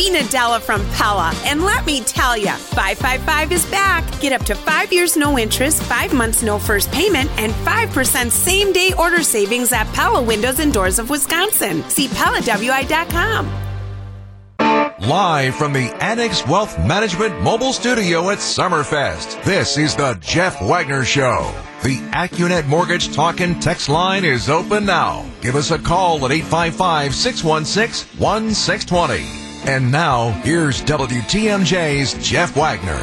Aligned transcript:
Gina 0.00 0.26
Della 0.28 0.58
from 0.58 0.82
Pella, 0.92 1.30
and 1.44 1.62
let 1.62 1.84
me 1.84 2.00
tell 2.00 2.34
you, 2.34 2.48
555 2.48 3.52
is 3.52 3.66
back. 3.66 4.02
Get 4.18 4.32
up 4.32 4.42
to 4.46 4.54
five 4.54 4.90
years 4.90 5.14
no 5.14 5.38
interest, 5.38 5.82
five 5.82 6.14
months 6.14 6.42
no 6.42 6.58
first 6.58 6.90
payment, 6.90 7.28
and 7.36 7.52
5% 7.52 8.30
same 8.30 8.72
day 8.72 8.94
order 8.98 9.22
savings 9.22 9.72
at 9.72 9.86
Pella 9.92 10.22
Windows 10.22 10.58
and 10.58 10.72
Doors 10.72 10.98
of 10.98 11.10
Wisconsin. 11.10 11.82
See 11.90 12.08
PellaWI.com. 12.08 13.46
Live 15.06 15.54
from 15.56 15.74
the 15.74 15.94
Annex 16.02 16.46
Wealth 16.46 16.78
Management 16.78 17.38
Mobile 17.42 17.74
Studio 17.74 18.30
at 18.30 18.38
Summerfest, 18.38 19.44
this 19.44 19.76
is 19.76 19.94
the 19.94 20.14
Jeff 20.22 20.62
Wagner 20.62 21.04
Show. 21.04 21.52
The 21.82 21.98
AccuNet 22.12 22.66
Mortgage 22.66 23.14
Talk 23.14 23.40
and 23.40 23.60
Text 23.60 23.90
line 23.90 24.24
is 24.24 24.48
open 24.48 24.86
now. 24.86 25.28
Give 25.42 25.56
us 25.56 25.70
a 25.72 25.78
call 25.78 26.24
at 26.24 26.32
855 26.32 27.14
616 27.14 28.18
1620. 28.18 29.39
And 29.66 29.92
now, 29.92 30.30
here's 30.42 30.80
WTMJ's 30.82 32.14
Jeff 32.26 32.56
Wagner. 32.56 32.98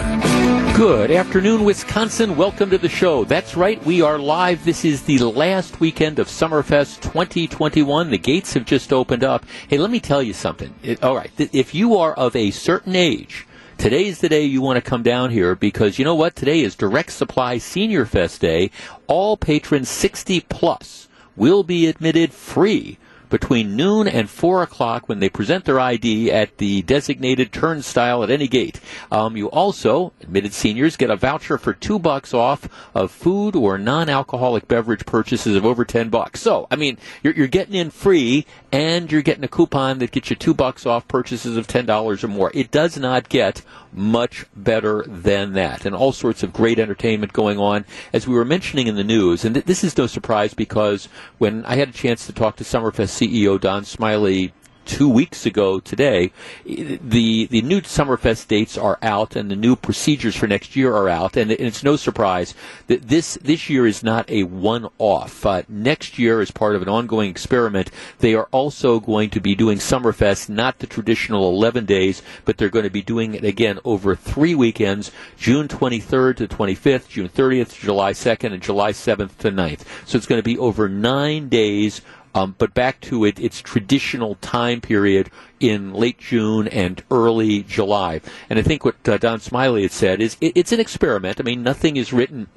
Good 0.75 1.11
afternoon, 1.11 1.63
Wisconsin. 1.63 2.35
Welcome 2.35 2.71
to 2.71 2.79
the 2.79 2.89
show. 2.89 3.23
That's 3.25 3.55
right, 3.55 3.83
we 3.85 4.01
are 4.01 4.17
live. 4.17 4.65
This 4.65 4.83
is 4.83 5.03
the 5.03 5.19
last 5.19 5.79
weekend 5.79 6.17
of 6.17 6.27
Summerfest 6.27 7.01
2021. 7.01 8.09
The 8.09 8.17
gates 8.17 8.55
have 8.55 8.65
just 8.65 8.91
opened 8.91 9.23
up. 9.23 9.45
Hey, 9.67 9.77
let 9.77 9.91
me 9.91 9.99
tell 9.99 10.23
you 10.23 10.33
something. 10.33 10.73
It, 10.81 11.03
all 11.03 11.15
right, 11.15 11.31
if 11.37 11.75
you 11.75 11.95
are 11.95 12.13
of 12.13 12.35
a 12.35 12.51
certain 12.51 12.95
age, 12.95 13.45
Today's 13.77 14.21
the 14.21 14.29
day 14.29 14.43
you 14.43 14.59
want 14.59 14.83
to 14.83 14.89
come 14.89 15.03
down 15.03 15.29
here 15.29 15.53
because 15.53 15.99
you 15.99 16.03
know 16.03 16.15
what? 16.15 16.35
Today 16.35 16.61
is 16.61 16.75
Direct 16.75 17.11
Supply 17.11 17.59
Senior 17.59 18.07
Fest 18.07 18.41
Day. 18.41 18.71
All 19.05 19.37
patrons 19.37 19.87
60 19.87 20.41
plus 20.41 21.07
will 21.35 21.61
be 21.61 21.85
admitted 21.85 22.33
free 22.33 22.97
between 23.29 23.75
noon 23.75 24.07
and 24.07 24.29
4 24.29 24.63
o'clock 24.63 25.07
when 25.07 25.19
they 25.19 25.29
present 25.29 25.65
their 25.65 25.79
ID 25.79 26.31
at 26.31 26.57
the 26.57 26.81
designated 26.83 27.51
turnstile 27.51 28.23
at 28.23 28.29
any 28.29 28.47
gate. 28.47 28.79
Um, 29.11 29.37
you 29.37 29.47
also, 29.49 30.13
admitted 30.21 30.53
seniors, 30.53 30.97
get 30.97 31.09
a 31.09 31.15
voucher 31.15 31.57
for 31.57 31.73
two 31.73 31.99
bucks 31.99 32.33
off 32.33 32.67
of 32.93 33.11
food 33.11 33.55
or 33.55 33.77
non-alcoholic 33.77 34.67
beverage 34.67 35.05
purchases 35.05 35.55
of 35.55 35.65
over 35.65 35.85
10 35.85 36.09
bucks. 36.09 36.41
So, 36.41 36.67
I 36.69 36.75
mean, 36.75 36.97
you're, 37.23 37.33
you're 37.33 37.47
getting 37.47 37.75
in 37.75 37.89
free 37.89 38.45
and 38.71 39.11
you're 39.11 39.21
getting 39.21 39.43
a 39.43 39.49
coupon 39.49 39.99
that 39.99 40.11
gets 40.11 40.29
you 40.29 40.35
two 40.35 40.53
bucks 40.53 40.85
off 40.85 41.07
purchases 41.07 41.57
of 41.57 41.67
$10 41.67 42.23
or 42.23 42.27
more. 42.27 42.51
It 42.53 42.71
does 42.71 42.97
not 42.97 43.29
get 43.29 43.61
much 43.93 44.45
better 44.55 45.03
than 45.07 45.53
that. 45.53 45.85
And 45.85 45.95
all 45.95 46.11
sorts 46.11 46.43
of 46.43 46.53
great 46.53 46.79
entertainment 46.79 47.33
going 47.33 47.57
on. 47.57 47.85
As 48.13 48.27
we 48.27 48.35
were 48.35 48.45
mentioning 48.45 48.87
in 48.87 48.95
the 48.95 49.03
news, 49.03 49.45
and 49.45 49.55
th- 49.55 49.65
this 49.65 49.83
is 49.83 49.97
no 49.97 50.07
surprise 50.07 50.53
because 50.53 51.09
when 51.37 51.65
I 51.65 51.75
had 51.75 51.89
a 51.89 51.93
chance 51.93 52.25
to 52.27 52.33
talk 52.33 52.57
to 52.57 52.63
Summerfest 52.63 53.09
CEO 53.17 53.59
Don 53.59 53.83
Smiley 53.83 54.53
two 54.87 55.09
weeks 55.09 55.45
ago 55.45 55.79
today. 55.79 56.31
The 56.65 57.45
the 57.45 57.61
new 57.61 57.81
Summerfest 57.81 58.47
dates 58.47 58.77
are 58.77 58.97
out, 59.01 59.35
and 59.35 59.51
the 59.51 59.55
new 59.55 59.75
procedures 59.75 60.35
for 60.35 60.47
next 60.47 60.75
year 60.75 60.95
are 60.95 61.09
out, 61.09 61.35
and, 61.35 61.51
it's 61.51 61.83
no 61.83 61.95
surprise 61.95 62.53
that 62.87 63.07
this 63.09 63.37
this 63.41 63.69
year 63.69 63.85
is 63.85 64.01
not 64.01 64.29
a 64.29 64.43
one 64.43 64.87
off. 64.97 65.45
Uh, 65.45 65.63
next 65.67 66.17
year, 66.17 66.39
as 66.39 66.51
part 66.51 66.75
of 66.75 66.81
an 66.81 66.89
ongoing 66.89 67.29
experiment, 67.29 67.91
they 68.19 68.33
are 68.33 68.47
also 68.51 68.99
going 68.99 69.29
to 69.31 69.41
be 69.41 69.55
doing 69.55 69.77
Summerfest 69.77 70.49
not 70.49 70.79
the 70.79 70.87
traditional 70.87 71.49
11 71.49 71.85
days, 71.85 72.21
but 72.45 72.57
they're 72.57 72.69
going 72.69 72.83
to 72.83 72.89
be 72.89 73.01
doing 73.01 73.33
it 73.33 73.43
again 73.43 73.79
over 73.83 74.15
three 74.15 74.55
weekends: 74.55 75.11
June 75.37 75.67
23rd 75.67 76.37
to 76.37 76.47
25th, 76.47 77.09
June 77.09 77.29
30th, 77.29 77.77
July 77.79 78.13
2nd, 78.13 78.53
and 78.53 78.63
July 78.63 78.91
7th 78.91 79.37
to 79.37 79.51
9th. 79.51 79.81
So 80.05 80.17
it's 80.17 80.27
going 80.27 80.39
to 80.39 80.43
be 80.43 80.57
over 80.57 80.87
nine 80.87 81.49
days 81.49 82.01
um, 82.37 82.55
but 82.57 82.73
back 82.73 83.01
to 83.01 83.25
it, 83.25 83.39
its 83.39 83.61
traditional 83.61 84.35
time 84.35 84.79
period 84.79 85.31
in 85.59 85.93
late 85.93 86.19
June 86.19 86.67
and 86.67 87.03
early 87.09 87.63
July. 87.63 88.21
And 88.49 88.59
I 88.59 88.61
think 88.61 88.85
what 88.85 88.95
uh, 89.09 89.17
Don 89.17 89.39
Smiley 89.39 89.81
had 89.81 89.91
said 89.91 90.21
is 90.21 90.37
it, 90.39 90.53
it's 90.55 90.71
an 90.71 90.79
experiment. 90.79 91.39
I 91.39 91.43
mean, 91.43 91.63
nothing 91.63 91.97
is 91.97 92.13
written 92.13 92.47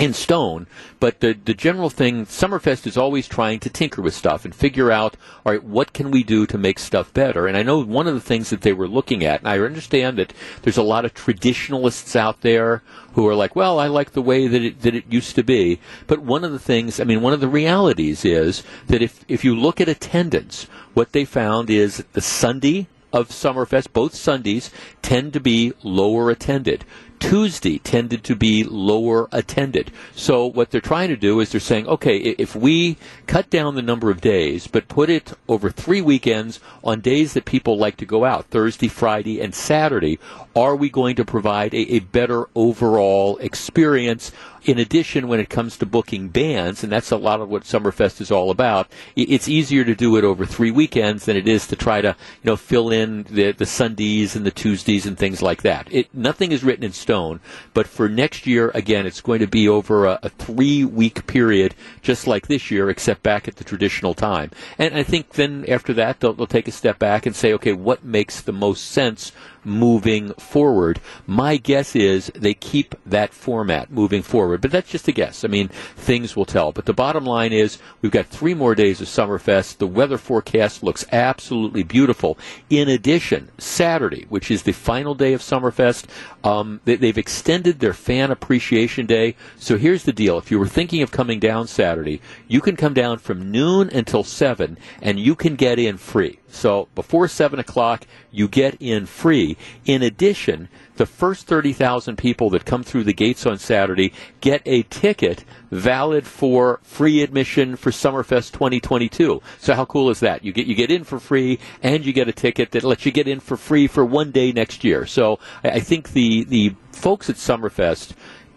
in 0.00 0.14
stone, 0.14 0.66
but 0.98 1.20
the 1.20 1.34
the 1.44 1.52
general 1.52 1.90
thing, 1.90 2.24
Summerfest 2.24 2.86
is 2.86 2.96
always 2.96 3.28
trying 3.28 3.60
to 3.60 3.68
tinker 3.68 4.00
with 4.00 4.14
stuff 4.14 4.46
and 4.46 4.54
figure 4.54 4.90
out, 4.90 5.14
all 5.44 5.52
right, 5.52 5.62
what 5.62 5.92
can 5.92 6.10
we 6.10 6.22
do 6.22 6.46
to 6.46 6.56
make 6.56 6.78
stuff 6.78 7.12
better? 7.12 7.46
And 7.46 7.54
I 7.54 7.62
know 7.62 7.84
one 7.84 8.06
of 8.06 8.14
the 8.14 8.20
things 8.20 8.48
that 8.48 8.62
they 8.62 8.72
were 8.72 8.88
looking 8.88 9.22
at, 9.24 9.40
and 9.40 9.48
I 9.48 9.58
understand 9.58 10.16
that 10.16 10.32
there's 10.62 10.78
a 10.78 10.82
lot 10.82 11.04
of 11.04 11.12
traditionalists 11.12 12.16
out 12.16 12.40
there 12.40 12.82
who 13.12 13.28
are 13.28 13.34
like, 13.34 13.54
well, 13.54 13.78
I 13.78 13.88
like 13.88 14.12
the 14.12 14.22
way 14.22 14.48
that 14.48 14.62
it 14.62 14.80
that 14.80 14.94
it 14.94 15.04
used 15.10 15.34
to 15.36 15.44
be. 15.44 15.80
But 16.06 16.20
one 16.20 16.44
of 16.44 16.52
the 16.52 16.58
things, 16.58 16.98
I 16.98 17.04
mean, 17.04 17.20
one 17.20 17.34
of 17.34 17.40
the 17.40 17.48
realities 17.48 18.24
is 18.24 18.62
that 18.86 19.02
if 19.02 19.22
if 19.28 19.44
you 19.44 19.54
look 19.54 19.82
at 19.82 19.88
attendance, 19.88 20.66
what 20.94 21.12
they 21.12 21.26
found 21.26 21.68
is 21.68 22.02
the 22.14 22.22
Sunday 22.22 22.88
of 23.12 23.28
Summerfest, 23.28 23.92
both 23.92 24.14
Sundays 24.14 24.70
tend 25.02 25.34
to 25.34 25.40
be 25.40 25.72
lower 25.82 26.30
attended. 26.30 26.84
Tuesday 27.20 27.78
tended 27.78 28.24
to 28.24 28.34
be 28.34 28.64
lower 28.64 29.28
attended. 29.30 29.92
So 30.16 30.46
what 30.46 30.70
they're 30.70 30.80
trying 30.80 31.10
to 31.10 31.16
do 31.16 31.38
is 31.38 31.52
they're 31.52 31.60
saying, 31.60 31.86
okay, 31.86 32.16
if 32.16 32.56
we 32.56 32.96
cut 33.26 33.50
down 33.50 33.76
the 33.76 33.82
number 33.82 34.10
of 34.10 34.20
days, 34.20 34.66
but 34.66 34.88
put 34.88 35.08
it 35.10 35.34
over 35.48 35.70
three 35.70 36.00
weekends 36.00 36.58
on 36.82 37.00
days 37.00 37.34
that 37.34 37.44
people 37.44 37.78
like 37.78 37.96
to 37.98 38.06
go 38.06 38.24
out, 38.24 38.46
Thursday, 38.46 38.88
Friday, 38.88 39.40
and 39.40 39.54
Saturday, 39.54 40.18
are 40.56 40.74
we 40.74 40.88
going 40.90 41.14
to 41.16 41.24
provide 41.24 41.72
a, 41.74 41.92
a 41.92 42.00
better 42.00 42.48
overall 42.56 43.36
experience 43.38 44.32
in 44.64 44.78
addition, 44.78 45.28
when 45.28 45.40
it 45.40 45.48
comes 45.48 45.76
to 45.78 45.86
booking 45.86 46.28
bands, 46.28 46.82
and 46.82 46.92
that's 46.92 47.10
a 47.10 47.16
lot 47.16 47.40
of 47.40 47.48
what 47.48 47.62
Summerfest 47.62 48.20
is 48.20 48.30
all 48.30 48.50
about, 48.50 48.88
it's 49.16 49.48
easier 49.48 49.84
to 49.84 49.94
do 49.94 50.16
it 50.16 50.24
over 50.24 50.44
three 50.44 50.70
weekends 50.70 51.24
than 51.24 51.36
it 51.36 51.48
is 51.48 51.66
to 51.68 51.76
try 51.76 52.00
to, 52.00 52.08
you 52.08 52.50
know, 52.50 52.56
fill 52.56 52.90
in 52.90 53.24
the, 53.24 53.52
the 53.52 53.66
Sundays 53.66 54.36
and 54.36 54.44
the 54.44 54.50
Tuesdays 54.50 55.06
and 55.06 55.16
things 55.18 55.42
like 55.42 55.62
that. 55.62 55.88
It, 55.90 56.14
nothing 56.14 56.52
is 56.52 56.62
written 56.62 56.84
in 56.84 56.92
stone, 56.92 57.40
but 57.74 57.86
for 57.86 58.08
next 58.08 58.46
year, 58.46 58.70
again, 58.74 59.06
it's 59.06 59.20
going 59.20 59.40
to 59.40 59.46
be 59.46 59.68
over 59.68 60.06
a, 60.06 60.18
a 60.22 60.28
three 60.28 60.84
week 60.84 61.26
period, 61.26 61.74
just 62.02 62.26
like 62.26 62.46
this 62.46 62.70
year, 62.70 62.90
except 62.90 63.22
back 63.22 63.48
at 63.48 63.56
the 63.56 63.64
traditional 63.64 64.14
time. 64.14 64.50
And 64.78 64.94
I 64.94 65.02
think 65.02 65.30
then 65.30 65.64
after 65.68 65.92
that, 65.94 66.20
they'll, 66.20 66.34
they'll 66.34 66.46
take 66.46 66.68
a 66.68 66.72
step 66.72 66.98
back 66.98 67.26
and 67.26 67.34
say, 67.34 67.52
okay, 67.54 67.72
what 67.72 68.04
makes 68.04 68.40
the 68.40 68.52
most 68.52 68.86
sense 68.86 69.32
moving 69.64 70.32
forward. 70.34 71.00
My 71.26 71.56
guess 71.56 71.94
is 71.94 72.30
they 72.34 72.54
keep 72.54 72.94
that 73.06 73.32
format 73.32 73.90
moving 73.90 74.22
forward, 74.22 74.60
but 74.60 74.70
that's 74.70 74.90
just 74.90 75.08
a 75.08 75.12
guess. 75.12 75.44
I 75.44 75.48
mean, 75.48 75.68
things 75.68 76.36
will 76.36 76.44
tell. 76.44 76.72
But 76.72 76.86
the 76.86 76.92
bottom 76.92 77.24
line 77.24 77.52
is 77.52 77.78
we've 78.02 78.12
got 78.12 78.26
three 78.26 78.54
more 78.54 78.74
days 78.74 79.00
of 79.00 79.08
Summerfest. 79.08 79.78
The 79.78 79.86
weather 79.86 80.18
forecast 80.18 80.82
looks 80.82 81.04
absolutely 81.12 81.82
beautiful. 81.82 82.38
In 82.68 82.88
addition, 82.88 83.50
Saturday, 83.58 84.26
which 84.28 84.50
is 84.50 84.62
the 84.62 84.72
final 84.72 85.14
day 85.14 85.32
of 85.32 85.40
Summerfest, 85.40 86.06
um, 86.42 86.80
they, 86.84 86.96
they've 86.96 87.18
extended 87.18 87.80
their 87.80 87.94
Fan 87.94 88.30
Appreciation 88.30 89.06
Day. 89.06 89.36
So 89.56 89.78
here's 89.78 90.04
the 90.04 90.12
deal. 90.12 90.38
If 90.38 90.50
you 90.50 90.58
were 90.58 90.66
thinking 90.68 91.02
of 91.02 91.10
coming 91.10 91.38
down 91.38 91.66
Saturday, 91.66 92.20
you 92.48 92.60
can 92.60 92.76
come 92.76 92.94
down 92.94 93.18
from 93.18 93.50
noon 93.50 93.90
until 93.90 94.24
7 94.24 94.76
and 95.00 95.20
you 95.20 95.34
can 95.34 95.54
get 95.56 95.78
in 95.78 95.96
free. 95.96 96.39
So 96.50 96.88
before 96.94 97.28
7 97.28 97.58
o'clock, 97.58 98.06
you 98.30 98.48
get 98.48 98.76
in 98.80 99.06
free. 99.06 99.56
In 99.84 100.02
addition, 100.02 100.68
the 100.96 101.06
first 101.06 101.46
30,000 101.46 102.16
people 102.16 102.50
that 102.50 102.64
come 102.64 102.82
through 102.82 103.04
the 103.04 103.12
gates 103.12 103.46
on 103.46 103.58
Saturday 103.58 104.12
get 104.40 104.60
a 104.66 104.82
ticket 104.82 105.44
valid 105.70 106.26
for 106.26 106.80
free 106.82 107.22
admission 107.22 107.76
for 107.76 107.90
Summerfest 107.90 108.52
2022. 108.52 109.40
So 109.58 109.74
how 109.74 109.84
cool 109.84 110.10
is 110.10 110.20
that? 110.20 110.44
You 110.44 110.52
get 110.52 110.66
you 110.66 110.74
get 110.74 110.90
in 110.90 111.04
for 111.04 111.18
free 111.18 111.58
and 111.82 112.04
you 112.04 112.12
get 112.12 112.28
a 112.28 112.32
ticket 112.32 112.72
that 112.72 112.84
lets 112.84 113.06
you 113.06 113.12
get 113.12 113.28
in 113.28 113.40
for 113.40 113.56
free 113.56 113.86
for 113.86 114.04
one 114.04 114.30
day 114.30 114.52
next 114.52 114.84
year. 114.84 115.06
So 115.06 115.38
I 115.64 115.80
think 115.80 116.12
the 116.12 116.44
the 116.44 116.74
folks 116.92 117.30
at 117.30 117.36
Summerfest 117.36 118.12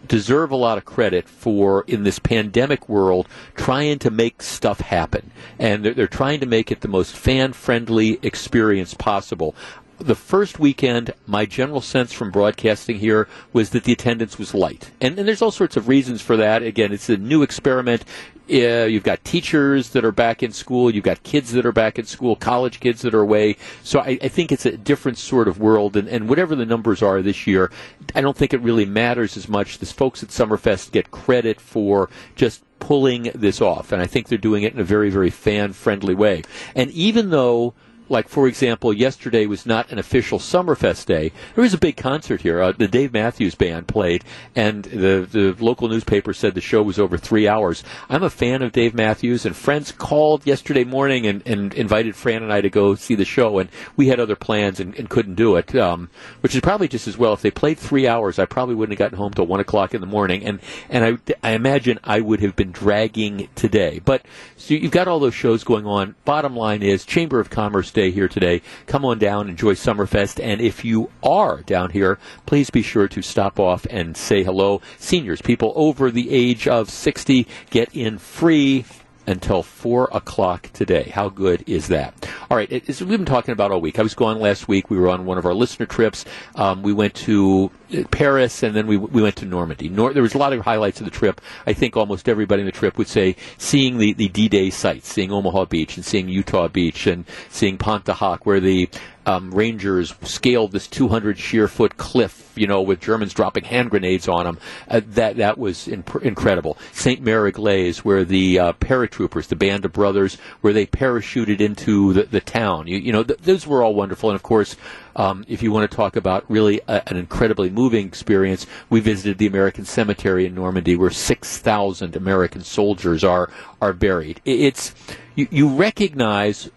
deserve 0.08 0.52
a 0.52 0.56
lot 0.56 0.78
of 0.78 0.86
credit 0.86 1.28
for 1.28 1.84
in 1.88 2.04
this 2.04 2.20
pandemic 2.20 2.88
world 2.90 3.28
trying 3.56 4.00
to 4.00 4.12
make 4.12 4.42
stuff 4.42 4.80
happen. 4.82 5.32
And 5.60 5.86
they're, 5.86 5.94
they're 5.94 6.08
trying 6.08 6.40
to 6.42 6.46
make 6.46 6.72
it 6.72 6.82
the 6.82 6.88
most 6.88 7.16
fan 7.16 7.54
friendly 7.54 8.20
experience 8.22 8.94
possible 8.94 9.56
the 10.04 10.16
first 10.16 10.60
weekend, 10.60 11.14
my 11.26 11.46
general 11.46 11.82
sense 11.82 12.14
from 12.14 12.32
broadcasting 12.32 13.00
here 13.00 13.28
was 13.52 13.72
that 13.72 13.84
the 13.84 13.94
attendance 13.94 14.38
was 14.38 14.54
light. 14.54 14.92
And, 15.02 15.18
and 15.18 15.28
there's 15.28 15.42
all 15.42 15.52
sorts 15.52 15.78
of 15.78 15.88
reasons 15.88 16.22
for 16.22 16.38
that. 16.38 16.62
Again, 16.62 16.92
it's 16.92 17.10
a 17.10 17.18
new 17.18 17.42
experiment. 17.42 18.04
Uh, 18.52 18.86
you've 18.86 19.04
got 19.04 19.24
teachers 19.24 19.90
that 19.92 20.04
are 20.04 20.12
back 20.12 20.44
in 20.44 20.52
school. 20.52 20.94
You've 20.94 21.06
got 21.06 21.24
kids 21.24 21.54
that 21.54 21.66
are 21.66 21.72
back 21.72 21.98
in 21.98 22.06
school, 22.06 22.36
college 22.36 22.80
kids 22.82 23.02
that 23.02 23.14
are 23.14 23.22
away. 23.22 23.56
So 23.84 24.00
I, 24.00 24.20
I 24.22 24.28
think 24.28 24.52
it's 24.52 24.66
a 24.66 24.78
different 24.78 25.18
sort 25.18 25.48
of 25.48 25.60
world. 25.60 25.96
And, 25.96 26.10
and, 26.10 26.28
whatever 26.28 26.56
the 26.56 26.66
numbers 26.66 27.02
are 27.02 27.22
this 27.22 27.48
year, 27.48 27.72
I 28.14 28.22
don't 28.22 28.36
think 28.36 28.54
it 28.54 28.62
really 28.62 28.86
matters 28.86 29.38
as 29.38 29.48
much. 29.48 29.78
The 29.78 29.86
folks 29.86 30.24
at 30.24 30.30
Summerfest 30.30 30.92
get 30.92 31.12
credit 31.12 31.62
for 31.62 32.10
just 32.36 32.64
pulling 32.80 33.32
this 33.34 33.62
off. 33.62 33.94
And 33.94 34.02
I 34.02 34.08
think 34.08 34.28
they're 34.28 34.38
doing 34.38 34.64
it 34.64 34.74
in 34.74 34.80
a 34.80 34.84
very, 34.84 35.10
very 35.10 35.30
fan 35.30 35.72
friendly 35.72 36.14
way. 36.14 36.44
And 36.76 36.92
even 36.92 37.30
though 37.30 37.74
like 38.14 38.30
for 38.30 38.48
example, 38.48 38.94
yesterday 38.94 39.46
was 39.46 39.66
not 39.66 39.92
an 39.92 40.00
official 40.00 40.40
Summerfest 40.40 41.08
day. 41.08 41.32
There 41.56 41.64
was 41.64 41.74
a 41.74 41.78
big 41.80 41.98
concert 41.98 42.42
here. 42.42 42.62
Uh, 42.62 42.72
the 42.72 42.88
Dave 42.88 43.12
Matthews 43.12 43.56
Band 43.56 43.88
played, 43.88 44.24
and 44.56 44.84
the 44.84 45.28
the 45.30 45.56
local 45.60 45.90
newspaper 45.90 46.32
said 46.34 46.54
the 46.54 46.62
show 46.62 46.84
was 46.84 47.00
over 47.00 47.18
three 47.18 47.48
hours. 47.48 47.84
I'm 48.10 48.24
a 48.24 48.30
fan 48.30 48.62
of 48.62 48.72
Dave 48.72 48.94
Matthews, 48.94 49.46
and 49.46 49.56
friends 49.56 49.92
called 49.92 50.46
yesterday 50.46 50.84
morning 50.84 51.26
and, 51.26 51.46
and 51.46 51.74
invited 51.74 52.16
Fran 52.16 52.44
and 52.44 52.54
I 52.54 52.62
to 52.62 52.70
go 52.70 52.96
see 52.96 53.16
the 53.16 53.26
show, 53.26 53.58
and 53.58 53.70
we 53.98 54.08
had 54.08 54.20
other 54.20 54.36
plans 54.36 54.80
and, 54.80 54.96
and 54.96 55.10
couldn't 55.10 55.36
do 55.36 55.56
it, 55.56 55.76
um, 55.76 56.10
which 56.42 56.54
is 56.54 56.62
probably 56.62 56.88
just 56.88 57.08
as 57.08 57.18
well. 57.18 57.34
If 57.34 57.42
they 57.42 57.52
played 57.52 57.80
three 57.80 58.08
hours, 58.08 58.38
I 58.38 58.46
probably 58.46 58.76
wouldn't 58.76 58.98
have 58.98 59.06
gotten 59.06 59.18
home 59.18 59.34
till 59.34 59.48
one 59.48 59.60
o'clock 59.60 59.96
in 59.96 60.02
the 60.02 60.08
morning, 60.08 60.46
and 60.46 60.60
and 60.90 61.04
I 61.04 61.50
I 61.50 61.54
imagine 61.54 62.00
I 62.04 62.22
would 62.22 62.42
have 62.42 62.56
been 62.56 62.72
dragging 62.72 63.50
today. 63.56 64.00
But 64.06 64.24
so 64.56 64.76
you've 64.76 64.92
got 64.92 65.08
all 65.08 65.20
those 65.20 65.34
shows 65.34 65.64
going 65.64 65.88
on. 65.88 66.14
Bottom 66.26 66.56
line 66.56 66.84
is 66.84 67.06
Chamber 67.06 67.40
of 67.40 67.50
Commerce 67.50 67.90
Day 67.90 68.03
here 68.12 68.28
today. 68.28 68.62
Come 68.86 69.06
on 69.06 69.20
down, 69.20 69.50
enjoy 69.50 69.74
Summerfest, 69.74 70.44
and 70.44 70.62
if 70.62 70.84
you 70.84 71.10
are 71.22 71.62
down 71.62 71.92
here, 71.92 72.20
please 72.46 72.70
be 72.70 72.82
sure 72.82 73.08
to 73.08 73.22
stop 73.22 73.60
off 73.60 73.86
and 73.90 74.16
say 74.16 74.44
hello. 74.44 74.82
Seniors, 74.98 75.42
people 75.42 75.74
over 75.76 76.12
the 76.12 76.32
age 76.32 76.68
of 76.68 76.90
60, 76.90 77.48
get 77.70 77.96
in 77.96 78.18
free 78.18 78.86
until 79.28 79.64
4 79.64 80.10
o'clock 80.12 80.70
today. 80.74 81.12
How 81.14 81.30
good 81.30 81.64
is 81.68 81.88
that? 81.88 82.14
All 82.50 82.58
right, 82.58 82.72
it, 82.72 82.88
we've 82.88 83.10
been 83.10 83.26
talking 83.26 83.52
about 83.52 83.72
all 83.72 83.82
week. 83.82 84.00
I 84.00 84.04
was 84.04 84.14
gone 84.14 84.40
last 84.40 84.68
week. 84.68 84.90
We 84.90 84.98
were 84.98 85.10
on 85.10 85.26
one 85.26 85.38
of 85.38 85.46
our 85.46 85.54
listener 85.54 85.86
trips. 85.86 86.26
Um, 86.56 86.84
we 86.84 86.94
went 86.94 87.14
to 87.16 87.72
uh, 87.94 88.04
Paris 88.12 88.64
and 88.64 88.76
then 88.76 88.88
we, 88.88 88.98
we 88.98 89.22
went 89.22 89.36
to 89.38 89.46
Normandy. 89.46 89.90
Nor- 89.90 90.14
there 90.14 90.24
was 90.24 90.34
a 90.34 90.38
lot 90.38 90.54
of 90.54 90.62
highlights 90.62 91.00
of 91.00 91.06
the 91.06 91.12
trip. 91.12 91.42
I 91.66 91.74
think 91.74 91.96
almost 91.96 92.28
everybody 92.28 92.62
in 92.62 92.66
the 92.66 92.72
trip 92.72 92.98
would 92.98 93.08
say 93.08 93.36
seeing 93.58 93.98
the, 93.98 94.14
the 94.14 94.30
D-Day 94.30 94.70
sites, 94.70 95.08
seeing 95.08 95.32
Omaha 95.32 95.66
Beach 95.66 95.96
and 95.96 96.06
seeing 96.06 96.28
Utah 96.30 96.68
Beach 96.68 97.08
and 97.08 97.26
seeing 97.50 97.78
Pontchartrain, 97.78 98.40
where 98.44 98.60
the 98.60 98.90
um, 99.26 99.52
Rangers 99.52 100.14
scaled 100.22 100.72
this 100.72 100.88
200 100.88 101.38
sheer 101.38 101.68
foot 101.68 101.98
cliff, 101.98 102.52
you 102.56 102.68
know, 102.68 102.82
with 102.82 103.00
Germans 103.00 103.34
dropping 103.34 103.64
hand 103.64 103.90
grenades 103.90 104.28
on 104.28 104.46
them. 104.46 104.58
Uh, 104.88 105.02
that 105.08 105.38
that 105.38 105.58
was 105.58 105.88
imp- 105.88 106.24
incredible. 106.24 106.78
Sainte-Mère-Église, 106.92 108.00
where 108.00 108.26
the 108.26 108.60
uh, 108.60 108.74
paratroopers, 108.74 109.48
the 109.48 109.56
band 109.56 109.86
of 109.86 109.94
brothers, 109.94 110.36
where 110.62 110.74
they 110.74 110.86
parachuted 110.86 111.62
into 111.62 112.14
the, 112.14 112.24
the 112.24 112.42
town. 112.42 112.88
You, 112.88 112.98
you 112.98 113.12
know, 113.12 113.24
th- 113.24 113.40
those 113.40 113.66
were 113.66 113.82
all 113.82 113.96
wonderful. 113.96 114.30
And 114.30 114.36
of 114.36 114.44
course, 114.44 114.76
um, 115.16 115.46
if 115.48 115.64
you 115.64 115.72
want 115.72 115.90
to 115.90 115.96
talk 115.96 116.16
about 116.16 116.50
really 116.50 116.82
a, 116.88 117.08
an 117.08 117.18
incredibly 117.18 117.70
moving 117.70 118.06
experience, 118.08 118.66
we 118.90 119.00
visited 119.00 119.38
the 119.38 119.48
American 119.48 119.86
Cemetery 119.86 120.46
in 120.46 120.56
Normandy, 120.56 120.96
where 120.96 121.12
6,000 121.12 122.16
American 122.16 122.62
soldiers 122.62 123.24
are 123.24 123.50
are 123.82 123.94
buried. 123.94 124.42
It's 124.46 124.94
you, 125.36 125.48
you 125.52 125.68
recognize. 125.70 126.70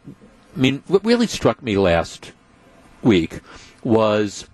I 0.54 0.58
mean, 0.58 0.82
what 0.86 1.04
really 1.04 1.26
struck 1.26 1.62
me 1.62 1.76
last 1.76 2.32
week 3.06 3.40
was 3.82 4.46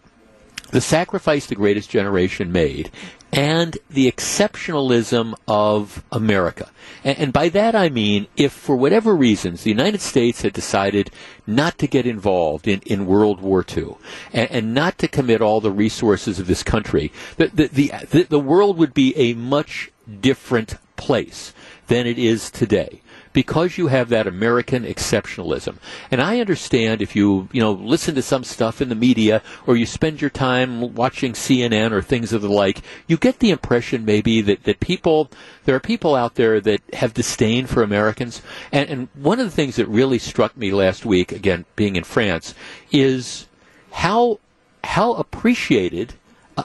the 0.71 0.81
sacrifice 0.81 1.47
the 1.47 1.55
greatest 1.55 1.91
generation 1.91 2.53
made 2.53 2.91
and 3.33 3.79
the 3.89 4.11
exceptionalism 4.11 5.35
of 5.49 6.05
America. 6.13 6.71
And, 7.03 7.19
and, 7.19 7.33
by 7.33 7.49
that 7.49 7.75
I 7.75 7.89
mean, 7.89 8.27
if 8.37 8.53
for 8.53 8.77
whatever 8.77 9.17
reasons 9.17 9.63
the 9.63 9.71
United 9.71 10.03
States 10.03 10.43
had 10.43 10.53
decided 10.53 11.11
not 11.47 11.79
to 11.79 11.87
get 11.87 12.07
involved 12.07 12.69
in, 12.69 12.81
in 12.85 13.07
World 13.07 13.41
War 13.41 13.65
II 13.67 13.97
and, 14.35 14.51
and 14.51 14.75
not 14.75 14.99
to 14.99 15.09
commit 15.09 15.41
all 15.41 15.61
the 15.61 15.71
resources 15.71 16.39
of 16.39 16.47
this 16.47 16.63
country, 16.63 17.11
the, 17.37 17.49
the, 17.49 17.69
the, 18.11 18.23
the 18.25 18.39
world 18.39 18.77
would 18.77 18.93
be 18.93 19.17
a 19.17 19.33
much 19.33 19.91
different 20.21 20.77
place 20.97 21.55
than 21.87 22.07
it 22.07 22.19
is 22.19 22.51
today 22.51 23.01
because 23.33 23.79
you 23.79 23.89
have 23.89 24.09
that 24.11 24.27
American 24.27 24.85
exceptionalism. 24.85 25.77
And 26.11 26.21
I 26.21 26.41
understand 26.41 27.01
if 27.01 27.17
you, 27.17 27.49
you 27.53 27.61
know, 27.61 27.73
listen 27.73 28.15
to 28.15 28.23
some 28.23 28.45
stuff 28.45 28.81
in 28.81 28.89
the 28.89 28.95
media 28.95 29.43
or 29.67 29.77
you 29.77 29.87
spend 29.87 30.21
your 30.21 30.31
time 30.31 30.95
watching 30.95 31.33
CNN 31.33 31.93
or 31.93 32.03
things 32.03 32.33
of 32.33 32.43
the 32.43 32.49
like, 32.49 32.83
you 33.07 33.17
get 33.17 33.39
the 33.39 33.51
impression 33.51 34.05
maybe 34.05 34.41
that, 34.43 34.65
that 34.65 34.81
people, 34.81 35.31
there 35.65 35.77
are 35.77 35.81
people 35.81 36.15
out 36.15 36.35
there 36.35 36.61
that 36.61 36.81
have 36.93 37.15
disdain 37.15 37.67
for 37.67 37.83
Americans. 37.83 38.43
And, 38.71 38.91
and 38.91 39.09
one 39.15 39.41
of 39.41 39.47
the 39.47 39.57
things 39.57 39.77
that 39.77 39.87
really 39.87 40.19
struck 40.19 40.57
me 40.57 40.73
last 40.73 41.05
week, 41.05 41.33
again, 41.33 41.65
being 41.77 41.97
in 41.97 42.05
France, 42.05 42.55
is 42.91 43.47
how, 43.93 44.41
how 44.85 45.15
appreciated 45.15 46.15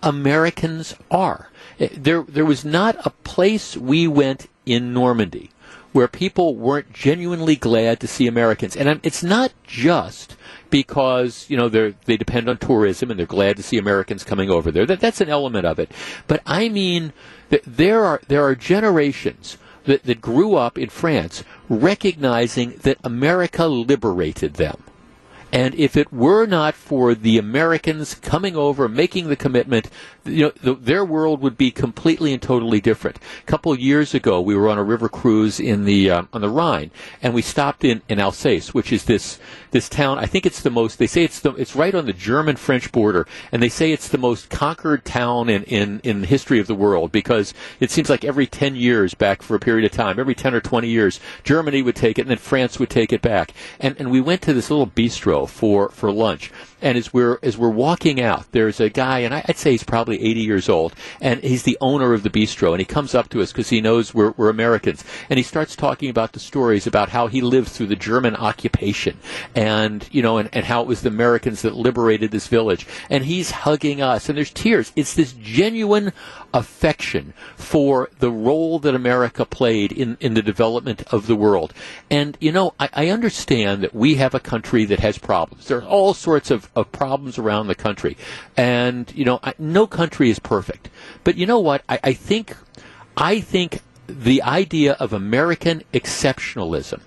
Americans 0.03 0.95
are. 1.09 1.49
Eh, 1.79 1.89
there, 1.93 2.23
there 2.23 2.45
was 2.45 2.65
not 2.65 2.97
a 3.05 3.09
place 3.09 3.77
we 3.77 4.07
went 4.07 4.47
in 4.65 4.93
Normandy 4.93 5.49
where 5.93 6.07
people 6.07 6.55
weren't 6.55 6.93
genuinely 6.93 7.55
glad 7.55 7.99
to 7.99 8.07
see 8.07 8.27
Americans. 8.27 8.75
And 8.75 8.89
I'm, 8.89 8.99
it's 9.03 9.23
not 9.23 9.53
just 9.63 10.35
because 10.69 11.49
you 11.49 11.57
know 11.57 11.69
they 11.69 11.95
they 12.05 12.17
depend 12.17 12.49
on 12.49 12.57
tourism 12.57 13.09
and 13.09 13.19
they're 13.19 13.25
glad 13.25 13.57
to 13.57 13.63
see 13.63 13.77
Americans 13.77 14.23
coming 14.23 14.49
over 14.49 14.71
there. 14.71 14.85
That 14.85 14.99
that's 14.99 15.21
an 15.21 15.29
element 15.29 15.65
of 15.65 15.79
it. 15.79 15.91
But 16.27 16.41
I 16.45 16.69
mean, 16.69 17.13
that 17.49 17.63
there 17.65 18.03
are 18.05 18.21
there 18.27 18.43
are 18.43 18.55
generations. 18.55 19.57
That, 19.85 20.03
that 20.03 20.19
grew 20.19 20.55
up 20.55 20.77
in 20.77 20.89
France 20.89 21.45
recognizing 21.69 22.71
that 22.81 22.97
America 23.05 23.67
liberated 23.67 24.55
them. 24.55 24.83
And 25.51 25.75
if 25.75 25.95
it 25.95 26.11
were 26.11 26.45
not 26.45 26.75
for 26.75 27.15
the 27.15 27.37
Americans 27.37 28.15
coming 28.15 28.55
over, 28.55 28.89
making 28.89 29.29
the 29.29 29.35
commitment, 29.35 29.89
you 30.25 30.45
know, 30.45 30.51
the, 30.61 30.73
their 30.75 31.05
world 31.05 31.41
would 31.41 31.57
be 31.57 31.71
completely 31.71 32.33
and 32.33 32.41
totally 32.41 32.81
different. 32.81 33.17
A 33.17 33.45
couple 33.45 33.71
of 33.71 33.79
years 33.79 34.13
ago, 34.13 34.41
we 34.41 34.55
were 34.55 34.67
on 34.67 34.77
a 34.77 34.83
river 34.83 35.07
cruise 35.07 35.59
in 35.59 35.85
the 35.85 36.11
uh, 36.11 36.23
on 36.33 36.41
the 36.41 36.49
Rhine, 36.49 36.91
and 37.23 37.33
we 37.33 37.41
stopped 37.41 37.85
in 37.85 38.01
in 38.09 38.19
Alsace, 38.19 38.73
which 38.73 38.91
is 38.91 39.05
this 39.05 39.39
this 39.71 39.89
town. 39.89 40.19
I 40.19 40.25
think 40.25 40.45
it's 40.45 40.61
the 40.61 40.69
most. 40.69 40.99
They 40.99 41.07
say 41.07 41.23
it's 41.23 41.39
the 41.39 41.53
it's 41.53 41.75
right 41.75 41.93
on 41.93 42.05
the 42.05 42.13
German-French 42.13 42.91
border, 42.91 43.27
and 43.51 43.61
they 43.61 43.69
say 43.69 43.91
it's 43.91 44.07
the 44.07 44.17
most 44.17 44.49
conquered 44.49 45.05
town 45.05 45.49
in 45.49 45.63
in 45.63 45.99
in 46.03 46.21
the 46.21 46.27
history 46.27 46.59
of 46.59 46.67
the 46.67 46.75
world 46.75 47.11
because 47.11 47.53
it 47.79 47.91
seems 47.91 48.09
like 48.09 48.23
every 48.23 48.47
ten 48.47 48.75
years, 48.75 49.13
back 49.13 49.41
for 49.41 49.55
a 49.55 49.59
period 49.59 49.85
of 49.85 49.91
time, 49.91 50.19
every 50.19 50.35
ten 50.35 50.53
or 50.53 50.61
twenty 50.61 50.89
years, 50.89 51.19
Germany 51.43 51.81
would 51.81 51.95
take 51.95 52.17
it, 52.19 52.21
and 52.21 52.29
then 52.29 52.37
France 52.37 52.79
would 52.79 52.89
take 52.89 53.11
it 53.13 53.21
back. 53.21 53.53
And 53.79 53.95
and 53.99 54.11
we 54.11 54.21
went 54.21 54.41
to 54.43 54.53
this 54.53 54.69
little 54.69 54.87
bistro 54.87 55.47
for 55.47 55.89
for 55.89 56.11
lunch, 56.11 56.51
and 56.81 56.97
as 56.97 57.13
we're 57.13 57.39
as 57.41 57.57
we're 57.57 57.69
walking 57.69 58.21
out, 58.21 58.51
there's 58.51 58.79
a 58.79 58.89
guy, 58.89 59.19
and 59.19 59.33
I'd 59.33 59.57
say 59.57 59.71
he's 59.71 59.83
probably 59.83 60.21
80 60.21 60.41
years 60.41 60.69
old, 60.69 60.93
and 61.21 61.41
he's 61.43 61.63
the 61.63 61.77
owner 61.81 62.13
of 62.13 62.23
the 62.23 62.29
bistro, 62.29 62.71
and 62.71 62.79
he 62.79 62.85
comes 62.85 63.15
up 63.15 63.29
to 63.29 63.41
us 63.41 63.51
because 63.51 63.69
he 63.69 63.81
knows 63.81 64.13
we're, 64.13 64.31
we're 64.37 64.49
Americans, 64.49 65.03
and 65.29 65.37
he 65.37 65.43
starts 65.43 65.75
talking 65.75 66.09
about 66.09 66.33
the 66.33 66.39
stories 66.39 66.85
about 66.85 67.09
how 67.09 67.27
he 67.27 67.41
lived 67.41 67.69
through 67.69 67.87
the 67.87 67.95
German 67.95 68.35
occupation, 68.35 69.17
and 69.57 70.07
you 70.11 70.21
know, 70.21 70.37
and, 70.37 70.49
and 70.53 70.63
how 70.63 70.83
it 70.83 70.87
was 70.87 71.01
the 71.01 71.09
Americans 71.09 71.63
that 71.63 71.75
liberated 71.75 72.29
this 72.29 72.45
village, 72.47 72.85
and 73.09 73.25
he's 73.25 73.49
hugging 73.49 74.03
us, 74.03 74.29
and 74.29 74.37
there's 74.37 74.51
tears. 74.51 74.93
It's 74.95 75.15
this 75.15 75.33
genuine 75.33 76.13
affection 76.53 77.33
for 77.55 78.11
the 78.19 78.29
role 78.29 78.77
that 78.77 78.93
America 78.93 79.45
played 79.45 79.91
in, 79.91 80.15
in 80.19 80.35
the 80.35 80.43
development 80.43 81.01
of 81.11 81.25
the 81.25 81.35
world. 81.35 81.73
And, 82.11 82.37
you 82.39 82.51
know, 82.51 82.75
I, 82.79 82.89
I 82.93 83.07
understand 83.09 83.83
that 83.83 83.95
we 83.95 84.15
have 84.15 84.35
a 84.35 84.39
country 84.39 84.85
that 84.85 84.99
has 84.99 85.17
problems. 85.17 85.67
There 85.67 85.79
are 85.79 85.87
all 85.87 86.13
sorts 86.13 86.51
of, 86.51 86.69
of 86.75 86.91
problems 86.91 87.39
around 87.39 87.65
the 87.65 87.75
country. 87.75 88.15
And, 88.55 89.11
you 89.15 89.25
know, 89.25 89.39
I, 89.41 89.55
no 89.57 89.87
country 89.87 90.29
is 90.29 90.37
perfect. 90.37 90.89
But 91.23 91.35
you 91.35 91.47
know 91.47 91.59
what? 91.59 91.83
I, 91.89 91.99
I 92.03 92.13
think, 92.13 92.55
I 93.17 93.39
think 93.39 93.81
the 94.05 94.43
idea 94.43 94.93
of 94.93 95.13
American 95.13 95.83
exceptionalism 95.93 97.01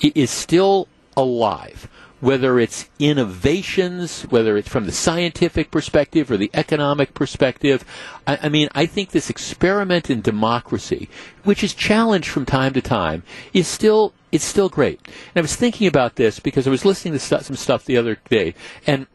is 0.00 0.30
still 0.30 0.86
alive 1.16 1.88
whether 2.20 2.60
it's 2.60 2.88
innovations, 2.98 4.22
whether 4.24 4.56
it's 4.56 4.68
from 4.68 4.84
the 4.84 4.92
scientific 4.92 5.70
perspective 5.70 6.30
or 6.30 6.36
the 6.36 6.50
economic 6.52 7.14
perspective. 7.14 7.84
I, 8.26 8.38
I, 8.42 8.48
mean, 8.48 8.68
I 8.74 8.86
think 8.86 9.10
this 9.10 9.30
experiment 9.30 10.10
in 10.10 10.20
democracy, 10.20 11.08
which 11.44 11.64
is 11.64 11.74
challenged 11.74 12.28
from 12.28 12.44
time 12.44 12.74
to 12.74 12.82
time, 12.82 13.22
is 13.52 13.66
still 13.66 14.12
it's 14.30 14.44
still 14.44 14.68
great. 14.68 15.00
And 15.06 15.36
I 15.36 15.40
was 15.40 15.56
thinking 15.56 15.88
about 15.88 16.14
this 16.14 16.38
because 16.38 16.66
I 16.66 16.70
was 16.70 16.84
listening 16.84 17.14
to 17.14 17.18
st- 17.18 17.42
some 17.42 17.56
stuff 17.56 17.84
the 17.84 17.96
other 17.96 18.18
day, 18.28 18.54
and 18.86 19.06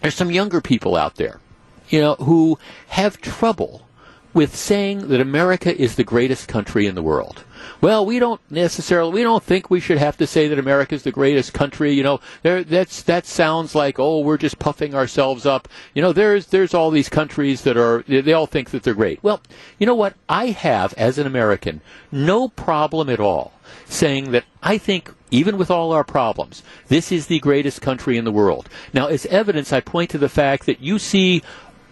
there's 0.00 0.14
some 0.14 0.30
younger 0.30 0.60
people 0.60 0.94
out 0.96 1.16
there, 1.16 1.40
you 1.88 2.00
know, 2.00 2.14
who 2.16 2.58
have 2.88 3.20
trouble 3.20 3.88
with 4.32 4.54
saying 4.54 5.08
that 5.08 5.20
America 5.20 5.76
is 5.76 5.96
the 5.96 6.04
greatest 6.04 6.46
country 6.46 6.86
in 6.86 6.94
the 6.94 7.02
world 7.02 7.42
well, 7.80 8.04
we 8.04 8.18
don't 8.18 8.40
necessarily, 8.50 9.12
we 9.12 9.22
don't 9.22 9.42
think 9.42 9.70
we 9.70 9.80
should 9.80 9.98
have 9.98 10.16
to 10.18 10.26
say 10.26 10.48
that 10.48 10.58
America 10.58 10.94
is 10.94 11.02
the 11.02 11.12
greatest 11.12 11.52
country. 11.52 11.92
You 11.92 12.02
know, 12.02 12.20
there, 12.42 12.64
that's, 12.64 13.02
that 13.02 13.26
sounds 13.26 13.74
like, 13.74 13.98
oh, 13.98 14.20
we're 14.20 14.38
just 14.38 14.58
puffing 14.58 14.94
ourselves 14.94 15.46
up. 15.46 15.68
You 15.94 16.02
know, 16.02 16.12
there's, 16.12 16.46
there's 16.46 16.74
all 16.74 16.90
these 16.90 17.08
countries 17.08 17.62
that 17.62 17.76
are, 17.76 18.02
they 18.06 18.32
all 18.32 18.46
think 18.46 18.70
that 18.70 18.82
they're 18.82 18.94
great. 18.94 19.22
Well, 19.22 19.40
you 19.78 19.86
know 19.86 19.94
what? 19.94 20.14
I 20.28 20.46
have, 20.46 20.94
as 20.94 21.18
an 21.18 21.26
American, 21.26 21.80
no 22.10 22.48
problem 22.48 23.08
at 23.08 23.20
all 23.20 23.52
saying 23.86 24.32
that 24.32 24.44
I 24.62 24.78
think 24.78 25.12
even 25.30 25.58
with 25.58 25.70
all 25.70 25.92
our 25.92 26.04
problems, 26.04 26.62
this 26.88 27.10
is 27.10 27.26
the 27.26 27.40
greatest 27.40 27.82
country 27.82 28.16
in 28.16 28.24
the 28.24 28.32
world. 28.32 28.68
Now, 28.92 29.06
as 29.06 29.26
evidence, 29.26 29.72
I 29.72 29.80
point 29.80 30.10
to 30.10 30.18
the 30.18 30.28
fact 30.28 30.66
that 30.66 30.80
you 30.80 30.98
see 30.98 31.42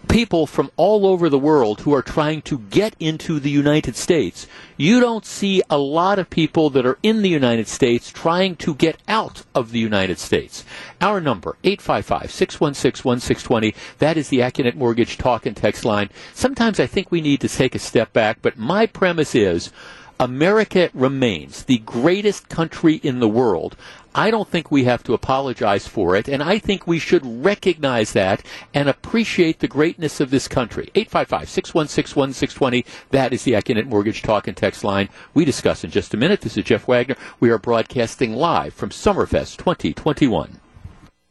people 0.07 0.45
from 0.45 0.69
all 0.75 1.05
over 1.05 1.29
the 1.29 1.39
world 1.39 1.81
who 1.81 1.93
are 1.93 2.01
trying 2.01 2.41
to 2.43 2.59
get 2.59 2.95
into 2.99 3.39
the 3.39 3.49
United 3.49 3.95
States. 3.95 4.47
You 4.77 4.99
don't 4.99 5.25
see 5.25 5.61
a 5.69 5.77
lot 5.77 6.19
of 6.19 6.29
people 6.29 6.69
that 6.71 6.85
are 6.85 6.99
in 7.03 7.21
the 7.21 7.29
United 7.29 7.67
States 7.67 8.11
trying 8.11 8.55
to 8.57 8.75
get 8.75 8.97
out 9.07 9.43
of 9.55 9.71
the 9.71 9.79
United 9.79 10.19
States. 10.19 10.63
Our 11.01 11.19
number, 11.19 11.57
855-616-1620. 11.63 13.75
That 13.99 14.17
is 14.17 14.29
the 14.29 14.39
Accunet 14.39 14.75
Mortgage 14.75 15.17
talk 15.17 15.45
and 15.45 15.57
text 15.57 15.85
line. 15.85 16.09
Sometimes 16.33 16.79
I 16.79 16.87
think 16.87 17.11
we 17.11 17.21
need 17.21 17.41
to 17.41 17.49
take 17.49 17.75
a 17.75 17.79
step 17.79 18.13
back, 18.13 18.39
but 18.41 18.57
my 18.57 18.85
premise 18.85 19.35
is 19.35 19.71
America 20.19 20.91
remains 20.93 21.63
the 21.63 21.79
greatest 21.79 22.47
country 22.47 23.01
in 23.03 23.19
the 23.19 23.27
world. 23.27 23.75
I 24.15 24.29
don't 24.31 24.47
think 24.47 24.69
we 24.69 24.83
have 24.83 25.03
to 25.03 25.13
apologize 25.13 25.87
for 25.87 26.15
it, 26.15 26.27
and 26.27 26.43
I 26.43 26.59
think 26.59 26.85
we 26.85 26.99
should 26.99 27.25
recognize 27.43 28.13
that 28.13 28.43
and 28.73 28.87
appreciate 28.87 29.59
the 29.59 29.67
greatness 29.67 30.19
of 30.19 30.29
this 30.29 30.47
country. 30.47 30.89
855-616-1620, 30.95 32.85
that 33.09 33.33
is 33.33 33.43
the 33.43 33.53
Accunet 33.53 33.87
Mortgage 33.87 34.21
Talk 34.21 34.47
and 34.47 34.55
Text 34.55 34.83
line. 34.83 35.09
We 35.33 35.45
discuss 35.45 35.83
in 35.83 35.89
just 35.89 36.13
a 36.13 36.17
minute. 36.17 36.41
This 36.41 36.57
is 36.57 36.63
Jeff 36.63 36.87
Wagner. 36.87 37.15
We 37.39 37.49
are 37.49 37.57
broadcasting 37.57 38.33
live 38.33 38.73
from 38.73 38.89
Summerfest 38.89 39.57
2021. 39.57 40.59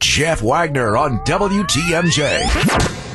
Jeff 0.01 0.43
Wagner 0.43 0.97
on 0.97 1.21
WTMJ. 1.21 3.12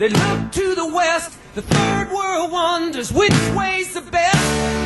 They 0.00 0.08
look 0.08 0.52
to 0.52 0.74
the 0.74 0.86
west, 0.94 1.36
the 1.54 1.60
third 1.60 2.10
world 2.10 2.50
wonders 2.50 3.12
which 3.12 3.34
way's 3.54 3.92
the 3.92 4.00
best. 4.00 4.79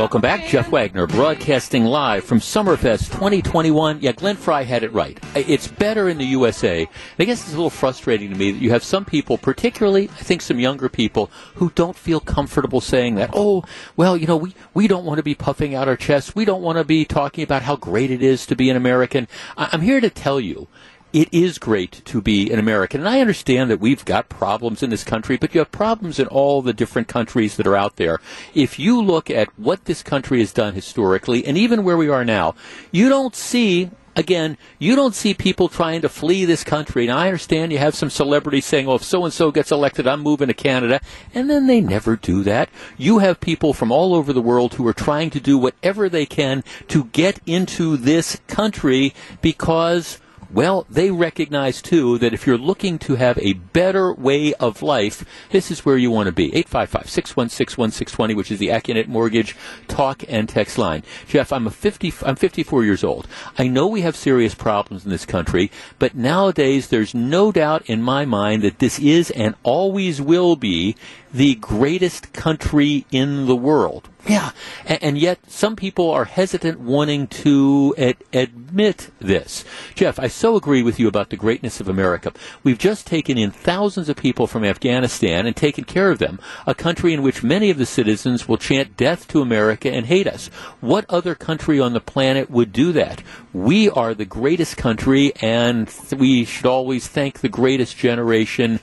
Welcome 0.00 0.22
back. 0.22 0.46
Jeff 0.46 0.70
Wagner 0.70 1.06
broadcasting 1.06 1.84
live 1.84 2.24
from 2.24 2.40
Summerfest 2.40 3.10
2021. 3.10 4.00
Yeah, 4.00 4.12
Glenn 4.12 4.36
Frey 4.36 4.64
had 4.64 4.82
it 4.82 4.94
right. 4.94 5.20
It's 5.34 5.68
better 5.68 6.08
in 6.08 6.16
the 6.16 6.24
USA. 6.24 6.88
I 7.18 7.24
guess 7.26 7.42
it's 7.42 7.52
a 7.52 7.56
little 7.56 7.68
frustrating 7.68 8.30
to 8.30 8.34
me 8.34 8.50
that 8.50 8.62
you 8.62 8.70
have 8.70 8.82
some 8.82 9.04
people, 9.04 9.36
particularly, 9.36 10.08
I 10.08 10.22
think 10.22 10.40
some 10.40 10.58
younger 10.58 10.88
people, 10.88 11.30
who 11.56 11.68
don't 11.74 11.94
feel 11.94 12.18
comfortable 12.18 12.80
saying 12.80 13.16
that, 13.16 13.28
oh, 13.34 13.62
well, 13.94 14.16
you 14.16 14.26
know, 14.26 14.38
we, 14.38 14.54
we 14.72 14.88
don't 14.88 15.04
want 15.04 15.18
to 15.18 15.22
be 15.22 15.34
puffing 15.34 15.74
out 15.74 15.86
our 15.86 15.98
chests. 15.98 16.34
We 16.34 16.46
don't 16.46 16.62
want 16.62 16.78
to 16.78 16.84
be 16.84 17.04
talking 17.04 17.44
about 17.44 17.60
how 17.60 17.76
great 17.76 18.10
it 18.10 18.22
is 18.22 18.46
to 18.46 18.56
be 18.56 18.70
an 18.70 18.78
American. 18.78 19.28
I'm 19.58 19.82
here 19.82 20.00
to 20.00 20.08
tell 20.08 20.40
you 20.40 20.66
it 21.12 21.28
is 21.32 21.58
great 21.58 22.02
to 22.06 22.20
be 22.20 22.50
an 22.50 22.58
American. 22.58 23.00
And 23.00 23.08
I 23.08 23.20
understand 23.20 23.70
that 23.70 23.80
we've 23.80 24.04
got 24.04 24.28
problems 24.28 24.82
in 24.82 24.90
this 24.90 25.04
country, 25.04 25.36
but 25.36 25.54
you 25.54 25.60
have 25.60 25.72
problems 25.72 26.18
in 26.18 26.26
all 26.28 26.62
the 26.62 26.72
different 26.72 27.08
countries 27.08 27.56
that 27.56 27.66
are 27.66 27.76
out 27.76 27.96
there. 27.96 28.20
If 28.54 28.78
you 28.78 29.02
look 29.02 29.30
at 29.30 29.48
what 29.58 29.84
this 29.86 30.02
country 30.02 30.38
has 30.40 30.52
done 30.52 30.74
historically, 30.74 31.44
and 31.44 31.58
even 31.58 31.84
where 31.84 31.96
we 31.96 32.08
are 32.08 32.24
now, 32.24 32.54
you 32.92 33.08
don't 33.08 33.34
see 33.34 33.90
again, 34.16 34.58
you 34.78 34.96
don't 34.96 35.14
see 35.14 35.34
people 35.34 35.68
trying 35.68 36.02
to 36.02 36.08
flee 36.08 36.44
this 36.44 36.64
country. 36.64 37.06
And 37.06 37.18
I 37.18 37.26
understand 37.26 37.72
you 37.72 37.78
have 37.78 37.94
some 37.94 38.10
celebrities 38.10 38.66
saying, 38.66 38.88
oh, 38.88 38.96
if 38.96 39.04
so 39.04 39.24
and 39.24 39.32
so 39.32 39.50
gets 39.50 39.70
elected, 39.70 40.06
I'm 40.06 40.20
moving 40.20 40.48
to 40.48 40.54
Canada. 40.54 41.00
And 41.32 41.48
then 41.48 41.66
they 41.66 41.80
never 41.80 42.16
do 42.16 42.42
that. 42.42 42.68
You 42.98 43.18
have 43.18 43.40
people 43.40 43.72
from 43.72 43.90
all 43.90 44.14
over 44.14 44.32
the 44.32 44.42
world 44.42 44.74
who 44.74 44.86
are 44.86 44.92
trying 44.92 45.30
to 45.30 45.40
do 45.40 45.56
whatever 45.56 46.08
they 46.08 46.26
can 46.26 46.64
to 46.88 47.04
get 47.04 47.40
into 47.46 47.96
this 47.96 48.40
country 48.46 49.14
because 49.40 50.18
well, 50.52 50.86
they 50.90 51.10
recognize 51.10 51.80
too 51.80 52.18
that 52.18 52.32
if 52.34 52.46
you're 52.46 52.58
looking 52.58 52.98
to 53.00 53.14
have 53.14 53.38
a 53.38 53.52
better 53.52 54.12
way 54.12 54.52
of 54.54 54.82
life, 54.82 55.24
this 55.50 55.70
is 55.70 55.84
where 55.84 55.96
you 55.96 56.10
want 56.10 56.26
to 56.26 56.32
be. 56.32 56.50
855-616-1620, 56.50 58.36
which 58.36 58.50
is 58.50 58.58
the 58.58 58.68
Accunet 58.68 59.06
Mortgage 59.06 59.56
talk 59.88 60.22
and 60.28 60.48
text 60.48 60.78
line. 60.78 61.02
Jeff, 61.28 61.52
I'm 61.52 61.66
a 61.66 61.70
50, 61.70 62.12
I'm 62.24 62.36
54 62.36 62.84
years 62.84 63.04
old. 63.04 63.28
I 63.58 63.68
know 63.68 63.86
we 63.86 64.00
have 64.02 64.16
serious 64.16 64.54
problems 64.54 65.04
in 65.04 65.10
this 65.10 65.26
country, 65.26 65.70
but 65.98 66.14
nowadays 66.14 66.88
there's 66.88 67.14
no 67.14 67.52
doubt 67.52 67.86
in 67.86 68.02
my 68.02 68.24
mind 68.24 68.62
that 68.62 68.78
this 68.78 68.98
is 68.98 69.30
and 69.30 69.54
always 69.62 70.20
will 70.20 70.56
be 70.56 70.96
the 71.32 71.54
greatest 71.56 72.32
country 72.32 73.06
in 73.10 73.46
the 73.46 73.56
world. 73.56 74.08
Yeah, 74.26 74.50
and, 74.84 75.02
and, 75.02 75.18
yet 75.18 75.38
some 75.50 75.76
people 75.76 76.10
are 76.10 76.26
hesitant 76.26 76.78
wanting 76.78 77.26
to 77.28 77.94
ad- 77.96 78.18
admit 78.34 79.10
this. 79.18 79.64
Jeff, 79.94 80.18
I 80.18 80.28
so 80.28 80.56
agree 80.56 80.82
with 80.82 81.00
you 81.00 81.08
about 81.08 81.30
the 81.30 81.36
greatness 81.36 81.80
of 81.80 81.88
America. 81.88 82.32
We've 82.62 82.78
just 82.78 83.06
taken 83.06 83.38
in 83.38 83.50
thousands 83.50 84.10
of 84.10 84.16
people 84.16 84.46
from 84.46 84.62
Afghanistan 84.62 85.46
and 85.46 85.56
taken 85.56 85.84
care 85.84 86.10
of 86.10 86.18
them, 86.18 86.38
a 86.66 86.74
country 86.74 87.14
in 87.14 87.22
which 87.22 87.42
many 87.42 87.70
of 87.70 87.78
the 87.78 87.86
citizens 87.86 88.46
will 88.46 88.58
chant 88.58 88.96
death 88.96 89.26
to 89.28 89.40
America 89.40 89.90
and 89.90 90.04
hate 90.04 90.26
us. 90.26 90.48
What 90.80 91.06
other 91.08 91.34
country 91.34 91.80
on 91.80 91.94
the 91.94 92.00
planet 92.00 92.50
would 92.50 92.72
do 92.72 92.92
that? 92.92 93.22
We 93.54 93.88
are 93.88 94.12
the 94.12 94.26
greatest 94.26 94.76
country, 94.76 95.32
and 95.40 95.92
we 96.14 96.44
should 96.44 96.66
always 96.66 97.08
thank 97.08 97.40
the 97.40 97.48
greatest 97.48 97.96
generation 97.96 98.80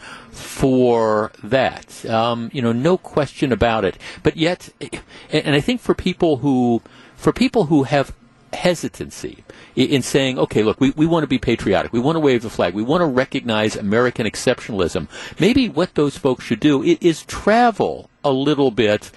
for 0.58 1.32
that. 1.44 2.04
Um, 2.06 2.50
you 2.52 2.64
know, 2.64 2.72
no 2.72 2.98
question 2.98 3.52
about 3.52 3.86
it. 3.86 3.96
But 4.24 4.38
yet, 4.38 4.70
and 5.30 5.56
I 5.56 5.62
think 5.62 5.82
for 5.82 5.94
people 5.94 6.38
who, 6.38 6.82
for 7.16 7.32
people 7.32 7.66
who 7.66 7.84
have 7.84 8.16
hesitancy 8.54 9.44
in 9.76 10.02
saying, 10.02 10.40
okay, 10.40 10.64
look, 10.64 10.82
we, 10.82 10.90
we 10.92 11.06
want 11.06 11.22
to 11.22 11.28
be 11.28 11.38
patriotic. 11.38 11.94
We 11.94 12.00
want 12.00 12.16
to 12.16 12.20
wave 12.20 12.42
the 12.42 12.50
flag. 12.50 12.74
We 12.74 12.82
want 12.82 13.02
to 13.02 13.06
recognize 13.06 13.76
American 13.76 14.26
exceptionalism. 14.26 15.08
Maybe 15.40 15.70
what 15.70 15.94
those 15.94 16.18
folks 16.18 16.46
should 16.46 16.60
do 16.60 16.82
is 16.82 17.24
travel 17.26 18.10
a 18.24 18.32
little 18.32 18.72
bit 18.72 19.12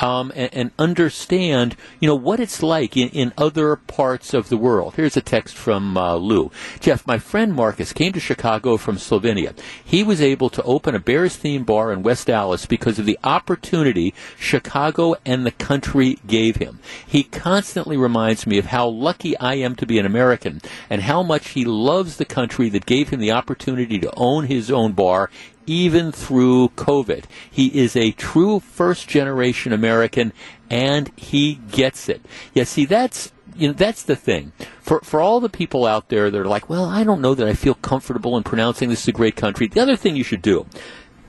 um, 0.00 0.32
and, 0.34 0.52
and, 0.52 0.70
understand, 0.78 1.76
you 2.00 2.08
know, 2.08 2.14
what 2.14 2.40
it's 2.40 2.62
like 2.62 2.96
in, 2.96 3.08
in, 3.10 3.32
other 3.38 3.76
parts 3.76 4.34
of 4.34 4.48
the 4.48 4.56
world. 4.56 4.94
Here's 4.96 5.16
a 5.16 5.20
text 5.20 5.54
from 5.54 5.96
uh, 5.96 6.16
Lou. 6.16 6.50
Jeff, 6.80 7.06
my 7.06 7.18
friend 7.18 7.54
Marcus 7.54 7.92
came 7.92 8.12
to 8.12 8.20
Chicago 8.20 8.76
from 8.76 8.96
Slovenia. 8.96 9.56
He 9.84 10.02
was 10.02 10.20
able 10.20 10.50
to 10.50 10.62
open 10.62 10.94
a 10.94 10.98
Bears 10.98 11.36
themed 11.36 11.66
bar 11.66 11.92
in 11.92 12.02
West 12.02 12.28
Allis 12.28 12.66
because 12.66 12.98
of 12.98 13.06
the 13.06 13.18
opportunity 13.24 14.14
Chicago 14.38 15.14
and 15.24 15.44
the 15.44 15.50
country 15.50 16.18
gave 16.26 16.56
him. 16.56 16.80
He 17.06 17.22
constantly 17.22 17.96
reminds 17.96 18.46
me 18.46 18.58
of 18.58 18.66
how 18.66 18.88
lucky 18.88 19.36
I 19.38 19.54
am 19.54 19.76
to 19.76 19.86
be 19.86 19.98
an 19.98 20.06
American 20.06 20.60
and 20.90 21.02
how 21.02 21.22
much 21.22 21.50
he 21.50 21.64
loves 21.64 22.16
the 22.16 22.24
country 22.24 22.68
that 22.70 22.86
gave 22.86 23.10
him 23.10 23.20
the 23.20 23.32
opportunity 23.32 23.98
to 23.98 24.12
own 24.16 24.46
his 24.46 24.70
own 24.70 24.92
bar 24.92 25.30
even 25.66 26.12
through 26.12 26.68
COVID. 26.70 27.24
He 27.50 27.66
is 27.78 27.96
a 27.96 28.12
true 28.12 28.60
first 28.60 29.08
generation 29.08 29.72
American 29.72 30.32
and 30.70 31.10
he 31.16 31.54
gets 31.70 32.08
it. 32.08 32.24
Yeah, 32.52 32.64
see, 32.64 32.84
that's 32.84 33.32
you 33.56 33.68
know 33.68 33.74
that's 33.74 34.02
the 34.02 34.16
thing 34.16 34.52
for 34.80 35.00
for 35.00 35.20
all 35.20 35.40
the 35.40 35.48
people 35.48 35.86
out 35.86 36.08
there 36.08 36.30
that 36.30 36.40
are 36.40 36.46
like, 36.46 36.68
well, 36.68 36.84
I 36.84 37.04
don't 37.04 37.20
know 37.20 37.34
that 37.34 37.48
I 37.48 37.54
feel 37.54 37.74
comfortable 37.74 38.36
in 38.36 38.42
pronouncing 38.42 38.88
this 38.88 39.02
is 39.02 39.08
a 39.08 39.12
great 39.12 39.36
country. 39.36 39.66
The 39.66 39.80
other 39.80 39.96
thing 39.96 40.16
you 40.16 40.24
should 40.24 40.42
do. 40.42 40.66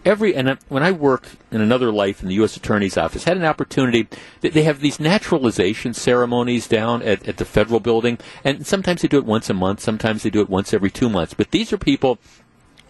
Every 0.03 0.35
and 0.35 0.59
when 0.69 0.83
I 0.83 0.91
worked 0.91 1.35
in 1.51 1.61
another 1.61 1.91
life 1.91 2.21
in 2.21 2.27
the 2.27 2.35
U.S. 2.35 2.55
Attorney's 2.55 2.95
Office, 2.95 3.23
had 3.23 3.37
an 3.37 3.43
opportunity. 3.43 4.07
They 4.41 4.61
have 4.61 4.79
these 4.79 4.99
naturalization 4.99 5.95
ceremonies 5.95 6.67
down 6.67 7.01
at, 7.01 7.27
at 7.27 7.37
the 7.37 7.45
federal 7.45 7.79
building, 7.79 8.19
and 8.43 8.67
sometimes 8.67 9.01
they 9.01 9.07
do 9.07 9.17
it 9.17 9.25
once 9.25 9.49
a 9.49 9.55
month, 9.55 9.79
sometimes 9.79 10.21
they 10.21 10.29
do 10.29 10.41
it 10.41 10.49
once 10.49 10.75
every 10.75 10.91
two 10.91 11.09
months. 11.09 11.33
But 11.33 11.49
these 11.49 11.73
are 11.73 11.79
people 11.79 12.19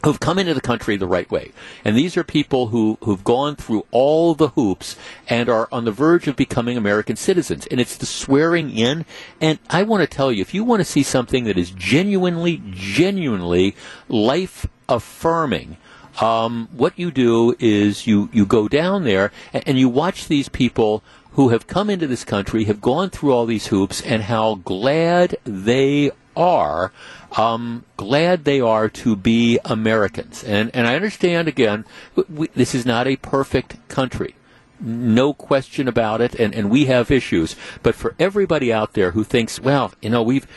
who've 0.06 0.20
come 0.20 0.38
into 0.38 0.54
the 0.54 0.62
country 0.62 0.96
the 0.96 1.08
right 1.08 1.30
way. 1.32 1.52
And 1.84 1.98
these 1.98 2.16
are 2.16 2.24
people 2.24 2.68
who, 2.68 3.00
who've 3.04 3.24
gone 3.24 3.56
through 3.56 3.88
all 3.90 4.36
the 4.36 4.50
hoops 4.50 4.96
and 5.28 5.50
are 5.50 5.68
on 5.72 5.86
the 5.86 5.92
verge 5.92 6.28
of 6.28 6.36
becoming 6.36 6.78
American 6.78 7.16
citizens. 7.16 7.66
And 7.72 7.80
it's 7.82 7.98
the 7.98 8.06
swearing 8.06 8.70
in. 8.70 9.06
And 9.42 9.58
I 9.68 9.82
want 9.82 10.02
to 10.02 10.08
tell 10.08 10.32
you, 10.32 10.42
if 10.42 10.54
you 10.54 10.64
want 10.64 10.82
to 10.82 10.86
see 10.86 11.02
something 11.02 11.46
that 11.46 11.58
is 11.58 11.72
genuinely, 11.72 12.62
genuinely 12.70 13.76
life 14.08 14.68
affirming, 14.88 15.78
um, 16.22 16.70
what 16.72 16.98
you 17.00 17.10
do 17.10 17.56
is 17.58 18.06
you, 18.06 18.30
you 18.32 18.46
go 18.46 18.68
down 18.68 19.06
there 19.06 19.32
and, 19.54 19.64
and 19.68 19.80
you 19.80 19.90
watch 19.90 20.28
these 20.28 20.50
people 20.50 21.04
who 21.32 21.50
have 21.50 21.66
come 21.66 21.90
into 21.90 22.06
this 22.06 22.24
country, 22.24 22.66
have 22.66 22.80
gone 22.80 23.10
through 23.10 23.34
all 23.34 23.48
these 23.48 23.68
hoops, 23.68 24.02
and 24.04 24.22
how 24.24 24.56
glad 24.56 25.36
they 25.44 26.12
are 26.36 26.92
um, 27.38 27.84
glad 27.98 28.44
they 28.44 28.62
are 28.62 28.90
to 28.90 29.16
be 29.16 29.60
Americans. 29.66 30.44
And, 30.44 30.72
and 30.74 30.88
I 30.88 30.96
understand, 30.96 31.48
again, 31.48 31.86
we, 32.30 32.48
this 32.50 32.76
is 32.76 32.86
not 32.86 33.08
a 33.08 33.16
perfect 33.18 33.88
country. 33.88 34.36
no 34.80 35.34
question 35.34 35.88
about 35.88 36.22
it, 36.22 36.36
and, 36.36 36.54
and 36.54 36.70
we 36.70 36.86
have 36.86 37.12
issues. 37.12 37.56
But 37.84 37.96
for 37.96 38.16
everybody 38.20 38.72
out 38.72 38.94
there 38.94 39.12
who 39.12 39.24
thinks, 39.24 39.60
well, 39.60 39.94
you 40.02 40.10
know, 40.10 40.22
we've 40.24 40.48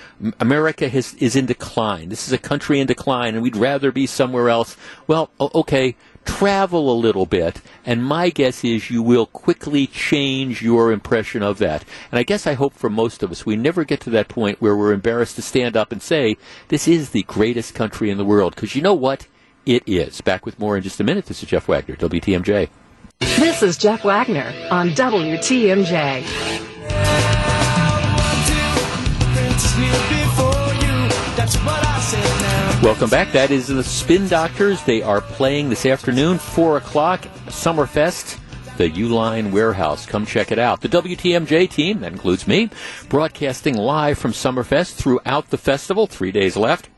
America 0.40 0.88
has, 0.88 1.14
is 1.14 1.36
in 1.36 1.46
decline. 1.46 2.08
This 2.08 2.26
is 2.26 2.32
a 2.32 2.38
country 2.38 2.80
in 2.80 2.86
decline, 2.86 3.34
and 3.34 3.42
we'd 3.42 3.56
rather 3.56 3.92
be 3.92 4.06
somewhere 4.06 4.48
else. 4.48 4.76
Well, 5.06 5.30
okay, 5.40 5.96
travel 6.28 6.92
a 6.92 6.94
little 6.94 7.26
bit, 7.26 7.60
and 7.86 8.04
my 8.04 8.28
guess 8.28 8.62
is 8.62 8.90
you 8.90 9.02
will 9.02 9.26
quickly 9.26 9.86
change 9.86 10.62
your 10.62 10.92
impression 10.92 11.42
of 11.42 11.58
that. 11.58 11.84
And 12.12 12.18
I 12.18 12.22
guess 12.22 12.46
I 12.46 12.52
hope 12.52 12.74
for 12.74 12.90
most 12.90 13.22
of 13.22 13.32
us, 13.32 13.46
we 13.46 13.56
never 13.56 13.82
get 13.82 14.00
to 14.02 14.10
that 14.10 14.28
point 14.28 14.60
where 14.60 14.76
we're 14.76 14.92
embarrassed 14.92 15.36
to 15.36 15.42
stand 15.42 15.76
up 15.76 15.90
and 15.90 16.02
say, 16.02 16.36
this 16.68 16.86
is 16.86 17.10
the 17.10 17.22
greatest 17.24 17.74
country 17.74 18.10
in 18.10 18.18
the 18.18 18.24
world. 18.24 18.54
Because 18.54 18.76
you 18.76 18.82
know 18.82 18.94
what? 18.94 19.26
It 19.64 19.82
is. 19.86 20.20
Back 20.20 20.46
with 20.46 20.58
more 20.58 20.76
in 20.76 20.82
just 20.82 21.00
a 21.00 21.04
minute. 21.04 21.26
This 21.26 21.42
is 21.42 21.48
Jeff 21.48 21.66
Wagner, 21.66 21.96
WTMJ. 21.96 22.68
This 23.20 23.62
is 23.62 23.76
Jeff 23.76 24.04
Wagner 24.04 24.52
on 24.70 24.90
WTMJ. 24.90 26.24
Welcome 32.82 33.10
back. 33.10 33.32
That 33.32 33.50
is 33.50 33.66
the 33.66 33.82
Spin 33.82 34.28
Doctors. 34.28 34.82
They 34.84 35.02
are 35.02 35.20
playing 35.20 35.68
this 35.68 35.84
afternoon, 35.84 36.38
4 36.38 36.76
o'clock, 36.76 37.22
Summerfest 37.46 38.38
the 38.78 38.88
Uline 38.90 39.50
Warehouse. 39.50 40.06
Come 40.06 40.24
check 40.24 40.52
it 40.52 40.58
out. 40.60 40.80
The 40.80 40.88
WTMJ 40.88 41.68
team, 41.68 41.98
that 42.00 42.12
includes 42.12 42.46
me, 42.46 42.70
broadcasting 43.08 43.76
live 43.76 44.18
from 44.18 44.30
Summerfest 44.30 44.94
throughout 44.94 45.50
the 45.50 45.58
festival. 45.58 46.06
Three 46.06 46.30
days 46.30 46.56
left 46.56 46.88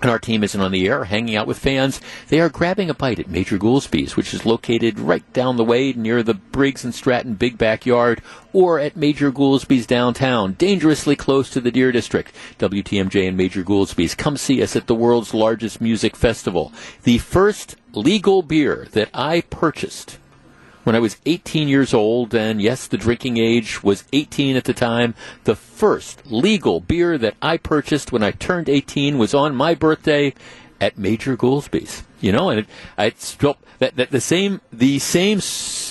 and 0.00 0.10
our 0.10 0.18
team 0.18 0.44
isn't 0.44 0.60
on 0.60 0.72
the 0.72 0.86
air, 0.86 1.04
hanging 1.04 1.36
out 1.36 1.46
with 1.46 1.58
fans. 1.58 2.00
They 2.28 2.40
are 2.40 2.48
grabbing 2.48 2.88
a 2.88 2.94
bite 2.94 3.18
at 3.18 3.28
Major 3.28 3.58
Goolsby's, 3.58 4.16
which 4.16 4.32
is 4.32 4.46
located 4.46 4.98
right 5.00 5.24
down 5.32 5.56
the 5.56 5.64
way 5.64 5.92
near 5.92 6.22
the 6.22 6.34
Briggs 6.34 6.84
and 6.84 6.94
Stratton 6.94 7.34
Big 7.34 7.58
Backyard, 7.58 8.22
or 8.52 8.78
at 8.78 8.96
Major 8.96 9.32
Goolsby's 9.32 9.86
downtown, 9.86 10.54
dangerously 10.54 11.16
close 11.16 11.50
to 11.50 11.60
the 11.60 11.72
Deer 11.72 11.90
District. 11.90 12.32
WTMJ 12.58 13.26
and 13.26 13.36
Major 13.36 13.64
Goolsby's. 13.64 14.14
Come 14.14 14.36
see 14.36 14.62
us 14.62 14.76
at 14.76 14.86
the 14.86 14.94
world's 14.94 15.34
largest 15.34 15.80
music 15.80 16.14
festival. 16.14 16.72
The 17.02 17.18
first 17.18 17.76
legal 17.92 18.42
beer 18.42 18.86
that 18.92 19.10
I 19.12 19.40
purchased 19.42 20.18
when 20.84 20.96
I 20.96 21.00
was 21.00 21.18
18 21.26 21.68
years 21.68 21.92
old, 21.92 22.34
and 22.34 22.60
yes, 22.62 22.86
the 22.86 22.96
drinking 22.96 23.36
age 23.36 23.82
was 23.82 24.04
18 24.12 24.56
at 24.56 24.64
the 24.64 24.74
time. 24.74 25.14
The 25.44 25.56
first 25.56 26.26
legal 26.26 26.80
beer 26.80 27.18
that 27.18 27.34
I 27.42 27.56
purchased 27.56 28.12
when 28.12 28.22
I 28.22 28.30
turned 28.30 28.68
18 28.68 29.18
was 29.18 29.34
on 29.34 29.54
my 29.54 29.74
birthday 29.74 30.34
at 30.80 30.98
Major 30.98 31.36
Goolsby's. 31.36 32.04
You 32.20 32.32
know, 32.32 32.50
and 32.50 32.60
it, 32.60 32.66
I 32.96 33.10
still 33.10 33.56
that, 33.78 33.96
that 33.96 34.10
the 34.10 34.20
same 34.20 34.60
the 34.72 34.98
same 34.98 35.40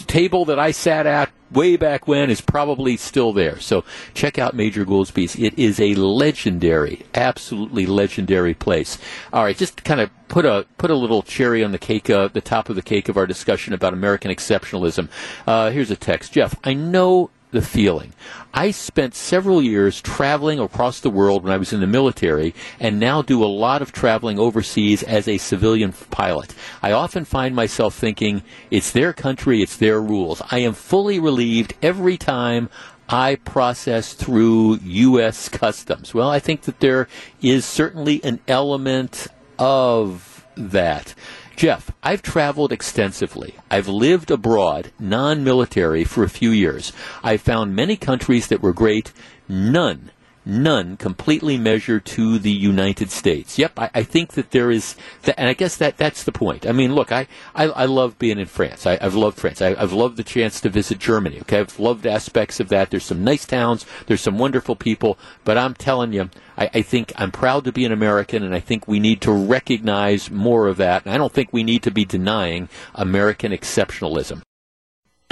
table 0.08 0.46
that 0.46 0.60
I 0.60 0.72
sat 0.72 1.06
at 1.06 1.32
way 1.51 1.77
back 1.77 2.08
when 2.08 2.29
is 2.29 2.41
probably 2.41 2.98
still 2.98 3.32
there. 3.32 3.60
So 3.60 3.84
check 4.13 4.38
out 4.38 4.53
Major 4.53 4.86
Goolsby's. 4.86 5.36
It 5.36 5.58
is 5.58 5.79
a 5.79 5.96
legendary, 5.96 7.06
absolutely 7.13 7.86
legendary 7.86 8.53
place. 8.53 8.98
All 9.32 9.44
right, 9.44 9.56
just 9.56 9.84
kind 9.84 10.01
of 10.01 10.10
put 10.27 10.46
a 10.46 10.65
put 10.77 10.91
a 10.91 10.96
little 10.96 11.22
cherry 11.22 11.63
on 11.63 11.72
the 11.72 11.77
cake, 11.77 12.10
uh, 12.10 12.27
the 12.27 12.41
top 12.41 12.70
of 12.70 12.75
the 12.75 12.82
cake 12.82 13.10
of 13.10 13.17
our 13.17 13.25
discussion 13.25 13.74
about 13.74 13.94
American 13.94 14.32
exceptionalism. 14.32 15.10
Uh, 15.46 15.70
here's 15.70 15.91
a 15.91 15.96
text, 15.96 16.34
Jeff. 16.34 16.56
I 16.63 16.74
know 16.74 17.29
the 17.57 17.65
feeling. 17.65 18.13
I 18.53 18.69
spent 18.69 19.15
several 19.15 19.63
years 19.63 19.99
traveling 19.99 20.59
across 20.59 20.99
the 20.99 21.09
world 21.09 21.43
when 21.43 21.51
I 21.51 21.57
was 21.57 21.73
in 21.73 21.79
the 21.79 21.87
military 21.87 22.53
and 22.79 22.99
now 22.99 23.23
do 23.23 23.43
a 23.43 23.45
lot 23.45 23.81
of 23.81 23.91
traveling 23.91 24.37
overseas 24.37 25.01
as 25.01 25.27
a 25.27 25.39
civilian 25.39 25.91
pilot. 26.11 26.53
I 26.83 26.91
often 26.91 27.25
find 27.25 27.55
myself 27.55 27.95
thinking, 27.95 28.43
it's 28.69 28.91
their 28.91 29.11
country, 29.11 29.63
it's 29.63 29.75
their 29.75 29.99
rules. 29.99 30.39
I 30.51 30.59
am 30.59 30.73
fully 30.73 31.19
relieved 31.19 31.73
every 31.81 32.15
time 32.15 32.69
I 33.09 33.35
process 33.35 34.13
through 34.13 34.75
U.S. 34.83 35.49
customs. 35.49 36.13
Well, 36.13 36.29
I 36.29 36.37
think 36.37 36.61
that 36.63 36.79
there 36.79 37.07
is 37.41 37.65
certainly 37.65 38.23
an 38.23 38.39
element 38.47 39.27
of 39.57 40.45
that. 40.55 41.15
Jeff, 41.57 41.89
I've 42.03 42.21
traveled 42.21 42.71
extensively. 42.71 43.55
I've 43.71 43.87
lived 43.87 44.29
abroad, 44.29 44.91
non 44.99 45.43
military, 45.43 46.03
for 46.03 46.23
a 46.23 46.29
few 46.29 46.51
years. 46.51 46.93
I've 47.23 47.41
found 47.41 47.75
many 47.75 47.97
countries 47.97 48.47
that 48.49 48.61
were 48.61 48.73
great, 48.73 49.11
none 49.49 50.11
none 50.47 50.97
completely 50.97 51.57
measure 51.57 51.99
to 51.99 52.39
the 52.39 52.51
United 52.51 53.11
States. 53.11 53.59
Yep, 53.59 53.77
I, 53.77 53.89
I 53.93 54.03
think 54.03 54.33
that 54.33 54.51
there 54.51 54.71
is, 54.71 54.95
that, 55.23 55.39
and 55.39 55.49
I 55.49 55.53
guess 55.53 55.77
that 55.77 55.97
that's 55.97 56.23
the 56.23 56.31
point. 56.31 56.65
I 56.65 56.71
mean, 56.71 56.95
look, 56.95 57.11
I, 57.11 57.27
I, 57.53 57.65
I 57.65 57.85
love 57.85 58.17
being 58.17 58.39
in 58.39 58.45
France. 58.45 58.85
I, 58.85 58.97
have 59.03 59.15
loved 59.15 59.37
France. 59.37 59.61
I, 59.61 59.75
have 59.75 59.93
loved 59.93 60.17
the 60.17 60.23
chance 60.23 60.61
to 60.61 60.69
visit 60.69 60.99
Germany. 60.99 61.39
Okay, 61.41 61.59
I've 61.59 61.79
loved 61.79 62.07
aspects 62.07 62.59
of 62.59 62.69
that. 62.69 62.89
There's 62.89 63.03
some 63.03 63.23
nice 63.23 63.45
towns. 63.45 63.85
There's 64.07 64.21
some 64.21 64.37
wonderful 64.37 64.75
people. 64.75 65.17
But 65.43 65.57
I'm 65.57 65.73
telling 65.73 66.13
you, 66.13 66.29
I, 66.57 66.69
I 66.73 66.81
think 66.81 67.12
I'm 67.17 67.31
proud 67.31 67.65
to 67.65 67.71
be 67.71 67.86
an 67.86 67.91
American, 67.91 68.43
and 68.43 68.55
I 68.55 68.60
think 68.60 68.88
we 68.88 68.99
need 68.99 69.21
to 69.21 69.31
recognize 69.31 70.31
more 70.31 70.67
of 70.67 70.77
that. 70.77 71.05
And 71.05 71.13
I 71.13 71.17
don't 71.17 71.33
think 71.33 71.51
we 71.51 71.63
need 71.63 71.83
to 71.83 71.91
be 71.91 72.05
denying 72.05 72.69
American 72.95 73.51
exceptionalism. 73.51 74.41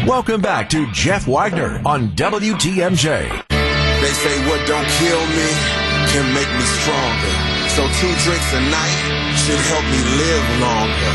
Welcome 0.05 0.41
back 0.41 0.69
to 0.69 0.91
Jeff 0.91 1.25
Wagner 1.25 1.81
on 1.85 2.09
WTMJ. 2.09 3.54
They 4.05 4.13
say 4.13 4.37
what 4.45 4.61
don't 4.67 4.85
kill 5.01 5.25
me 5.33 5.49
can 6.13 6.31
make 6.37 6.51
me 6.53 6.65
stronger. 6.77 7.33
So 7.73 7.81
two 7.97 8.13
drinks 8.21 8.53
a 8.53 8.61
night 8.69 8.99
should 9.33 9.57
help 9.57 9.81
me 9.81 9.97
live 10.21 10.45
longer. 10.61 11.13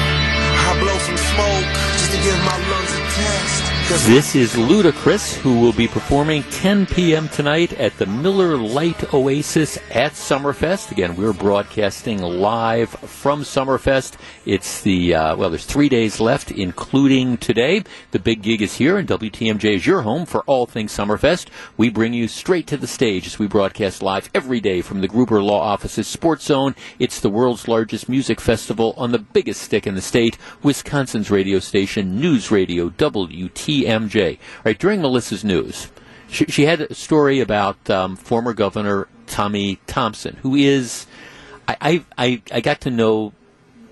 I 0.67 0.77
blow 0.83 0.99
some 0.99 1.17
smoke 1.17 1.71
just 1.95 2.11
to 2.11 2.19
give 2.19 2.39
my 2.43 2.59
lungs 2.67 2.91
a 2.91 3.03
test. 3.15 3.70
This 3.91 4.37
is 4.37 4.55
Ludacris, 4.55 5.35
who 5.35 5.59
will 5.59 5.73
be 5.73 5.89
performing 5.89 6.45
10 6.45 6.87
p.m. 6.87 7.29
tonight 7.29 7.73
at 7.73 7.97
the 7.99 8.07
Miller 8.07 8.57
Lite 8.57 9.13
Oasis 9.13 9.79
at 9.91 10.13
Summerfest. 10.13 10.93
Again, 10.93 11.17
we're 11.17 11.33
broadcasting 11.33 12.23
live 12.23 12.91
from 12.91 13.43
Summerfest. 13.43 14.15
It's 14.47 14.83
the, 14.83 15.17
uh, 15.17 15.35
well, 15.35 15.51
there's 15.51 15.65
three 15.65 15.89
days 15.89 16.21
left, 16.21 16.53
including 16.53 17.37
today. 17.39 17.83
The 18.13 18.21
big 18.21 18.43
gig 18.43 18.63
is 18.63 18.77
here, 18.77 18.97
and 18.97 19.09
WTMJ 19.09 19.75
is 19.75 19.87
your 19.87 20.03
home 20.03 20.25
for 20.25 20.43
all 20.43 20.67
things 20.67 20.93
Summerfest. 20.93 21.49
We 21.77 21.91
bring 21.91 22.15
you 22.15 22.29
straight 22.29 22.69
to 22.69 22.77
the 22.77 22.87
stage 22.87 23.27
as 23.27 23.41
we 23.41 23.49
broadcast 23.49 24.05
live 24.05 24.31
every 24.33 24.61
day 24.61 24.83
from 24.83 25.01
the 25.01 25.09
Gruber 25.09 25.43
Law 25.43 25.61
Office's 25.61 26.07
Sports 26.07 26.45
Zone. 26.45 26.77
It's 27.01 27.19
the 27.19 27.29
world's 27.29 27.67
largest 27.67 28.09
music 28.09 28.41
festival 28.41 28.95
on 28.97 29.11
the 29.11 29.19
biggest 29.19 29.63
stick 29.63 29.85
in 29.85 29.97
the 29.97 30.01
state, 30.01 30.39
Wisconsin's 30.63 31.29
radio 31.29 31.59
station, 31.59 32.21
News 32.21 32.53
Radio 32.53 32.89
WTMJ. 33.85 34.39
Right 34.65 34.79
during 34.79 35.01
Melissa's 35.03 35.45
news, 35.45 35.89
she, 36.29 36.47
she 36.47 36.65
had 36.65 36.81
a 36.83 36.95
story 36.95 37.41
about 37.41 37.91
um, 37.91 38.17
former 38.17 38.53
Governor 38.53 39.09
Tommy 39.27 39.79
Thompson, 39.87 40.37
who 40.43 40.55
is 40.55 41.07
I, 41.69 42.05
I 42.19 42.43
I 42.51 42.61
got 42.61 42.81
to 42.83 42.91
know 42.91 43.33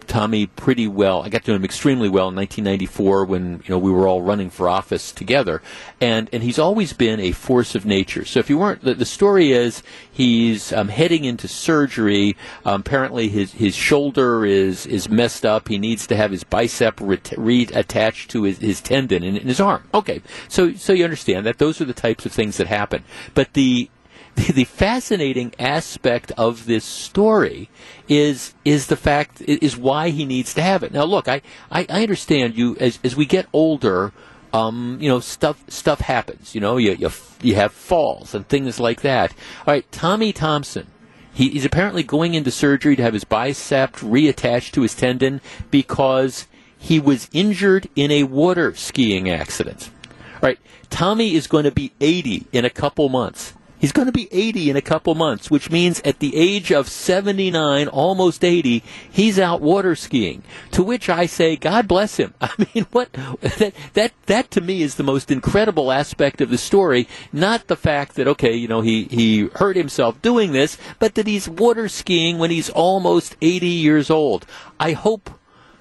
Tommy 0.09 0.47
pretty 0.47 0.89
well. 0.89 1.23
I 1.23 1.29
got 1.29 1.45
to 1.45 1.51
know 1.51 1.57
him 1.57 1.65
extremely 1.65 2.09
well 2.09 2.29
in 2.29 2.35
1994 2.35 3.25
when 3.25 3.63
you 3.65 3.71
know 3.71 3.79
we 3.79 3.93
were 3.93 4.09
all 4.09 4.23
running 4.23 4.51
for 4.51 4.69
office 4.69 5.13
together, 5.13 5.63
and 6.01 6.29
and 6.33 6.43
he's 6.43 6.59
always 6.59 6.93
been 6.93 7.21
a 7.21 7.33
force 7.33 7.75
of 7.75 7.87
nature. 7.87 8.25
So 8.25 8.41
if 8.41 8.51
you 8.51 8.59
weren't, 8.59 8.83
the, 8.83 8.95
the 8.95 9.05
story 9.05 9.53
is 9.53 9.83
he's 10.11 10.73
um, 10.73 10.89
heading 10.89 11.25
into 11.25 11.47
surgery. 11.47 12.37
Um, 12.65 12.81
apparently 12.81 13.29
his 13.29 13.53
his 13.53 13.75
shoulder 13.77 14.45
is 14.45 14.87
is 14.87 15.09
messed 15.09 15.45
up. 15.45 15.69
He 15.69 15.79
needs 15.79 16.07
to 16.09 16.17
have 16.17 16.31
his 16.31 16.45
bicep 16.45 16.97
reattached 16.97 18.29
to 18.29 18.43
his, 18.43 18.59
his 18.59 18.81
tendon 18.81 19.23
in, 19.23 19.37
in 19.37 19.47
his 19.47 19.61
arm. 19.61 19.85
Okay, 19.95 20.23
so 20.49 20.73
so 20.75 20.93
you 20.93 21.05
understand 21.05 21.47
that 21.47 21.59
those 21.59 21.81
are 21.81 21.85
the 21.85 21.95
types 21.95 22.27
of 22.27 22.33
things 22.33 22.57
that 22.57 22.67
happen. 22.67 23.05
But 23.35 23.53
the 23.53 23.91
the 24.39 24.65
fascinating 24.65 25.53
aspect 25.59 26.33
of 26.39 26.67
this 26.67 26.85
story 26.85 27.69
is 28.09 28.55
is 28.65 28.87
the 28.87 28.97
fact 28.97 29.41
is 29.43 29.77
why 29.77 30.11
he 30.11 30.25
needs 30.25 30.55
to 30.55 30.63
have 30.63 30.83
it. 30.83 30.93
Now, 30.93 31.05
look, 31.05 31.29
I, 31.29 31.43
I, 31.71 31.87
I 31.89 32.03
understand 32.03 32.57
you 32.57 32.77
as 32.79 32.99
as 33.03 33.17
we 33.17 33.27
get 33.27 33.47
older. 33.53 34.13
Um, 34.51 34.97
you 34.99 35.11
know, 35.11 35.21
stuff 35.21 35.63
stuff 35.69 36.01
happens. 36.01 36.55
You 36.55 36.61
know, 36.61 36.79
you, 36.79 36.93
you 36.93 37.11
you 37.43 37.55
have 37.57 37.73
falls 37.73 38.35
and 38.35 38.49
things 38.49 38.81
like 38.81 39.03
that. 39.03 39.33
All 39.67 39.75
right, 39.75 39.91
Tommy 39.93 40.33
Thompson. 40.33 40.87
He, 41.33 41.51
he's 41.51 41.65
apparently 41.65 42.03
going 42.03 42.35
into 42.35 42.51
surgery 42.51 42.97
to 42.97 43.03
have 43.03 43.13
his 43.13 43.25
bicep 43.25 43.93
reattached 43.97 44.73
to 44.73 44.83
his 44.83 44.95
tendon 44.95 45.41
because 45.71 46.49
he 46.79 46.99
was 46.99 47.29
injured 47.33 47.89
in 47.95 48.11
a 48.11 48.25
water 48.25 48.75
skiing 48.75 49.29
accident. 49.29 49.91
All 50.07 50.49
right, 50.49 50.59
Tommy 50.91 51.35
is 51.35 51.47
going 51.47 51.65
to 51.65 51.71
be 51.71 51.93
80 52.01 52.47
in 52.53 52.65
a 52.65 52.71
couple 52.71 53.09
months. 53.09 53.53
He's 53.79 53.93
going 53.93 54.07
to 54.07 54.13
be 54.13 54.29
80 54.33 54.71
in 54.71 54.77
a 54.77 54.83
couple 54.83 55.15
months, 55.15 55.51
which 55.51 55.71
means 55.71 56.01
at 56.01 56.19
the 56.19 56.37
age 56.37 56.73
of 56.73 56.89
79, 56.89 57.89
almost 57.89 58.45
80, 58.45 58.83
he's 59.09 59.39
out 59.39 59.61
water 59.61 59.95
skiing. 59.95 60.43
To 60.73 60.83
which 60.83 61.09
I 61.09 61.27
say, 61.27 61.57
God 61.57 61.87
bless 61.87 62.17
him. 62.17 62.35
I 62.41 62.51
mean, 62.75 62.87
what 62.91 63.13
that 63.13 63.73
that 63.95 64.13
that 64.27 64.51
to 64.53 64.61
me 64.61 64.83
is 64.83 64.97
the 64.97 65.03
most 65.03 65.31
incredible 65.31 65.93
aspect 65.93 66.41
of 66.41 66.51
the 66.51 66.59
story. 66.59 67.09
Not 67.33 67.69
the 67.69 67.77
fact 67.77 68.17
that 68.17 68.29
okay, 68.29 68.55
you 68.55 68.69
know, 68.69 68.81
he 68.81 69.05
he 69.05 69.49
hurt 69.55 69.77
himself 69.77 70.21
doing 70.23 70.53
this, 70.53 70.77
but 70.99 71.15
that 71.15 71.27
he's 71.27 71.49
water 71.49 71.89
skiing 71.89 72.39
when 72.39 72.51
he's 72.51 72.71
almost 72.71 73.37
80 73.41 73.67
years 73.67 74.11
old. 74.11 74.47
I 74.81 74.93
hope 74.93 75.38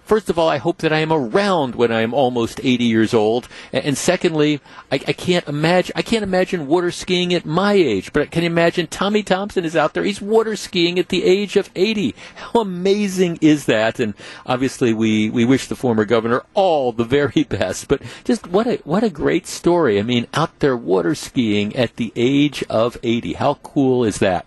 first 0.08 0.30
of 0.30 0.40
all, 0.40 0.48
I 0.48 0.58
hope 0.58 0.78
that 0.80 0.94
I 0.94 1.00
am 1.00 1.12
around 1.12 1.76
when 1.76 1.92
I 1.92 2.02
am 2.02 2.14
almost 2.14 2.62
80 2.64 2.86
years 2.86 3.14
old. 3.14 3.48
And, 3.74 3.98
secondly, 3.98 4.62
I, 4.92 4.96
I, 4.96 5.14
can't 5.14 5.48
imagine, 5.48 5.94
I 5.96 6.02
can't 6.02 6.24
imagine 6.24 6.68
water 6.68 6.92
skiing 6.92 7.34
at 7.34 7.46
my 7.46 7.74
age, 7.74 8.14
but 8.14 8.32
can 8.32 8.44
you 8.44 8.48
imagine 8.48 8.88
Tommy 8.88 9.22
Thompson 9.22 9.66
is 9.66 9.76
out 9.76 9.94
there. 9.94 10.04
He's 10.04 10.22
water 10.22 10.56
skiing 10.56 10.98
at 10.98 11.10
the 11.10 11.26
age 11.26 11.58
of 11.58 11.70
80. 11.76 12.16
How 12.36 12.62
amazing 12.62 13.40
is 13.42 13.66
that? 13.66 14.00
And 14.00 14.14
obviously 14.46 14.94
we, 14.94 15.30
we 15.30 15.44
wish 15.44 15.68
the 15.68 15.76
former 15.76 16.06
governor 16.06 16.44
all 16.54 16.92
the 16.92 17.04
very 17.04 17.44
best, 17.50 17.88
but 17.88 18.02
just 18.24 18.48
what 18.48 18.66
a, 18.66 18.78
what 18.86 19.04
a 19.04 19.10
great 19.10 19.46
story. 19.46 20.00
I 20.00 20.04
mean, 20.04 20.28
out 20.34 20.60
there 20.60 20.78
water 20.78 21.16
skiing 21.16 21.76
at 21.76 21.98
the 21.98 22.14
age 22.16 22.64
of 22.70 22.98
80. 23.04 23.34
How 23.34 23.56
cool 23.56 24.06
is 24.06 24.20
that? 24.20 24.46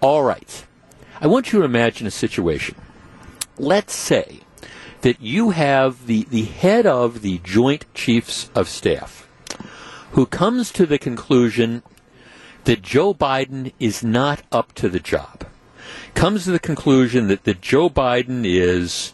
All 0.00 0.24
right. 0.24 0.64
I 1.20 1.26
want 1.26 1.52
you 1.52 1.60
to 1.60 1.64
imagine 1.64 2.06
a 2.06 2.10
situation. 2.10 2.74
Let's 3.58 3.94
say 3.94 4.40
that 5.02 5.20
you 5.20 5.50
have 5.50 6.06
the, 6.06 6.24
the 6.24 6.44
head 6.44 6.86
of 6.86 7.22
the 7.22 7.38
Joint 7.44 7.92
Chiefs 7.94 8.50
of 8.54 8.68
Staff 8.68 9.28
who 10.12 10.26
comes 10.26 10.72
to 10.72 10.86
the 10.86 10.98
conclusion 10.98 11.82
that 12.64 12.82
Joe 12.82 13.14
Biden 13.14 13.72
is 13.78 14.02
not 14.02 14.42
up 14.50 14.72
to 14.74 14.88
the 14.88 15.00
job. 15.00 15.46
Comes 16.14 16.44
to 16.44 16.50
the 16.50 16.58
conclusion 16.58 17.28
that, 17.28 17.44
that 17.44 17.60
Joe 17.60 17.88
Biden 17.88 18.44
is 18.44 19.12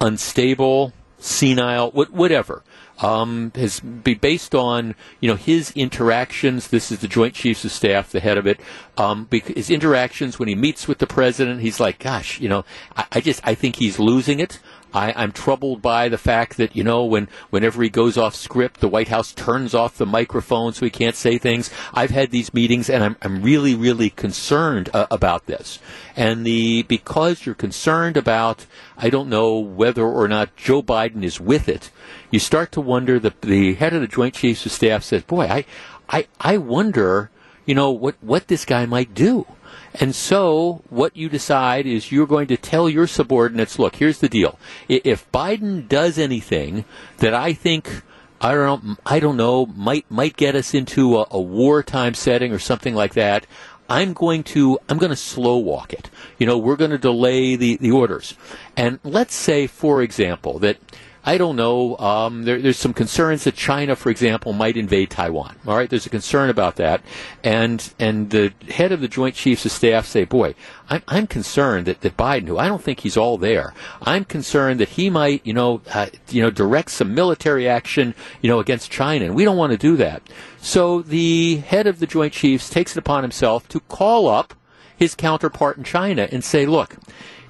unstable, 0.00 0.92
senile, 1.18 1.90
whatever 1.90 2.62
um, 3.00 3.52
has 3.54 3.80
be 3.80 4.14
based 4.14 4.54
on 4.54 4.94
you 5.20 5.28
know 5.28 5.36
his 5.36 5.70
interactions. 5.72 6.68
This 6.68 6.92
is 6.92 6.98
the 7.00 7.08
Joint 7.08 7.34
Chiefs 7.34 7.64
of 7.64 7.72
Staff, 7.72 8.12
the 8.12 8.20
head 8.20 8.38
of 8.38 8.46
it. 8.46 8.60
Um, 8.96 9.28
his 9.30 9.70
interactions 9.70 10.38
when 10.38 10.48
he 10.48 10.54
meets 10.54 10.86
with 10.86 10.98
the 10.98 11.06
president, 11.06 11.60
he's 11.60 11.80
like, 11.80 11.98
"Gosh, 11.98 12.40
you 12.40 12.48
know, 12.48 12.64
I, 12.96 13.06
I 13.12 13.20
just 13.20 13.40
I 13.44 13.54
think 13.54 13.76
he's 13.76 13.98
losing 13.98 14.40
it." 14.40 14.60
I, 14.92 15.12
I'm 15.14 15.32
troubled 15.32 15.82
by 15.82 16.08
the 16.08 16.18
fact 16.18 16.56
that, 16.56 16.74
you 16.74 16.84
know, 16.84 17.04
when, 17.04 17.28
whenever 17.50 17.82
he 17.82 17.88
goes 17.88 18.16
off 18.18 18.34
script, 18.34 18.80
the 18.80 18.88
White 18.88 19.08
House 19.08 19.32
turns 19.32 19.74
off 19.74 19.96
the 19.96 20.06
microphone 20.06 20.72
so 20.72 20.84
he 20.84 20.90
can't 20.90 21.16
say 21.16 21.38
things. 21.38 21.70
I've 21.94 22.10
had 22.10 22.30
these 22.30 22.54
meetings 22.54 22.90
and 22.90 23.04
I'm, 23.04 23.16
I'm 23.22 23.42
really, 23.42 23.74
really 23.74 24.10
concerned 24.10 24.90
uh, 24.92 25.06
about 25.10 25.46
this. 25.46 25.78
And 26.16 26.44
the, 26.44 26.82
because 26.82 27.46
you're 27.46 27.54
concerned 27.54 28.16
about, 28.16 28.66
I 28.96 29.10
don't 29.10 29.28
know 29.28 29.58
whether 29.58 30.04
or 30.06 30.28
not 30.28 30.56
Joe 30.56 30.82
Biden 30.82 31.22
is 31.22 31.40
with 31.40 31.68
it, 31.68 31.90
you 32.30 32.38
start 32.38 32.72
to 32.72 32.80
wonder 32.80 33.18
that 33.18 33.42
the 33.42 33.74
head 33.74 33.92
of 33.92 34.00
the 34.00 34.06
Joint 34.06 34.34
Chiefs 34.34 34.66
of 34.66 34.72
Staff 34.72 35.04
says, 35.04 35.22
boy, 35.22 35.46
I, 35.46 35.64
I, 36.08 36.26
I 36.40 36.56
wonder, 36.56 37.30
you 37.64 37.74
know, 37.74 37.90
what, 37.90 38.16
what 38.20 38.48
this 38.48 38.64
guy 38.64 38.86
might 38.86 39.14
do. 39.14 39.46
And 39.94 40.14
so, 40.14 40.82
what 40.88 41.16
you 41.16 41.28
decide 41.28 41.84
is 41.86 42.12
you're 42.12 42.26
going 42.26 42.46
to 42.48 42.56
tell 42.56 42.88
your 42.88 43.06
subordinates, 43.06 43.78
look, 43.78 43.96
here's 43.96 44.18
the 44.20 44.28
deal. 44.28 44.58
If 44.88 45.30
Biden 45.32 45.88
does 45.88 46.18
anything 46.18 46.84
that 47.18 47.34
I 47.34 47.52
think 47.52 48.02
I 48.40 48.54
don't 48.54 48.84
know, 48.84 48.96
I 49.04 49.20
don't 49.20 49.36
know, 49.36 49.66
might 49.66 50.10
might 50.10 50.36
get 50.36 50.54
us 50.54 50.72
into 50.72 51.18
a, 51.18 51.26
a 51.30 51.40
wartime 51.40 52.14
setting 52.14 52.52
or 52.52 52.58
something 52.58 52.94
like 52.94 53.14
that. 53.14 53.46
I'm 53.88 54.12
going 54.12 54.44
to 54.44 54.78
I'm 54.88 54.98
going 54.98 55.10
to 55.10 55.16
slow 55.16 55.58
walk 55.58 55.92
it. 55.92 56.08
You 56.38 56.46
know, 56.46 56.56
we're 56.56 56.76
going 56.76 56.92
to 56.92 56.98
delay 56.98 57.56
the, 57.56 57.76
the 57.76 57.90
orders. 57.90 58.34
And 58.76 59.00
let's 59.04 59.34
say, 59.34 59.66
for 59.66 60.00
example, 60.00 60.58
that 60.60 60.78
I 61.24 61.36
don't 61.36 61.56
know. 61.56 61.98
Um, 61.98 62.44
there, 62.44 62.60
there's 62.60 62.78
some 62.78 62.94
concerns 62.94 63.44
that 63.44 63.54
China, 63.54 63.94
for 63.94 64.08
example, 64.08 64.52
might 64.52 64.76
invade 64.76 65.10
Taiwan. 65.10 65.56
All 65.66 65.76
right, 65.76 65.90
there's 65.90 66.06
a 66.06 66.10
concern 66.10 66.48
about 66.48 66.76
that, 66.76 67.02
and 67.44 67.92
and 67.98 68.30
the 68.30 68.52
head 68.68 68.90
of 68.90 69.00
the 69.00 69.08
Joint 69.08 69.34
Chiefs 69.34 69.66
of 69.66 69.72
Staff 69.72 70.06
say, 70.06 70.24
"Boy, 70.24 70.54
I'm, 70.88 71.02
I'm 71.06 71.26
concerned 71.26 71.86
that, 71.86 72.00
that 72.00 72.16
Biden, 72.16 72.46
who 72.46 72.56
I 72.56 72.68
don't 72.68 72.82
think 72.82 73.00
he's 73.00 73.18
all 73.18 73.36
there, 73.36 73.74
I'm 74.02 74.24
concerned 74.24 74.80
that 74.80 74.90
he 74.90 75.10
might, 75.10 75.44
you 75.44 75.52
know, 75.52 75.82
uh, 75.92 76.06
you 76.30 76.40
know, 76.40 76.50
direct 76.50 76.90
some 76.90 77.14
military 77.14 77.68
action, 77.68 78.14
you 78.40 78.48
know, 78.48 78.58
against 78.58 78.90
China, 78.90 79.26
and 79.26 79.34
we 79.34 79.44
don't 79.44 79.58
want 79.58 79.72
to 79.72 79.78
do 79.78 79.96
that." 79.96 80.22
So 80.62 81.02
the 81.02 81.56
head 81.56 81.86
of 81.86 81.98
the 81.98 82.06
Joint 82.06 82.32
Chiefs 82.32 82.70
takes 82.70 82.92
it 82.92 82.98
upon 82.98 83.24
himself 83.24 83.68
to 83.68 83.80
call 83.80 84.26
up 84.26 84.54
his 85.00 85.16
counterpart 85.16 85.78
in 85.78 85.84
China 85.84 86.28
and 86.30 86.44
say, 86.44 86.64
"Look." 86.66 86.96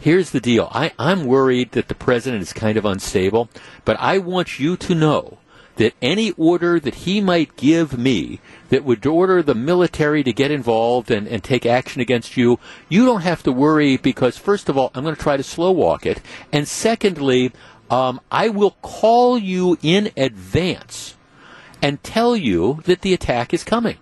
here's 0.00 0.30
the 0.30 0.40
deal. 0.40 0.68
I, 0.72 0.92
I'm 0.98 1.26
worried 1.26 1.72
that 1.72 1.88
the 1.88 1.94
president 1.94 2.42
is 2.42 2.52
kind 2.52 2.76
of 2.78 2.84
unstable, 2.84 3.50
but 3.84 3.98
I 4.00 4.18
want 4.18 4.58
you 4.58 4.76
to 4.78 4.94
know 4.94 5.38
that 5.76 5.94
any 6.02 6.32
order 6.32 6.80
that 6.80 6.94
he 6.94 7.20
might 7.20 7.56
give 7.56 7.96
me 7.96 8.40
that 8.70 8.84
would 8.84 9.06
order 9.06 9.42
the 9.42 9.54
military 9.54 10.22
to 10.24 10.32
get 10.32 10.50
involved 10.50 11.10
and, 11.10 11.26
and 11.28 11.44
take 11.44 11.64
action 11.64 12.00
against 12.00 12.36
you, 12.36 12.58
you 12.88 13.04
don't 13.04 13.22
have 13.22 13.42
to 13.44 13.52
worry 13.52 13.96
because, 13.96 14.36
first 14.36 14.68
of 14.68 14.76
all, 14.76 14.90
I'm 14.94 15.04
going 15.04 15.14
to 15.14 15.22
try 15.22 15.36
to 15.36 15.42
slow 15.42 15.70
walk 15.70 16.04
it. 16.06 16.20
And 16.52 16.66
secondly, 16.66 17.52
um, 17.90 18.20
I 18.30 18.48
will 18.48 18.72
call 18.82 19.38
you 19.38 19.78
in 19.82 20.10
advance 20.16 21.16
and 21.82 22.02
tell 22.02 22.36
you 22.36 22.80
that 22.84 23.00
the 23.00 23.14
attack 23.14 23.54
is 23.54 23.64
coming. 23.64 23.96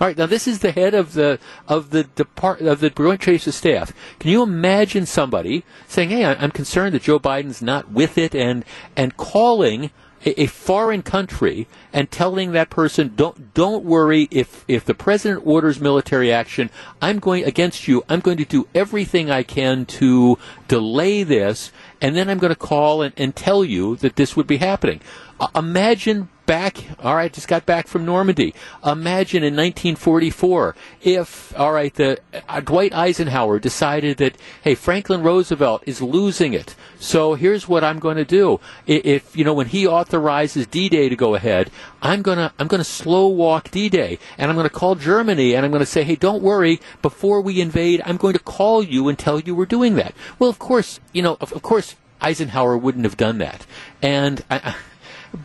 All 0.00 0.06
right, 0.06 0.16
now 0.16 0.26
this 0.26 0.46
is 0.46 0.60
the 0.60 0.70
head 0.70 0.94
of 0.94 1.14
the 1.14 1.40
of 1.66 1.90
the 1.90 2.04
depart 2.04 2.60
of 2.60 2.78
the 2.78 2.90
Joint 2.90 3.20
Chiefs 3.20 3.48
of 3.48 3.54
Staff. 3.54 3.92
Can 4.20 4.30
you 4.30 4.44
imagine 4.44 5.06
somebody 5.06 5.64
saying, 5.88 6.10
"Hey, 6.10 6.24
I'm 6.24 6.52
concerned 6.52 6.94
that 6.94 7.02
Joe 7.02 7.18
Biden's 7.18 7.62
not 7.62 7.90
with 7.90 8.16
it," 8.16 8.32
and 8.32 8.64
and 8.96 9.16
calling 9.16 9.90
a, 10.24 10.42
a 10.42 10.46
foreign 10.46 11.02
country 11.02 11.66
and 11.92 12.12
telling 12.12 12.52
that 12.52 12.70
person, 12.70 13.14
"Don't 13.16 13.52
don't 13.54 13.84
worry. 13.84 14.28
If 14.30 14.64
if 14.68 14.84
the 14.84 14.94
president 14.94 15.42
orders 15.44 15.80
military 15.80 16.32
action, 16.32 16.70
I'm 17.02 17.18
going 17.18 17.42
against 17.44 17.88
you. 17.88 18.04
I'm 18.08 18.20
going 18.20 18.36
to 18.36 18.44
do 18.44 18.68
everything 18.76 19.32
I 19.32 19.42
can 19.42 19.84
to 19.86 20.38
delay 20.68 21.24
this, 21.24 21.72
and 22.00 22.14
then 22.14 22.30
I'm 22.30 22.38
going 22.38 22.54
to 22.54 22.56
call 22.56 23.02
and, 23.02 23.12
and 23.16 23.34
tell 23.34 23.64
you 23.64 23.96
that 23.96 24.14
this 24.14 24.36
would 24.36 24.46
be 24.46 24.58
happening." 24.58 25.00
Uh, 25.40 25.48
imagine 25.56 26.28
back, 26.48 26.78
all 26.98 27.14
right, 27.14 27.30
just 27.30 27.46
got 27.46 27.66
back 27.66 27.86
from 27.86 28.06
Normandy. 28.06 28.54
Imagine 28.82 29.44
in 29.44 29.54
1944 29.54 30.74
if, 31.02 31.56
all 31.58 31.72
right, 31.72 31.92
the 31.94 32.18
uh, 32.48 32.60
Dwight 32.60 32.94
Eisenhower 32.94 33.58
decided 33.58 34.16
that, 34.16 34.34
hey, 34.62 34.74
Franklin 34.74 35.22
Roosevelt 35.22 35.82
is 35.84 36.00
losing 36.00 36.54
it. 36.54 36.74
So 36.98 37.34
here's 37.34 37.68
what 37.68 37.84
I'm 37.84 37.98
going 37.98 38.16
to 38.16 38.24
do. 38.24 38.60
If, 38.86 39.36
you 39.36 39.44
know, 39.44 39.52
when 39.52 39.66
he 39.66 39.86
authorizes 39.86 40.66
D-Day 40.66 41.10
to 41.10 41.16
go 41.16 41.34
ahead, 41.34 41.70
I'm 42.00 42.22
going 42.22 42.38
to, 42.38 42.50
I'm 42.58 42.66
going 42.66 42.80
to 42.80 42.84
slow 42.84 43.28
walk 43.28 43.70
D-Day 43.70 44.18
and 44.38 44.50
I'm 44.50 44.56
going 44.56 44.68
to 44.68 44.74
call 44.74 44.94
Germany 44.94 45.54
and 45.54 45.66
I'm 45.66 45.70
going 45.70 45.80
to 45.80 45.86
say, 45.86 46.02
hey, 46.02 46.16
don't 46.16 46.42
worry, 46.42 46.80
before 47.02 47.42
we 47.42 47.60
invade, 47.60 48.00
I'm 48.06 48.16
going 48.16 48.32
to 48.32 48.40
call 48.40 48.82
you 48.82 49.08
and 49.08 49.18
tell 49.18 49.38
you 49.38 49.54
we're 49.54 49.66
doing 49.66 49.96
that. 49.96 50.14
Well, 50.38 50.48
of 50.48 50.58
course, 50.58 50.98
you 51.12 51.20
know, 51.20 51.36
of, 51.42 51.52
of 51.52 51.60
course, 51.60 51.94
Eisenhower 52.22 52.78
wouldn't 52.78 53.04
have 53.04 53.18
done 53.18 53.36
that. 53.36 53.66
And 54.00 54.42
I, 54.50 54.74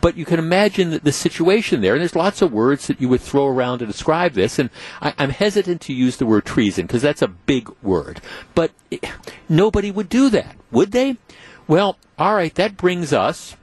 but 0.00 0.16
you 0.16 0.24
can 0.24 0.38
imagine 0.38 0.90
the, 0.90 0.98
the, 0.98 1.12
situation 1.12 1.80
there. 1.80 1.94
And 1.94 2.00
there's 2.00 2.16
lots 2.16 2.42
of 2.42 2.52
words 2.52 2.86
that 2.86 3.00
you 3.00 3.08
would 3.08 3.20
throw 3.20 3.46
around 3.46 3.78
to 3.78 3.86
describe 3.86 4.32
this. 4.32 4.58
And 4.58 4.70
I, 5.00 5.14
am 5.18 5.30
hesitant 5.30 5.80
to 5.82 5.92
use 5.92 6.16
the 6.16 6.26
word 6.26 6.44
treason 6.44 6.86
because 6.86 7.02
that's 7.02 7.22
a 7.22 7.28
big 7.28 7.70
word. 7.82 8.20
But 8.54 8.72
it, 8.90 9.04
nobody 9.48 9.90
would 9.90 10.08
do 10.08 10.30
that, 10.30 10.56
would 10.70 10.92
they? 10.92 11.18
Well, 11.66 11.98
all 12.18 12.34
right, 12.34 12.54
that 12.54 12.76
brings 12.76 13.12
us 13.12 13.56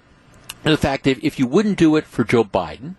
to 0.64 0.70
the 0.70 0.78
fact 0.78 1.06
that 1.06 1.24
if 1.24 1.40
you 1.40 1.48
wouldn't 1.48 1.78
do 1.78 1.96
it 1.96 2.06
for 2.06 2.24
Joe 2.24 2.44
Biden, 2.44 2.96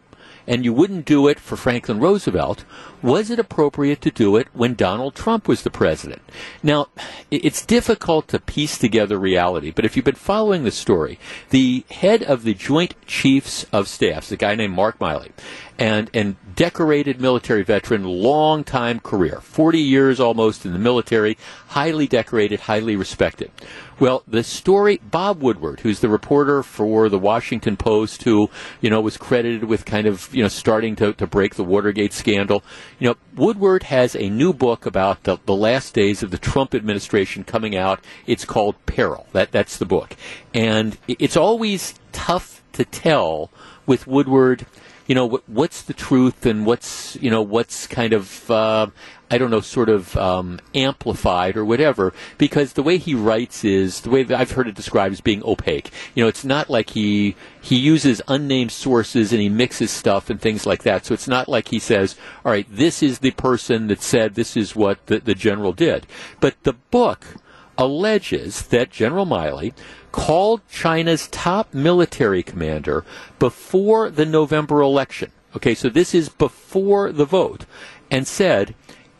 and 0.47 0.65
you 0.65 0.73
wouldn't 0.73 1.05
do 1.05 1.29
it 1.29 1.39
for 1.39 1.57
Franklin 1.57 2.01
Roosevelt, 2.01 2.65
was 3.03 3.31
it 3.31 3.39
appropriate 3.39 4.01
to 4.03 4.11
do 4.11 4.37
it 4.37 4.49
when 4.53 4.75
Donald 4.75 5.15
Trump 5.15 5.49
was 5.49 5.63
the 5.63 5.71
president? 5.71 6.23
Now, 6.63 6.89
it's 7.31 7.65
difficult 7.65 8.29
to 8.29 8.39
piece 8.39 8.79
together 8.79 9.19
reality, 9.19 9.71
but 9.71 9.85
if 9.85 9.97
you've 9.97 10.05
been 10.05 10.15
following 10.15 10.65
the 10.65 10.71
story, 10.71 11.19
the 11.51 11.85
head 11.91 12.23
of 12.23 12.45
the 12.45 12.55
Joint 12.55 12.95
Chiefs 13.07 13.65
of 13.73 13.89
Staffs, 13.89 14.33
a 14.33 14.37
guy 14.37 14.55
named 14.55 14.75
Mark 14.75 14.99
Milley, 14.99 15.31
and, 15.83 16.09
and 16.15 16.37
decorated 16.55 17.21
military 17.21 17.65
veteran, 17.65 18.05
long 18.05 18.63
time 18.63 19.01
career, 19.01 19.41
40 19.41 19.81
years 19.81 20.21
almost 20.21 20.65
in 20.65 20.73
the 20.73 20.79
military, 20.79 21.37
highly 21.67 22.07
decorated, 22.07 22.61
highly 22.61 22.95
respected. 22.95 23.51
Well, 23.99 24.23
the 24.29 24.45
story, 24.45 25.01
Bob 25.03 25.43
Woodward, 25.43 25.81
who's 25.81 25.99
the 25.99 26.09
reporter 26.09 26.63
for 26.63 27.09
the 27.09 27.19
Washington 27.19 27.77
Post, 27.77 28.23
who, 28.23 28.49
you 28.81 28.91
know, 28.91 29.01
was 29.01 29.17
credited 29.17 29.65
with 29.65 29.85
kind 29.85 30.07
of, 30.07 30.33
you 30.33 30.45
know, 30.45 30.49
starting 30.49 30.95
to, 30.97 31.15
to 31.15 31.27
break 31.27 31.57
the 31.57 31.65
Watergate 31.65 32.13
scandal. 32.13 32.63
You 33.01 33.09
know, 33.09 33.17
Woodward 33.35 33.83
has 33.85 34.15
a 34.15 34.31
new 34.31 34.53
book 34.53 34.87
about 34.87 35.25
the, 35.25 35.39
the 35.47 35.57
last 35.57 35.95
days 35.95 36.23
of 36.23 36.31
the 36.31 36.39
Trump 36.39 36.77
administration 36.77 37.43
coming 37.43 37.77
out. 37.77 37.99
It's 38.25 38.45
called 38.45 38.77
Peril. 38.87 39.27
That, 39.33 39.51
that's 39.51 39.79
the 39.79 39.87
book. 39.87 40.15
And 40.55 40.97
it's 41.09 41.37
always 41.37 41.95
tough 42.13 42.63
to 42.75 42.85
tell 42.85 43.51
with 43.85 44.07
Woodward 44.07 44.65
you 45.07 45.15
know, 45.15 45.27
what, 45.27 45.49
what's 45.49 45.83
the 45.83 45.95
truth 45.95 46.47
and 46.47 46.67
what's, 46.67 47.17
you 47.21 47.31
know, 47.31 47.43
what's 47.43 47.87
kind 47.87 48.13
of, 48.13 48.51
uh, 48.51 48.87
I 49.31 49.39
don't 49.39 49.51
know, 49.51 49.61
sort 49.61 49.89
of 49.89 50.15
um, 50.17 50.61
amplified 50.75 51.57
or 51.57 51.65
whatever, 51.65 52.13
because 52.37 52.75
the 52.75 52.83
way 52.83 52.99
he 52.99 53.15
writes 53.15 53.65
is 53.65 54.03
the 54.03 54.11
way 54.11 54.23
that 54.25 54.39
I've 54.39 54.51
heard 54.51 54.69
it 54.69 54.75
described 54.75 55.15
as 55.15 55.23
being 55.23 55.43
opaque. 55.45 55.91
You 56.15 56.23
know, 56.23 56.29
it's 56.29 56.45
not 56.45 56.69
like 56.69 56.91
he 56.91 57.35
he 57.61 57.77
uses 57.77 58.21
unnamed 58.29 58.73
sources 58.73 59.33
and 59.33 59.41
he 59.41 59.49
mixes 59.49 59.91
stuff 59.91 60.29
and 60.29 60.39
things 60.39 60.67
like 60.67 60.83
that. 60.83 61.07
So 61.07 61.15
it's 61.15 61.29
not 61.29 61.49
like 61.49 61.69
he 61.69 61.79
says, 61.79 62.17
"All 62.45 62.53
right, 62.53 62.67
this 62.71 63.03
is 63.03 63.21
the 63.21 63.31
person 63.31 63.87
that 63.87 64.03
said 64.03 64.35
this 64.35 64.55
is 64.55 64.77
what 64.77 65.07
the, 65.07 65.19
the 65.19 65.35
general 65.35 65.73
did." 65.73 66.07
But 66.39 66.63
the 66.65 66.75
book 66.75 67.25
alleges 67.79 68.63
that 68.69 68.91
General 68.91 69.27
Milley 69.27 69.73
called 70.13 70.61
China's 70.69 71.29
top 71.29 71.73
military 71.73 72.43
commander 72.43 73.05
before 73.39 74.11
the 74.11 74.27
November 74.27 74.81
election. 74.81 75.33
Okay, 75.57 75.75
so 75.75 75.89
this 75.89 76.15
is 76.15 76.29
before 76.29 77.13
the 77.13 77.25
vote, 77.25 77.67
and 78.11 78.27
said, 78.27 78.75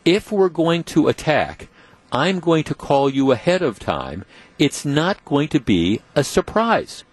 if 0.05 0.31
we're 0.31 0.49
going 0.49 0.83
to 0.83 1.07
attack, 1.07 1.67
I'm 2.11 2.39
going 2.39 2.63
to 2.65 2.75
call 2.75 3.09
you 3.09 3.31
ahead 3.31 3.61
of 3.61 3.79
time. 3.79 4.23
It's 4.59 4.85
not 4.85 5.23
going 5.25 5.47
to 5.49 5.59
be 5.59 6.01
a 6.15 6.23
surprise. 6.23 7.03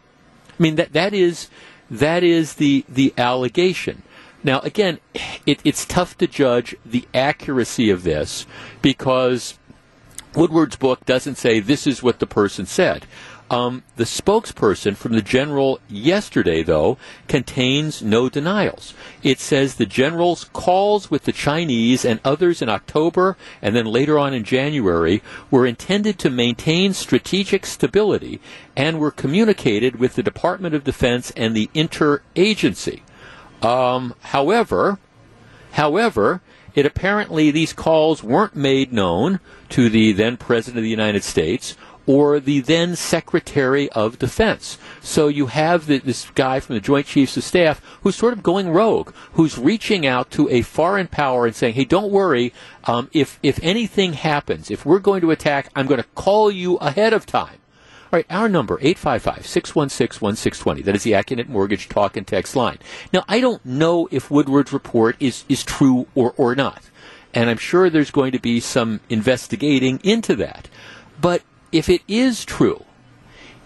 I 0.49 0.63
mean 0.63 0.77
that 0.77 0.93
that 0.93 1.15
is 1.15 1.49
that 1.91 2.23
is 2.23 2.55
the 2.55 2.85
the 2.87 3.15
allegation. 3.17 4.03
Now 4.45 4.61
again, 4.61 5.01
it, 5.47 5.61
it's 5.65 5.87
tough 5.87 6.19
to 6.19 6.27
judge 6.27 6.77
the 6.85 7.09
accuracy 7.15 7.89
of 7.89 8.05
this 8.05 8.47
because 8.83 9.59
Woodward's 10.35 10.77
book 10.77 11.05
doesn't 11.07 11.37
say 11.37 11.61
this 11.61 11.87
is 11.87 12.03
what 12.03 12.19
the 12.19 12.27
person 12.27 12.67
said. 12.67 13.07
Um, 13.51 13.83
the 13.97 14.05
spokesperson 14.05 14.97
from 14.97 15.13
the 15.13 15.23
general 15.23 15.81
yesterday, 15.89 16.63
though, 16.63 16.99
contains 17.27 18.01
no 18.01 18.29
denials. 18.29 18.95
It 19.25 19.41
says 19.41 19.75
the 19.75 19.87
general's 19.87 20.45
calls 20.53 21.11
with 21.11 21.25
the 21.25 21.33
Chinese 21.33 22.05
and 22.05 22.21
others 22.25 22.63
in 22.63 22.69
October 22.69 23.37
and 23.61 23.75
then 23.75 23.87
later 23.87 24.21
on 24.21 24.35
in 24.35 24.45
January 24.45 25.21
were 25.51 25.67
intended 25.67 26.17
to 26.21 26.31
maintain 26.31 26.95
strategic 26.95 27.67
stability 27.67 28.41
and 28.77 29.01
were 29.01 29.11
communicated 29.11 29.97
with 29.97 30.15
the 30.15 30.23
Department 30.23 30.77
of 30.77 30.85
Defense 30.85 31.33
and 31.33 31.57
the 31.57 31.69
interagency. 31.75 33.01
Um, 33.63 34.15
however, 34.21 35.01
however, 35.73 36.41
it 36.77 36.87
apparently 36.87 37.51
these 37.51 37.73
calls 37.73 38.23
weren't 38.23 38.55
made 38.55 38.93
known 38.93 39.41
to 39.71 39.89
the 39.89 40.13
then 40.13 40.37
President 40.37 40.79
of 40.79 40.85
the 40.85 40.91
United 40.91 41.25
States 41.25 41.77
or 42.07 42.41
the 42.41 42.61
then 42.61 42.97
Secretary 42.97 43.89
of 43.91 44.19
Defense. 44.19 44.79
So 45.01 45.29
you 45.29 45.47
have 45.47 45.87
the, 45.87 45.99
this 45.99 46.29
guy 46.35 46.61
from 46.61 46.75
the 46.75 46.81
Joint 46.81 47.07
Chiefs 47.07 47.37
of 47.37 47.45
Staff 47.45 47.81
who's 48.03 48.17
sort 48.17 48.33
of 48.33 48.43
going 48.43 48.71
rogue, 48.71 49.13
who's 49.35 49.59
reaching 49.59 50.07
out 50.07 50.31
to 50.33 50.49
a 50.49 50.63
foreign 50.63 51.07
power 51.07 51.47
and 51.47 51.55
saying, 51.55 51.75
"Hey, 51.75 51.85
don't 51.85 52.11
worry. 52.11 52.53
Um, 52.85 53.09
if 53.13 53.39
if 53.43 53.61
anything 53.63 54.15
happens, 54.15 54.71
if 54.71 54.85
we're 54.85 54.99
going 54.99 55.21
to 55.21 55.31
attack, 55.31 55.71
I'm 55.77 55.87
going 55.87 56.03
to 56.03 56.09
call 56.15 56.51
you 56.51 56.77
ahead 56.79 57.13
of 57.13 57.27
time." 57.27 57.59
All 58.13 58.19
right, 58.19 58.27
our 58.29 58.49
number, 58.49 58.77
855-616-1620. 58.79 60.85
That 60.85 60.97
is 60.97 61.05
the 61.05 61.13
Accunet 61.13 61.47
Mortgage 61.47 61.89
Talk 61.89 62.17
and 62.17 62.27
Text 62.27 62.57
line. 62.57 62.79
Now, 63.13 63.23
I 63.29 63.41
don't 63.41 63.65
know 63.65 64.09
if 64.11 64.33
Woodward's 64.33 64.73
report 64.73 65.15
is, 65.21 65.45
is 65.49 65.63
true 65.63 66.09
or, 66.17 66.35
or 66.37 66.57
not. 66.57 66.90
And 67.33 67.49
I'm 67.49 67.59
sure 67.59 67.89
there's 67.89 68.11
going 68.11 68.33
to 68.33 68.39
be 68.39 68.61
some 68.61 69.01
investigating 69.09 70.01
into 70.03 70.35
that. 70.37 70.69
But 71.21 71.43
if 71.71 71.89
it 71.89 72.03
is 72.09 72.45
true, 72.45 72.85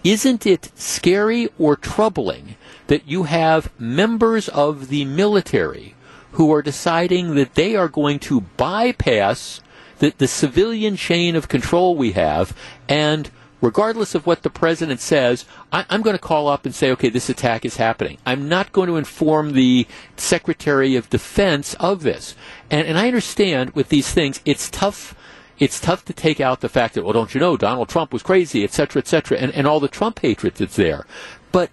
isn't 0.03 0.45
it 0.45 0.71
scary 0.75 1.49
or 1.57 1.75
troubling 1.75 2.57
that 2.87 3.07
you 3.07 3.23
have 3.23 3.71
members 3.79 4.47
of 4.49 4.89
the 4.89 5.05
military 5.05 5.95
who 6.33 6.53
are 6.53 6.61
deciding 6.61 7.35
that 7.35 7.55
they 7.55 7.75
are 7.75 7.87
going 7.87 8.19
to 8.19 8.41
bypass 8.41 9.61
the, 9.99 10.13
the 10.17 10.27
civilian 10.27 10.95
chain 10.95 11.35
of 11.35 11.47
control 11.47 11.95
we 11.95 12.11
have 12.11 12.55
and 12.87 13.31
regardless 13.65 14.13
of 14.13 14.27
what 14.27 14.43
the 14.43 14.49
president 14.49 14.99
says, 14.99 15.43
I, 15.71 15.85
am 15.89 16.03
going 16.03 16.15
to 16.15 16.21
call 16.21 16.47
up 16.47 16.65
and 16.65 16.75
say, 16.75 16.91
okay, 16.91 17.09
this 17.09 17.29
attack 17.29 17.65
is 17.65 17.77
happening. 17.77 18.19
I'm 18.25 18.47
not 18.47 18.71
going 18.71 18.87
to 18.87 18.95
inform 18.95 19.53
the 19.53 19.87
Secretary 20.15 20.95
of 20.95 21.09
Defense 21.09 21.73
of 21.75 22.03
this. 22.03 22.35
And, 22.69 22.87
and 22.87 22.97
I 22.97 23.07
understand 23.07 23.71
with 23.71 23.89
these 23.89 24.11
things, 24.11 24.39
it's 24.45 24.69
tough 24.69 25.15
it's 25.57 25.79
tough 25.79 26.03
to 26.03 26.11
take 26.11 26.41
out 26.41 26.59
the 26.59 26.67
fact 26.67 26.95
that, 26.95 27.05
well, 27.05 27.13
don't 27.13 27.33
you 27.33 27.39
know, 27.39 27.55
Donald 27.55 27.87
Trump 27.87 28.11
was 28.11 28.21
crazy, 28.21 28.65
et 28.65 28.73
cetera, 28.73 28.99
et 28.99 29.07
cetera, 29.07 29.37
and, 29.37 29.53
and 29.53 29.65
all 29.65 29.79
the 29.79 29.87
Trump 29.87 30.19
hatred 30.19 30.55
that's 30.55 30.75
there. 30.75 31.05
But 31.53 31.71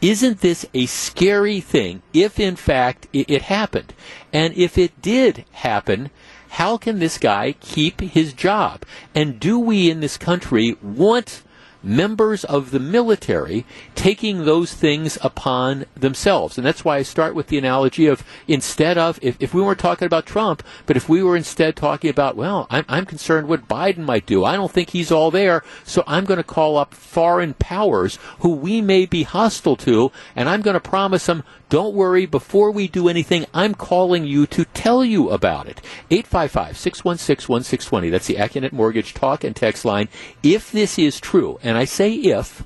isn't 0.00 0.40
this 0.40 0.64
a 0.72 0.86
scary 0.86 1.60
thing 1.60 2.00
if, 2.14 2.40
in 2.40 2.56
fact, 2.56 3.06
it, 3.12 3.28
it 3.28 3.42
happened? 3.42 3.92
And 4.32 4.54
if 4.54 4.78
it 4.78 5.02
did 5.02 5.44
happen, 5.52 6.08
how 6.56 6.78
can 6.78 7.00
this 7.00 7.18
guy 7.18 7.52
keep 7.60 8.00
his 8.00 8.32
job? 8.32 8.82
And 9.14 9.38
do 9.38 9.58
we 9.58 9.90
in 9.90 10.00
this 10.00 10.16
country 10.16 10.74
want 10.82 11.42
members 11.86 12.44
of 12.44 12.72
the 12.72 12.80
military 12.80 13.64
taking 13.94 14.44
those 14.44 14.74
things 14.74 15.16
upon 15.22 15.86
themselves. 15.94 16.58
And 16.58 16.66
that's 16.66 16.84
why 16.84 16.96
I 16.98 17.02
start 17.02 17.34
with 17.34 17.46
the 17.46 17.58
analogy 17.58 18.06
of 18.06 18.24
instead 18.48 18.98
of, 18.98 19.18
if, 19.22 19.36
if 19.40 19.54
we 19.54 19.62
weren't 19.62 19.78
talking 19.78 20.06
about 20.06 20.26
Trump, 20.26 20.62
but 20.84 20.96
if 20.96 21.08
we 21.08 21.22
were 21.22 21.36
instead 21.36 21.76
talking 21.76 22.10
about, 22.10 22.36
well, 22.36 22.66
I'm, 22.70 22.84
I'm 22.88 23.06
concerned 23.06 23.48
what 23.48 23.68
Biden 23.68 23.98
might 23.98 24.26
do. 24.26 24.44
I 24.44 24.56
don't 24.56 24.72
think 24.72 24.90
he's 24.90 25.12
all 25.12 25.30
there, 25.30 25.62
so 25.84 26.02
I'm 26.06 26.24
going 26.24 26.38
to 26.38 26.44
call 26.44 26.76
up 26.76 26.92
foreign 26.92 27.54
powers 27.54 28.18
who 28.40 28.50
we 28.50 28.80
may 28.80 29.06
be 29.06 29.22
hostile 29.22 29.76
to, 29.76 30.10
and 30.34 30.48
I'm 30.48 30.62
going 30.62 30.74
to 30.74 30.80
promise 30.80 31.26
them 31.26 31.44
don't 31.68 31.94
worry, 31.94 32.26
before 32.26 32.70
we 32.70 32.86
do 32.86 33.08
anything, 33.08 33.44
I'm 33.52 33.74
calling 33.74 34.24
you 34.24 34.46
to 34.46 34.64
tell 34.66 35.04
you 35.04 35.30
about 35.30 35.66
it. 35.66 35.80
855 36.12 36.76
616 36.76 37.52
1620. 37.52 38.10
That's 38.10 38.28
the 38.28 38.36
Accunet 38.36 38.72
Mortgage 38.72 39.14
talk 39.14 39.42
and 39.42 39.56
text 39.56 39.84
line. 39.84 40.08
If 40.44 40.70
this 40.70 40.96
is 40.96 41.18
true, 41.18 41.58
and 41.64 41.75
I 41.76 41.84
say 41.84 42.12
if, 42.12 42.64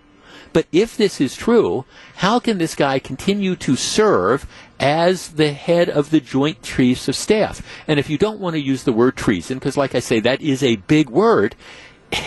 but 0.52 0.66
if 0.72 0.96
this 0.96 1.20
is 1.20 1.36
true, 1.36 1.84
how 2.16 2.38
can 2.40 2.58
this 2.58 2.74
guy 2.74 2.98
continue 2.98 3.54
to 3.56 3.76
serve 3.76 4.46
as 4.78 5.28
the 5.30 5.52
head 5.52 5.88
of 5.88 6.10
the 6.10 6.20
Joint 6.20 6.62
Chiefs 6.62 7.08
of 7.08 7.16
Staff? 7.16 7.62
And 7.86 8.00
if 8.00 8.10
you 8.10 8.18
don't 8.18 8.40
want 8.40 8.54
to 8.54 8.60
use 8.60 8.84
the 8.84 8.92
word 8.92 9.16
treason, 9.16 9.58
because 9.58 9.76
like 9.76 9.94
I 9.94 10.00
say, 10.00 10.20
that 10.20 10.40
is 10.40 10.62
a 10.62 10.76
big 10.76 11.08
word, 11.08 11.54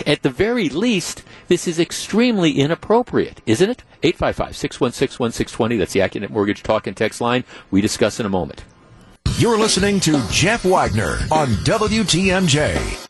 at 0.06 0.22
the 0.22 0.30
very 0.30 0.68
least, 0.68 1.22
this 1.48 1.68
is 1.68 1.78
extremely 1.78 2.52
inappropriate, 2.52 3.42
isn't 3.44 3.68
it? 3.68 3.82
855 4.02 4.56
616 4.56 5.22
1620. 5.22 5.76
That's 5.76 5.92
the 5.92 6.00
Accunet 6.00 6.30
Mortgage 6.30 6.62
Talk 6.62 6.86
and 6.86 6.96
Text 6.96 7.20
line. 7.20 7.44
We 7.70 7.80
discuss 7.80 8.18
in 8.20 8.26
a 8.26 8.30
moment. 8.30 8.64
You're 9.36 9.58
listening 9.58 10.00
to 10.00 10.22
Jeff 10.30 10.64
Wagner 10.64 11.18
on 11.30 11.48
WTMJ. 11.64 13.04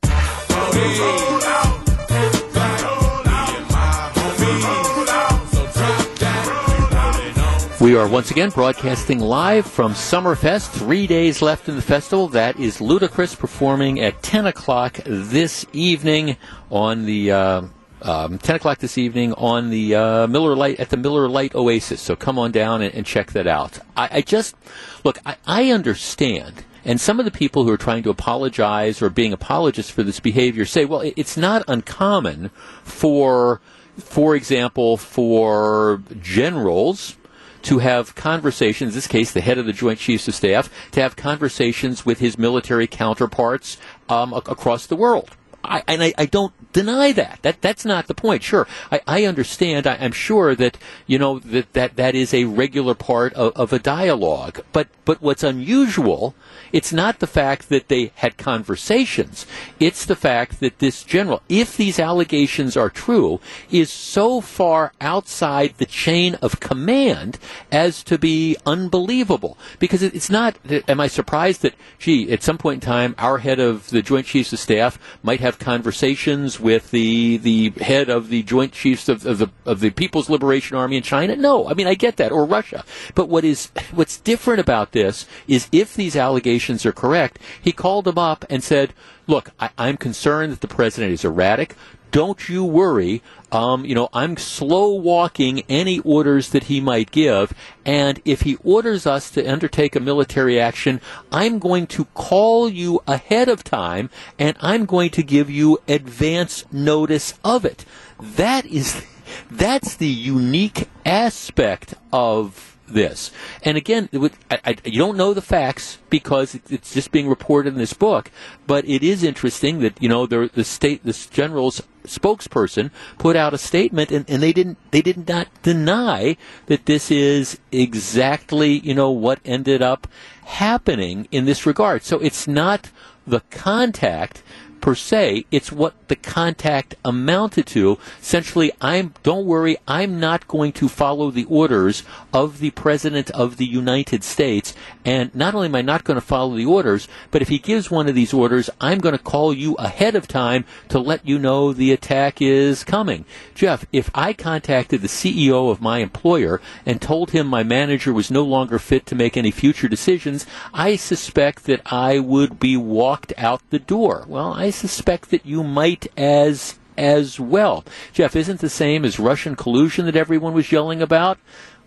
We 7.84 7.96
are 7.96 8.08
once 8.08 8.30
again 8.30 8.48
broadcasting 8.48 9.18
live 9.18 9.66
from 9.66 9.92
Summerfest. 9.92 10.70
Three 10.70 11.06
days 11.06 11.42
left 11.42 11.68
in 11.68 11.76
the 11.76 11.82
festival. 11.82 12.28
That 12.28 12.58
is 12.58 12.78
Ludacris 12.78 13.38
performing 13.38 14.00
at 14.00 14.22
10 14.22 14.46
o'clock 14.46 15.00
this 15.04 15.66
evening 15.74 16.38
on 16.70 17.04
the. 17.04 17.30
Uh, 17.30 17.62
um, 18.00 18.38
10 18.38 18.56
o'clock 18.56 18.78
this 18.78 18.96
evening 18.96 19.34
on 19.34 19.68
the 19.68 19.96
uh, 19.96 20.26
Miller 20.28 20.56
Lite 20.56 20.80
at 20.80 20.88
the 20.88 20.96
Miller 20.96 21.28
Lite 21.28 21.54
Oasis. 21.54 22.00
So 22.00 22.16
come 22.16 22.38
on 22.38 22.52
down 22.52 22.80
and, 22.80 22.94
and 22.94 23.04
check 23.04 23.32
that 23.32 23.46
out. 23.46 23.78
I, 23.94 24.08
I 24.12 24.20
just 24.22 24.56
look. 25.04 25.18
I, 25.26 25.36
I, 25.46 25.70
understand, 25.70 26.64
and 26.86 26.98
some 26.98 27.18
of 27.18 27.26
the 27.26 27.30
people 27.30 27.64
who 27.64 27.70
are 27.70 27.76
trying 27.76 28.02
to 28.04 28.10
apologize 28.10 29.02
or 29.02 29.10
being 29.10 29.34
apologists 29.34 29.92
for 29.92 30.02
this 30.02 30.20
behavior 30.20 30.64
say, 30.64 30.86
well, 30.86 31.00
it, 31.00 31.12
it's 31.18 31.36
not 31.36 31.62
uncommon 31.68 32.48
for, 32.82 33.60
for 33.98 34.34
example, 34.34 34.96
for 34.96 36.02
generals 36.22 37.16
to 37.64 37.78
have 37.78 38.14
conversations, 38.14 38.92
in 38.92 38.94
this 38.94 39.06
case, 39.06 39.32
the 39.32 39.40
head 39.40 39.58
of 39.58 39.66
the 39.66 39.72
Joint 39.72 39.98
Chiefs 39.98 40.28
of 40.28 40.34
Staff, 40.34 40.70
to 40.92 41.00
have 41.02 41.16
conversations 41.16 42.06
with 42.06 42.18
his 42.18 42.38
military 42.38 42.86
counterparts 42.86 43.78
um, 44.08 44.32
across 44.32 44.86
the 44.86 44.96
world. 44.96 45.30
I, 45.64 45.82
and 45.88 46.02
I, 46.02 46.14
I, 46.18 46.26
don't 46.26 46.52
deny 46.72 47.12
that. 47.12 47.40
That 47.42 47.62
that's 47.62 47.84
not 47.84 48.06
the 48.06 48.14
point. 48.14 48.42
Sure, 48.42 48.66
I, 48.92 49.00
I 49.06 49.24
understand. 49.24 49.86
I, 49.86 49.94
am 49.94 50.12
sure 50.12 50.54
that 50.54 50.76
you 51.06 51.18
know 51.18 51.38
that, 51.40 51.72
that 51.72 51.96
that 51.96 52.14
is 52.14 52.34
a 52.34 52.44
regular 52.44 52.94
part 52.94 53.32
of, 53.34 53.52
of 53.56 53.72
a 53.72 53.78
dialogue. 53.78 54.60
But 54.72 54.88
but 55.04 55.22
what's 55.22 55.42
unusual 55.42 56.34
it's 56.74 56.92
not 56.92 57.20
the 57.20 57.28
fact 57.28 57.68
that 57.68 57.86
they 57.86 58.10
had 58.16 58.36
conversations. 58.36 59.46
It's 59.78 60.04
the 60.04 60.16
fact 60.16 60.58
that 60.58 60.80
this 60.80 61.04
general, 61.04 61.40
if 61.48 61.76
these 61.76 62.00
allegations 62.00 62.76
are 62.76 62.90
true, 62.90 63.40
is 63.70 63.92
so 63.92 64.40
far 64.40 64.92
outside 65.00 65.74
the 65.78 65.86
chain 65.86 66.34
of 66.42 66.58
command 66.58 67.38
as 67.70 68.02
to 68.02 68.18
be 68.18 68.56
unbelievable. 68.66 69.56
Because 69.78 70.02
it's 70.02 70.30
not, 70.30 70.58
am 70.88 70.98
I 70.98 71.06
surprised 71.06 71.62
that, 71.62 71.74
gee, 72.00 72.32
at 72.32 72.42
some 72.42 72.58
point 72.58 72.82
in 72.82 72.88
time, 72.88 73.14
our 73.18 73.38
head 73.38 73.60
of 73.60 73.90
the 73.90 74.02
Joint 74.02 74.26
Chiefs 74.26 74.52
of 74.52 74.58
Staff 74.58 74.98
might 75.22 75.38
have 75.38 75.53
conversations 75.58 76.58
with 76.60 76.90
the, 76.90 77.36
the 77.38 77.70
head 77.82 78.08
of 78.08 78.28
the 78.28 78.42
Joint 78.42 78.72
Chiefs 78.72 79.08
of, 79.08 79.24
of 79.26 79.38
the, 79.38 79.50
of 79.64 79.80
the 79.80 79.90
People's 79.90 80.30
Liberation 80.30 80.76
Army 80.76 80.96
in 80.96 81.02
China? 81.02 81.36
No. 81.36 81.68
I 81.68 81.74
mean, 81.74 81.86
I 81.86 81.94
get 81.94 82.16
that. 82.16 82.32
Or 82.32 82.44
Russia. 82.44 82.84
But 83.14 83.28
what 83.28 83.44
is, 83.44 83.70
what's 83.92 84.18
different 84.18 84.60
about 84.60 84.92
this 84.92 85.26
is 85.46 85.68
if 85.72 85.94
these 85.94 86.16
allegations 86.16 86.84
are 86.84 86.92
correct, 86.92 87.38
he 87.60 87.72
called 87.72 88.08
him 88.08 88.18
up 88.18 88.44
and 88.48 88.62
said, 88.62 88.92
Look, 89.26 89.50
I, 89.58 89.70
I, 89.78 89.88
am 89.88 89.96
concerned 89.96 90.52
that 90.52 90.60
the 90.60 90.68
president 90.68 91.12
is 91.12 91.24
erratic. 91.24 91.74
Don't 92.14 92.48
you 92.48 92.64
worry. 92.64 93.22
Um, 93.50 93.84
you 93.84 93.92
know, 93.96 94.08
I'm 94.12 94.36
slow 94.36 94.94
walking 94.94 95.64
any 95.68 95.98
orders 95.98 96.50
that 96.50 96.64
he 96.64 96.80
might 96.80 97.10
give, 97.10 97.52
and 97.84 98.22
if 98.24 98.42
he 98.42 98.54
orders 98.62 99.04
us 99.04 99.32
to 99.32 99.44
undertake 99.44 99.96
a 99.96 100.00
military 100.00 100.60
action, 100.60 101.00
I'm 101.32 101.58
going 101.58 101.88
to 101.88 102.04
call 102.14 102.68
you 102.68 103.02
ahead 103.08 103.48
of 103.48 103.64
time, 103.64 104.10
and 104.38 104.56
I'm 104.60 104.86
going 104.86 105.10
to 105.10 105.24
give 105.24 105.50
you 105.50 105.78
advance 105.88 106.64
notice 106.70 107.34
of 107.44 107.64
it. 107.64 107.84
That 108.20 108.64
is, 108.64 109.04
that's 109.50 109.96
the 109.96 110.06
unique 110.06 110.88
aspect 111.04 111.94
of 112.12 112.73
this. 112.86 113.30
And 113.62 113.76
again, 113.76 114.08
I, 114.50 114.58
I, 114.64 114.76
you 114.84 114.98
don't 114.98 115.16
know 115.16 115.34
the 115.34 115.42
facts 115.42 115.98
because 116.10 116.58
it's 116.68 116.94
just 116.94 117.12
being 117.12 117.28
reported 117.28 117.72
in 117.72 117.78
this 117.78 117.92
book. 117.92 118.30
But 118.66 118.86
it 118.86 119.02
is 119.02 119.22
interesting 119.22 119.80
that 119.80 120.00
you 120.02 120.08
know 120.08 120.26
the, 120.26 120.50
the 120.52 120.64
state, 120.64 121.04
this 121.04 121.26
general's 121.26 121.82
spokesperson 122.04 122.90
put 123.18 123.36
out 123.36 123.54
a 123.54 123.58
statement, 123.58 124.10
and, 124.10 124.28
and 124.28 124.42
they 124.42 124.52
didn't 124.52 124.78
they 124.90 125.02
did 125.02 125.26
not 125.28 125.48
deny 125.62 126.36
that 126.66 126.86
this 126.86 127.10
is 127.10 127.58
exactly 127.72 128.78
you 128.78 128.94
know 128.94 129.10
what 129.10 129.40
ended 129.44 129.82
up 129.82 130.06
happening 130.44 131.26
in 131.30 131.44
this 131.44 131.66
regard. 131.66 132.02
So 132.02 132.18
it's 132.18 132.46
not 132.46 132.90
the 133.26 133.40
contact 133.50 134.42
per 134.80 134.94
se. 134.94 135.46
It's 135.50 135.72
what 135.72 135.94
the 136.08 136.16
contact 136.16 136.94
amounted 137.04 137.66
to. 137.68 137.98
Essentially, 138.20 138.72
I'm, 138.80 139.14
don't 139.22 139.46
worry, 139.46 139.76
I'm 139.86 140.20
not 140.20 140.48
going 140.48 140.72
to 140.72 140.88
follow 140.88 141.30
the 141.30 141.44
orders 141.44 142.02
of 142.32 142.58
the 142.58 142.70
President 142.70 143.30
of 143.30 143.56
the 143.56 143.66
United 143.66 144.24
States. 144.24 144.74
And 145.04 145.34
not 145.34 145.54
only 145.54 145.66
am 145.66 145.74
I 145.74 145.82
not 145.82 146.04
going 146.04 146.16
to 146.16 146.26
follow 146.26 146.56
the 146.56 146.66
orders, 146.66 147.08
but 147.30 147.42
if 147.42 147.48
he 147.48 147.58
gives 147.58 147.90
one 147.90 148.08
of 148.08 148.14
these 148.14 148.32
orders, 148.32 148.70
I'm 148.80 148.98
going 148.98 149.16
to 149.16 149.22
call 149.22 149.52
you 149.52 149.74
ahead 149.74 150.14
of 150.14 150.28
time 150.28 150.64
to 150.88 150.98
let 150.98 151.26
you 151.26 151.38
know 151.38 151.72
the 151.72 151.92
attack 151.92 152.40
is 152.40 152.84
coming. 152.84 153.24
Jeff, 153.54 153.84
if 153.92 154.10
I 154.14 154.32
contacted 154.32 155.00
the 155.00 155.08
CEO 155.08 155.70
of 155.70 155.80
my 155.80 155.98
employer 155.98 156.60
and 156.86 157.00
told 157.00 157.30
him 157.30 157.46
my 157.46 157.62
manager 157.62 158.12
was 158.12 158.30
no 158.30 158.42
longer 158.42 158.78
fit 158.78 159.06
to 159.06 159.14
make 159.14 159.36
any 159.36 159.50
future 159.50 159.88
decisions, 159.88 160.46
I 160.72 160.96
suspect 160.96 161.64
that 161.64 161.80
I 161.92 162.18
would 162.18 162.58
be 162.58 162.76
walked 162.76 163.32
out 163.36 163.62
the 163.70 163.78
door. 163.78 164.24
Well, 164.28 164.52
I 164.52 164.63
suspect 164.70 165.30
that 165.30 165.46
you 165.46 165.62
might 165.62 166.06
as 166.16 166.78
as 166.96 167.40
well. 167.40 167.84
Jeff, 168.12 168.36
isn't 168.36 168.60
the 168.60 168.68
same 168.68 169.04
as 169.04 169.18
Russian 169.18 169.56
collusion 169.56 170.06
that 170.06 170.16
everyone 170.16 170.52
was 170.54 170.70
yelling 170.70 171.02
about? 171.02 171.38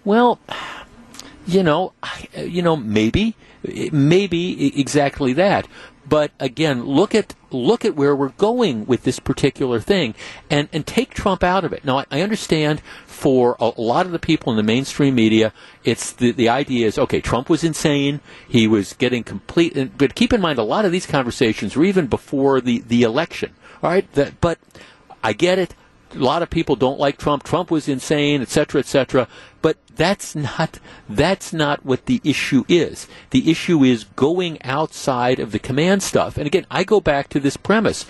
Well, 0.04 0.40
you 1.46 1.64
know, 1.64 1.94
you 2.38 2.62
know, 2.62 2.76
maybe, 2.76 3.36
maybe 3.64 4.80
exactly 4.80 5.34
that. 5.34 5.68
But 6.08 6.32
again, 6.40 6.86
look 6.86 7.14
at 7.14 7.36
look 7.52 7.84
at 7.84 7.96
where 7.96 8.16
we're 8.16 8.30
going 8.30 8.86
with 8.86 9.04
this 9.04 9.20
particular 9.20 9.82
thing, 9.82 10.16
and 10.50 10.70
and 10.72 10.88
take 10.88 11.14
Trump 11.14 11.44
out 11.44 11.66
of 11.66 11.74
it. 11.74 11.84
Now, 11.84 12.00
I, 12.00 12.06
I 12.12 12.22
understand 12.22 12.82
for 13.18 13.58
a, 13.60 13.74
lot 13.82 14.06
of 14.06 14.12
the 14.12 14.20
people 14.20 14.54
in 14.54 14.58
the 14.58 14.64
mainstream 14.64 15.16
media, 15.16 15.52
it's 15.84 16.12
the 16.12 16.32
the 16.32 16.48
idea 16.48 16.86
is 16.86 17.00
okay. 17.00 17.20
Trump 17.20 17.50
was 17.50 17.64
insane. 17.64 18.22
He 18.48 18.68
was 18.68 18.94
getting 18.94 19.24
complete. 19.24 19.98
But 19.98 20.14
keep 20.14 20.32
in 20.32 20.40
mind, 20.40 20.60
a 20.60 20.64
lot 20.64 20.86
of 20.86 20.92
these 20.92 21.08
conversations 21.08 21.76
were 21.76 21.84
even 21.84 22.06
before 22.06 22.62
the 22.62 22.80
the 22.80 23.02
election. 23.02 23.56
All 23.82 23.90
right, 23.90 24.12
that, 24.14 24.40
but 24.40 24.60
I 25.24 25.34
get 25.34 25.58
it 25.58 25.74
a 26.14 26.20
lot 26.20 26.42
of 26.42 26.50
people 26.50 26.76
don't 26.76 27.00
like 27.00 27.18
Trump. 27.18 27.44
Trump 27.44 27.70
was 27.70 27.88
insane, 27.88 28.42
etc., 28.42 28.80
etc. 28.80 29.28
But 29.62 29.78
that's 29.96 30.36
not 30.36 30.80
that's 31.10 31.52
not 31.52 31.86
what 31.86 32.06
the 32.06 32.22
issue 32.24 32.64
is. 32.70 33.08
The 33.32 33.50
issue 33.50 33.84
is 33.84 34.06
going 34.16 34.62
outside 34.64 35.40
of 35.40 35.52
the 35.52 35.60
command 35.60 36.04
stuff. 36.04 36.38
And 36.38 36.46
again, 36.46 36.66
I 36.70 36.84
go 36.84 37.02
back 37.02 37.30
to 37.30 37.40
this 37.40 37.58
premise: 37.58 38.06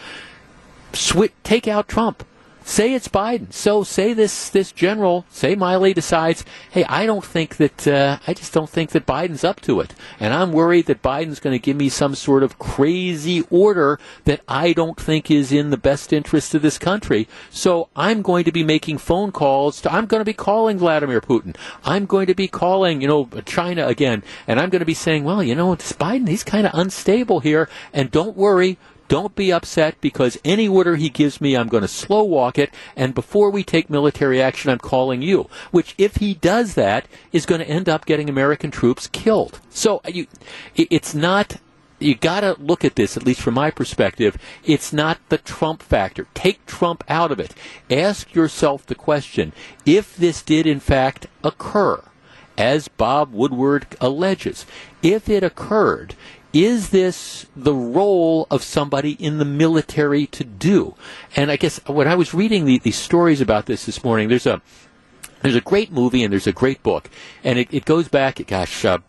take 1.44 1.68
out 1.68 1.88
Trump. 1.88 2.26
Say 2.68 2.94
it's 2.94 3.08
Biden. 3.08 3.54
So 3.54 3.84
say 3.84 4.12
this 4.12 4.50
this 4.50 4.74
general, 4.74 5.26
say 5.30 5.56
Milley 5.56 5.96
decides, 5.96 6.44
hey, 6.70 6.84
I 6.84 7.06
don't 7.06 7.24
think 7.24 7.56
that 7.56 7.88
uh, 7.88 8.20
I 8.28 8.34
just 8.34 8.52
don't 8.52 8.70
think 8.70 8.90
that 8.90 9.06
Biden's 9.06 9.46
up 9.46 9.62
to 9.62 9.80
it, 9.80 9.96
and 10.20 10.34
I'm 10.34 10.52
worried 10.52 10.88
that 10.88 11.02
Biden's 11.02 11.40
going 11.40 11.54
to 11.54 11.64
give 11.64 11.78
me 11.78 11.88
some 11.88 12.14
sort 12.14 12.44
of 12.44 12.60
crazy 12.60 13.46
order 13.50 14.02
that 14.26 14.42
I 14.50 14.74
don't 14.74 15.00
think 15.00 15.32
is 15.32 15.54
in 15.54 15.70
the 15.70 15.78
best 15.78 16.12
interest 16.12 16.54
of 16.56 16.62
this 16.62 16.78
country. 16.78 17.30
So 17.50 17.88
I'm 17.96 18.22
going 18.22 18.44
to 18.44 18.52
be 18.52 18.64
making 18.64 18.98
phone 18.98 19.32
calls. 19.32 19.80
To, 19.82 19.94
I'm 19.94 20.06
going 20.06 20.20
to 20.20 20.26
be 20.26 20.34
calling 20.34 20.78
Vladimir 20.78 21.22
Putin. 21.22 21.56
I'm 21.86 22.06
going 22.06 22.28
to 22.28 22.36
be 22.36 22.50
calling, 22.50 23.00
you 23.02 23.08
know, 23.08 23.30
China 23.46 23.88
again, 23.88 24.24
and 24.46 24.60
I'm 24.60 24.70
going 24.70 24.82
to 24.82 24.86
be 24.86 24.94
saying, 24.94 25.24
well, 25.24 25.42
you 25.42 25.56
know, 25.56 25.74
this 25.76 25.94
Biden, 25.94 26.28
he's 26.28 26.44
kind 26.44 26.68
of 26.68 26.74
unstable 26.78 27.40
here, 27.40 27.70
and 27.94 28.12
don't 28.12 28.36
worry, 28.36 28.78
don't 29.08 29.36
be 29.36 29.52
upset 29.52 30.00
because 30.02 30.38
any 30.44 30.68
order 30.68 30.96
he 30.96 31.10
gives 31.10 31.40
me, 31.40 31.56
I'm 31.56 31.68
going 31.68 31.82
to 31.82 31.88
slow 31.88 32.24
walk 32.24 32.58
it. 32.58 32.74
And 32.96 33.16
before 33.16 33.50
we 33.50 33.64
take 33.64 33.90
military 33.90 34.42
action, 34.42 34.70
I'm 34.70 34.80
calling 34.80 35.22
you. 35.22 35.50
Which, 35.72 35.96
if 35.98 36.18
he 36.18 36.34
does 36.34 36.74
that, 36.76 37.08
is 37.32 37.46
going 37.46 37.62
to 37.62 37.70
end 37.70 37.88
up 37.88 38.06
getting 38.06 38.30
American 38.30 38.72
troops 38.72 39.08
killed. 39.08 39.60
So 39.70 40.02
uh, 40.06 40.10
you, 40.10 40.28
it's 40.76 41.14
not. 41.14 41.58
You 42.00 42.14
got 42.14 42.42
to 42.42 42.56
look 42.60 42.86
at 42.86 42.96
this, 42.96 43.18
at 43.18 43.26
least 43.26 43.42
from 43.42 43.56
my 43.56 43.72
perspective. 43.72 44.38
It's 44.64 44.94
not 44.94 45.18
the 45.30 45.40
Trump 45.40 45.82
factor. 45.82 46.28
Take 46.36 46.64
Trump 46.68 47.04
out 47.10 47.32
of 47.32 47.40
it. 47.40 47.56
Ask 47.90 48.36
yourself 48.36 48.86
the 48.86 48.94
question: 48.94 49.52
If 49.86 50.16
this 50.16 50.44
did 50.44 50.68
in 50.68 50.80
fact 50.80 51.26
occur, 51.44 52.04
as 52.56 52.88
Bob 52.88 53.34
Woodward 53.34 53.88
alleges, 54.00 54.66
if 55.02 55.30
it 55.30 55.44
occurred, 55.44 56.16
is 56.66 56.90
this 56.90 57.46
the 57.56 57.74
role 57.74 58.48
of 58.50 58.64
somebody 58.64 59.12
in 59.14 59.38
the 59.38 59.46
military 59.46 60.28
to 60.28 60.44
do? 60.44 60.96
And 61.36 61.52
I 61.52 61.56
guess 61.56 61.80
when 61.88 62.08
I 62.08 62.16
was 62.16 62.34
reading 62.34 62.66
the, 62.66 62.80
the 62.80 62.92
stories 62.92 63.42
about 63.42 63.66
this 63.66 63.86
this 63.86 64.04
morning, 64.04 64.30
there's 64.30 64.46
a 64.46 64.62
there's 65.42 65.56
a 65.56 65.62
great 65.62 65.92
movie 65.92 66.24
and 66.24 66.32
there's 66.32 66.48
a 66.48 66.52
great 66.52 66.82
book, 66.82 67.10
and 67.44 67.60
it, 67.60 67.68
it 67.72 67.86
goes 67.86 68.08
back. 68.08 68.46
Gosh, 68.48 68.86
uh, 68.86 69.00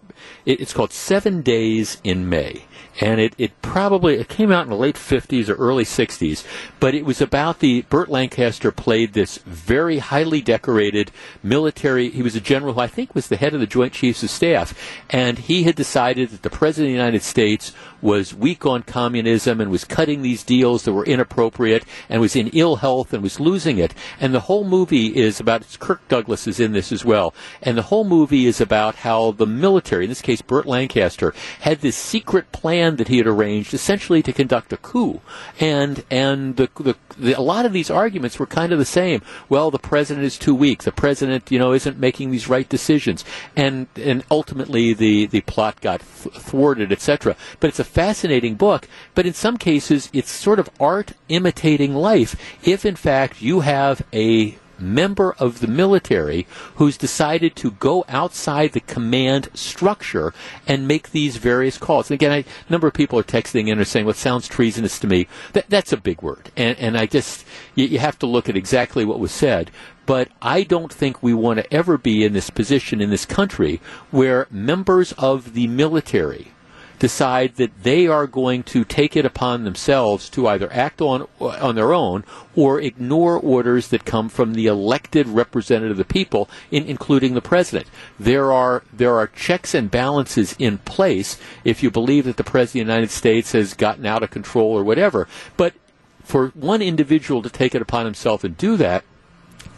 it, 0.44 0.60
it's 0.60 0.72
called 0.72 0.92
Seven 0.92 1.42
Days 1.42 2.00
in 2.04 2.28
May, 2.28 2.64
and 3.00 3.20
it, 3.20 3.34
it 3.38 3.62
probably 3.62 4.16
it 4.16 4.28
came 4.28 4.50
out 4.50 4.64
in 4.64 4.70
the 4.70 4.76
late 4.76 4.96
50s 4.96 5.48
or 5.48 5.54
early 5.54 5.84
60s 5.84 6.44
but 6.80 6.94
it 6.94 7.04
was 7.04 7.20
about 7.20 7.60
the 7.60 7.82
burt 7.82 8.08
lancaster 8.08 8.70
played 8.70 9.12
this 9.12 9.38
very 9.38 9.98
highly 9.98 10.40
decorated 10.40 11.10
military 11.42 12.10
he 12.10 12.22
was 12.22 12.34
a 12.34 12.40
general 12.40 12.74
who 12.74 12.80
i 12.80 12.86
think 12.86 13.14
was 13.14 13.28
the 13.28 13.36
head 13.36 13.54
of 13.54 13.60
the 13.60 13.66
joint 13.66 13.92
chiefs 13.92 14.22
of 14.22 14.30
staff 14.30 14.78
and 15.10 15.38
he 15.38 15.64
had 15.64 15.74
decided 15.74 16.30
that 16.30 16.42
the 16.42 16.50
president 16.50 16.88
of 16.88 16.92
the 16.94 16.98
united 16.98 17.22
states 17.22 17.72
was 18.00 18.34
weak 18.34 18.64
on 18.64 18.82
communism 18.82 19.60
and 19.60 19.70
was 19.70 19.84
cutting 19.84 20.22
these 20.22 20.44
deals 20.44 20.84
that 20.84 20.92
were 20.92 21.04
inappropriate 21.04 21.84
and 22.08 22.20
was 22.20 22.36
in 22.36 22.48
ill 22.48 22.76
health 22.76 23.12
and 23.12 23.22
was 23.22 23.40
losing 23.40 23.78
it. 23.78 23.94
And 24.20 24.32
the 24.32 24.40
whole 24.40 24.64
movie 24.64 25.16
is 25.16 25.40
about 25.40 25.64
kirk 25.80 26.06
douglas 26.08 26.46
is 26.46 26.60
in 26.60 26.72
this 26.72 26.92
as 26.92 27.04
well 27.04 27.34
and 27.62 27.76
the 27.76 27.82
whole 27.82 28.04
movie 28.04 28.46
is 28.46 28.60
about 28.60 28.94
how 28.96 29.32
the 29.32 29.46
military 29.46 30.04
in 30.04 30.08
this 30.08 30.22
case 30.22 30.42
burt 30.42 30.66
lancaster 30.66 31.34
had 31.60 31.80
this 31.80 31.96
secret 31.96 32.50
plan 32.52 32.87
plan 32.88 32.96
that 32.96 33.08
he 33.08 33.18
had 33.18 33.26
arranged 33.26 33.74
essentially 33.74 34.22
to 34.22 34.32
conduct 34.32 34.72
a 34.72 34.76
coup. 34.76 35.20
And 35.60 36.04
and 36.10 36.56
the, 36.56 36.68
the, 36.76 36.96
the, 37.18 37.32
a 37.32 37.40
lot 37.40 37.66
of 37.66 37.72
these 37.72 37.90
arguments 37.90 38.38
were 38.38 38.46
kind 38.46 38.72
of 38.72 38.78
the 38.78 38.84
same. 38.84 39.22
Well, 39.48 39.70
the 39.70 39.78
president 39.78 40.24
is 40.24 40.38
too 40.38 40.54
weak. 40.54 40.82
The 40.82 40.92
president, 40.92 41.50
you 41.50 41.58
know, 41.58 41.72
isn't 41.72 41.98
making 41.98 42.30
these 42.30 42.48
right 42.48 42.68
decisions. 42.68 43.24
And 43.56 43.86
and 43.96 44.24
ultimately 44.30 44.94
the 44.94 45.26
the 45.26 45.42
plot 45.42 45.80
got 45.80 46.00
thwarted, 46.02 46.92
etc. 46.92 47.36
But 47.60 47.68
it's 47.68 47.80
a 47.80 47.84
fascinating 47.84 48.54
book. 48.54 48.88
But 49.14 49.26
in 49.26 49.34
some 49.34 49.58
cases, 49.58 50.08
it's 50.12 50.30
sort 50.30 50.58
of 50.58 50.70
art 50.80 51.12
imitating 51.28 51.94
life. 51.94 52.36
If 52.62 52.84
in 52.84 52.96
fact 52.96 53.42
you 53.42 53.60
have 53.60 54.02
a 54.12 54.56
member 54.78 55.34
of 55.38 55.60
the 55.60 55.66
military 55.66 56.46
who's 56.76 56.96
decided 56.96 57.56
to 57.56 57.72
go 57.72 58.04
outside 58.08 58.72
the 58.72 58.80
command 58.80 59.48
structure 59.54 60.32
and 60.66 60.88
make 60.88 61.10
these 61.10 61.36
various 61.36 61.78
calls. 61.78 62.10
And 62.10 62.16
again, 62.16 62.44
a 62.44 62.72
number 62.72 62.86
of 62.86 62.94
people 62.94 63.18
are 63.18 63.24
texting 63.24 63.68
in 63.68 63.78
or 63.78 63.84
saying, 63.84 64.06
"What 64.06 64.16
well, 64.16 64.20
sounds 64.20 64.48
treasonous 64.48 64.98
to 65.00 65.06
me." 65.06 65.26
That, 65.52 65.68
that's 65.68 65.92
a 65.92 65.96
big 65.96 66.22
word, 66.22 66.50
and, 66.56 66.78
and 66.78 66.96
I 66.96 67.06
just 67.06 67.44
you, 67.74 67.86
you 67.86 67.98
have 67.98 68.18
to 68.20 68.26
look 68.26 68.48
at 68.48 68.56
exactly 68.56 69.04
what 69.04 69.20
was 69.20 69.32
said. 69.32 69.70
But 70.06 70.30
I 70.40 70.62
don't 70.62 70.92
think 70.92 71.22
we 71.22 71.34
want 71.34 71.58
to 71.58 71.74
ever 71.74 71.98
be 71.98 72.24
in 72.24 72.32
this 72.32 72.48
position 72.48 73.02
in 73.02 73.10
this 73.10 73.26
country 73.26 73.78
where 74.10 74.46
members 74.50 75.12
of 75.12 75.52
the 75.52 75.66
military 75.66 76.52
decide 76.98 77.56
that 77.56 77.82
they 77.82 78.06
are 78.06 78.26
going 78.26 78.62
to 78.62 78.84
take 78.84 79.16
it 79.16 79.24
upon 79.24 79.64
themselves 79.64 80.28
to 80.30 80.48
either 80.48 80.72
act 80.72 81.00
on 81.00 81.26
on 81.40 81.74
their 81.74 81.92
own 81.92 82.24
or 82.56 82.80
ignore 82.80 83.38
orders 83.38 83.88
that 83.88 84.04
come 84.04 84.28
from 84.28 84.54
the 84.54 84.66
elected 84.66 85.28
representative 85.28 85.92
of 85.92 85.96
the 85.96 86.04
people, 86.04 86.48
in, 86.70 86.84
including 86.84 87.34
the 87.34 87.40
president. 87.40 87.86
There 88.18 88.52
are 88.52 88.82
there 88.92 89.16
are 89.18 89.26
checks 89.26 89.74
and 89.74 89.90
balances 89.90 90.56
in 90.58 90.78
place 90.78 91.38
if 91.64 91.82
you 91.82 91.90
believe 91.90 92.24
that 92.24 92.36
the 92.36 92.44
president 92.44 92.82
of 92.82 92.86
the 92.86 92.92
United 92.92 93.10
States 93.10 93.52
has 93.52 93.74
gotten 93.74 94.06
out 94.06 94.22
of 94.22 94.30
control 94.30 94.72
or 94.72 94.82
whatever. 94.82 95.28
But 95.56 95.74
for 96.22 96.48
one 96.48 96.82
individual 96.82 97.42
to 97.42 97.50
take 97.50 97.74
it 97.74 97.82
upon 97.82 98.04
himself 98.04 98.44
and 98.44 98.56
do 98.56 98.76
that 98.76 99.04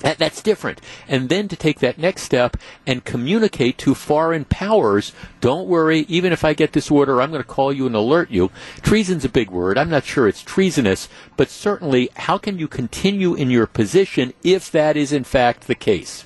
That, 0.00 0.18
that's 0.18 0.42
different. 0.42 0.80
And 1.08 1.28
then 1.28 1.48
to 1.48 1.56
take 1.56 1.80
that 1.80 1.98
next 1.98 2.22
step 2.22 2.56
and 2.86 3.04
communicate 3.04 3.78
to 3.78 3.94
foreign 3.94 4.46
powers, 4.46 5.12
don't 5.40 5.68
worry, 5.68 6.00
even 6.08 6.32
if 6.32 6.44
I 6.44 6.54
get 6.54 6.72
this 6.72 6.90
order, 6.90 7.20
I'm 7.20 7.30
going 7.30 7.42
to 7.42 7.48
call 7.48 7.72
you 7.72 7.86
and 7.86 7.94
alert 7.94 8.30
you. 8.30 8.50
Treason's 8.82 9.24
a 9.24 9.28
big 9.28 9.50
word. 9.50 9.76
I'm 9.76 9.90
not 9.90 10.04
sure 10.04 10.26
it's 10.26 10.42
treasonous, 10.42 11.08
but 11.36 11.50
certainly, 11.50 12.10
how 12.16 12.38
can 12.38 12.58
you 12.58 12.66
continue 12.66 13.34
in 13.34 13.50
your 13.50 13.66
position 13.66 14.32
if 14.42 14.70
that 14.70 14.96
is 14.96 15.12
in 15.12 15.24
fact 15.24 15.66
the 15.66 15.74
case? 15.74 16.24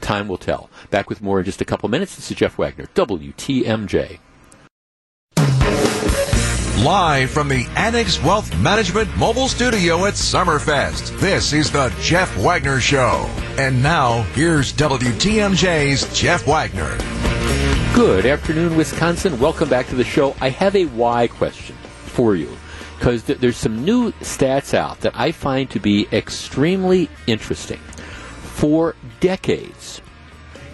Time 0.00 0.28
will 0.28 0.38
tell. 0.38 0.70
Back 0.90 1.08
with 1.08 1.22
more 1.22 1.40
in 1.40 1.44
just 1.44 1.60
a 1.60 1.64
couple 1.64 1.88
minutes. 1.88 2.14
This 2.14 2.30
is 2.30 2.36
Jeff 2.36 2.58
Wagner, 2.58 2.88
WTMJ. 2.94 4.18
Live 6.84 7.30
from 7.30 7.48
the 7.48 7.66
Annex 7.76 8.22
Wealth 8.22 8.54
Management 8.58 9.16
mobile 9.16 9.48
studio 9.48 10.04
at 10.04 10.12
Summerfest, 10.12 11.18
this 11.18 11.54
is 11.54 11.70
the 11.70 11.88
Jeff 12.02 12.36
Wagner 12.36 12.78
Show. 12.78 13.24
And 13.56 13.82
now, 13.82 14.24
here's 14.34 14.70
WTMJ's 14.74 16.14
Jeff 16.14 16.46
Wagner. 16.46 16.98
Good 17.94 18.26
afternoon, 18.26 18.76
Wisconsin. 18.76 19.40
Welcome 19.40 19.70
back 19.70 19.86
to 19.86 19.94
the 19.94 20.04
show. 20.04 20.36
I 20.42 20.50
have 20.50 20.76
a 20.76 20.84
why 20.84 21.26
question 21.26 21.74
for 22.04 22.36
you 22.36 22.54
because 22.98 23.22
th- 23.22 23.38
there's 23.38 23.56
some 23.56 23.82
new 23.82 24.12
stats 24.20 24.74
out 24.74 25.00
that 25.00 25.18
I 25.18 25.32
find 25.32 25.70
to 25.70 25.80
be 25.80 26.06
extremely 26.12 27.08
interesting. 27.26 27.78
For 27.78 28.94
decades, 29.20 30.02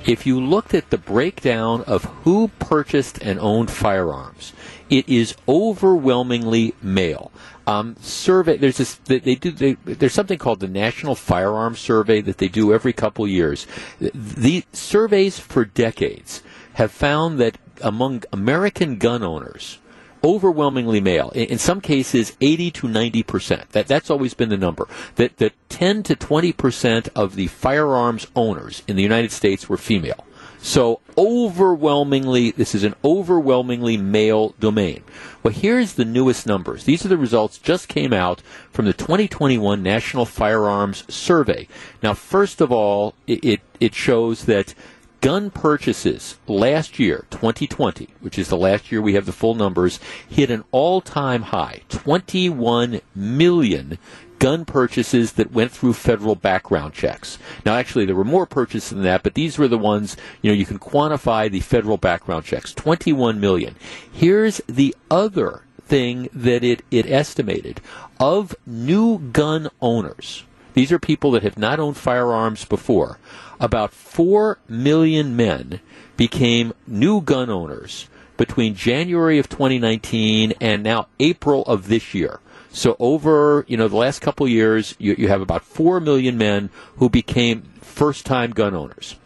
if 0.06 0.26
you 0.26 0.40
looked 0.40 0.74
at 0.74 0.90
the 0.90 0.98
breakdown 0.98 1.84
of 1.86 2.02
who 2.24 2.48
purchased 2.58 3.18
and 3.18 3.38
owned 3.38 3.70
firearms, 3.70 4.54
it 4.90 5.08
is 5.08 5.36
overwhelmingly 5.48 6.74
male. 6.82 7.30
Um, 7.66 7.96
survey 8.00 8.56
there's 8.56 8.78
this 8.78 8.96
they, 8.96 9.20
do 9.20 9.50
they, 9.52 9.74
there's 9.84 10.12
something 10.12 10.38
called 10.38 10.60
the 10.60 10.68
National 10.68 11.14
Firearms 11.14 11.78
Survey 11.78 12.20
that 12.22 12.38
they 12.38 12.48
do 12.48 12.72
every 12.72 12.92
couple 12.92 13.26
years. 13.28 13.66
The 14.00 14.64
surveys 14.72 15.38
for 15.38 15.64
decades 15.64 16.42
have 16.74 16.90
found 16.90 17.38
that 17.38 17.58
among 17.80 18.24
American 18.32 18.98
gun 18.98 19.22
owners, 19.22 19.78
overwhelmingly 20.24 21.00
male. 21.00 21.30
In, 21.30 21.46
in, 21.46 21.58
some 21.58 21.80
cases, 21.80 22.36
80 22.40 22.70
to 22.72 22.88
90 22.88 23.22
percent. 23.22 23.70
That 23.70 23.86
that's 23.86 24.10
always 24.10 24.34
been 24.34 24.48
the 24.48 24.56
number. 24.56 24.88
That 25.14 25.36
that 25.38 25.52
10 25.68 26.02
to 26.04 26.16
20 26.16 26.52
percent 26.52 27.08
of 27.14 27.36
the 27.36 27.46
firearms 27.46 28.26
owners 28.34 28.82
in 28.88 28.96
the 28.96 29.02
United 29.02 29.32
States 29.32 29.68
were 29.68 29.76
female. 29.76 30.24
So 30.62 31.00
overwhelmingly, 31.16 32.50
this 32.50 32.74
is 32.74 32.84
an 32.84 32.94
overwhelmingly 33.02 33.96
male 33.96 34.54
domain. 34.60 35.02
Well, 35.42 35.54
here's 35.54 35.94
the 35.94 36.04
newest 36.04 36.46
numbers. 36.46 36.84
These 36.84 37.04
are 37.04 37.08
the 37.08 37.16
results 37.16 37.56
just 37.58 37.88
came 37.88 38.12
out 38.12 38.42
from 38.70 38.84
the 38.84 38.92
2021 38.92 39.82
National 39.82 40.26
Firearms 40.26 41.04
Survey. 41.12 41.66
Now, 42.02 42.12
first 42.12 42.60
of 42.60 42.70
all, 42.70 43.14
it, 43.26 43.42
it, 43.42 43.60
it 43.80 43.94
shows 43.94 44.44
that 44.44 44.74
gun 45.22 45.50
purchases 45.50 46.38
last 46.46 46.98
year, 46.98 47.24
2020, 47.30 48.08
which 48.20 48.38
is 48.38 48.48
the 48.48 48.56
last 48.56 48.92
year 48.92 49.00
we 49.00 49.14
have 49.14 49.26
the 49.26 49.32
full 49.32 49.54
numbers, 49.54 49.98
hit 50.28 50.50
an 50.50 50.64
all-time 50.72 51.42
high, 51.42 51.80
21 51.88 53.00
million 53.14 53.98
gun 54.40 54.64
purchases 54.64 55.32
that 55.32 55.52
went 55.52 55.70
through 55.70 55.92
federal 55.92 56.34
background 56.34 56.94
checks. 56.94 57.38
Now, 57.64 57.76
actually, 57.76 58.06
there 58.06 58.16
were 58.16 58.24
more 58.24 58.46
purchases 58.46 58.90
than 58.90 59.02
that, 59.02 59.22
but 59.22 59.34
these 59.34 59.58
were 59.58 59.68
the 59.68 59.78
ones, 59.78 60.16
you 60.42 60.50
know, 60.50 60.56
you 60.56 60.66
can 60.66 60.80
quantify 60.80 61.48
the 61.48 61.60
federal 61.60 61.98
background 61.98 62.44
checks 62.44 62.74
21 62.74 63.38
million. 63.38 63.76
Here's 64.10 64.60
the 64.66 64.96
other 65.10 65.62
thing 65.84 66.28
that 66.32 66.64
it, 66.64 66.82
it 66.90 67.08
estimated 67.08 67.80
of 68.18 68.56
new 68.66 69.18
gun 69.18 69.68
owners. 69.80 70.44
These 70.72 70.90
are 70.90 70.98
people 70.98 71.32
that 71.32 71.42
have 71.42 71.58
not 71.58 71.78
owned 71.78 71.96
firearms 71.96 72.64
before. 72.64 73.18
About 73.60 73.92
4 73.92 74.58
million 74.68 75.36
men 75.36 75.80
became 76.16 76.72
new 76.86 77.20
gun 77.20 77.50
owners 77.50 78.08
between 78.38 78.74
January 78.74 79.38
of 79.38 79.50
2019 79.50 80.54
and 80.62 80.82
now 80.82 81.08
April 81.18 81.62
of 81.64 81.88
this 81.88 82.14
year. 82.14 82.40
So 82.72 82.96
over 82.98 83.64
you 83.68 83.76
know 83.76 83.88
the 83.88 83.96
last 83.96 84.20
couple 84.20 84.46
years, 84.46 84.94
you, 84.98 85.14
you 85.18 85.28
have 85.28 85.40
about 85.40 85.64
four 85.64 86.00
million 86.00 86.38
men 86.38 86.70
who 86.96 87.08
became 87.08 87.62
first-time 87.80 88.52
gun 88.52 88.74
owners. 88.74 89.16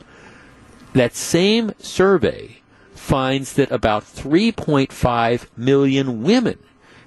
That 0.94 1.14
same 1.14 1.72
survey 1.78 2.60
finds 2.94 3.52
that 3.54 3.70
about 3.70 4.04
3.5 4.04 5.46
million 5.56 6.22
women 6.22 6.58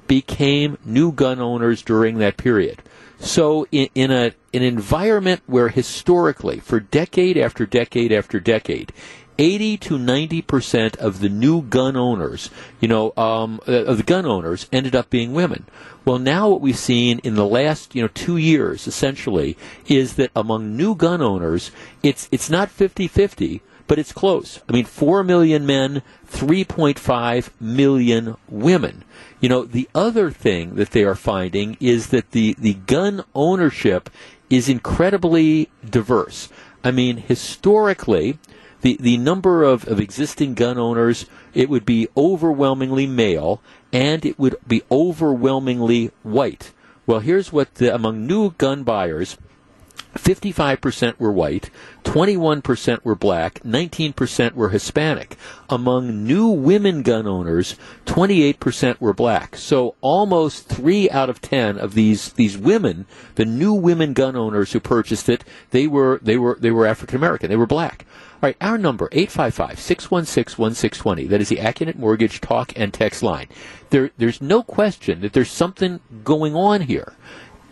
became 0.08 0.78
new 0.86 1.12
gun 1.12 1.40
owners 1.40 1.82
during 1.82 2.18
that 2.20 2.38
period. 2.38 2.82
So 3.20 3.66
in, 3.72 3.90
in 3.96 4.12
a 4.12 4.34
an 4.54 4.64
environment 4.64 5.42
where 5.46 5.70
historically, 5.70 6.60
for 6.60 6.80
decade 6.80 7.38
after 7.38 7.66
decade 7.66 8.12
after 8.12 8.40
decade, 8.40 8.94
80 9.40 9.78
to 9.78 9.98
90 9.98 10.42
percent 10.42 10.98
of 10.98 11.20
the 11.20 11.30
new 11.30 11.62
gun 11.62 11.96
owners, 11.96 12.50
you 12.80 12.88
know, 12.88 13.14
um, 13.18 13.60
uh, 13.68 13.84
of 13.86 13.98
the 13.98 14.04
gun 14.04 14.26
owners 14.26 14.68
ended 14.72 14.96
up 14.96 15.10
being 15.10 15.34
women. 15.34 15.66
Well, 16.06 16.20
now 16.20 16.50
what 16.50 16.62
we've 16.62 16.78
seen 16.78 17.20
in 17.20 17.36
the 17.36 17.46
last, 17.46 17.94
you 17.94 18.02
know, 18.02 18.08
two 18.08 18.38
years, 18.38 18.88
essentially, 18.88 19.58
is 19.88 20.16
that 20.16 20.32
among 20.36 20.76
new 20.78 20.96
gun 20.96 21.22
owners, 21.22 21.72
it's 22.02 22.30
it's 22.32 22.50
not 22.50 22.70
50-50, 22.70 23.62
but 23.88 24.00
it's 24.00 24.14
close. 24.14 24.62
I 24.70 24.74
mean, 24.74 24.86
4 24.86 25.24
million 25.24 25.66
men, 25.66 26.04
3.5 26.30 27.50
million 27.60 28.36
women. 28.48 29.04
You 29.40 29.50
know, 29.50 29.64
the 29.64 29.90
other 29.96 30.32
thing 30.32 30.76
that 30.76 30.92
they 30.92 31.04
are 31.04 31.16
finding 31.16 31.78
is 31.80 32.08
that 32.08 32.32
the, 32.32 32.56
the 32.58 32.74
gun 32.74 33.24
ownership 33.34 34.10
is 34.50 34.70
incredibly 34.70 35.70
diverse. 35.88 36.50
I 36.84 36.92
mean, 36.92 37.18
historically, 37.18 38.40
the, 38.88 38.98
the 39.02 39.18
number 39.18 39.64
of, 39.64 39.86
of 39.86 40.00
existing 40.00 40.54
gun 40.54 40.78
owners, 40.78 41.26
it 41.54 41.70
would 41.70 41.86
be 41.86 42.08
overwhelmingly 42.16 43.06
male 43.06 43.62
and 43.92 44.26
it 44.26 44.40
would 44.40 44.56
be 44.66 44.82
overwhelmingly 44.90 46.12
white. 46.24 46.72
Well, 47.06 47.20
here's 47.20 47.52
what 47.52 47.76
the, 47.76 47.94
among 47.94 48.26
new 48.26 48.52
gun 48.52 48.84
buyers, 48.84 49.38
55% 50.16 51.20
were 51.20 51.34
white, 51.34 51.70
21% 52.04 53.04
were 53.04 53.16
black, 53.16 53.62
19% 53.64 54.54
were 54.54 54.70
Hispanic. 54.70 55.38
Among 55.70 56.24
new 56.24 56.48
women 56.48 57.02
gun 57.02 57.28
owners, 57.28 57.76
28% 58.06 59.02
were 59.02 59.14
black. 59.14 59.58
So 59.58 59.96
almost 60.00 60.70
3 60.70 61.10
out 61.10 61.30
of 61.30 61.42
10 61.42 61.78
of 61.78 61.94
these 61.94 62.32
these 62.34 62.58
women, 62.58 63.06
the 63.36 63.46
new 63.46 63.74
women 63.74 64.14
gun 64.14 64.38
owners 64.38 64.72
who 64.72 64.80
purchased 64.80 65.28
it, 65.28 65.44
they 65.72 65.88
were 65.88 66.20
they 66.22 66.38
were 66.38 66.58
they 66.60 66.72
were 66.72 66.86
African 66.86 67.18
American. 67.18 67.50
They 67.50 67.58
were 67.58 67.68
black. 67.68 68.06
All 68.38 68.50
right, 68.50 68.58
our 68.62 68.78
number, 68.78 69.10
855-616-1620. 69.10 71.28
That 71.28 71.42
is 71.42 71.50
the 71.50 71.56
Accunet 71.56 71.96
Mortgage 71.96 72.40
talk 72.40 72.72
and 72.76 72.94
text 72.94 73.24
line. 73.24 73.48
There, 73.90 74.12
there's 74.18 74.40
no 74.40 74.62
question 74.62 75.22
that 75.22 75.34
there's 75.34 75.50
something 75.50 76.02
going 76.24 76.56
on 76.56 76.82
here 76.82 77.14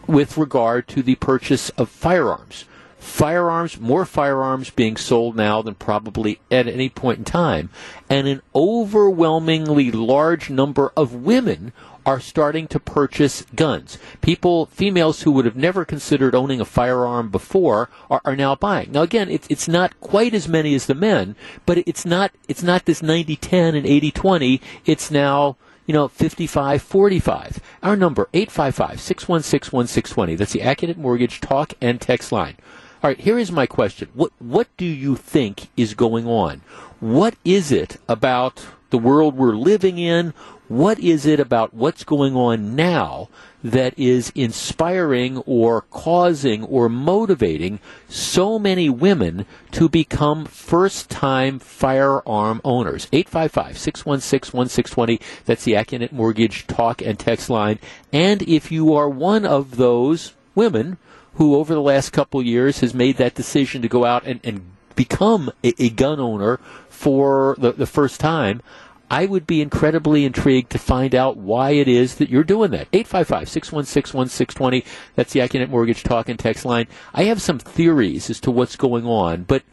with 0.07 0.39
regard 0.39 0.87
to 0.87 1.03
the 1.03 1.13
purchase 1.15 1.69
of 1.71 1.87
firearms. 1.87 2.65
Firearms, 2.97 3.79
more 3.79 4.05
firearms 4.05 4.71
being 4.71 4.97
sold 4.97 5.35
now 5.35 5.61
than 5.61 5.75
probably 5.75 6.39
at 6.49 6.67
any 6.67 6.89
point 6.89 7.19
in 7.19 7.25
time, 7.25 7.69
and 8.09 8.27
an 8.27 8.41
overwhelmingly 8.55 9.91
large 9.91 10.49
number 10.49 10.91
of 10.97 11.13
women 11.13 11.73
are 12.05 12.19
starting 12.19 12.67
to 12.67 12.79
purchase 12.79 13.45
guns. 13.55 13.97
People, 14.21 14.67
females 14.67 15.23
who 15.23 15.31
would 15.31 15.45
have 15.45 15.55
never 15.55 15.83
considered 15.83 16.35
owning 16.35 16.61
a 16.61 16.65
firearm 16.65 17.29
before 17.29 17.89
are, 18.09 18.21
are 18.23 18.35
now 18.35 18.55
buying. 18.55 18.91
Now 18.91 19.01
again, 19.01 19.29
it's, 19.29 19.47
it's 19.49 19.67
not 19.67 19.99
quite 19.99 20.33
as 20.33 20.47
many 20.47 20.75
as 20.75 20.85
the 20.85 20.95
men, 20.95 21.35
but 21.65 21.79
it's 21.79 22.05
not, 22.05 22.31
it's 22.47 22.63
not 22.63 22.85
this 22.85 23.01
90-10 23.01 23.75
and 23.75 23.85
80-20. 23.85 24.61
It's 24.85 25.09
now, 25.09 25.57
you 25.85 25.93
know, 25.93 26.07
55 26.07 26.81
45. 26.81 27.59
Our 27.81 27.95
number, 27.95 28.29
855 28.33 28.99
616 28.99 29.75
1620. 29.75 30.35
That's 30.35 30.53
the 30.53 30.59
Accunet 30.59 30.97
Mortgage 30.97 31.41
talk 31.41 31.73
and 31.81 31.99
text 31.99 32.31
line. 32.31 32.57
All 33.03 33.09
right, 33.09 33.19
here 33.19 33.37
is 33.37 33.51
my 33.51 33.65
question. 33.67 34.09
What, 34.13 34.31
what 34.39 34.67
do 34.77 34.85
you 34.85 35.15
think 35.15 35.69
is 35.77 35.93
going 35.93 36.27
on? 36.27 36.61
What 36.99 37.35
is 37.43 37.71
it 37.71 37.97
about 38.09 38.65
the 38.89 38.97
world 38.97 39.35
we're 39.35 39.55
living 39.55 39.99
in? 39.99 40.33
What 40.67 40.99
is 40.99 41.27
it 41.27 41.39
about 41.39 41.75
what's 41.75 42.03
going 42.03 42.35
on 42.35 42.75
now 42.75 43.29
that 43.63 43.97
is 43.99 44.31
inspiring 44.33 45.37
or 45.45 45.81
causing 45.81 46.63
or 46.63 46.89
motivating 46.89 47.79
so 48.09 48.57
many 48.57 48.89
women 48.89 49.45
to 49.71 49.87
become 49.87 50.45
first 50.45 51.09
time 51.09 51.59
firearm 51.59 52.61
owners? 52.63 53.07
855 53.13 53.77
616 53.77 54.57
1620. 54.57 55.19
That's 55.45 55.63
the 55.63 55.73
Accunet 55.73 56.11
Mortgage 56.11 56.65
talk 56.65 56.99
and 57.01 57.19
text 57.19 57.47
line. 57.49 57.77
And 58.11 58.41
if 58.43 58.71
you 58.71 58.95
are 58.95 59.09
one 59.09 59.45
of 59.45 59.77
those 59.77 60.33
women 60.55 60.97
who, 61.35 61.55
over 61.55 61.75
the 61.75 61.81
last 61.81 62.11
couple 62.11 62.41
years, 62.41 62.79
has 62.79 62.93
made 62.93 63.17
that 63.17 63.35
decision 63.35 63.83
to 63.83 63.87
go 63.87 64.03
out 64.03 64.25
and, 64.25 64.39
and 64.43 64.71
become 64.95 65.51
a, 65.63 65.73
a 65.77 65.89
gun 65.89 66.19
owner 66.19 66.59
for 66.89 67.55
the, 67.59 67.73
the 67.73 67.85
first 67.85 68.19
time, 68.19 68.61
I 69.09 69.25
would 69.25 69.45
be 69.45 69.61
incredibly 69.61 70.25
intrigued 70.25 70.71
to 70.71 70.79
find 70.79 71.13
out 71.13 71.37
why 71.37 71.71
it 71.71 71.87
is 71.87 72.15
that 72.15 72.29
you're 72.29 72.43
doing 72.43 72.71
that. 72.71 72.91
855-616-1620. 72.91 74.85
That's 75.15 75.33
the 75.33 75.41
Accunet 75.41 75.69
Mortgage 75.69 76.03
Talk 76.03 76.29
and 76.29 76.39
Text 76.39 76.65
line. 76.65 76.87
I 77.13 77.23
have 77.23 77.41
some 77.41 77.59
theories 77.59 78.29
as 78.29 78.39
to 78.41 78.51
what's 78.51 78.75
going 78.75 79.05
on, 79.05 79.43
but 79.43 79.63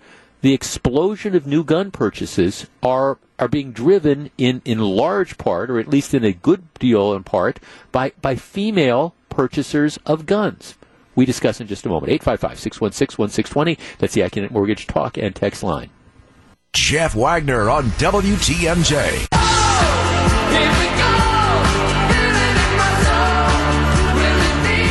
the 0.43 0.53
explosion 0.53 1.35
of 1.35 1.47
new 1.47 1.65
gun 1.65 1.91
purchases 1.91 2.67
are 2.83 3.19
are 3.39 3.49
being 3.49 3.73
driven 3.73 4.31
in, 4.39 4.63
in 4.65 4.79
large 4.79 5.37
part, 5.37 5.69
or 5.69 5.81
at 5.81 5.89
least 5.89 6.15
in 6.15 6.25
a 6.25 6.33
good 6.33 6.73
deal 6.75 7.13
in 7.13 7.25
part, 7.25 7.59
by, 7.91 8.13
by 8.23 8.37
female 8.37 9.17
purchasers 9.31 9.99
of 10.07 10.27
guns. 10.27 10.77
We 11.17 11.27
discuss 11.27 11.61
in 11.61 11.67
just 11.67 11.85
a 11.85 11.89
moment. 11.89 12.13
855 12.13 12.61
616 12.61 13.21
1620. 13.21 13.97
That's 13.99 14.15
the 14.15 14.21
Accunet 14.21 14.53
Mortgage 14.53 14.87
Talk 14.87 15.19
and 15.19 15.35
Text 15.35 15.65
line. 15.65 15.91
Jeff 16.75 17.15
Wagner 17.15 17.69
on 17.69 17.85
WTMJ. 17.99 19.42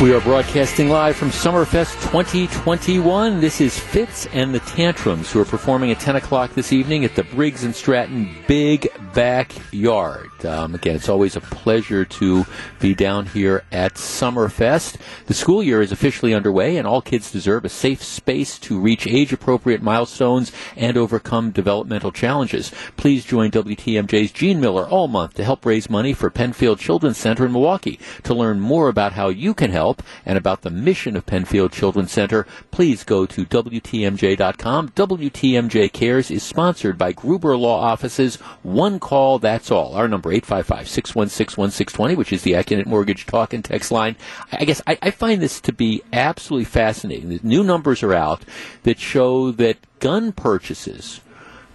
We 0.02 0.12
are 0.12 0.20
broadcasting 0.20 0.88
live 0.88 1.14
from 1.14 1.28
Summerfest 1.28 1.92
2021. 2.10 3.40
This 3.40 3.60
is 3.60 3.78
Fitz 3.78 4.26
and 4.32 4.52
the 4.52 4.58
Tantrums, 4.58 5.30
who 5.30 5.38
are 5.38 5.44
performing 5.44 5.92
at 5.92 6.00
10 6.00 6.16
o'clock 6.16 6.54
this 6.54 6.72
evening 6.72 7.04
at 7.04 7.14
the 7.14 7.22
Briggs 7.22 7.62
and 7.62 7.72
Stratton 7.72 8.34
Big 8.48 8.88
Backyard. 9.14 10.44
Um, 10.44 10.74
again, 10.74 10.96
it's 10.96 11.08
always 11.08 11.36
a 11.36 11.40
pleasure 11.40 12.04
to 12.04 12.44
be 12.80 12.96
down 12.96 13.26
here 13.26 13.62
at 13.70 13.94
Summerfest. 13.94 14.96
The 15.26 15.34
school 15.34 15.62
year 15.62 15.80
is 15.80 15.92
officially 15.92 16.34
underway, 16.34 16.78
and 16.78 16.86
all 16.86 17.00
kids 17.00 17.30
deserve 17.30 17.64
a 17.64 17.68
safe 17.68 18.02
space 18.02 18.58
to 18.60 18.80
reach 18.80 19.06
age 19.06 19.32
appropriate 19.32 19.82
milestones 19.82 20.50
and 20.76 20.96
overcome 20.96 21.52
developmental 21.52 22.10
challenges. 22.10 22.72
Please 22.96 23.24
join 23.24 23.52
WTMJ's 23.52 24.32
Gene 24.32 24.58
Mueller 24.58 24.88
all 24.88 25.06
month 25.06 25.34
to 25.34 25.44
help 25.44 25.64
raise 25.64 25.88
money 25.88 26.12
for 26.12 26.28
Penfield 26.28 26.80
Children's 26.80 27.18
Center 27.18 27.46
in 27.46 27.52
Milwaukee. 27.52 28.00
To 28.24 28.34
learn 28.34 28.58
more 28.58 28.88
about 28.88 29.12
how 29.12 29.28
you 29.28 29.54
can 29.54 29.70
help, 29.70 29.91
help 29.92 30.02
and 30.24 30.38
about 30.38 30.62
the 30.62 30.70
mission 30.70 31.16
of 31.16 31.26
Penfield 31.26 31.72
Children's 31.72 32.12
Center, 32.12 32.46
please 32.70 33.04
go 33.04 33.26
to 33.26 33.44
WTMJ.com. 33.44 34.90
WTMJ 34.90 35.92
Cares 35.92 36.30
is 36.30 36.42
sponsored 36.42 36.96
by 36.96 37.12
Gruber 37.12 37.56
Law 37.56 37.80
Offices. 37.80 38.36
One 38.62 38.98
call, 38.98 39.38
that's 39.38 39.70
all. 39.70 39.94
Our 39.94 40.08
number, 40.08 40.30
855-616-1620, 40.32 42.16
which 42.16 42.32
is 42.32 42.42
the 42.42 42.52
Accunet 42.52 42.86
Mortgage 42.86 43.26
Talk 43.26 43.52
and 43.52 43.64
Text 43.64 43.90
line. 43.90 44.16
I 44.50 44.64
guess 44.64 44.80
I, 44.86 44.98
I 45.02 45.10
find 45.10 45.42
this 45.42 45.60
to 45.62 45.72
be 45.72 46.02
absolutely 46.12 46.64
fascinating. 46.64 47.28
The 47.28 47.40
new 47.42 47.62
numbers 47.62 48.02
are 48.02 48.14
out 48.14 48.42
that 48.84 48.98
show 48.98 49.50
that 49.52 49.76
gun 49.98 50.32
purchases, 50.32 51.20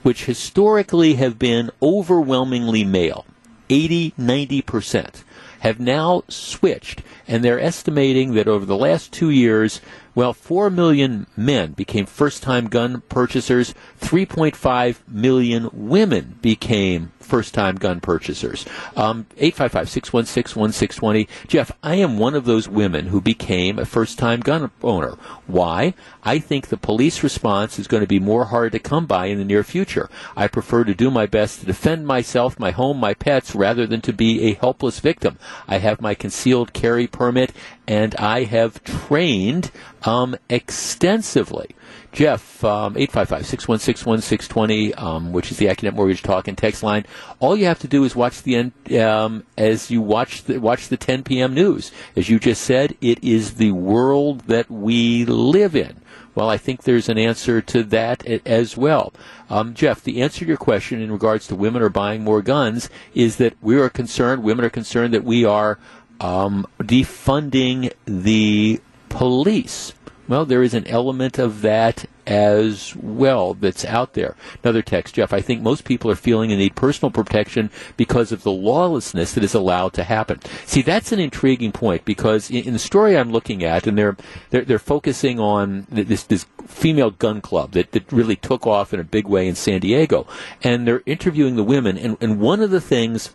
which 0.02 0.26
historically 0.26 1.16
have 1.16 1.38
been 1.38 1.70
overwhelmingly 1.82 2.84
male, 2.84 3.26
80, 3.70 4.14
90 4.18 4.62
percent, 4.62 5.24
have 5.60 5.80
now 5.80 6.24
switched, 6.28 7.02
and 7.28 7.44
they're 7.44 7.60
estimating 7.60 8.34
that 8.34 8.48
over 8.48 8.66
the 8.66 8.78
last 8.78 9.12
two 9.12 9.30
years, 9.30 9.82
well, 10.16 10.34
4 10.34 10.70
million 10.70 11.28
men 11.36 11.74
became 11.74 12.06
first 12.06 12.42
time 12.44 12.68
gun 12.68 13.02
purchasers, 13.10 13.74
3.5 14.00 14.98
million 15.08 15.70
women 15.72 16.40
became 16.42 17.12
first 17.28 17.54
time 17.54 17.76
gun 17.76 18.00
purchasers. 18.00 18.66
Um, 18.96 19.28
855 19.38 19.90
616 19.90 20.60
1620. 20.60 21.28
Jeff, 21.48 21.72
I 21.84 21.96
am 21.96 22.18
one 22.18 22.34
of 22.34 22.46
those 22.46 22.68
women 22.68 23.08
who 23.08 23.22
became 23.22 23.78
a 23.78 23.86
first 23.86 24.18
time 24.18 24.40
gun 24.40 24.72
owner. 24.82 25.18
Why? 25.46 25.94
I 26.24 26.40
think 26.40 26.68
the 26.68 26.78
police 26.78 27.24
response 27.24 27.78
is 27.78 27.88
going 27.88 28.02
to 28.02 28.08
be 28.08 28.20
more 28.20 28.46
hard 28.46 28.72
to 28.72 28.80
come 28.80 29.06
by 29.06 29.28
in 29.28 29.38
the 29.38 29.46
near 29.46 29.64
future. 29.64 30.10
I 30.36 30.48
prefer 30.48 30.84
to 30.84 30.96
do 30.96 31.12
my 31.12 31.26
best 31.26 31.60
to 31.60 31.66
defend 31.66 32.08
myself, 32.08 32.60
my 32.60 32.72
home, 32.72 32.98
my 32.98 33.14
pets, 33.14 33.56
rather 33.56 33.86
than 33.86 34.02
to 34.02 34.14
be 34.14 34.44
a 34.44 34.54
helpless 34.54 35.00
victim. 35.00 35.38
I 35.68 35.78
have 35.78 36.02
my 36.02 36.16
concealed 36.16 36.74
carry 36.74 37.08
permit 37.08 37.52
and 37.88 38.16
I 38.16 38.44
have 38.44 38.84
trained 38.84 39.72
um, 40.04 40.36
extensively. 40.50 41.76
Jeff, 42.18 42.64
um, 42.64 42.96
855-616-1620, 42.96 45.00
um, 45.00 45.34
which 45.34 45.52
is 45.52 45.58
the 45.58 45.68
Accunet 45.68 45.94
Mortgage 45.94 46.24
Talk 46.24 46.48
and 46.48 46.58
Text 46.58 46.82
line. 46.82 47.06
All 47.40 47.56
you 47.56 47.66
have 47.66 47.78
to 47.78 47.88
do 47.88 48.04
is 48.06 48.16
watch 48.16 48.42
the 48.42 48.56
end, 48.56 48.72
um, 49.00 49.44
as 49.56 49.92
you 49.92 50.02
watch 50.02 50.46
the, 50.46 50.58
watch 50.58 50.88
the 50.88 50.98
10 50.98 51.22
p.m. 51.22 51.54
news. 51.54 51.92
As 52.16 52.28
you 52.28 52.40
just 52.40 52.64
said, 52.64 52.98
it 53.02 53.24
is 53.24 53.58
the 53.58 53.70
world 53.70 54.40
that 54.48 54.72
we 54.72 55.26
live 55.26 55.76
in. 55.76 56.02
Well, 56.34 56.50
I 56.50 56.58
think 56.58 56.82
there's 56.82 57.08
an 57.08 57.20
answer 57.20 57.62
to 57.62 57.84
that 57.84 58.26
as 58.26 58.76
well. 58.76 59.14
Um, 59.48 59.76
Jeff, 59.76 60.04
the 60.04 60.24
answer 60.24 60.40
to 60.40 60.48
your 60.48 60.58
question 60.58 61.00
in 61.00 61.12
regards 61.12 61.46
to 61.48 61.56
women 61.56 61.84
are 61.84 61.90
buying 61.90 62.24
more 62.24 62.42
guns 62.42 62.90
is 63.14 63.38
that 63.38 63.54
we 63.62 63.80
are 63.80 63.92
concerned, 63.92 64.42
women 64.42 64.66
are 64.66 64.72
concerned 64.72 65.14
that 65.14 65.24
we 65.24 65.46
are 65.46 65.78
um, 66.20 66.66
defunding 66.80 67.94
the 68.06 68.82
police. 69.10 69.94
Well, 70.28 70.46
there 70.46 70.64
is 70.64 70.74
an 70.74 70.88
element 70.88 71.40
of 71.40 71.62
that 71.62 72.06
as 72.26 72.94
well 72.98 73.54
that's 73.54 73.86
out 73.86 74.14
there. 74.14 74.36
Another 74.62 74.82
text, 74.82 75.16
Jeff. 75.16 75.32
I 75.32 75.40
think 75.40 75.62
most 75.62 75.86
people 75.86 76.12
are 76.12 76.16
feeling 76.16 76.52
a 76.52 76.58
need 76.58 76.76
personal 76.76 77.10
protection 77.10 77.72
because 77.96 78.34
of 78.34 78.44
the 78.44 78.52
lawlessness 78.52 79.34
that 79.34 79.44
is 79.46 79.54
allowed 79.54 79.94
to 79.94 80.04
happen. 80.04 80.42
See, 80.66 80.82
that's 80.82 81.14
an 81.14 81.22
intriguing 81.22 81.72
point 81.72 82.04
because 82.04 82.52
in, 82.52 82.66
in 82.66 82.74
the 82.74 82.80
story 82.80 83.18
I'm 83.18 83.32
looking 83.32 83.64
at, 83.64 83.88
and 83.88 83.98
they're 83.98 84.18
they're, 84.50 84.66
they're 84.66 84.80
focusing 84.80 85.40
on 85.40 85.88
this 85.90 86.24
this 86.24 86.46
female 86.66 87.12
gun 87.12 87.40
club 87.40 87.72
that, 87.72 87.94
that 87.94 88.12
really 88.12 88.36
took 88.36 88.68
off 88.68 88.94
in 88.94 89.00
a 89.00 89.06
big 89.06 89.28
way 89.28 89.48
in 89.48 89.56
San 89.56 89.80
Diego, 89.80 90.28
and 90.62 90.86
they're 90.86 91.04
interviewing 91.06 91.56
the 91.56 91.64
women, 91.64 91.98
and, 91.98 92.18
and 92.20 92.42
one 92.42 92.62
of 92.62 92.72
the 92.72 92.82
things, 92.82 93.34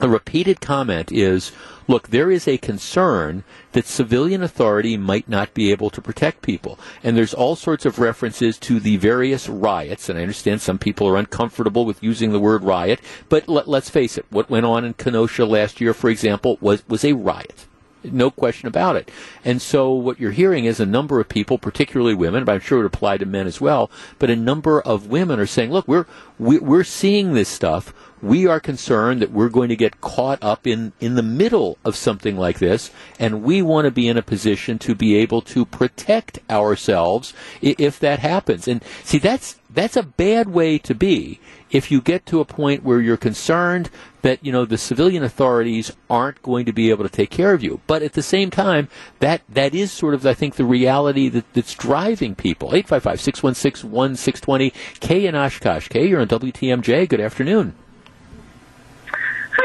a 0.00 0.08
repeated 0.08 0.60
comment 0.60 1.10
is 1.10 1.52
look, 1.88 2.08
there 2.08 2.30
is 2.30 2.48
a 2.48 2.58
concern 2.58 3.44
that 3.72 3.86
civilian 3.86 4.42
authority 4.42 4.96
might 4.96 5.28
not 5.28 5.54
be 5.54 5.70
able 5.70 5.90
to 5.90 6.02
protect 6.02 6.42
people. 6.42 6.78
And 7.02 7.16
there's 7.16 7.34
all 7.34 7.56
sorts 7.56 7.86
of 7.86 7.98
references 7.98 8.58
to 8.60 8.80
the 8.80 8.96
various 8.96 9.48
riots, 9.48 10.08
and 10.08 10.18
I 10.18 10.22
understand 10.22 10.60
some 10.60 10.78
people 10.78 11.06
are 11.08 11.16
uncomfortable 11.16 11.84
with 11.84 12.02
using 12.02 12.32
the 12.32 12.40
word 12.40 12.64
riot, 12.64 13.00
but 13.28 13.48
let, 13.48 13.68
us 13.68 13.88
face 13.88 14.18
it, 14.18 14.26
what 14.30 14.50
went 14.50 14.66
on 14.66 14.84
in 14.84 14.94
Kenosha 14.94 15.44
last 15.44 15.80
year, 15.80 15.94
for 15.94 16.10
example, 16.10 16.58
was, 16.60 16.86
was 16.88 17.04
a 17.04 17.12
riot. 17.12 17.66
No 18.04 18.30
question 18.30 18.68
about 18.68 18.96
it. 18.96 19.10
And 19.44 19.60
so 19.60 19.92
what 19.92 20.20
you're 20.20 20.30
hearing 20.30 20.64
is 20.64 20.78
a 20.78 20.86
number 20.86 21.18
of 21.18 21.28
people, 21.28 21.58
particularly 21.58 22.14
women, 22.14 22.44
but 22.44 22.52
I'm 22.52 22.60
sure 22.60 22.78
it 22.78 22.82
would 22.82 22.94
apply 22.94 23.16
to 23.18 23.26
men 23.26 23.46
as 23.46 23.60
well, 23.60 23.90
but 24.18 24.30
a 24.30 24.36
number 24.36 24.80
of 24.80 25.08
women 25.08 25.40
are 25.40 25.46
saying, 25.46 25.72
look, 25.72 25.88
we're, 25.88 26.06
we, 26.38 26.58
are 26.58 26.60
we 26.60 26.78
are 26.78 26.84
seeing 26.84 27.34
this 27.34 27.48
stuff 27.48 27.92
we 28.26 28.46
are 28.46 28.60
concerned 28.60 29.22
that 29.22 29.30
we're 29.30 29.48
going 29.48 29.68
to 29.68 29.76
get 29.76 30.00
caught 30.00 30.42
up 30.42 30.66
in, 30.66 30.92
in 31.00 31.14
the 31.14 31.22
middle 31.22 31.78
of 31.84 31.96
something 31.96 32.36
like 32.36 32.58
this, 32.58 32.90
and 33.18 33.42
we 33.42 33.62
want 33.62 33.84
to 33.84 33.90
be 33.90 34.08
in 34.08 34.16
a 34.16 34.22
position 34.22 34.78
to 34.80 34.94
be 34.94 35.16
able 35.16 35.42
to 35.42 35.64
protect 35.64 36.38
ourselves 36.50 37.32
if 37.62 37.98
that 38.00 38.18
happens. 38.18 38.68
And 38.68 38.82
see, 39.04 39.18
that's 39.18 39.60
that's 39.68 39.96
a 39.96 40.02
bad 40.02 40.48
way 40.48 40.78
to 40.78 40.94
be 40.94 41.38
if 41.70 41.90
you 41.90 42.00
get 42.00 42.24
to 42.24 42.40
a 42.40 42.44
point 42.44 42.82
where 42.82 43.00
you're 43.00 43.16
concerned 43.16 43.90
that 44.22 44.44
you 44.44 44.50
know 44.50 44.64
the 44.64 44.78
civilian 44.78 45.22
authorities 45.22 45.92
aren't 46.08 46.42
going 46.42 46.64
to 46.64 46.72
be 46.72 46.90
able 46.90 47.04
to 47.04 47.10
take 47.10 47.30
care 47.30 47.52
of 47.52 47.62
you. 47.62 47.80
But 47.86 48.02
at 48.02 48.14
the 48.14 48.22
same 48.22 48.50
time, 48.50 48.88
that 49.20 49.42
that 49.48 49.74
is 49.74 49.92
sort 49.92 50.14
of 50.14 50.26
I 50.26 50.34
think 50.34 50.56
the 50.56 50.64
reality 50.64 51.28
that, 51.28 51.52
that's 51.52 51.74
driving 51.74 52.34
people. 52.34 52.70
855-616-1620, 52.70 54.72
Kay 55.00 55.26
in 55.26 55.36
Oshkosh. 55.36 55.88
Kay, 55.88 56.08
you're 56.08 56.20
on 56.20 56.28
WTMJ. 56.28 57.08
Good 57.08 57.20
afternoon. 57.20 57.74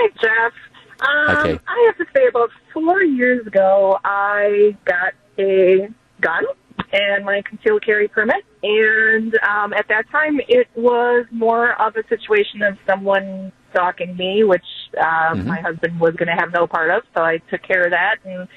Hi, 0.01 0.09
Jeff. 0.19 0.53
Um, 1.01 1.37
okay. 1.37 1.63
I 1.67 1.85
have 1.85 1.97
to 1.97 2.11
say, 2.15 2.25
about 2.27 2.49
four 2.73 3.03
years 3.03 3.45
ago, 3.45 3.99
I 4.03 4.75
got 4.85 5.13
a 5.37 5.89
gun 6.19 6.43
and 6.91 7.23
my 7.23 7.43
concealed 7.47 7.85
carry 7.85 8.07
permit. 8.07 8.43
And 8.63 9.37
um, 9.47 9.73
at 9.73 9.87
that 9.89 10.09
time, 10.11 10.39
it 10.47 10.67
was 10.75 11.27
more 11.31 11.79
of 11.79 11.95
a 11.97 12.07
situation 12.07 12.63
of 12.63 12.77
someone 12.87 13.51
stalking 13.71 14.17
me, 14.17 14.43
which 14.43 14.65
uh, 14.99 15.03
mm-hmm. 15.03 15.47
my 15.47 15.61
husband 15.61 15.99
was 15.99 16.15
going 16.15 16.35
to 16.35 16.35
have 16.35 16.51
no 16.51 16.65
part 16.65 16.89
of. 16.89 17.03
So 17.15 17.21
I 17.21 17.37
took 17.51 17.61
care 17.61 17.83
of 17.83 17.91
that 17.91 18.15
and 18.25 18.47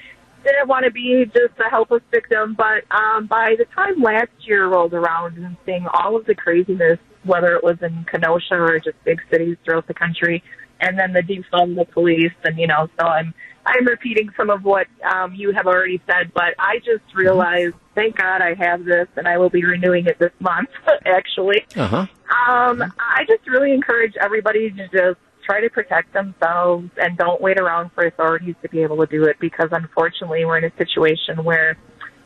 didn't 0.43 0.67
want 0.67 0.85
to 0.85 0.91
be 0.91 1.25
just 1.25 1.59
a 1.63 1.69
helpless 1.69 2.01
victim. 2.09 2.55
But 2.57 2.89
um, 2.89 3.27
by 3.27 3.55
the 3.55 3.65
time 3.65 4.01
last 4.01 4.31
year 4.39 4.67
rolled 4.67 4.95
around 4.95 5.37
and 5.37 5.57
seeing 5.63 5.85
all 5.93 6.15
of 6.15 6.25
the 6.25 6.33
craziness, 6.33 6.97
whether 7.25 7.55
it 7.55 7.63
was 7.63 7.77
in 7.81 8.05
Kenosha 8.09 8.55
or 8.55 8.79
just 8.79 9.03
big 9.03 9.19
cities 9.29 9.57
throughout 9.65 9.87
the 9.87 9.93
country, 9.93 10.43
and 10.79 10.97
then 10.97 11.13
the 11.13 11.21
defund 11.21 11.75
the 11.75 11.85
police 11.85 12.33
and 12.43 12.57
you 12.57 12.67
know 12.67 12.87
so 12.99 13.05
i'm 13.05 13.33
i'm 13.65 13.85
repeating 13.85 14.29
some 14.37 14.49
of 14.49 14.63
what 14.63 14.87
um 15.13 15.33
you 15.33 15.51
have 15.51 15.65
already 15.65 16.01
said 16.05 16.31
but 16.33 16.53
i 16.59 16.77
just 16.79 17.15
realized 17.15 17.75
thank 17.93 18.15
god 18.17 18.41
i 18.41 18.53
have 18.53 18.83
this 18.85 19.07
and 19.15 19.27
i 19.27 19.37
will 19.37 19.49
be 19.49 19.63
renewing 19.63 20.05
it 20.05 20.17
this 20.19 20.31
month 20.39 20.69
actually. 21.05 21.65
Uh-huh. 21.75 22.05
um 22.49 22.81
i 22.99 23.23
just 23.27 23.47
really 23.47 23.73
encourage 23.73 24.13
everybody 24.21 24.69
to 24.69 24.87
just 24.89 25.19
try 25.45 25.61
to 25.61 25.69
protect 25.69 26.11
themselves 26.13 26.89
and 26.97 27.17
don't 27.17 27.39
wait 27.39 27.59
around 27.59 27.91
for 27.93 28.05
authorities 28.05 28.55
to 28.63 28.69
be 28.69 28.81
able 28.81 28.97
to 28.97 29.05
do 29.05 29.25
it 29.25 29.37
because 29.39 29.69
unfortunately 29.71 30.43
we're 30.43 30.57
in 30.57 30.63
a 30.63 30.75
situation 30.77 31.43
where 31.43 31.77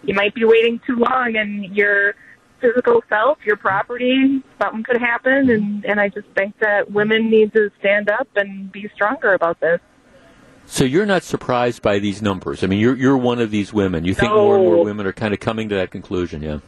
you 0.03 0.13
might 0.13 0.33
be 0.33 0.45
waiting 0.45 0.79
too 0.87 0.95
long 0.95 1.35
and 1.35 1.75
you're 1.75 2.15
physical 2.61 3.03
self, 3.09 3.37
your 3.45 3.57
property, 3.57 4.43
something 4.61 4.83
could 4.83 4.97
happen. 4.99 5.49
And, 5.49 5.85
and 5.85 5.99
I 5.99 6.09
just 6.09 6.27
think 6.35 6.57
that 6.59 6.91
women 6.91 7.29
need 7.29 7.53
to 7.53 7.71
stand 7.79 8.09
up 8.09 8.27
and 8.35 8.71
be 8.71 8.89
stronger 8.93 9.33
about 9.33 9.59
this. 9.59 9.79
So 10.65 10.83
you're 10.83 11.05
not 11.07 11.23
surprised 11.23 11.81
by 11.81 11.97
these 11.99 12.21
numbers. 12.21 12.63
I 12.63 12.67
mean, 12.67 12.79
you're 12.79 12.95
you're 12.95 13.17
one 13.17 13.39
of 13.39 13.49
these 13.49 13.73
women. 13.73 14.05
You 14.05 14.13
think 14.13 14.31
No. 14.31 14.43
more 14.43 14.55
and 14.57 14.65
more 14.65 14.83
women 14.83 15.07
are 15.07 15.13
kind 15.13 15.33
of 15.33 15.39
coming 15.39 15.67
to 15.69 15.75
that 15.75 15.89
conclusion, 15.89 16.43
yeah? 16.43 16.59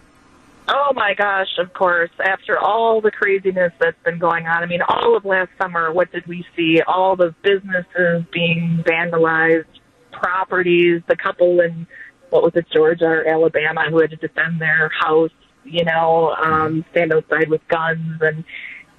Oh 0.68 0.92
my 0.96 1.14
gosh, 1.14 1.58
of 1.60 1.74
course. 1.74 2.10
After 2.24 2.58
all 2.58 3.02
the 3.02 3.12
craziness 3.12 3.74
that's 3.80 4.02
been 4.04 4.18
going 4.18 4.48
on, 4.48 4.64
I 4.64 4.66
mean, 4.66 4.82
all 4.82 5.16
of 5.16 5.26
last 5.26 5.52
summer, 5.62 5.92
what 5.92 6.12
did 6.12 6.26
we 6.26 6.46
see? 6.56 6.82
All 6.82 7.16
the 7.16 7.36
businesses 7.44 8.24
being 8.32 8.84
vandalized, 8.88 9.66
properties, 10.12 11.02
the 11.08 11.16
couple 11.16 11.60
in, 11.60 11.86
what 12.30 12.42
was 12.44 12.56
it, 12.56 12.68
Georgia 12.74 13.06
or 13.06 13.28
Alabama 13.28 13.86
who 13.90 14.00
had 14.00 14.12
to 14.12 14.16
defend 14.16 14.62
their 14.62 14.90
house, 15.00 15.32
you 15.64 15.84
know, 15.86 16.36
um, 16.42 16.86
stand 16.92 17.14
outside 17.14 17.50
with 17.50 17.66
guns 17.68 18.22
and, 18.22 18.44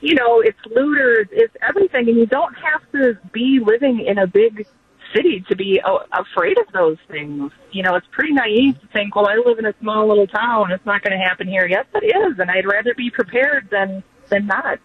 you 0.01 0.15
know, 0.15 0.41
it's 0.41 0.59
looters, 0.67 1.29
it's 1.31 1.55
everything. 1.63 2.09
And 2.09 2.17
you 2.19 2.27
don't 2.27 2.55
have 2.55 2.83
to 2.93 3.19
be 3.33 3.61
living 3.65 4.05
in 4.05 4.19
a 4.19 4.27
big 4.27 4.67
city 5.15 5.45
to 5.49 5.57
be 5.57 5.81
uh, 5.81 5.99
afraid 6.13 6.59
of 6.59 6.73
those 6.73 6.99
things. 7.09 7.53
You 7.71 7.83
know, 7.83 7.95
it's 7.95 8.07
pretty 8.11 8.33
naive 8.33 8.81
to 8.81 8.87
think, 8.89 9.15
well, 9.15 9.29
I 9.29 9.37
live 9.37 9.59
in 9.59 9.67
a 9.67 9.75
small 9.81 10.09
little 10.09 10.27
town. 10.27 10.73
It's 10.73 10.85
not 10.87 11.03
going 11.03 11.17
to 11.19 11.25
happen 11.25 11.47
here. 11.47 11.67
Yes, 11.67 11.87
it 11.95 12.05
is, 12.05 12.39
and 12.39 12.51
I'd 12.51 12.67
rather 12.67 12.95
be 12.95 13.11
prepared 13.11 13.69
than 13.71 14.03
than 14.29 14.47
not. 14.47 14.79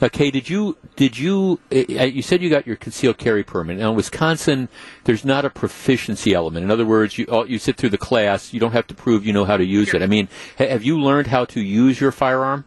Now, 0.00 0.08
Kay, 0.08 0.30
did 0.30 0.48
you 0.48 0.76
did 0.96 1.18
you 1.18 1.58
uh, 1.72 1.76
you 2.04 2.22
said 2.22 2.40
you 2.40 2.48
got 2.48 2.66
your 2.66 2.76
concealed 2.76 3.18
carry 3.18 3.42
permit? 3.42 3.78
Now, 3.78 3.90
in 3.90 3.96
Wisconsin, 3.96 4.68
there's 5.04 5.24
not 5.24 5.44
a 5.44 5.50
proficiency 5.50 6.32
element. 6.34 6.64
In 6.64 6.70
other 6.70 6.86
words, 6.86 7.18
you 7.18 7.24
all, 7.26 7.48
you 7.48 7.58
sit 7.58 7.76
through 7.76 7.88
the 7.90 7.98
class. 7.98 8.52
You 8.52 8.60
don't 8.60 8.72
have 8.72 8.86
to 8.88 8.94
prove 8.94 9.26
you 9.26 9.32
know 9.32 9.44
how 9.44 9.56
to 9.56 9.64
use 9.64 9.92
it. 9.92 10.00
I 10.02 10.06
mean, 10.06 10.28
have 10.56 10.84
you 10.84 11.00
learned 11.00 11.26
how 11.26 11.44
to 11.46 11.60
use 11.60 12.00
your 12.00 12.12
firearm? 12.12 12.64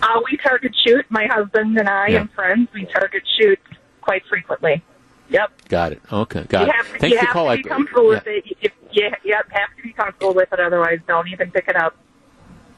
Uh, 0.00 0.20
we 0.30 0.36
target 0.36 0.74
shoot. 0.84 1.04
My 1.10 1.26
husband 1.26 1.76
and 1.78 1.88
I 1.88 2.08
Yeah. 2.08 2.20
and 2.22 2.30
friends, 2.32 2.68
we 2.74 2.84
target 2.86 3.22
shoot 3.38 3.58
quite 4.00 4.24
frequently. 4.26 4.82
Yep. 5.30 5.50
Got 5.68 5.92
it. 5.92 6.02
Okay, 6.12 6.44
got 6.48 6.62
you 6.62 6.68
it. 6.68 6.74
have, 6.76 6.86
Thanks 6.86 7.08
you 7.10 7.18
for 7.18 7.24
have 7.26 7.32
calling. 7.32 7.56
to 7.58 7.62
be 7.62 7.68
comfortable 7.68 8.08
with 8.08 8.26
it. 8.26 8.44
If, 8.60 8.72
you, 8.92 9.10
yep, 9.24 9.48
have 9.50 9.74
to 9.76 9.82
be 9.82 9.92
comfortable 9.92 10.34
with 10.34 10.52
it. 10.52 10.60
Otherwise, 10.60 11.00
don't 11.06 11.28
even 11.28 11.50
pick 11.50 11.68
it 11.68 11.76
up. 11.76 11.96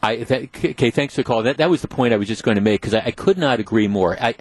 I, 0.04 0.16
that, 0.24 0.42
okay, 0.64 0.90
thanks 0.90 1.14
for 1.14 1.22
calling. 1.22 1.46
That, 1.46 1.56
that 1.56 1.70
was 1.70 1.80
the 1.80 1.88
point 1.88 2.12
I 2.12 2.18
was 2.18 2.28
just 2.28 2.42
going 2.42 2.56
to 2.56 2.60
make 2.60 2.82
because 2.82 2.92
I, 2.92 3.04
I 3.06 3.10
could 3.10 3.38
not 3.38 3.58
agree 3.58 3.88
more. 3.88 4.22
I, 4.22 4.34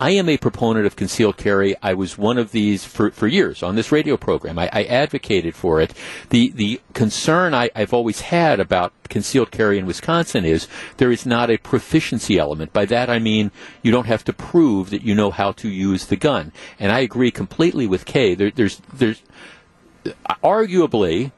I 0.00 0.12
am 0.12 0.30
a 0.30 0.38
proponent 0.38 0.86
of 0.86 0.96
concealed 0.96 1.36
carry. 1.36 1.76
I 1.82 1.92
was 1.92 2.16
one 2.16 2.38
of 2.38 2.52
these 2.52 2.86
for, 2.86 3.10
for 3.10 3.26
years 3.26 3.62
on 3.62 3.74
this 3.74 3.92
radio 3.92 4.16
program. 4.16 4.58
I, 4.58 4.70
I 4.72 4.84
advocated 4.84 5.54
for 5.54 5.78
it. 5.78 5.92
The 6.30 6.48
the 6.52 6.80
concern 6.94 7.52
I, 7.52 7.68
I've 7.76 7.92
always 7.92 8.22
had 8.22 8.60
about 8.60 8.94
concealed 9.10 9.50
carry 9.50 9.78
in 9.78 9.84
Wisconsin 9.84 10.46
is 10.46 10.68
there 10.96 11.12
is 11.12 11.26
not 11.26 11.50
a 11.50 11.58
proficiency 11.58 12.38
element. 12.38 12.72
By 12.72 12.86
that 12.86 13.10
I 13.10 13.18
mean 13.18 13.50
you 13.82 13.92
don't 13.92 14.06
have 14.06 14.24
to 14.24 14.32
prove 14.32 14.88
that 14.88 15.02
you 15.02 15.14
know 15.14 15.30
how 15.30 15.52
to 15.52 15.68
use 15.68 16.06
the 16.06 16.16
gun. 16.16 16.50
And 16.78 16.90
I 16.90 17.00
agree 17.00 17.30
completely 17.30 17.86
with 17.86 18.06
Kay. 18.06 18.34
There, 18.34 18.50
there's 18.50 18.80
there's 18.94 19.22
uh, 20.06 20.34
arguably 20.42 21.32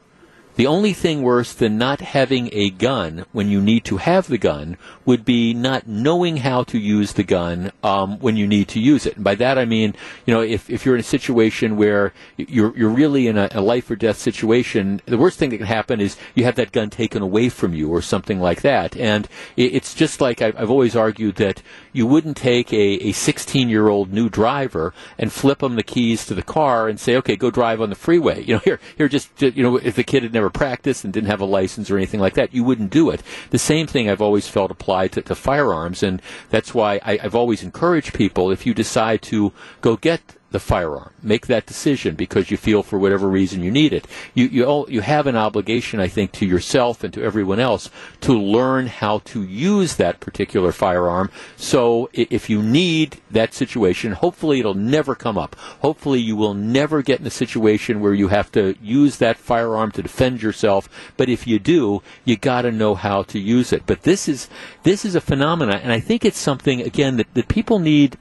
the 0.56 0.66
only 0.66 0.92
thing 0.92 1.22
worse 1.22 1.52
than 1.52 1.78
not 1.78 2.00
having 2.00 2.50
a 2.52 2.70
gun 2.70 3.24
when 3.32 3.48
you 3.48 3.60
need 3.60 3.84
to 3.84 3.96
have 3.96 4.28
the 4.28 4.38
gun 4.38 4.76
would 5.04 5.24
be 5.24 5.54
not 5.54 5.86
knowing 5.86 6.38
how 6.38 6.62
to 6.64 6.78
use 6.78 7.14
the 7.14 7.22
gun 7.22 7.72
um, 7.82 8.18
when 8.18 8.36
you 8.36 8.46
need 8.46 8.68
to 8.68 8.80
use 8.80 9.06
it. 9.06 9.16
And 9.16 9.24
by 9.24 9.34
that 9.36 9.58
I 9.58 9.64
mean, 9.64 9.94
you 10.26 10.34
know, 10.34 10.40
if, 10.40 10.68
if 10.68 10.84
you're 10.84 10.94
in 10.94 11.00
a 11.00 11.04
situation 11.04 11.76
where 11.76 12.12
you're 12.36 12.76
you're 12.76 12.90
really 12.90 13.26
in 13.26 13.38
a, 13.38 13.48
a 13.52 13.60
life 13.60 13.90
or 13.90 13.96
death 13.96 14.18
situation, 14.18 15.00
the 15.06 15.18
worst 15.18 15.38
thing 15.38 15.50
that 15.50 15.58
can 15.58 15.66
happen 15.66 16.00
is 16.00 16.16
you 16.34 16.44
have 16.44 16.56
that 16.56 16.72
gun 16.72 16.90
taken 16.90 17.22
away 17.22 17.48
from 17.48 17.74
you 17.74 17.88
or 17.90 18.02
something 18.02 18.40
like 18.40 18.62
that. 18.62 18.96
And 18.96 19.28
it, 19.56 19.74
it's 19.74 19.94
just 19.94 20.20
like 20.20 20.42
I've, 20.42 20.56
I've 20.56 20.70
always 20.70 20.96
argued 20.96 21.36
that 21.36 21.62
you 21.92 22.06
wouldn't 22.06 22.36
take 22.36 22.72
a, 22.72 23.08
a 23.08 23.12
16 23.12 23.68
year 23.68 23.88
old 23.88 24.12
new 24.12 24.28
driver 24.28 24.92
and 25.18 25.32
flip 25.32 25.58
them 25.60 25.76
the 25.76 25.82
keys 25.82 26.26
to 26.26 26.34
the 26.34 26.42
car 26.42 26.88
and 26.88 26.98
say, 26.98 27.16
okay, 27.16 27.36
go 27.36 27.50
drive 27.50 27.80
on 27.80 27.90
the 27.90 27.96
freeway. 27.96 28.42
You 28.42 28.54
know, 28.54 28.60
here, 28.64 28.80
here, 28.96 29.08
just, 29.08 29.40
you 29.40 29.62
know, 29.62 29.76
if 29.76 29.94
the 29.96 30.04
kid 30.04 30.22
had 30.22 30.32
never 30.32 30.41
practiced 30.50 31.04
and 31.04 31.12
didn't 31.12 31.30
have 31.30 31.40
a 31.40 31.46
license 31.46 31.90
or 31.90 31.96
anything 31.96 32.20
like 32.20 32.34
that, 32.34 32.54
you 32.54 32.64
wouldn't 32.64 32.90
do 32.90 33.10
it. 33.10 33.22
The 33.50 33.58
same 33.58 33.86
thing 33.86 34.08
I've 34.08 34.22
always 34.22 34.48
felt 34.48 34.70
applied 34.70 35.12
to, 35.12 35.22
to 35.22 35.34
firearms, 35.34 36.02
and 36.02 36.20
that's 36.50 36.74
why 36.74 37.00
I, 37.04 37.18
I've 37.22 37.34
always 37.34 37.62
encouraged 37.62 38.14
people 38.14 38.50
if 38.50 38.66
you 38.66 38.74
decide 38.74 39.22
to 39.22 39.52
go 39.80 39.96
get 39.96 40.36
the 40.52 40.60
firearm. 40.60 41.10
Make 41.22 41.46
that 41.46 41.66
decision 41.66 42.14
because 42.14 42.50
you 42.50 42.56
feel 42.56 42.82
for 42.82 42.98
whatever 42.98 43.28
reason 43.28 43.62
you 43.62 43.70
need 43.70 43.92
it. 43.92 44.06
You 44.34 44.46
you 44.46 44.86
you 44.88 45.00
have 45.00 45.26
an 45.26 45.36
obligation, 45.36 46.00
I 46.00 46.08
think, 46.08 46.32
to 46.32 46.46
yourself 46.46 47.02
and 47.02 47.12
to 47.14 47.22
everyone 47.22 47.58
else 47.60 47.90
to 48.20 48.38
learn 48.38 48.86
how 48.86 49.18
to 49.18 49.42
use 49.42 49.96
that 49.96 50.20
particular 50.20 50.72
firearm. 50.72 51.30
So 51.56 52.10
if 52.12 52.48
you 52.48 52.62
need 52.62 53.20
that 53.30 53.54
situation, 53.54 54.12
hopefully 54.12 54.60
it'll 54.60 54.74
never 54.74 55.14
come 55.14 55.38
up. 55.38 55.56
Hopefully 55.80 56.20
you 56.20 56.36
will 56.36 56.54
never 56.54 57.02
get 57.02 57.20
in 57.20 57.26
a 57.26 57.30
situation 57.30 58.00
where 58.00 58.14
you 58.14 58.28
have 58.28 58.52
to 58.52 58.76
use 58.82 59.16
that 59.18 59.38
firearm 59.38 59.90
to 59.92 60.02
defend 60.02 60.42
yourself. 60.42 60.88
But 61.16 61.28
if 61.28 61.46
you 61.46 61.58
do, 61.58 62.02
you 62.24 62.36
got 62.36 62.62
to 62.62 62.72
know 62.72 62.94
how 62.94 63.22
to 63.24 63.38
use 63.38 63.72
it. 63.72 63.84
But 63.86 64.02
this 64.02 64.28
is 64.28 64.48
this 64.82 65.04
is 65.04 65.14
a 65.14 65.20
phenomenon, 65.20 65.80
and 65.82 65.92
I 65.92 66.00
think 66.00 66.24
it's 66.24 66.38
something 66.38 66.80
again 66.82 67.16
that, 67.16 67.32
that 67.34 67.48
people 67.48 67.78
need 67.78 68.18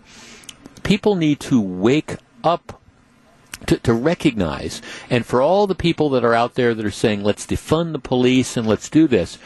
people 0.83 1.15
need 1.15 1.39
to 1.41 1.61
wake 1.61 2.17
up 2.43 2.81
to, 3.67 3.77
to 3.77 3.93
recognize, 3.93 4.81
and 5.09 5.25
for 5.25 5.41
all 5.41 5.67
the 5.67 5.75
people 5.75 6.09
that 6.09 6.25
are 6.25 6.33
out 6.33 6.55
there 6.55 6.73
that 6.73 6.85
are 6.85 6.91
saying, 6.91 7.23
let's 7.23 7.45
defund 7.45 7.91
the 7.91 7.99
police 7.99 8.57
and 8.57 8.67
let's 8.67 8.89
do 8.89 9.07
this, 9.07 9.37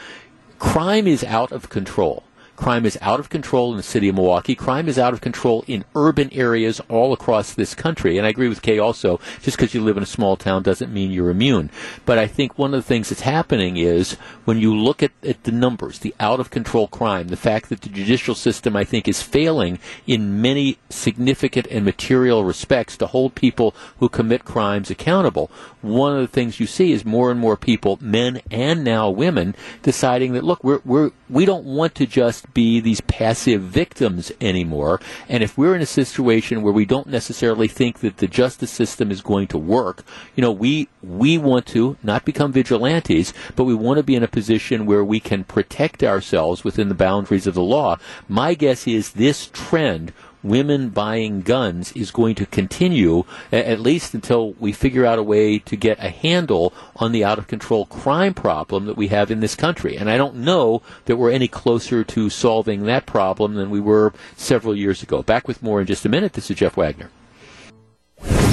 crime 0.59 1.07
is 1.07 1.23
out 1.23 1.51
of 1.51 1.69
control. 1.69 2.23
Crime 2.55 2.85
is 2.85 2.97
out 3.01 3.19
of 3.19 3.29
control 3.29 3.71
in 3.71 3.77
the 3.77 3.83
city 3.83 4.09
of 4.09 4.15
Milwaukee. 4.15 4.55
Crime 4.55 4.87
is 4.87 4.97
out 4.97 5.13
of 5.13 5.21
control 5.21 5.63
in 5.67 5.83
urban 5.95 6.31
areas 6.31 6.81
all 6.89 7.13
across 7.13 7.53
this 7.53 7.75
country. 7.75 8.17
And 8.17 8.25
I 8.25 8.29
agree 8.29 8.47
with 8.47 8.61
Kay 8.61 8.79
also, 8.79 9.19
just 9.41 9.57
because 9.57 9.73
you 9.73 9.81
live 9.81 9.97
in 9.97 10.03
a 10.03 10.07
small 10.07 10.37
town 10.37 10.63
doesn't 10.63 10.93
mean 10.93 11.11
you're 11.11 11.29
immune. 11.29 11.69
But 12.05 12.17
I 12.17 12.27
think 12.27 12.57
one 12.57 12.73
of 12.73 12.79
the 12.79 12.87
things 12.87 13.09
that's 13.09 13.21
happening 13.21 13.77
is 13.77 14.13
when 14.45 14.59
you 14.59 14.75
look 14.75 15.03
at, 15.03 15.11
at 15.23 15.43
the 15.43 15.51
numbers, 15.51 15.99
the 15.99 16.15
out 16.19 16.39
of 16.39 16.49
control 16.49 16.87
crime, 16.87 17.27
the 17.27 17.37
fact 17.37 17.69
that 17.69 17.81
the 17.81 17.89
judicial 17.89 18.35
system, 18.35 18.75
I 18.75 18.83
think, 18.83 19.07
is 19.07 19.21
failing 19.21 19.79
in 20.07 20.41
many 20.41 20.77
significant 20.89 21.67
and 21.67 21.83
material 21.83 22.43
respects 22.45 22.97
to 22.97 23.07
hold 23.07 23.35
people 23.35 23.75
who 23.99 24.09
commit 24.09 24.45
crimes 24.45 24.89
accountable. 24.89 25.51
One 25.81 26.15
of 26.15 26.21
the 26.21 26.27
things 26.27 26.59
you 26.59 26.67
see 26.67 26.91
is 26.91 27.05
more 27.05 27.31
and 27.31 27.39
more 27.39 27.57
people, 27.57 27.97
men 28.01 28.41
and 28.49 28.83
now 28.83 29.09
women, 29.09 29.55
deciding 29.83 30.33
that 30.33 30.43
look, 30.43 30.63
we're, 30.63 30.81
we're 30.85 31.11
we 31.29 31.45
don't 31.45 31.65
want 31.65 31.95
to 31.95 32.05
just 32.05 32.44
be 32.53 32.79
these 32.79 33.01
passive 33.01 33.61
victims 33.61 34.31
anymore. 34.39 34.99
And 35.27 35.43
if 35.43 35.57
we're 35.57 35.75
in 35.75 35.81
a 35.81 35.85
situation 35.85 36.61
where 36.61 36.73
we 36.73 36.85
don't 36.85 37.07
necessarily 37.07 37.67
think 37.67 37.99
that 37.99 38.17
the 38.17 38.27
justice 38.27 38.71
system 38.71 39.11
is 39.11 39.21
going 39.21 39.47
to 39.47 39.57
work, 39.57 40.03
you 40.35 40.41
know, 40.41 40.51
we 40.51 40.87
we 41.01 41.37
want 41.37 41.65
to 41.67 41.97
not 42.03 42.25
become 42.25 42.51
vigilantes, 42.51 43.33
but 43.55 43.65
we 43.65 43.75
want 43.75 43.97
to 43.97 44.03
be 44.03 44.15
in 44.15 44.23
a 44.23 44.27
position 44.27 44.85
where 44.85 45.03
we 45.03 45.19
can 45.19 45.43
protect 45.43 46.03
ourselves 46.03 46.63
within 46.63 46.89
the 46.89 46.95
boundaries 46.95 47.47
of 47.47 47.53
the 47.53 47.61
law. 47.61 47.97
My 48.27 48.53
guess 48.53 48.87
is 48.87 49.11
this 49.11 49.47
trend 49.53 50.13
women 50.45 50.89
buying 50.89 51.41
guns 51.41 51.91
is 51.93 52.11
going 52.11 52.35
to 52.35 52.45
continue 52.45 53.23
at 53.51 53.79
least 53.79 54.13
until 54.13 54.53
we 54.53 54.71
figure 54.71 55.05
out 55.05 55.19
a 55.19 55.23
way 55.23 55.59
to 55.59 55.75
get 55.75 55.97
a 55.99 56.09
handle 56.09 56.73
on 56.97 57.11
the 57.11 57.23
out 57.23 57.37
of 57.37 57.47
control 57.47 57.85
crime 57.87 58.33
problem 58.33 58.85
that 58.85 58.95
we 58.95 59.07
have 59.07 59.31
in 59.31 59.39
this 59.39 59.55
country. 59.55 59.97
And 59.97 60.09
I 60.09 60.17
don't 60.17 60.35
know 60.35 60.81
that 61.05 61.17
we're 61.17 61.31
any 61.31 61.47
closer 61.47 62.03
to 62.03 62.29
solving 62.29 62.83
that 62.83 63.05
problem 63.05 63.55
than 63.55 63.69
we 63.69 63.79
were 63.79 64.13
several 64.37 64.75
years 64.75 65.01
ago. 65.01 65.23
Back 65.23 65.47
with 65.47 65.63
more 65.63 65.81
in 65.81 65.87
just 65.87 66.05
a 66.05 66.09
minute. 66.09 66.33
This 66.33 66.51
is 66.51 66.57
Jeff 66.57 66.77
Wagner. 66.77 67.09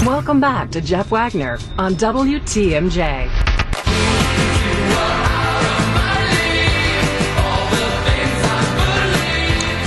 Welcome 0.04 0.40
back 0.40 0.70
to 0.72 0.80
Jeff 0.80 1.10
Wagner 1.10 1.58
on 1.78 1.94
WTMJ. 1.94 3.61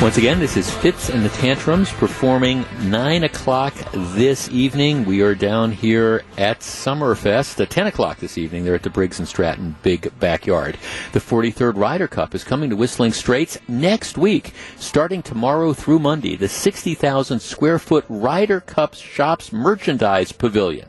Once 0.05 0.17
again, 0.19 0.39
this 0.39 0.55
is 0.55 0.69
Fitz 0.69 1.09
and 1.09 1.25
the 1.25 1.29
Tantrums 1.29 1.91
performing 1.91 2.63
9 2.83 3.23
o'clock 3.23 3.73
this 3.91 4.47
evening. 4.51 5.03
We 5.03 5.21
are 5.21 5.33
down 5.33 5.71
here 5.71 6.23
at 6.37 6.59
Summerfest 6.59 7.59
at 7.59 7.71
10 7.71 7.87
o'clock 7.87 8.19
this 8.19 8.37
evening. 8.37 8.63
They're 8.63 8.75
at 8.75 8.83
the 8.83 8.91
Briggs 8.91 9.17
and 9.17 9.27
Stratton 9.27 9.75
Big 9.81 10.13
Backyard. 10.19 10.77
The 11.13 11.19
43rd 11.19 11.77
Ryder 11.77 12.07
Cup 12.07 12.35
is 12.35 12.43
coming 12.43 12.69
to 12.69 12.75
Whistling 12.75 13.13
Straits 13.13 13.57
next 13.67 14.15
week, 14.15 14.53
starting 14.77 15.23
tomorrow 15.23 15.73
through 15.73 15.97
Monday. 15.97 16.35
The 16.35 16.49
60,000 16.49 17.39
square 17.39 17.79
foot 17.79 18.05
Ryder 18.07 18.59
Cup 18.59 18.93
Shops 18.93 19.51
Merchandise 19.51 20.31
Pavilion 20.31 20.87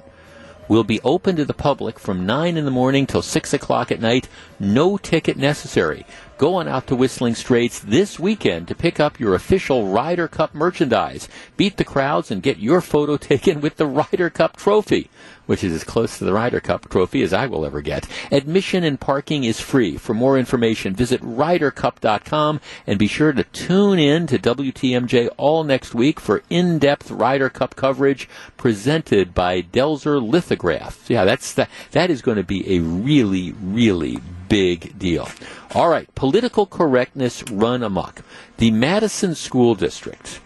will 0.68 0.84
be 0.84 1.00
open 1.02 1.36
to 1.36 1.44
the 1.44 1.54
public 1.54 1.98
from 1.98 2.26
9 2.26 2.56
in 2.56 2.64
the 2.64 2.70
morning 2.70 3.06
till 3.06 3.22
6 3.22 3.54
o'clock 3.54 3.90
at 3.90 4.00
night. 4.00 4.28
No 4.58 4.96
ticket 4.96 5.36
necessary. 5.36 6.04
Go 6.39 6.55
on 6.55 6.68
out 6.68 6.87
to 6.87 6.97
Whistling 6.97 7.34
Straits 7.34 7.80
this 7.80 8.18
weekend 8.18 8.68
to 8.68 8.74
pick 8.74 9.01
up 9.01 9.18
your 9.18 9.34
official 9.34 9.89
Ryder 9.89 10.28
Cup 10.28 10.55
merchandise. 10.55 11.28
Beat 11.57 11.76
the 11.76 11.84
crowds 11.84 12.30
and 12.30 12.43
get 12.43 12.59
your 12.59 12.80
photo 12.80 13.16
taken 13.16 13.61
with 13.61 13.76
the 13.76 13.87
Ryder 13.87 14.30
Cup 14.30 14.57
trophy 14.57 15.11
which 15.47 15.64
is 15.64 15.72
as 15.72 15.84
close 15.84 16.18
to 16.18 16.24
the 16.24 16.32
Ryder 16.32 16.61
Cup 16.61 16.89
trophy 16.89 17.22
as 17.22 17.32
I 17.32 17.47
will 17.47 17.64
ever 17.64 17.80
get. 17.80 18.07
Admission 18.30 18.84
and 18.84 19.01
parking 19.01 19.45
is 19.45 19.61
free. 19.61 19.97
For 19.97 20.12
more 20.12 20.39
information, 20.39 20.95
visit 20.95 21.22
RyderCup.com 21.22 22.61
and 22.87 22.99
be 22.99 23.07
sure 23.07 23.32
to 23.32 23.45
tune 23.45 23.99
in 23.99 24.26
to 24.26 24.39
WTMJ 24.39 25.30
all 25.37 25.64
next 25.64 25.95
week 25.95 26.20
for 26.20 26.43
in-depth 26.51 27.11
Ryder 27.11 27.49
Cup 27.49 27.76
coverage 27.76 28.28
presented 28.57 29.34
by 29.34 29.62
Delzer 29.62 30.20
Lithograph. 30.20 31.09
Yeah, 31.09 31.24
that's 31.24 31.55
that. 31.55 31.70
That 31.93 32.11
is 32.11 32.22
going 32.22 32.37
to 32.37 32.45
be 32.45 32.76
a 32.76 32.80
really, 32.80 33.53
really 33.53 34.18
big 34.49 34.99
deal. 34.99 35.28
All 35.74 35.88
right, 35.88 36.12
political 36.14 36.66
correctness 36.66 37.42
run 37.51 37.82
amok. 37.82 38.22
The 38.59 38.70
Madison 38.70 39.34
School 39.34 39.74
District 39.74 40.40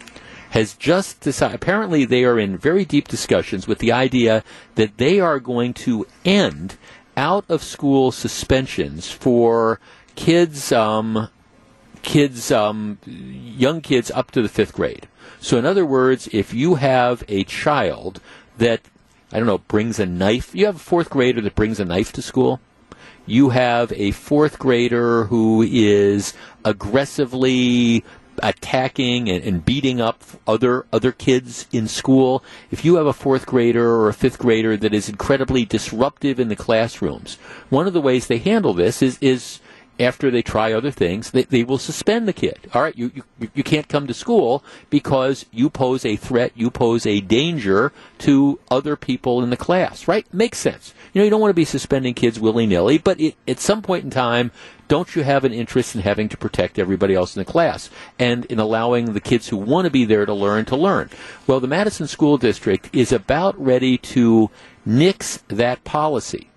has 0.51 0.74
just 0.74 1.20
decided, 1.20 1.55
apparently 1.55 2.05
they 2.05 2.24
are 2.24 2.38
in 2.38 2.59
very 2.59 2.84
deep 2.84 3.07
discussions 3.07 3.68
with 3.68 3.78
the 3.78 3.92
idea 3.92 4.42
that 4.74 4.98
they 4.98 5.20
are 5.20 5.38
going 5.38 5.72
to 5.72 6.07
end 6.24 6.76
out 7.16 7.44
of 7.48 7.62
school 7.62 8.11
suspensions 8.11 9.11
for 9.11 9.78
kids, 10.16 10.72
um, 10.72 11.28
kids, 12.03 12.51
um, 12.51 12.98
young 13.07 13.80
kids 13.80 14.11
up 14.11 14.30
to 14.32 14.42
the 14.42 14.48
fifth 14.48 14.72
grade. 14.72 15.07
So 15.40 15.57
in 15.57 15.64
other 15.64 15.86
words, 15.86 16.28
if 16.32 16.53
you 16.53 16.74
have 16.76 17.22
a 17.28 17.44
child 17.44 18.20
that, 18.59 18.80
I 19.32 19.38
don't 19.38 19.46
know, 19.46 19.59
brings 19.59 20.01
a 20.01 20.07
knife, 20.07 20.55
you 20.55 20.66
have 20.66 20.76
a 20.76 20.80
fourth 20.80 21.11
grader 21.11 21.40
that 21.40 21.55
brings 21.55 21.78
a 21.78 21.84
knife 21.84 22.12
to 22.12 22.22
school, 22.22 22.61
you 23.31 23.51
have 23.51 23.93
a 23.93 24.11
fourth 24.11 24.59
grader 24.59 25.24
who 25.24 25.62
is 25.62 26.35
aggressively 26.64 28.05
attacking 28.43 29.28
and, 29.28 29.45
and, 29.45 29.64
beating 29.64 30.01
up 30.01 30.22
other 30.47 30.87
other 30.93 31.12
kids 31.12 31.66
in 31.72 31.87
school. 31.87 32.43
If 32.70 32.85
you 32.85 32.97
have 32.97 33.07
a 33.07 33.12
fourth 33.12 33.47
grader 33.47 33.87
or 33.87 34.09
a 34.09 34.14
fifth 34.14 34.39
grader 34.39 34.76
that 34.76 34.95
is 34.95 35.09
incredibly 35.09 35.64
disruptive 35.64 36.41
in 36.41 36.49
the 36.49 36.57
classrooms, 36.57 37.37
one 37.68 37.87
of 37.87 37.93
the 37.93 38.01
ways 38.01 38.26
they 38.26 38.39
handle 38.39 38.74
this 38.74 39.03
is 39.03 39.18
is 39.20 39.61
after 40.01 40.30
they 40.30 40.42
try 40.42 40.72
other 40.72 40.90
things, 40.90 41.30
they, 41.30 41.42
they 41.44 41.62
will 41.62 41.78
suspend 41.78 42.26
the 42.26 42.32
kid. 42.32 42.59
All 42.72 42.82
right, 42.82 42.96
you, 42.96 43.12
you, 43.14 43.51
you 43.55 43.62
can't 43.62 43.88
come 43.88 44.07
to 44.07 44.14
school 44.14 44.64
because 44.88 45.44
you 45.53 45.68
pose 45.68 46.05
a 46.05 46.16
threat, 46.16 46.53
you 46.55 46.70
pose 46.70 47.07
a 47.07 47.20
danger 47.20 47.92
to 48.18 48.59
other 48.70 48.96
people 48.96 49.42
in 49.42 49.51
the 49.51 49.57
class, 49.57 50.09
right? 50.09 50.32
Makes 50.32 50.59
sense. 50.59 50.94
You 51.12 51.20
know, 51.20 51.24
you 51.24 51.30
don't 51.30 51.40
want 51.40 51.51
to 51.51 51.55
be 51.55 51.64
suspending 51.64 52.14
kids 52.14 52.40
willy 52.40 52.66
nilly, 52.66 52.98
but 52.98 53.20
it, 53.20 53.36
at 53.46 53.61
some 53.61 53.82
point 53.82 54.05
in 54.05 54.11
time, 54.11 54.53
don't 54.88 55.14
you 55.14 55.22
have 55.22 55.44
an 55.44 55.53
interest 55.53 55.94
in 55.94 56.01
having 56.01 56.28
to 56.30 56.36
protect 56.36 56.78
everybody 56.78 57.14
else 57.14 57.36
in 57.36 57.40
the 57.40 57.51
class 57.51 57.90
and 58.18 58.44
in 58.46 58.59
allowing 58.59 59.12
the 59.12 59.20
kids 59.20 59.48
who 59.48 59.57
want 59.57 59.84
to 59.84 59.90
be 59.90 60.05
there 60.05 60.26
to 60.26 60.34
learn 60.34 60.64
to 60.64 60.76
learn? 60.76 61.11
Well, 61.46 61.61
the 61.61 61.68
Madison 61.68 62.07
School 62.07 62.38
District 62.38 62.88
is 62.92 63.12
about 63.12 63.61
ready 63.61 63.98
to 63.98 64.51
nix 64.84 65.44
that 65.48 65.84
policy. 65.84 66.48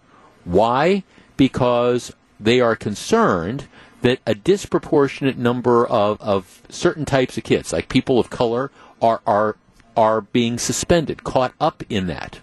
Why? 0.45 1.03
Because 1.37 2.13
they 2.43 2.59
are 2.59 2.75
concerned 2.75 3.67
that 4.01 4.19
a 4.25 4.35
disproportionate 4.35 5.37
number 5.37 5.85
of, 5.87 6.21
of 6.21 6.61
certain 6.69 7.05
types 7.05 7.37
of 7.37 7.43
kids, 7.43 7.71
like 7.71 7.87
people 7.87 8.19
of 8.19 8.29
color, 8.29 8.69
are, 9.01 9.21
are, 9.25 9.55
are 9.95 10.21
being 10.21 10.59
suspended, 10.59 11.23
caught 11.23 11.53
up 11.59 11.83
in 11.89 12.07
that. 12.07 12.39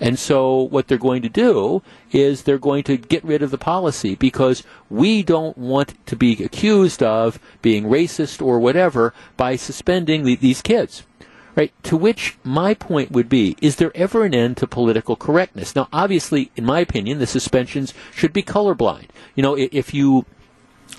And 0.00 0.18
so 0.18 0.62
what 0.62 0.88
they're 0.88 0.98
going 0.98 1.22
to 1.22 1.28
do 1.28 1.82
is 2.10 2.42
they're 2.42 2.58
going 2.58 2.82
to 2.84 2.96
get 2.96 3.22
rid 3.24 3.42
of 3.42 3.52
the 3.52 3.58
policy 3.58 4.16
because 4.16 4.64
we 4.90 5.22
don't 5.22 5.56
want 5.56 5.94
to 6.06 6.16
be 6.16 6.44
accused 6.44 7.02
of 7.04 7.38
being 7.62 7.84
racist 7.84 8.44
or 8.44 8.58
whatever 8.58 9.14
by 9.36 9.54
suspending 9.54 10.24
the, 10.24 10.34
these 10.34 10.60
kids. 10.60 11.04
Right. 11.54 11.72
To 11.84 11.96
which 11.98 12.36
my 12.42 12.72
point 12.72 13.10
would 13.10 13.28
be, 13.28 13.56
is 13.60 13.76
there 13.76 13.94
ever 13.94 14.24
an 14.24 14.34
end 14.34 14.56
to 14.58 14.66
political 14.66 15.16
correctness? 15.16 15.76
Now, 15.76 15.88
obviously, 15.92 16.50
in 16.56 16.64
my 16.64 16.80
opinion, 16.80 17.18
the 17.18 17.26
suspensions 17.26 17.92
should 18.14 18.32
be 18.32 18.42
colorblind. 18.42 19.08
You 19.34 19.42
know, 19.42 19.54
if 19.58 19.92
you, 19.92 20.24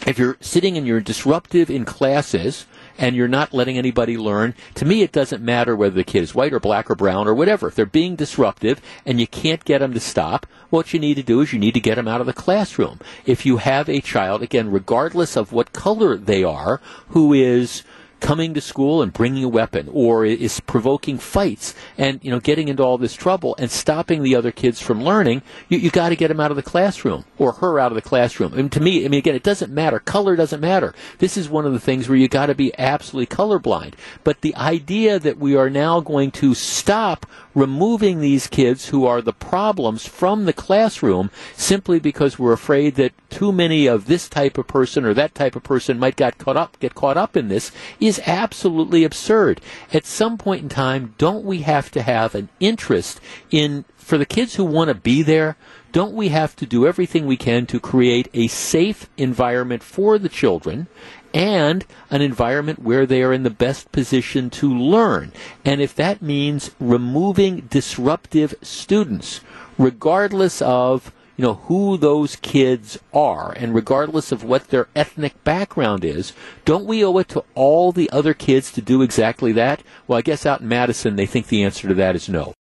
if 0.05 0.19
you're 0.19 0.37
sitting 0.41 0.77
and 0.77 0.85
you're 0.85 1.01
disruptive 1.01 1.71
in 1.71 1.85
classes, 1.85 2.67
and 2.97 3.15
you're 3.15 3.27
not 3.27 3.53
letting 3.53 3.77
anybody 3.77 4.17
learn, 4.17 4.53
to 4.75 4.85
me 4.85 5.01
it 5.01 5.11
doesn't 5.11 5.43
matter 5.43 5.75
whether 5.75 5.95
the 5.95 6.03
kid 6.03 6.23
is 6.23 6.35
white 6.35 6.53
or 6.53 6.59
black 6.59 6.89
or 6.89 6.95
brown 6.95 7.27
or 7.27 7.33
whatever. 7.33 7.67
If 7.67 7.75
they're 7.75 7.85
being 7.85 8.15
disruptive 8.15 8.81
and 9.05 9.19
you 9.19 9.27
can't 9.27 9.65
get 9.65 9.79
them 9.79 9.93
to 9.93 9.99
stop, 9.99 10.45
what 10.69 10.93
you 10.93 10.99
need 10.99 11.15
to 11.15 11.23
do 11.23 11.41
is 11.41 11.53
you 11.53 11.59
need 11.59 11.73
to 11.73 11.79
get 11.79 11.95
them 11.95 12.07
out 12.07 12.21
of 12.21 12.27
the 12.27 12.33
classroom. 12.33 12.99
If 13.25 13.45
you 13.45 13.57
have 13.57 13.89
a 13.89 14.01
child, 14.01 14.41
again, 14.41 14.71
regardless 14.71 15.35
of 15.35 15.51
what 15.51 15.73
color 15.73 16.17
they 16.17 16.43
are, 16.43 16.81
who 17.09 17.33
is 17.33 17.83
coming 18.23 18.53
to 18.53 18.61
school 18.61 19.01
and 19.01 19.11
bringing 19.11 19.43
a 19.43 19.49
weapon 19.49 19.89
or 19.91 20.23
is 20.23 20.61
provoking 20.61 21.17
fights 21.17 21.75
and 21.97 22.23
you 22.23 22.31
know 22.31 22.39
getting 22.39 22.69
into 22.69 22.81
all 22.81 22.97
this 22.97 23.13
trouble 23.13 23.53
and 23.59 23.69
stopping 23.69 24.23
the 24.23 24.33
other 24.33 24.49
kids 24.49 24.81
from 24.81 25.03
learning 25.03 25.41
you, 25.67 25.77
you 25.77 25.91
got 25.91 26.07
to 26.07 26.15
get 26.15 26.31
him 26.31 26.39
out 26.39 26.49
of 26.49 26.55
the 26.55 26.63
classroom 26.63 27.25
or 27.37 27.51
her 27.51 27.77
out 27.77 27.91
of 27.91 27.95
the 27.95 28.01
classroom. 28.01 28.53
And 28.53 28.71
to 28.71 28.79
me 28.79 29.03
i 29.03 29.09
mean 29.09 29.19
again 29.19 29.35
it 29.35 29.43
doesn't 29.43 29.73
matter. 29.73 29.99
Color 29.99 30.37
doesn't 30.37 30.61
matter. 30.61 30.95
This 31.17 31.35
is 31.35 31.49
one 31.49 31.65
of 31.65 31.73
the 31.73 31.81
things 31.81 32.07
where 32.07 32.17
you 32.17 32.29
got 32.29 32.45
to 32.45 32.55
be 32.55 32.73
absolutely 32.79 33.35
colorblind. 33.35 33.95
But 34.23 34.39
the 34.39 34.55
idea 34.55 35.19
that 35.19 35.37
we 35.37 35.57
are 35.57 35.69
now 35.69 35.99
going 35.99 36.31
to 36.31 36.53
stop 36.53 37.25
removing 37.55 38.19
these 38.19 38.47
kids 38.47 38.89
who 38.89 39.05
are 39.05 39.21
the 39.21 39.33
problems 39.33 40.07
from 40.07 40.45
the 40.45 40.53
classroom 40.53 41.29
simply 41.55 41.99
because 41.99 42.39
we're 42.39 42.53
afraid 42.53 42.95
that 42.95 43.13
too 43.29 43.51
many 43.51 43.87
of 43.87 44.05
this 44.05 44.27
type 44.27 44.57
of 44.57 44.67
person 44.67 45.05
or 45.05 45.13
that 45.13 45.35
type 45.35 45.55
of 45.55 45.63
person 45.63 45.99
might 45.99 46.15
get 46.15 46.37
caught 46.37 46.57
up 46.57 46.79
get 46.79 46.95
caught 46.95 47.17
up 47.17 47.35
in 47.37 47.47
this 47.47 47.71
is 47.99 48.21
absolutely 48.25 49.03
absurd. 49.03 49.61
At 49.91 50.05
some 50.05 50.37
point 50.37 50.63
in 50.63 50.69
time, 50.69 51.15
don't 51.17 51.45
we 51.45 51.59
have 51.59 51.91
to 51.91 52.01
have 52.01 52.35
an 52.35 52.49
interest 52.59 53.19
in 53.51 53.85
for 53.95 54.17
the 54.17 54.25
kids 54.25 54.55
who 54.55 54.65
want 54.65 54.89
to 54.89 54.95
be 54.95 55.21
there? 55.21 55.55
Don't 55.91 56.13
we 56.13 56.29
have 56.29 56.55
to 56.55 56.65
do 56.65 56.87
everything 56.87 57.27
we 57.27 57.37
can 57.37 57.65
to 57.67 57.79
create 57.79 58.27
a 58.33 58.47
safe 58.47 59.07
environment 59.15 59.83
for 59.83 60.17
the 60.17 60.29
children 60.29 60.87
and 61.33 61.85
an 62.09 62.21
environment 62.21 62.79
where 62.79 63.05
they 63.05 63.23
are 63.23 63.33
in 63.33 63.43
the 63.43 63.49
best 63.49 63.91
position 63.91 64.49
to 64.51 64.71
learn. 64.71 65.31
And 65.65 65.81
if 65.81 65.95
that 65.95 66.21
means 66.21 66.71
removing 66.79 67.61
disruptive 67.61 68.53
students, 68.61 69.41
regardless 69.77 70.61
of 70.61 71.11
you 71.35 71.43
know 71.43 71.55
who 71.55 71.97
those 71.97 72.35
kids 72.35 72.99
are 73.11 73.51
and 73.53 73.73
regardless 73.73 74.31
of 74.31 74.43
what 74.43 74.67
their 74.67 74.87
ethnic 74.95 75.43
background 75.43 76.05
is 76.05 76.31
don't 76.63 76.85
we 76.85 77.03
owe 77.03 77.17
it 77.17 77.27
to 77.29 77.43
all 77.55 77.91
the 77.91 78.07
other 78.11 78.35
kids 78.35 78.71
to 78.71 78.81
do 78.81 79.01
exactly 79.01 79.51
that? 79.53 79.81
Well 80.07 80.19
i 80.19 80.21
guess 80.21 80.45
out 80.45 80.61
in 80.61 80.67
madison 80.67 81.15
they 81.15 81.25
think 81.25 81.47
the 81.47 81.63
answer 81.63 81.87
to 81.87 81.95
that 81.95 82.15
is 82.15 82.29
no. 82.29 82.53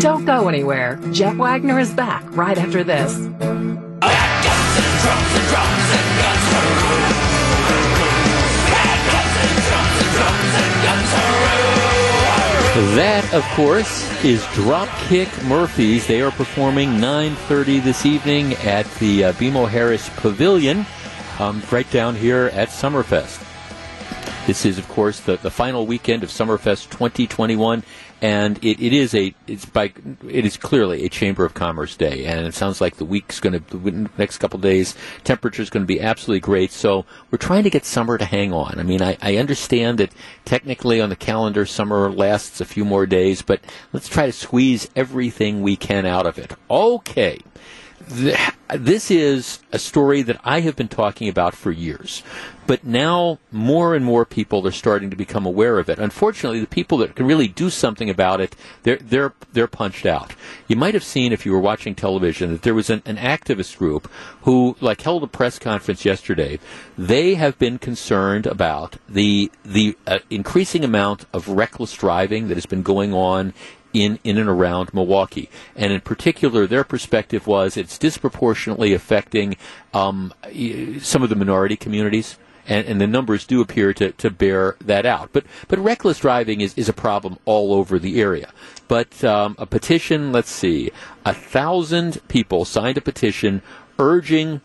Don't 0.00 0.24
go 0.24 0.48
anywhere. 0.48 0.98
Jeff 1.12 1.36
wagner 1.36 1.78
is 1.78 1.92
back 1.92 2.24
right 2.34 2.56
after 2.56 2.82
this 2.82 3.14
That, 12.82 13.32
of 13.32 13.44
course, 13.54 14.02
is 14.24 14.42
Dropkick 14.56 15.46
Murphys. 15.46 16.06
They 16.08 16.20
are 16.20 16.32
performing 16.32 16.88
9.30 16.90 17.82
this 17.82 18.04
evening 18.04 18.54
at 18.54 18.92
the 18.96 19.26
uh, 19.26 19.32
BMO 19.34 19.68
Harris 19.68 20.10
Pavilion 20.16 20.84
um, 21.38 21.62
right 21.70 21.88
down 21.92 22.16
here 22.16 22.50
at 22.52 22.70
Summerfest. 22.70 23.38
This 24.48 24.66
is, 24.66 24.78
of 24.78 24.88
course, 24.88 25.20
the, 25.20 25.36
the 25.36 25.50
final 25.50 25.86
weekend 25.86 26.24
of 26.24 26.30
Summerfest 26.30 26.90
2021, 26.90 27.84
and 28.22 28.64
it, 28.64 28.80
it 28.80 28.92
is 28.92 29.14
a 29.14 29.34
it's 29.48 29.64
by 29.64 29.92
it 30.28 30.46
is 30.46 30.56
clearly 30.56 31.04
a 31.04 31.08
Chamber 31.08 31.44
of 31.44 31.54
Commerce 31.54 31.96
day, 31.96 32.24
and 32.24 32.46
it 32.46 32.54
sounds 32.54 32.80
like 32.80 32.96
the 32.96 33.04
week's 33.04 33.40
going 33.40 33.60
to 33.60 33.78
the 33.78 34.08
next 34.16 34.38
couple 34.38 34.56
of 34.56 34.62
days 34.62 34.94
temperature 35.24 35.60
is 35.60 35.68
going 35.68 35.82
to 35.82 35.88
be 35.88 36.00
absolutely 36.00 36.40
great. 36.40 36.70
So 36.70 37.04
we're 37.30 37.38
trying 37.38 37.64
to 37.64 37.70
get 37.70 37.84
summer 37.84 38.16
to 38.16 38.24
hang 38.24 38.52
on. 38.52 38.78
I 38.78 38.84
mean, 38.84 39.02
I, 39.02 39.18
I 39.20 39.36
understand 39.36 39.98
that 39.98 40.12
technically 40.44 41.00
on 41.00 41.08
the 41.08 41.16
calendar 41.16 41.66
summer 41.66 42.10
lasts 42.12 42.60
a 42.60 42.64
few 42.64 42.84
more 42.84 43.06
days, 43.06 43.42
but 43.42 43.60
let's 43.92 44.08
try 44.08 44.26
to 44.26 44.32
squeeze 44.32 44.88
everything 44.94 45.60
we 45.60 45.76
can 45.76 46.06
out 46.06 46.26
of 46.26 46.38
it. 46.38 46.52
Okay 46.70 47.40
this 48.08 49.10
is 49.10 49.60
a 49.70 49.78
story 49.78 50.22
that 50.22 50.40
I 50.44 50.60
have 50.60 50.76
been 50.76 50.88
talking 50.88 51.28
about 51.28 51.54
for 51.54 51.70
years, 51.70 52.22
but 52.66 52.84
now 52.84 53.38
more 53.50 53.94
and 53.94 54.04
more 54.04 54.24
people 54.24 54.66
are 54.66 54.72
starting 54.72 55.10
to 55.10 55.16
become 55.16 55.44
aware 55.44 55.78
of 55.78 55.88
it. 55.88 55.98
Unfortunately, 55.98 56.60
the 56.60 56.66
people 56.66 56.98
that 56.98 57.14
can 57.14 57.26
really 57.26 57.48
do 57.48 57.70
something 57.70 58.08
about 58.08 58.40
it, 58.40 58.56
they're 58.82 58.96
they're 58.96 59.32
they're 59.52 59.66
punched 59.66 60.06
out. 60.06 60.34
You 60.68 60.76
might 60.76 60.94
have 60.94 61.04
seen 61.04 61.32
if 61.32 61.44
you 61.44 61.52
were 61.52 61.60
watching 61.60 61.94
television 61.94 62.52
that 62.52 62.62
there 62.62 62.74
was 62.74 62.90
an, 62.90 63.02
an 63.04 63.16
activist 63.16 63.78
group 63.78 64.10
who 64.42 64.76
like 64.80 65.02
held 65.02 65.22
a 65.22 65.26
press 65.26 65.58
conference 65.58 66.04
yesterday. 66.04 66.58
They 66.96 67.34
have 67.34 67.58
been 67.58 67.78
concerned 67.78 68.46
about 68.46 68.96
the 69.08 69.50
the 69.64 69.96
uh, 70.06 70.20
increasing 70.30 70.84
amount 70.84 71.26
of 71.32 71.48
reckless 71.48 71.92
driving 71.94 72.48
that 72.48 72.56
has 72.56 72.66
been 72.66 72.82
going 72.82 73.12
on 73.12 73.54
in, 73.92 74.18
in 74.24 74.38
and 74.38 74.48
around 74.48 74.92
Milwaukee. 74.94 75.48
And 75.76 75.92
in 75.92 76.00
particular, 76.00 76.66
their 76.66 76.84
perspective 76.84 77.46
was 77.46 77.76
it's 77.76 77.98
disproportionately 77.98 78.92
affecting 78.92 79.56
um, 79.92 80.32
some 81.00 81.22
of 81.22 81.28
the 81.28 81.36
minority 81.36 81.76
communities. 81.76 82.38
And, 82.64 82.86
and, 82.86 83.00
the 83.00 83.08
numbers 83.08 83.44
do 83.44 83.60
appear 83.60 83.92
to, 83.94 84.12
to 84.12 84.30
bear 84.30 84.76
that 84.84 85.04
out. 85.04 85.30
But 85.32 85.44
but 85.66 85.80
reckless 85.80 86.20
driving 86.20 86.60
is, 86.60 86.74
is 86.74 86.88
a 86.88 86.92
problem 86.92 87.40
all 87.44 87.74
over 87.74 87.98
the 87.98 88.20
area. 88.20 88.52
But 88.86 89.24
um, 89.24 89.56
a 89.58 89.66
petition, 89.66 90.30
let's 90.30 90.52
see, 90.52 90.92
a 91.26 91.34
thousand 91.34 92.20
people 92.28 92.64
signed 92.64 92.98
a 92.98 93.00
petition 93.00 93.62
urging 93.98 94.60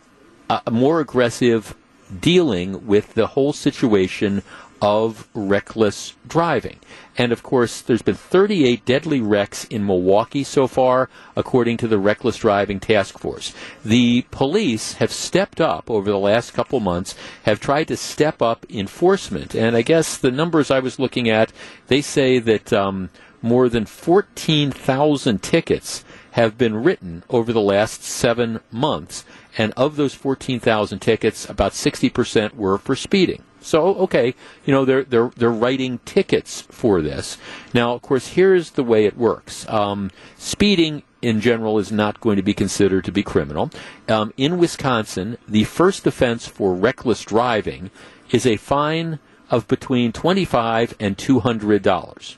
a, 0.48 0.62
a 0.68 0.72
more 0.72 1.00
aggressive 1.00 1.76
dealing 2.22 2.86
with 2.86 3.14
the 3.16 3.28
whole 3.28 3.54
situation 3.54 4.44
of 4.82 5.28
reckless 5.34 6.14
driving. 6.28 6.80
And 7.18 7.32
of 7.32 7.42
course, 7.42 7.82
there's 7.82 8.02
been 8.02 8.16
38 8.16 8.86
deadly 8.86 9.20
wrecks 9.20 9.66
in 9.66 9.86
Milwaukee 9.86 10.44
so 10.44 10.68
far, 10.68 11.10
according 11.36 11.78
to 11.78 11.88
the 11.88 11.98
Reckless 11.98 12.38
Driving 12.38 12.80
Task 12.80 13.18
Force. 13.18 13.54
The 13.84 14.26
police 14.30 14.94
have 14.94 15.12
stepped 15.12 15.60
up 15.60 15.90
over 15.90 16.12
the 16.12 16.20
last 16.20 16.54
couple 16.54 16.80
months, 16.80 17.16
have 17.44 17.60
tried 17.60 17.88
to 17.88 17.98
step 17.98 18.42
up 18.42 18.66
enforcement. 18.70 19.56
And 19.56 19.76
I 19.76 19.82
guess 19.82 20.18
the 20.18 20.32
numbers 20.32 20.70
I 20.70 20.80
was 20.80 21.00
looking 21.00 21.28
at, 21.30 21.52
they 21.88 22.02
say 22.02 22.38
that 22.40 22.72
um, 22.72 23.10
more 23.42 23.70
than 23.70 23.86
14,000 23.86 25.42
tickets 25.42 26.04
have 26.32 26.58
been 26.58 26.84
written 26.84 27.24
over 27.30 27.52
the 27.52 27.62
last 27.62 28.04
seven 28.04 28.60
months. 28.72 29.26
And 29.58 29.74
of 29.76 29.95
those 29.95 30.14
14,000 30.14 30.99
tickets, 30.99 31.49
about 31.49 31.72
60% 31.72 32.55
were 32.55 32.78
for 32.78 32.95
speeding. 32.95 33.43
So 33.60 33.95
okay, 33.95 34.34
you 34.66 34.74
know 34.74 34.86
they're 34.86 35.03
they're 35.03 35.32
they're 35.36 35.49
writing 35.49 35.99
tickets 36.05 36.62
for 36.62 37.01
this. 37.01 37.38
Now, 37.74 37.93
of 37.93 38.01
course, 38.01 38.30
here's 38.30 38.72
the 38.72 38.84
way 38.84 39.05
it 39.05 39.18
works. 39.18 39.68
Um, 39.68 40.12
speeding 40.38 41.03
in 41.22 41.41
general 41.41 41.78
is 41.80 41.91
not 41.91 42.22
going 42.22 42.38
to 42.38 42.43
be 42.43 42.53
considered 42.53 43.03
to 43.05 43.12
be 43.12 43.24
criminal. 43.24 43.70
Um, 44.08 44.32
in 44.38 44.58
Wisconsin, 44.58 45.38
the 45.47 45.66
first 45.66 46.08
offense 46.08 46.47
for 46.47 46.74
reckless 46.74 47.24
driving 47.24 47.91
is 48.32 48.45
a 48.45 48.55
fine 48.55 49.20
of 49.49 49.68
between 49.68 50.14
twenty-five 50.14 50.95
and 50.99 51.18
two 51.18 51.39
hundred 51.41 51.82
dollars. 51.82 52.37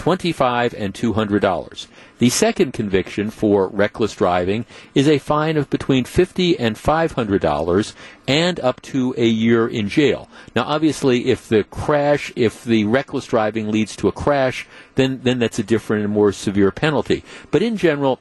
25 0.00 0.72
and 0.78 0.94
$200. 0.94 1.86
The 2.20 2.30
second 2.30 2.72
conviction 2.72 3.28
for 3.28 3.68
reckless 3.68 4.14
driving 4.14 4.64
is 4.94 5.06
a 5.06 5.18
fine 5.18 5.58
of 5.58 5.68
between 5.68 6.06
50 6.06 6.58
and 6.58 6.74
$500 6.74 7.94
and 8.26 8.60
up 8.60 8.80
to 8.80 9.14
a 9.18 9.26
year 9.26 9.68
in 9.68 9.90
jail. 9.90 10.30
Now 10.56 10.62
obviously 10.62 11.26
if 11.26 11.46
the 11.46 11.64
crash, 11.64 12.32
if 12.34 12.64
the 12.64 12.84
reckless 12.84 13.26
driving 13.26 13.70
leads 13.70 13.94
to 13.96 14.08
a 14.08 14.12
crash, 14.12 14.66
then 14.94 15.20
then 15.22 15.38
that's 15.38 15.58
a 15.58 15.62
different 15.62 16.04
and 16.04 16.12
more 16.14 16.32
severe 16.32 16.70
penalty. 16.70 17.22
But 17.50 17.60
in 17.60 17.76
general, 17.76 18.20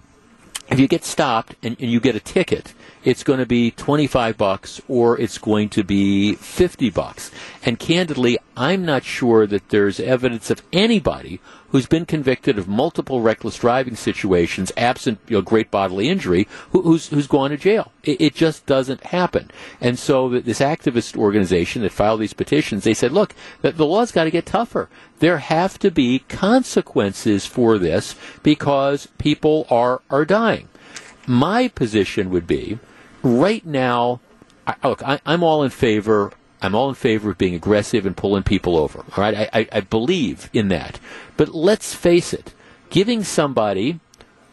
if 0.69 0.81
you 0.81 0.87
get 0.89 1.05
stopped 1.05 1.55
and, 1.63 1.77
and 1.79 1.89
you 1.89 2.01
get 2.01 2.13
a 2.13 2.19
ticket, 2.19 2.73
it's 3.09 3.23
going 3.23 3.39
to 3.39 3.45
be 3.47 3.71
25 3.71 4.37
bucks 4.37 4.79
or 4.87 5.19
it's 5.19 5.39
going 5.39 5.67
to 5.69 5.83
be 5.83 6.35
50 6.35 6.91
bucks. 6.91 7.31
And 7.65 7.79
candidly, 7.79 8.37
I'm 8.55 8.85
not 8.85 9.03
sure 9.03 9.47
that 9.47 9.69
there's 9.69 9.99
evidence 9.99 10.51
of 10.51 10.61
anybody 10.71 11.41
who's 11.69 11.87
been 11.87 12.05
convicted 12.05 12.59
of 12.59 12.67
multiple 12.67 13.21
reckless 13.21 13.57
driving 13.57 13.95
situations, 13.95 14.71
absent 14.77 15.17
you 15.27 15.37
know, 15.37 15.41
great 15.41 15.71
bodily 15.71 16.07
injury, 16.07 16.47
who, 16.69 16.83
who's 16.83 17.07
who's 17.07 17.25
gone 17.25 17.49
to 17.49 17.57
jail. 17.57 17.91
It, 18.03 18.21
it 18.21 18.35
just 18.35 18.67
doesn't 18.67 19.05
happen. 19.05 19.49
And 19.81 19.97
so 19.97 20.29
this 20.29 20.59
activist 20.59 21.17
organization 21.17 21.81
that 21.81 21.91
filed 21.91 22.19
these 22.19 22.33
petitions, 22.33 22.83
they 22.83 22.93
said, 22.93 23.11
look, 23.11 23.33
the, 23.63 23.71
the 23.71 23.87
law's 23.87 24.11
got 24.11 24.25
to 24.25 24.31
get 24.31 24.45
tougher. 24.45 24.87
There 25.17 25.39
have 25.39 25.79
to 25.79 25.89
be 25.89 26.19
consequences 26.29 27.47
for 27.47 27.79
this 27.79 28.13
because 28.43 29.07
people 29.17 29.65
are 29.71 30.03
are 30.11 30.25
dying. 30.25 30.69
My 31.25 31.69
position 31.69 32.29
would 32.29 32.45
be, 32.45 32.77
right 33.23 33.65
now, 33.65 34.19
I, 34.65 34.75
look, 34.83 35.03
I, 35.03 35.19
I'm 35.25 35.43
all 35.43 35.63
in 35.63 35.69
favor 35.69 36.33
I'm 36.61 36.75
all 36.75 36.89
in 36.89 36.95
favor 36.95 37.31
of 37.31 37.37
being 37.37 37.55
aggressive 37.55 38.05
and 38.05 38.17
pulling 38.17 38.43
people 38.43 38.75
over. 38.75 38.99
All 38.99 39.23
right, 39.23 39.33
I, 39.33 39.49
I, 39.53 39.67
I 39.71 39.79
believe 39.81 40.49
in 40.53 40.67
that. 40.69 40.99
But 41.37 41.49
let's 41.49 41.93
face 41.93 42.33
it, 42.33 42.53
giving 42.89 43.23
somebody 43.23 43.99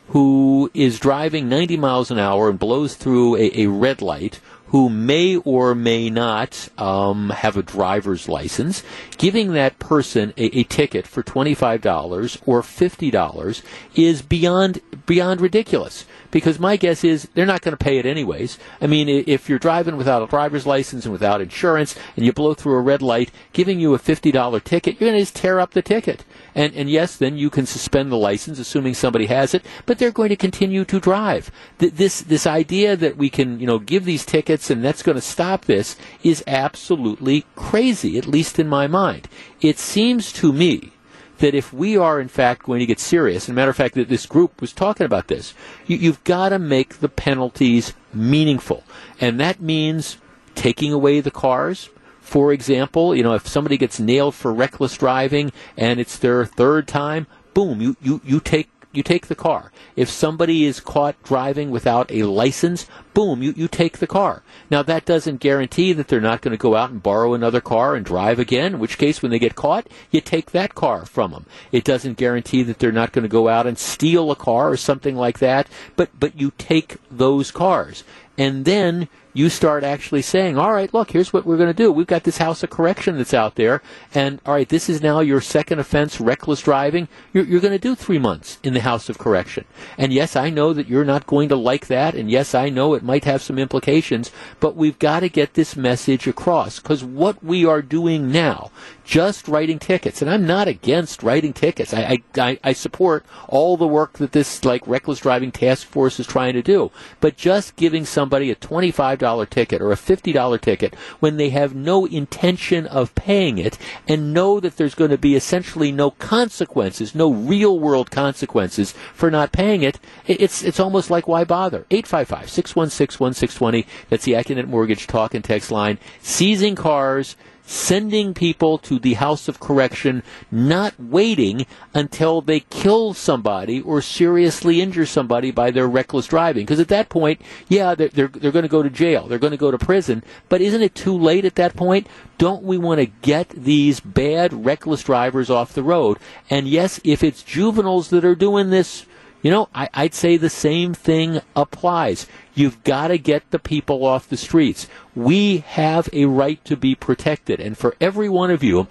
who 0.09 0.71
is 0.73 1.01
driving 1.01 1.49
90 1.49 1.77
miles 1.77 2.11
an 2.11 2.19
hour 2.19 2.49
and 2.49 2.59
blows 2.59 2.95
through 2.95 3.37
a, 3.37 3.63
a 3.63 3.67
red 3.67 4.01
light, 4.01 4.41
who 4.69 4.89
may 4.89 5.37
or 5.37 5.75
may 5.75 6.11
not 6.11 6.69
um, 6.79 7.31
have 7.31 7.57
a 7.57 7.63
driver's 7.63 8.29
license, 8.29 8.83
giving 9.17 9.53
that 9.53 9.79
person 9.79 10.33
a, 10.37 10.59
a 10.59 10.65
ticket 10.65 11.07
for 11.07 11.23
$25 11.23 12.43
or 12.47 12.63
$50 12.63 13.63
is 13.95 14.23
beyond 14.23 14.81
beyond 15.07 15.41
ridiculous 15.41 16.05
because 16.31 16.59
my 16.59 16.77
guess 16.77 17.05
is 17.05 17.29
they're 17.35 17.47
not 17.47 17.63
going 17.63 17.77
to 17.77 17.83
pay 17.83 17.99
it 17.99 18.07
anyways. 18.07 18.59
I 18.81 18.87
mean, 18.87 19.09
if 19.09 19.49
you're 19.49 19.59
driving 19.59 19.97
without 19.97 20.23
a 20.23 20.27
driver's 20.27 20.67
license 20.67 21.05
and 21.05 21.13
without 21.13 21.41
insurance 21.41 21.97
and 22.17 22.27
you 22.27 22.33
blow 22.33 22.55
through 22.55 22.75
a 22.75 22.81
red 22.81 23.03
light, 23.03 23.31
giving 23.53 23.79
you 23.79 23.95
a 23.95 23.99
$50 23.99 24.65
ticket, 24.65 25.01
you're 25.01 25.09
going 25.09 25.19
to 25.19 25.23
just 25.23 25.37
tear 25.37 25.61
up 25.61 25.73
the 25.73 25.83
ticket. 25.83 26.25
And, 26.55 26.75
and 26.75 26.91
yes, 26.91 27.17
then 27.17 27.37
you 27.37 27.51
can 27.51 27.67
suspend 27.67 28.11
the 28.11 28.17
license, 28.17 28.59
assuming 28.59 28.95
somebody 28.95 29.27
has 29.27 29.55
it, 29.55 29.65
but 29.87 29.99
they're 29.99 30.11
going 30.11 30.31
to 30.31 30.37
continue 30.37 30.85
to 30.87 31.01
drive. 31.01 31.51
This, 31.79 32.21
this 32.23 32.47
idea 32.47 32.97
that 32.97 33.17
we 33.17 33.31
can, 33.31 33.61
you 33.61 33.67
know, 33.67 33.79
give 33.79 34.05
these 34.05 34.27
tickets 34.27 34.56
and 34.71 34.85
that's 34.85 35.03
going 35.03 35.17
to 35.17 35.23
stop 35.23 35.65
this 35.65 35.97
is 36.23 36.43
absolutely 36.47 37.45
crazy, 37.55 38.19
at 38.19 38.27
least 38.27 38.59
in 38.59 38.69
my 38.69 38.87
mind. 38.87 39.29
It 39.61 39.79
seems 39.79 40.33
to 40.35 40.53
me 40.53 40.93
that 41.39 41.55
if 41.55 41.73
we 41.73 41.97
are 41.97 42.21
in 42.21 42.29
fact 42.29 42.65
going 42.65 42.81
to 42.81 42.87
get 42.87 43.01
serious, 43.01 43.47
and 43.47 43.55
matter 43.55 43.71
of 43.71 43.77
fact 43.77 43.95
that 43.95 44.09
this 44.09 44.27
group 44.27 44.61
was 44.61 44.73
talking 44.73 45.05
about 45.05 45.29
this, 45.29 45.55
you, 45.87 45.99
have 46.11 46.25
got 46.25 46.51
to 46.51 46.59
make 46.59 47.01
the 47.01 47.09
penalties 47.09 47.93
meaningful. 48.13 48.85
And 49.21 49.39
that 49.41 49.61
means 49.61 50.17
taking 50.55 50.93
away 50.93 51.21
the 51.21 51.31
cars. 51.31 51.91
For 52.21 52.53
example, 52.53 53.15
you 53.15 53.23
know, 53.23 53.35
if 53.35 53.47
somebody 53.47 53.77
gets 53.77 54.01
nailed 54.01 54.35
for 54.35 54.53
reckless 54.53 54.97
driving 54.97 55.53
and 55.77 56.01
it's 56.01 56.19
their 56.19 56.45
third 56.45 56.89
time, 56.89 57.27
boom, 57.55 57.81
you, 57.81 57.97
you, 58.01 58.21
you 58.25 58.41
take 58.41 58.69
you 58.97 59.03
take 59.03 59.27
the 59.27 59.35
car. 59.35 59.73
If 59.95 60.09
somebody 60.09 60.65
is 60.65 60.81
caught 60.81 61.23
driving 61.23 61.71
without 61.71 62.11
a 62.11 62.25
license, 62.25 62.87
boom, 63.15 63.43
you, 63.43 63.53
you 63.57 63.69
take 63.69 63.99
the 63.99 64.07
car. 64.07 64.43
Now 64.71 64.83
that 64.83 65.05
doesn't 65.05 65.41
guarantee 65.41 65.93
that 65.93 66.09
they're 66.09 66.21
not 66.21 66.41
going 66.41 66.53
to 66.53 66.59
go 66.59 66.77
out 66.77 66.91
and 66.91 67.03
borrow 67.03 67.35
another 67.35 67.61
car 67.61 67.95
and 67.95 68.05
drive 68.05 68.39
again, 68.39 68.75
in 68.75 68.79
which 68.79 68.99
case 68.99 69.23
when 69.23 69.31
they 69.31 69.39
get 69.39 69.55
caught, 69.55 69.89
you 70.11 70.21
take 70.21 70.51
that 70.51 70.75
car 70.75 71.05
from 71.05 71.33
them. 71.33 71.47
It 71.73 71.85
doesn't 71.85 72.17
guarantee 72.17 72.63
that 72.65 72.79
they're 72.79 72.93
not 72.93 73.13
going 73.13 73.25
to 73.25 73.29
go 73.29 73.49
out 73.49 73.67
and 73.67 73.79
steal 73.79 74.31
a 74.31 74.37
car 74.37 74.71
or 74.71 74.77
something 74.77 75.17
like 75.17 75.39
that, 75.39 75.69
but, 75.97 76.11
but 76.19 76.39
you 76.39 76.53
take 76.59 76.97
those 77.11 77.51
cars. 77.51 78.05
And 78.39 78.65
then 78.65 79.09
you 79.37 79.51
start 79.51 79.85
actually 79.85 80.23
saying, 80.23 80.57
all 80.57 80.73
right, 80.73 80.93
look, 80.95 81.11
here's 81.11 81.33
what 81.33 81.45
we're 81.45 81.57
going 81.57 81.69
to 81.69 81.75
do. 81.75 81.93
We've 81.93 82.07
got 82.07 82.25
this 82.25 82.39
house 82.39 82.63
of 82.63 82.71
correction 82.71 83.17
that's 83.17 83.35
out 83.35 83.57
there, 83.57 83.83
and 84.15 84.41
all 84.47 84.55
right, 84.55 84.69
this 84.69 84.89
is 84.89 85.03
now 85.03 85.21
your 85.21 85.41
second 85.41 85.79
offense, 85.79 86.21
reckless 86.21 86.63
driving. 86.63 87.09
You're, 87.33 87.45
you're 87.45 87.61
going 87.61 87.73
to 87.73 87.79
do 87.79 87.95
three 87.95 88.19
months 88.19 88.59
in 88.63 88.75
the 88.75 88.81
house 88.81 89.09
of 89.09 89.19
correction. 89.19 89.65
And 89.99 90.13
yes, 90.13 90.37
I 90.37 90.51
know 90.51 90.73
that 90.73 90.89
you're 90.89 91.05
not 91.05 91.27
going 91.27 91.49
to 91.51 91.57
like 91.57 91.87
that, 91.89 92.15
and 92.15 92.31
yes, 92.31 92.55
I 92.55 92.69
know 92.71 92.95
it 92.95 93.03
might 93.03 93.25
have 93.25 93.43
some 93.43 93.59
implications, 93.59 94.31
but 94.61 94.77
we've 94.77 94.99
got 94.99 95.21
to 95.21 95.29
get 95.29 95.55
this 95.55 95.77
message 95.77 96.27
across 96.27 96.81
because 96.81 97.05
what 97.05 97.45
we 97.45 97.65
are 97.65 97.83
doing 97.83 98.33
now, 98.33 98.71
just 99.07 99.49
writing 99.49 99.79
tickets, 99.79 100.21
and 100.21 100.31
I'm 100.31 100.47
not 100.47 100.69
against 100.69 101.23
writing 101.23 101.53
tickets. 101.53 101.95
I, 101.95 102.19
I, 102.37 102.59
I 102.63 102.73
support 102.75 103.25
all 103.49 103.77
the 103.77 103.87
work 103.87 104.15
that 104.15 104.33
this 104.33 104.65
like 104.65 104.87
reckless 104.87 105.21
driving 105.21 105.53
task 105.53 105.87
force 105.87 106.21
is 106.21 106.27
trying 106.27 106.53
to 106.55 106.63
do, 106.63 106.91
but 107.21 107.37
just 107.37 107.77
giving 107.77 108.05
somebody 108.05 108.51
a 108.51 108.55
twenty-five 108.55 109.07
$5 109.07 109.51
ticket 109.51 109.81
or 109.81 109.93
a 109.93 109.97
$50 109.97 110.61
ticket 110.61 110.95
when 111.21 111.37
they 111.37 111.51
have 111.51 111.75
no 111.75 112.07
intention 112.07 112.87
of 112.87 113.15
paying 113.15 113.59
it 113.59 113.79
and 114.09 114.33
know 114.33 114.61
that 114.61 114.77
there's 114.77 114.95
going 114.95 115.11
to 115.11 115.19
be 115.19 115.35
essentially 115.35 115.93
no 115.93 116.11
consequences, 116.11 117.15
no 117.15 117.33
real 117.33 117.79
world 117.79 118.11
consequences 118.11 118.93
for 119.15 119.31
not 119.31 119.53
paying 119.53 119.83
it, 119.83 119.99
it's, 120.27 120.63
it's 120.63 120.81
almost 120.81 121.11
like 121.11 121.29
why 121.29 121.45
bother? 121.45 121.87
855 121.91 122.51
616 122.51 123.25
1620. 123.25 123.87
That's 124.09 124.25
the 124.25 124.33
Accunet 124.33 124.67
Mortgage 124.67 125.07
talk 125.07 125.35
and 125.35 125.45
text 125.45 125.71
line. 125.71 125.99
Seizing 126.21 126.75
cars 126.75 127.37
sending 127.67 128.33
people 128.33 128.79
to 128.79 128.99
the 128.99 129.15
house 129.15 129.49
of 129.49 129.61
correction, 129.61 130.23
not 130.51 130.95
waiting 130.99 131.67
until 131.93 132.41
they 132.41 132.61
kill 132.61 133.13
somebody 133.13 133.81
or 133.81 134.01
seriously 134.01 134.81
injure 134.81 135.05
somebody 135.05 135.51
by 135.51 135.71
their 135.71 135.89
reckless 135.89 136.29
driving. 136.29 136.65
Because 136.65 136.81
at 136.81 136.89
that 136.89 137.09
point, 137.09 137.41
yeah, 137.69 137.95
they're, 137.95 138.09
they're, 138.09 138.29
they're 138.29 138.53
going 138.53 138.63
to 138.63 138.69
go 138.69 138.83
to 138.83 138.91
jail. 138.91 139.27
They're 139.27 139.39
going 139.39 139.51
to 139.51 139.57
go 139.57 139.71
to 139.71 139.79
prison. 139.79 140.23
But 140.49 140.61
isn't 140.61 140.83
it 140.83 140.95
too 140.95 141.17
late 141.19 141.45
at 141.45 141.57
that 141.57 141.77
point? 141.77 142.07
Don't 142.39 142.63
we 142.63 142.79
want 142.79 143.01
to 143.01 143.07
get 143.07 143.49
these 143.49 143.99
bad, 143.99 144.65
reckless 144.65 145.03
drivers 145.03 145.51
off 145.51 145.73
the 145.73 145.83
road? 145.83 146.19
And 146.49 146.69
yes, 146.69 147.01
if 147.03 147.25
it's 147.25 147.43
juveniles 147.43 148.11
that 148.11 148.25
are 148.25 148.37
doing 148.37 148.71
this, 148.71 149.07
you 149.43 149.51
know, 149.51 149.69
I, 149.75 149.89
I'd 149.95 150.15
say 150.15 150.37
the 150.37 150.51
same 150.51 150.95
thing 150.95 151.41
applies. 151.55 152.27
You've 152.57 152.83
got 152.85 153.09
to 153.09 153.19
get 153.19 153.51
the 153.51 153.59
people 153.59 154.05
off 154.05 154.29
the 154.31 154.37
streets. 154.39 154.89
We 155.15 155.59
have 155.59 156.09
a 156.13 156.25
right 156.25 156.65
to 156.65 156.75
be 156.75 156.95
protected. 156.95 157.61
And 157.61 157.77
for 157.77 157.95
every 158.01 158.31
one 158.31 158.51
of 158.51 158.65
you 158.65 158.89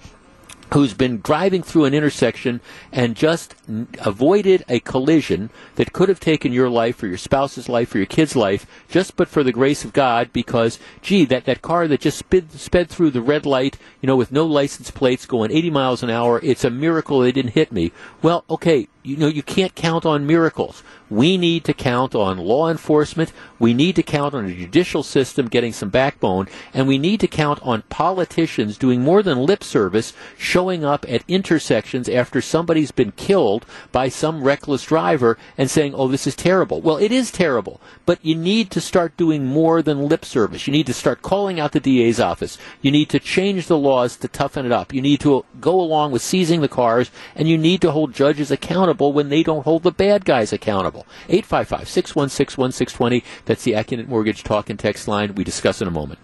who's 0.73 0.93
been 0.93 1.21
driving 1.21 1.61
through 1.63 1.85
an 1.85 1.93
intersection 1.93 2.59
and 2.91 3.15
just 3.15 3.55
n- 3.67 3.87
avoided 3.99 4.63
a 4.67 4.79
collision 4.79 5.49
that 5.75 5.93
could 5.93 6.09
have 6.09 6.19
taken 6.19 6.51
your 6.51 6.69
life 6.69 7.01
or 7.01 7.07
your 7.07 7.17
spouse's 7.17 7.69
life 7.69 7.93
or 7.93 7.99
your 7.99 8.07
kid's 8.07 8.35
life 8.35 8.65
just 8.89 9.15
but 9.15 9.27
for 9.27 9.43
the 9.43 9.51
grace 9.51 9.83
of 9.83 9.93
God 9.93 10.31
because 10.33 10.79
gee 11.01 11.25
that, 11.25 11.45
that 11.45 11.61
car 11.61 11.87
that 11.87 12.01
just 12.01 12.17
sped, 12.17 12.51
sped 12.51 12.89
through 12.89 13.11
the 13.11 13.21
red 13.21 13.45
light 13.45 13.77
you 14.01 14.07
know 14.07 14.15
with 14.15 14.31
no 14.31 14.45
license 14.45 14.91
plates 14.91 15.25
going 15.25 15.51
80 15.51 15.69
miles 15.69 16.03
an 16.03 16.09
hour 16.09 16.39
it's 16.43 16.63
a 16.63 16.69
miracle 16.69 17.19
they 17.19 17.31
didn't 17.31 17.53
hit 17.53 17.71
me 17.71 17.91
well 18.21 18.43
okay 18.49 18.87
you 19.03 19.17
know 19.17 19.27
you 19.27 19.43
can't 19.43 19.75
count 19.75 20.05
on 20.05 20.25
miracles 20.25 20.83
we 21.09 21.37
need 21.37 21.63
to 21.65 21.73
count 21.73 22.15
on 22.15 22.37
law 22.37 22.69
enforcement. 22.69 23.31
We 23.59 23.73
need 23.73 23.95
to 23.95 24.03
count 24.03 24.33
on 24.33 24.45
a 24.45 24.53
judicial 24.53 25.03
system 25.03 25.47
getting 25.47 25.71
some 25.71 25.89
backbone. 25.89 26.47
And 26.73 26.87
we 26.87 26.97
need 26.97 27.19
to 27.19 27.27
count 27.27 27.59
on 27.61 27.83
politicians 27.83 28.77
doing 28.77 29.01
more 29.01 29.21
than 29.21 29.45
lip 29.45 29.63
service, 29.63 30.13
showing 30.55 30.85
up 30.85 31.05
at 31.09 31.21
intersections 31.27 32.07
after 32.07 32.39
somebody's 32.39 32.91
been 32.91 33.11
killed 33.11 33.65
by 33.91 34.07
some 34.07 34.41
reckless 34.41 34.85
driver 34.85 35.37
and 35.57 35.69
saying, 35.69 35.93
oh, 35.93 36.07
this 36.07 36.25
is 36.25 36.33
terrible. 36.33 36.79
Well, 36.79 36.95
it 36.95 37.11
is 37.11 37.29
terrible. 37.29 37.81
But 38.05 38.23
you 38.23 38.35
need 38.35 38.71
to 38.71 38.79
start 38.79 39.17
doing 39.17 39.45
more 39.45 39.81
than 39.81 40.07
lip 40.07 40.23
service. 40.23 40.65
You 40.65 40.71
need 40.71 40.85
to 40.85 40.93
start 40.93 41.21
calling 41.21 41.59
out 41.59 41.73
the 41.73 41.81
DA's 41.81 42.21
office. 42.21 42.57
You 42.81 42.89
need 42.89 43.09
to 43.09 43.19
change 43.19 43.67
the 43.67 43.77
laws 43.77 44.15
to 44.15 44.29
toughen 44.29 44.65
it 44.65 44.71
up. 44.71 44.93
You 44.93 45.01
need 45.01 45.19
to 45.19 45.43
go 45.59 45.77
along 45.77 46.13
with 46.13 46.21
seizing 46.21 46.61
the 46.61 46.69
cars. 46.69 47.11
And 47.35 47.49
you 47.49 47.57
need 47.57 47.81
to 47.81 47.91
hold 47.91 48.13
judges 48.13 48.49
accountable 48.49 49.11
when 49.11 49.27
they 49.27 49.43
don't 49.43 49.65
hold 49.65 49.83
the 49.83 49.91
bad 49.91 50.23
guys 50.23 50.53
accountable. 50.53 51.05
855 51.27 51.89
616 51.89 52.61
1620. 52.61 53.25
That's 53.43 53.63
the 53.65 53.73
Accunet 53.73 54.07
Mortgage 54.07 54.43
Talk 54.43 54.69
and 54.69 54.79
Text 54.79 55.05
line. 55.05 55.35
We 55.35 55.43
discuss 55.43 55.81
in 55.81 55.87
a 55.89 55.91
moment. 55.91 56.19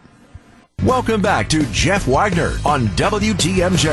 Welcome 0.85 1.21
back 1.21 1.47
to 1.49 1.63
Jeff 1.71 2.07
Wagner 2.07 2.57
on 2.65 2.87
WTMJ. 2.97 3.85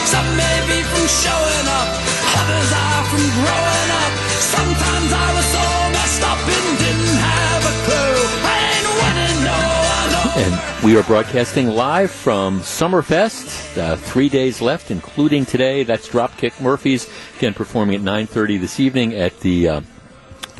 Some 0.00 0.36
may 0.36 0.58
be 0.66 0.82
from 0.82 1.06
showing 1.06 1.66
up, 1.70 1.86
others 2.34 2.72
are 2.74 3.04
from 3.04 3.22
growing 3.30 3.90
up. 3.94 4.12
Sometimes 4.42 5.12
I 5.12 5.32
was 5.36 5.44
so 5.44 5.62
messed 5.92 6.22
up 6.24 6.38
and 6.38 6.78
didn't 6.80 7.16
have 7.22 7.62
a 7.62 7.74
clue. 7.86 8.18
I 8.42 8.58
ain't 8.74 8.90
winning, 8.98 9.44
no, 9.44 9.54
I. 9.54 10.74
And 10.74 10.84
we 10.84 10.96
are 10.96 11.04
broadcasting 11.04 11.68
live 11.68 12.10
from 12.10 12.58
Summerfest. 12.58 13.78
Uh, 13.78 13.94
three 13.94 14.28
days 14.28 14.60
left, 14.60 14.90
including 14.90 15.46
today. 15.46 15.84
That's 15.84 16.08
Dropkick 16.08 16.60
Murphys 16.60 17.08
again 17.36 17.54
performing 17.54 17.94
at 17.94 18.00
9:30 18.00 18.58
this 18.60 18.80
evening 18.80 19.14
at 19.14 19.38
the. 19.40 19.68
Uh, 19.68 19.80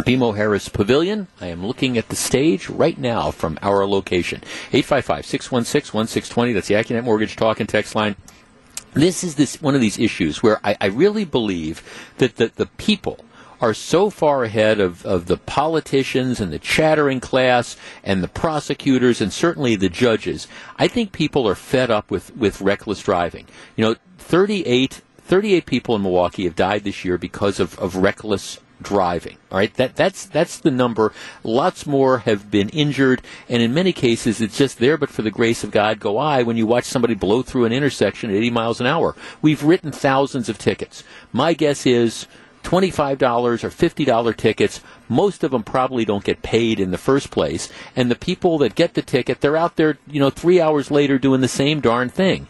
BMO 0.04 0.36
Harris 0.36 0.68
Pavilion. 0.68 1.26
I 1.40 1.46
am 1.46 1.66
looking 1.66 1.96
at 1.96 2.10
the 2.10 2.16
stage 2.16 2.68
right 2.68 2.98
now 2.98 3.30
from 3.30 3.58
our 3.62 3.86
location. 3.86 4.42
855-616-1620. 4.72 6.54
That's 6.54 6.68
the 6.68 6.74
Accunet 6.74 7.04
Mortgage 7.04 7.36
Talk 7.36 7.60
and 7.60 7.68
Text 7.68 7.94
line. 7.94 8.16
This 8.92 9.24
is 9.24 9.34
this 9.34 9.60
one 9.60 9.74
of 9.74 9.80
these 9.80 9.98
issues 9.98 10.42
where 10.42 10.60
I, 10.64 10.76
I 10.80 10.86
really 10.86 11.24
believe 11.24 11.82
that 12.18 12.36
the, 12.36 12.52
the 12.54 12.66
people 12.66 13.24
are 13.60 13.74
so 13.74 14.10
far 14.10 14.44
ahead 14.44 14.80
of, 14.80 15.04
of 15.06 15.26
the 15.26 15.38
politicians 15.38 16.40
and 16.40 16.52
the 16.52 16.58
chattering 16.58 17.20
class 17.20 17.76
and 18.04 18.22
the 18.22 18.28
prosecutors 18.28 19.20
and 19.20 19.32
certainly 19.32 19.76
the 19.76 19.88
judges. 19.88 20.46
I 20.76 20.88
think 20.88 21.12
people 21.12 21.48
are 21.48 21.54
fed 21.54 21.90
up 21.90 22.10
with, 22.10 22.36
with 22.36 22.60
reckless 22.60 23.02
driving. 23.02 23.46
You 23.76 23.84
know, 23.84 23.96
38, 24.18 25.00
38 25.18 25.66
people 25.66 25.96
in 25.96 26.02
Milwaukee 26.02 26.44
have 26.44 26.56
died 26.56 26.84
this 26.84 27.04
year 27.04 27.16
because 27.16 27.58
of, 27.60 27.78
of 27.78 27.96
reckless 27.96 28.60
driving. 28.80 29.36
All 29.50 29.58
right, 29.58 29.72
that 29.74 29.96
that's 29.96 30.26
that's 30.26 30.58
the 30.58 30.70
number. 30.70 31.12
Lots 31.42 31.86
more 31.86 32.18
have 32.18 32.50
been 32.50 32.68
injured, 32.70 33.22
and 33.48 33.62
in 33.62 33.74
many 33.74 33.92
cases, 33.92 34.40
it's 34.40 34.58
just 34.58 34.78
there. 34.78 34.96
But 34.96 35.10
for 35.10 35.22
the 35.22 35.30
grace 35.30 35.64
of 35.64 35.70
God, 35.70 36.00
go 36.00 36.18
I. 36.18 36.42
When 36.42 36.56
you 36.56 36.66
watch 36.66 36.84
somebody 36.84 37.14
blow 37.14 37.42
through 37.42 37.64
an 37.64 37.72
intersection 37.72 38.30
at 38.30 38.36
80 38.36 38.50
miles 38.50 38.80
an 38.80 38.86
hour, 38.86 39.14
we've 39.42 39.62
written 39.62 39.92
thousands 39.92 40.48
of 40.48 40.58
tickets. 40.58 41.04
My 41.32 41.54
guess 41.54 41.86
is. 41.86 42.26
$25 42.62 43.62
or 43.62 43.70
$50 43.70 44.36
tickets, 44.36 44.80
most 45.08 45.44
of 45.44 45.52
them 45.52 45.62
probably 45.62 46.04
don't 46.04 46.24
get 46.24 46.42
paid 46.42 46.80
in 46.80 46.90
the 46.90 46.98
first 46.98 47.30
place. 47.30 47.70
And 47.94 48.10
the 48.10 48.16
people 48.16 48.58
that 48.58 48.74
get 48.74 48.94
the 48.94 49.02
ticket, 49.02 49.40
they're 49.40 49.56
out 49.56 49.76
there, 49.76 49.98
you 50.08 50.18
know, 50.18 50.30
three 50.30 50.60
hours 50.60 50.90
later 50.90 51.16
doing 51.16 51.42
the 51.42 51.46
same 51.46 51.80
darn 51.80 52.08
thing. 52.08 52.48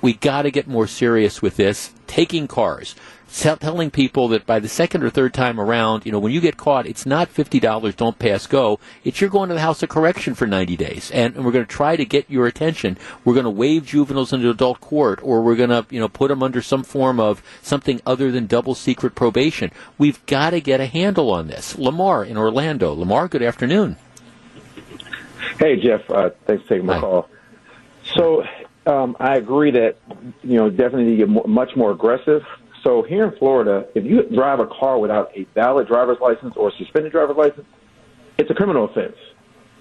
We 0.00 0.14
got 0.14 0.42
to 0.42 0.50
get 0.50 0.68
more 0.68 0.86
serious 0.86 1.42
with 1.42 1.56
this. 1.56 1.92
Taking 2.06 2.48
cars 2.48 2.94
telling 3.28 3.90
people 3.90 4.28
that 4.28 4.46
by 4.46 4.58
the 4.58 4.68
second 4.68 5.04
or 5.04 5.10
third 5.10 5.34
time 5.34 5.60
around, 5.60 6.06
you 6.06 6.12
know, 6.12 6.18
when 6.18 6.32
you 6.32 6.40
get 6.40 6.56
caught, 6.56 6.86
it's 6.86 7.06
not 7.06 7.28
fifty 7.28 7.60
dollars, 7.60 7.94
don't 7.94 8.18
pass 8.18 8.46
go. 8.46 8.80
It's 9.04 9.20
you're 9.20 9.30
going 9.30 9.48
to 9.48 9.54
the 9.54 9.60
House 9.60 9.82
of 9.82 9.88
Correction 9.88 10.34
for 10.34 10.46
ninety 10.46 10.76
days, 10.76 11.10
and, 11.10 11.36
and 11.36 11.44
we're 11.44 11.52
going 11.52 11.64
to 11.64 11.70
try 11.70 11.96
to 11.96 12.04
get 12.04 12.28
your 12.30 12.46
attention. 12.46 12.98
We're 13.24 13.34
going 13.34 13.44
to 13.44 13.50
waive 13.50 13.86
juveniles 13.86 14.32
into 14.32 14.50
adult 14.50 14.80
court, 14.80 15.20
or 15.22 15.42
we're 15.42 15.56
going 15.56 15.70
to, 15.70 15.86
you 15.90 16.00
know, 16.00 16.08
put 16.08 16.28
them 16.28 16.42
under 16.42 16.62
some 16.62 16.82
form 16.82 17.20
of 17.20 17.42
something 17.62 18.00
other 18.06 18.30
than 18.30 18.46
double 18.46 18.74
secret 18.74 19.14
probation. 19.14 19.70
We've 19.98 20.24
got 20.26 20.50
to 20.50 20.60
get 20.60 20.80
a 20.80 20.86
handle 20.86 21.30
on 21.30 21.48
this. 21.48 21.76
Lamar 21.78 22.24
in 22.24 22.36
Orlando. 22.36 22.92
Lamar, 22.92 23.28
good 23.28 23.42
afternoon. 23.42 23.96
Hey 25.58 25.80
Jeff, 25.80 26.08
uh, 26.10 26.30
thanks 26.46 26.62
for 26.64 26.68
taking 26.70 26.86
my 26.86 26.94
Hi. 26.94 27.00
call. 27.00 27.28
So 28.14 28.44
um, 28.86 29.16
I 29.20 29.36
agree 29.36 29.72
that 29.72 29.96
you 30.42 30.56
know 30.56 30.70
definitely 30.70 31.04
need 31.04 31.18
to 31.18 31.26
get 31.26 31.48
much 31.48 31.76
more 31.76 31.90
aggressive. 31.90 32.42
So 32.82 33.02
here 33.02 33.24
in 33.24 33.36
Florida, 33.38 33.86
if 33.94 34.04
you 34.04 34.22
drive 34.24 34.60
a 34.60 34.66
car 34.66 34.98
without 34.98 35.30
a 35.36 35.44
valid 35.54 35.88
driver's 35.88 36.18
license 36.20 36.54
or 36.56 36.68
a 36.68 36.72
suspended 36.72 37.12
driver's 37.12 37.36
license, 37.36 37.66
it's 38.38 38.50
a 38.50 38.54
criminal 38.54 38.84
offense. 38.84 39.16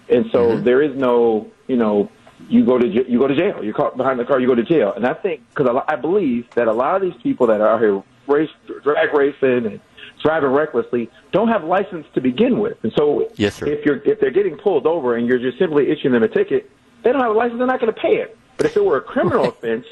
And 0.10 0.26
so 0.32 0.50
mm-hmm. 0.50 0.64
there 0.64 0.82
is 0.82 0.96
no, 0.96 1.52
you 1.68 1.76
know, 1.76 2.10
you 2.50 2.66
go 2.66 2.78
to 2.78 2.88
you 2.88 3.20
go 3.20 3.28
to 3.28 3.36
jail. 3.36 3.64
You're 3.64 3.74
caught 3.74 3.98
behind 3.98 4.20
the 4.20 4.26
car, 4.26 4.40
you 4.40 4.48
go 4.48 4.56
to 4.56 4.64
jail. 4.64 4.94
And 4.96 5.06
I 5.06 5.14
think 5.14 5.42
because 5.50 5.84
I 5.88 5.96
believe 5.96 6.48
that 6.56 6.68
a 6.68 6.74
lot 6.74 6.96
of 6.96 7.02
these 7.02 7.20
people 7.22 7.48
that 7.48 7.62
are 7.62 7.68
out 7.68 7.82
here 7.82 8.04
race 8.28 8.50
drag 8.84 9.14
racing 9.14 9.66
and 9.66 9.80
driving 10.22 10.50
recklessly 10.50 11.10
don't 11.32 11.48
have 11.48 11.64
license 11.64 12.06
to 12.14 12.22
begin 12.22 12.60
with. 12.60 12.78
And 12.84 12.94
so 12.96 13.30
Yes, 13.36 13.56
sir. 13.56 13.68
if 13.68 13.86
you're 13.86 13.98
if 14.04 14.20
they're 14.20 14.32
getting 14.32 14.58
pulled 14.58 14.86
over 14.86 15.16
and 15.16 15.28
you're 15.28 15.40
just 15.40 15.58
simply 15.58 15.90
issuing 15.90 16.14
them 16.14 16.24
a 16.24 16.28
ticket, 16.28 16.70
they 17.04 17.12
don't 17.12 17.22
have 17.22 17.32
a 17.32 17.38
license. 17.38 17.58
They're 17.58 17.68
not 17.68 17.80
going 17.80 17.94
to 17.94 18.00
pay 18.00 18.18
it. 18.18 18.38
But 18.58 18.66
if 18.66 18.78
it 18.78 18.84
were 18.84 18.98
a 18.98 19.02
criminal 19.02 19.46
offense, 19.50 19.86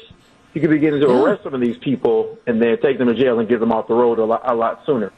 you 0.56 0.62
could 0.62 0.70
begin 0.70 0.98
to 0.98 1.10
arrest 1.10 1.42
some 1.42 1.52
of 1.52 1.60
these 1.60 1.76
people 1.76 2.38
and 2.46 2.62
then 2.62 2.80
take 2.80 2.96
them 2.96 3.08
to 3.08 3.14
jail 3.14 3.38
and 3.38 3.46
get 3.46 3.60
them 3.60 3.72
off 3.72 3.88
the 3.88 3.94
road 3.94 4.18
a 4.18 4.24
lot, 4.24 4.40
a 4.42 4.54
lot 4.54 4.80
sooner. 4.86 5.12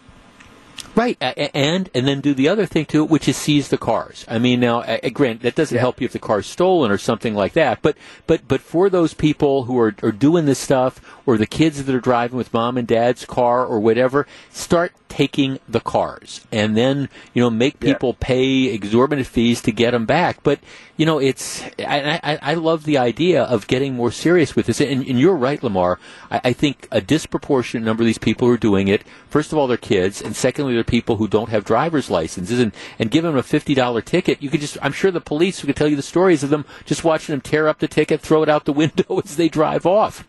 Right, 0.97 1.16
and 1.20 1.89
and 1.95 2.09
then 2.09 2.20
do 2.20 2.34
the 2.34 2.49
other 2.49 2.66
thing 2.66 2.86
to 2.86 3.05
it, 3.05 3.11
which 3.11 3.28
is 3.28 3.36
seize 3.36 3.68
the 3.68 3.78
cars. 3.78 4.24
I 4.26 4.39
mean, 4.39 4.59
now, 4.59 4.82
grant 5.12 5.43
that 5.43 5.55
doesn't 5.55 5.78
help 5.78 6.01
you 6.01 6.07
if 6.07 6.12
the 6.12 6.18
car's 6.18 6.47
stolen 6.47 6.91
or 6.91 6.99
something 6.99 7.34
like 7.34 7.53
that. 7.53 7.82
But 7.82 7.97
but 8.26 8.49
but 8.49 8.61
for 8.61 8.91
those 8.91 9.14
people 9.14 9.64
who 9.64 9.78
are 9.78 9.95
are 10.03 10.11
doing 10.11 10.47
this 10.47 10.59
stuff, 10.59 11.01
or 11.24 11.36
the 11.36 11.47
kids 11.47 11.84
that 11.84 11.95
are 11.95 12.01
driving 12.01 12.36
with 12.36 12.53
mom 12.53 12.76
and 12.76 12.86
dad's 12.86 13.24
car 13.24 13.64
or 13.64 13.78
whatever, 13.78 14.26
start 14.51 14.93
taking 15.09 15.61
the 15.68 15.80
cars, 15.80 16.47
and 16.51 16.76
then 16.76 17.09
you 17.32 17.43
know 17.43 17.51
make 17.51 17.78
people 17.78 18.14
pay 18.14 18.64
exorbitant 18.64 19.28
fees 19.28 19.61
to 19.62 19.72
get 19.72 19.93
them 19.93 20.05
back. 20.05 20.43
But 20.43 20.59
you 20.99 21.07
know, 21.07 21.21
it's 21.21 21.63
I, 21.79 22.21
I, 22.23 22.39
I 22.43 22.55
love 22.55 22.85
the 22.85 22.99
idea 22.99 23.45
of 23.45 23.69
getting 23.69 23.95
more 23.95 24.11
serious 24.11 24.57
with 24.57 24.67
this. 24.67 24.81
And, 24.81 25.07
and 25.07 25.19
you're 25.19 25.37
right, 25.37 25.63
Lamar. 25.63 26.01
I, 26.29 26.41
I 26.47 26.53
think 26.53 26.89
a 26.91 27.01
disproportionate 27.01 27.85
number 27.87 28.03
of 28.03 28.07
these 28.07 28.19
people 28.19 28.49
who 28.49 28.55
are 28.55 28.59
doing 28.59 28.89
it, 28.89 29.05
first 29.31 29.53
of 29.53 29.59
all, 29.59 29.69
they're 29.69 29.77
kids, 29.77 30.21
and 30.21 30.35
secondly, 30.35 30.75
they're 30.75 30.83
people 30.83 31.17
who 31.17 31.29
don't 31.29 31.51
have 31.51 31.65
driver's 31.65 32.11
licenses. 32.11 32.59
And 32.59 32.73
and 32.99 33.13
give 33.13 33.23
them 33.23 33.37
a 33.37 33.45
fifty 33.45 33.75
dollar 33.75 34.03
ticket, 34.03 34.43
you 34.43 34.51
could 34.51 34.61
just 34.61 34.77
I'm 34.83 34.93
sure 34.93 35.13
the 35.13 35.21
police 35.21 35.65
could 35.65 35.77
tell 35.77 35.89
you 35.89 35.97
the 35.97 36.03
stories 36.03 36.43
of 36.43 36.51
them 36.51 36.67
just 36.85 37.05
watching 37.05 37.33
them 37.33 37.41
tear 37.41 37.69
up 37.69 37.79
the 37.79 37.89
ticket, 37.89 38.21
throw 38.21 38.43
it 38.43 38.49
out 38.49 38.65
the 38.65 38.73
window 38.85 39.21
as 39.21 39.37
they 39.37 39.49
drive 39.49 39.87
off. 39.87 40.27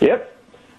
Yep. 0.00 0.30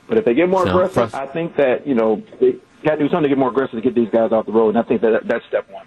But 0.08 0.18
if 0.18 0.26
they 0.26 0.34
get 0.34 0.50
more 0.50 0.66
So, 0.66 0.72
aggressive, 0.72 1.14
I 1.14 1.28
think 1.28 1.56
that 1.58 1.86
you 1.86 1.94
know 1.94 2.24
they 2.40 2.56
got 2.84 2.96
to 2.96 2.98
do 2.98 3.10
something 3.10 3.24
to 3.24 3.30
get 3.30 3.38
more 3.38 3.50
aggressive 3.50 3.76
to 3.76 3.82
get 3.82 3.94
these 3.94 4.10
guys 4.10 4.32
off 4.32 4.48
the 4.48 4.52
road. 4.52 4.70
And 4.70 4.80
I 4.80 4.84
think 4.84 5.02
that 5.02 5.28
that's 5.28 5.46
step 5.46 5.70
one. 5.70 5.86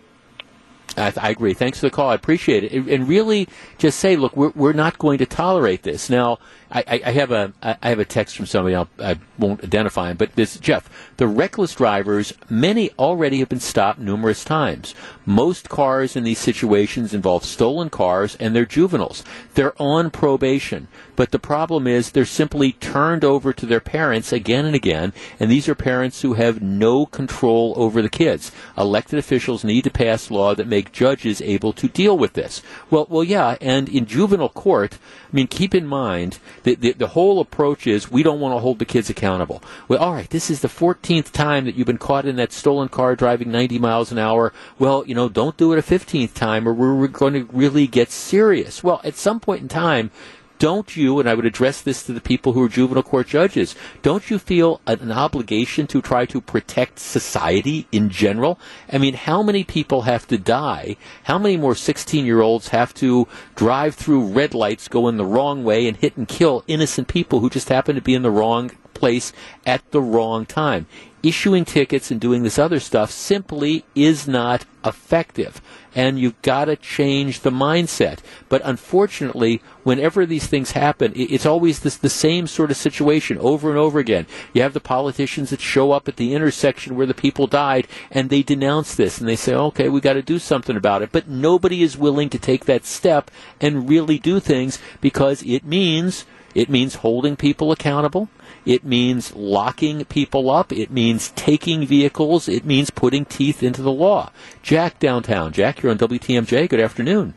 I, 0.98 1.12
I 1.20 1.30
agree. 1.30 1.54
Thanks 1.54 1.80
for 1.80 1.86
the 1.86 1.90
call. 1.90 2.10
I 2.10 2.14
appreciate 2.14 2.64
it. 2.64 2.72
And- 2.72 3.08
really, 3.08 3.48
just 3.78 3.98
say, 3.98 4.16
look, 4.16 4.36
we're, 4.36 4.52
we're 4.54 4.72
not 4.74 4.98
going 4.98 5.18
to 5.18 5.26
tolerate 5.26 5.82
this. 5.82 6.10
Now, 6.10 6.38
I, 6.70 7.00
I 7.06 7.10
have 7.12 7.32
a 7.32 7.52
I 7.62 7.88
have 7.88 7.98
a 7.98 8.04
text 8.04 8.36
from 8.36 8.46
somebody. 8.46 8.74
I'll, 8.74 8.88
I 8.98 9.18
won't 9.38 9.64
identify 9.64 10.10
him, 10.10 10.16
but 10.16 10.34
this 10.34 10.58
Jeff. 10.58 10.90
The 11.16 11.26
reckless 11.26 11.74
drivers, 11.74 12.32
many 12.48 12.90
already 12.98 13.38
have 13.38 13.48
been 13.48 13.58
stopped 13.58 13.98
numerous 13.98 14.44
times. 14.44 14.94
Most 15.24 15.68
cars 15.68 16.14
in 16.14 16.24
these 16.24 16.38
situations 16.38 17.12
involve 17.12 17.44
stolen 17.44 17.90
cars, 17.90 18.36
and 18.38 18.54
they're 18.54 18.64
juveniles. 18.64 19.24
They're 19.54 19.80
on 19.80 20.10
probation, 20.10 20.88
but 21.16 21.32
the 21.32 21.38
problem 21.38 21.86
is 21.86 22.10
they're 22.10 22.24
simply 22.24 22.72
turned 22.72 23.24
over 23.24 23.52
to 23.52 23.66
their 23.66 23.80
parents 23.80 24.32
again 24.32 24.64
and 24.64 24.74
again, 24.74 25.12
and 25.40 25.50
these 25.50 25.68
are 25.68 25.74
parents 25.74 26.22
who 26.22 26.34
have 26.34 26.62
no 26.62 27.06
control 27.06 27.74
over 27.76 28.00
the 28.00 28.08
kids. 28.08 28.52
Elected 28.76 29.18
officials 29.18 29.64
need 29.64 29.82
to 29.84 29.90
pass 29.90 30.30
law 30.30 30.54
that 30.54 30.68
make 30.68 30.92
judges 30.92 31.40
able 31.40 31.72
to 31.72 31.88
deal 31.88 32.16
with 32.16 32.34
this. 32.34 32.62
Well, 32.90 33.06
well, 33.10 33.24
yeah, 33.24 33.56
and 33.60 33.88
in 33.88 34.06
juvenile 34.06 34.48
court, 34.50 34.98
I 35.30 35.36
mean, 35.36 35.46
keep 35.46 35.74
in 35.74 35.86
mind 35.86 36.38
that 36.62 36.80
the, 36.80 36.92
the 36.92 37.08
whole 37.08 37.40
approach 37.40 37.86
is 37.86 38.10
we 38.10 38.22
don't 38.22 38.40
want 38.40 38.54
to 38.54 38.58
hold 38.58 38.78
the 38.78 38.84
kids 38.84 39.10
accountable. 39.10 39.62
Well, 39.86 39.98
all 39.98 40.12
right, 40.12 40.28
this 40.30 40.50
is 40.50 40.60
the 40.60 40.68
14th 40.68 41.32
time 41.32 41.64
that 41.64 41.74
you've 41.74 41.86
been 41.86 41.98
caught 41.98 42.26
in 42.26 42.36
that 42.36 42.52
stolen 42.52 42.88
car 42.88 43.16
driving 43.16 43.50
90 43.50 43.78
miles 43.78 44.12
an 44.12 44.18
hour. 44.18 44.52
Well, 44.78 45.04
you 45.06 45.14
know, 45.14 45.28
don't 45.28 45.56
do 45.56 45.72
it 45.72 45.78
a 45.78 45.82
15th 45.82 46.34
time 46.34 46.68
or 46.68 46.72
we're 46.72 47.08
going 47.08 47.34
to 47.34 47.44
really 47.52 47.86
get 47.86 48.10
serious. 48.10 48.82
Well, 48.82 49.00
at 49.04 49.16
some 49.16 49.40
point 49.40 49.62
in 49.62 49.68
time, 49.68 50.10
don't 50.58 50.96
you, 50.96 51.20
and 51.20 51.28
I 51.28 51.34
would 51.34 51.46
address 51.46 51.80
this 51.80 52.02
to 52.04 52.12
the 52.12 52.20
people 52.20 52.52
who 52.52 52.62
are 52.64 52.68
juvenile 52.68 53.02
court 53.02 53.28
judges, 53.28 53.74
don't 54.02 54.30
you 54.30 54.38
feel 54.38 54.80
an 54.86 55.12
obligation 55.12 55.86
to 55.88 56.02
try 56.02 56.26
to 56.26 56.40
protect 56.40 56.98
society 56.98 57.86
in 57.92 58.10
general? 58.10 58.58
I 58.92 58.98
mean, 58.98 59.14
how 59.14 59.42
many 59.42 59.64
people 59.64 60.02
have 60.02 60.26
to 60.28 60.38
die? 60.38 60.96
How 61.24 61.38
many 61.38 61.56
more 61.56 61.74
16 61.74 62.24
year 62.24 62.40
olds 62.40 62.68
have 62.68 62.92
to 62.94 63.28
drive 63.54 63.94
through 63.94 64.32
red 64.32 64.54
lights, 64.54 64.88
go 64.88 65.08
in 65.08 65.16
the 65.16 65.24
wrong 65.24 65.64
way, 65.64 65.86
and 65.86 65.96
hit 65.96 66.16
and 66.16 66.26
kill 66.26 66.64
innocent 66.66 67.08
people 67.08 67.40
who 67.40 67.50
just 67.50 67.68
happen 67.68 67.94
to 67.94 68.02
be 68.02 68.14
in 68.14 68.22
the 68.22 68.30
wrong 68.30 68.70
place 68.94 69.32
at 69.64 69.90
the 69.92 70.02
wrong 70.02 70.44
time? 70.44 70.86
Issuing 71.22 71.64
tickets 71.64 72.10
and 72.10 72.20
doing 72.20 72.42
this 72.42 72.58
other 72.58 72.80
stuff 72.80 73.10
simply 73.10 73.84
is 73.94 74.28
not 74.28 74.64
effective 74.84 75.60
and 75.94 76.18
you've 76.18 76.40
got 76.42 76.66
to 76.66 76.76
change 76.76 77.40
the 77.40 77.50
mindset. 77.50 78.20
But 78.48 78.62
unfortunately, 78.64 79.60
whenever 79.82 80.24
these 80.26 80.46
things 80.46 80.70
happen, 80.70 81.12
it's 81.16 81.44
always 81.44 81.80
this, 81.80 81.96
the 81.96 82.08
same 82.08 82.46
sort 82.46 82.70
of 82.70 82.76
situation 82.76 83.36
over 83.38 83.68
and 83.68 83.78
over 83.78 83.98
again. 83.98 84.26
You 84.52 84.62
have 84.62 84.74
the 84.74 84.80
politicians 84.80 85.50
that 85.50 85.60
show 85.60 85.90
up 85.90 86.06
at 86.06 86.14
the 86.14 86.34
intersection 86.34 86.94
where 86.94 87.06
the 87.06 87.14
people 87.14 87.48
died 87.48 87.88
and 88.12 88.30
they 88.30 88.44
denounce 88.44 88.94
this 88.94 89.18
and 89.18 89.28
they 89.28 89.34
say, 89.34 89.54
okay, 89.54 89.88
we 89.88 90.00
got 90.00 90.12
to 90.12 90.22
do 90.22 90.38
something 90.38 90.76
about 90.76 91.02
it. 91.02 91.10
But 91.10 91.28
nobody 91.28 91.82
is 91.82 91.98
willing 91.98 92.30
to 92.30 92.38
take 92.38 92.66
that 92.66 92.84
step 92.84 93.30
and 93.60 93.88
really 93.88 94.18
do 94.18 94.38
things 94.38 94.78
because 95.00 95.42
it 95.42 95.64
means 95.64 96.26
it 96.54 96.68
means 96.68 96.96
holding 96.96 97.36
people 97.36 97.72
accountable. 97.72 98.28
It 98.64 98.84
means 98.84 99.34
locking 99.34 100.04
people 100.04 100.50
up. 100.50 100.72
It 100.72 100.90
means 100.90 101.30
taking 101.36 101.86
vehicles. 101.86 102.48
It 102.48 102.64
means 102.64 102.90
putting 102.90 103.24
teeth 103.24 103.62
into 103.62 103.82
the 103.82 103.92
law. 103.92 104.30
Jack 104.62 104.98
downtown. 104.98 105.52
Jack, 105.52 105.82
you're 105.82 105.90
on 105.92 105.98
WTMJ. 105.98 106.68
Good 106.68 106.80
afternoon. 106.80 107.34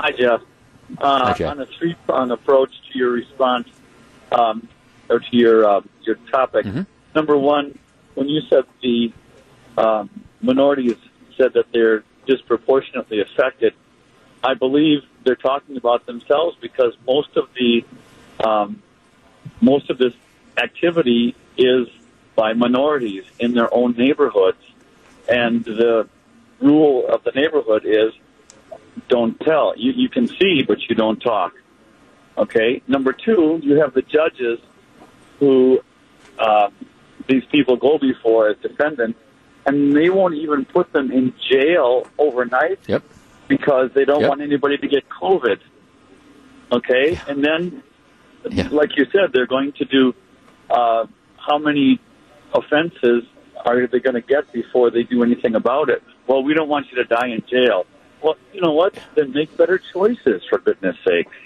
Hi, 0.00 0.10
Jeff. 0.12 0.40
Uh, 0.98 1.26
Hi, 1.26 1.32
Jeff. 1.34 1.50
On 1.50 1.60
a 1.60 1.66
three-pronged 1.66 2.32
approach 2.32 2.70
to 2.92 2.98
your 2.98 3.10
response, 3.10 3.68
um, 4.32 4.68
or 5.08 5.20
to 5.20 5.36
your 5.36 5.68
uh, 5.68 5.80
your 6.02 6.16
topic. 6.30 6.66
Mhm. 6.66 6.86
Number 7.14 7.36
one, 7.36 7.78
when 8.14 8.28
you 8.28 8.40
said 8.48 8.64
the 8.82 9.12
um, 9.78 10.10
minorities 10.40 10.96
said 11.36 11.52
that 11.54 11.66
they're 11.72 12.02
disproportionately 12.26 13.20
affected, 13.20 13.74
I 14.42 14.54
believe 14.54 15.02
they're 15.26 15.34
talking 15.34 15.76
about 15.76 16.06
themselves 16.06 16.56
because 16.60 16.94
most 17.06 17.36
of 17.36 17.48
the 17.58 17.84
um, 18.42 18.82
most 19.60 19.90
of 19.90 19.98
this 19.98 20.14
activity 20.56 21.34
is 21.58 21.88
by 22.36 22.52
minorities 22.52 23.24
in 23.38 23.52
their 23.52 23.72
own 23.74 23.92
neighborhoods, 23.92 24.62
and 25.28 25.64
the 25.64 26.08
rule 26.60 27.06
of 27.08 27.24
the 27.24 27.32
neighborhood 27.32 27.84
is 27.84 28.12
don't 29.08 29.38
tell. 29.40 29.74
You, 29.76 29.92
you 29.92 30.08
can 30.08 30.28
see, 30.28 30.62
but 30.62 30.88
you 30.88 30.94
don't 30.94 31.20
talk. 31.20 31.54
Okay. 32.38 32.82
Number 32.86 33.12
two, 33.12 33.60
you 33.62 33.80
have 33.80 33.94
the 33.94 34.02
judges 34.02 34.58
who 35.40 35.80
uh, 36.38 36.70
these 37.26 37.44
people 37.46 37.76
go 37.76 37.98
before 37.98 38.48
as 38.48 38.56
defendants, 38.58 39.18
and 39.66 39.94
they 39.94 40.08
won't 40.08 40.34
even 40.34 40.64
put 40.64 40.92
them 40.92 41.10
in 41.10 41.34
jail 41.50 42.06
overnight 42.18 42.78
Yep. 42.86 43.02
Because 43.48 43.90
they 43.94 44.04
don't 44.04 44.20
Yep. 44.20 44.28
want 44.28 44.40
anybody 44.40 44.76
to 44.78 44.88
get 44.88 45.08
COVID. 45.08 45.58
Okay, 46.72 47.18
and 47.28 47.44
then, 47.44 47.82
Yeah. 48.50 48.68
like 48.72 48.96
you 48.96 49.06
said, 49.12 49.32
they're 49.32 49.46
going 49.46 49.72
to 49.72 49.84
do 49.84 50.14
uh, 50.70 51.06
how 51.36 51.58
many 51.58 52.00
offenses 52.52 53.22
are 53.64 53.86
they 53.86 54.00
going 54.00 54.14
to 54.14 54.20
get 54.20 54.52
before 54.52 54.90
they 54.90 55.04
do 55.04 55.22
anything 55.22 55.54
about 55.54 55.88
it? 55.88 56.02
Well, 56.26 56.42
we 56.42 56.54
don't 56.54 56.68
want 56.68 56.86
you 56.90 56.96
to 56.96 57.04
die 57.04 57.28
in 57.28 57.42
jail. 57.48 57.86
Well, 58.22 58.36
you 58.52 58.60
know 58.60 58.72
what? 58.72 58.98
Then 59.14 59.32
make 59.32 59.56
better 59.56 59.78
choices, 59.92 60.42
for 60.48 60.58
goodness 60.58 60.96
sakes. 61.06 61.36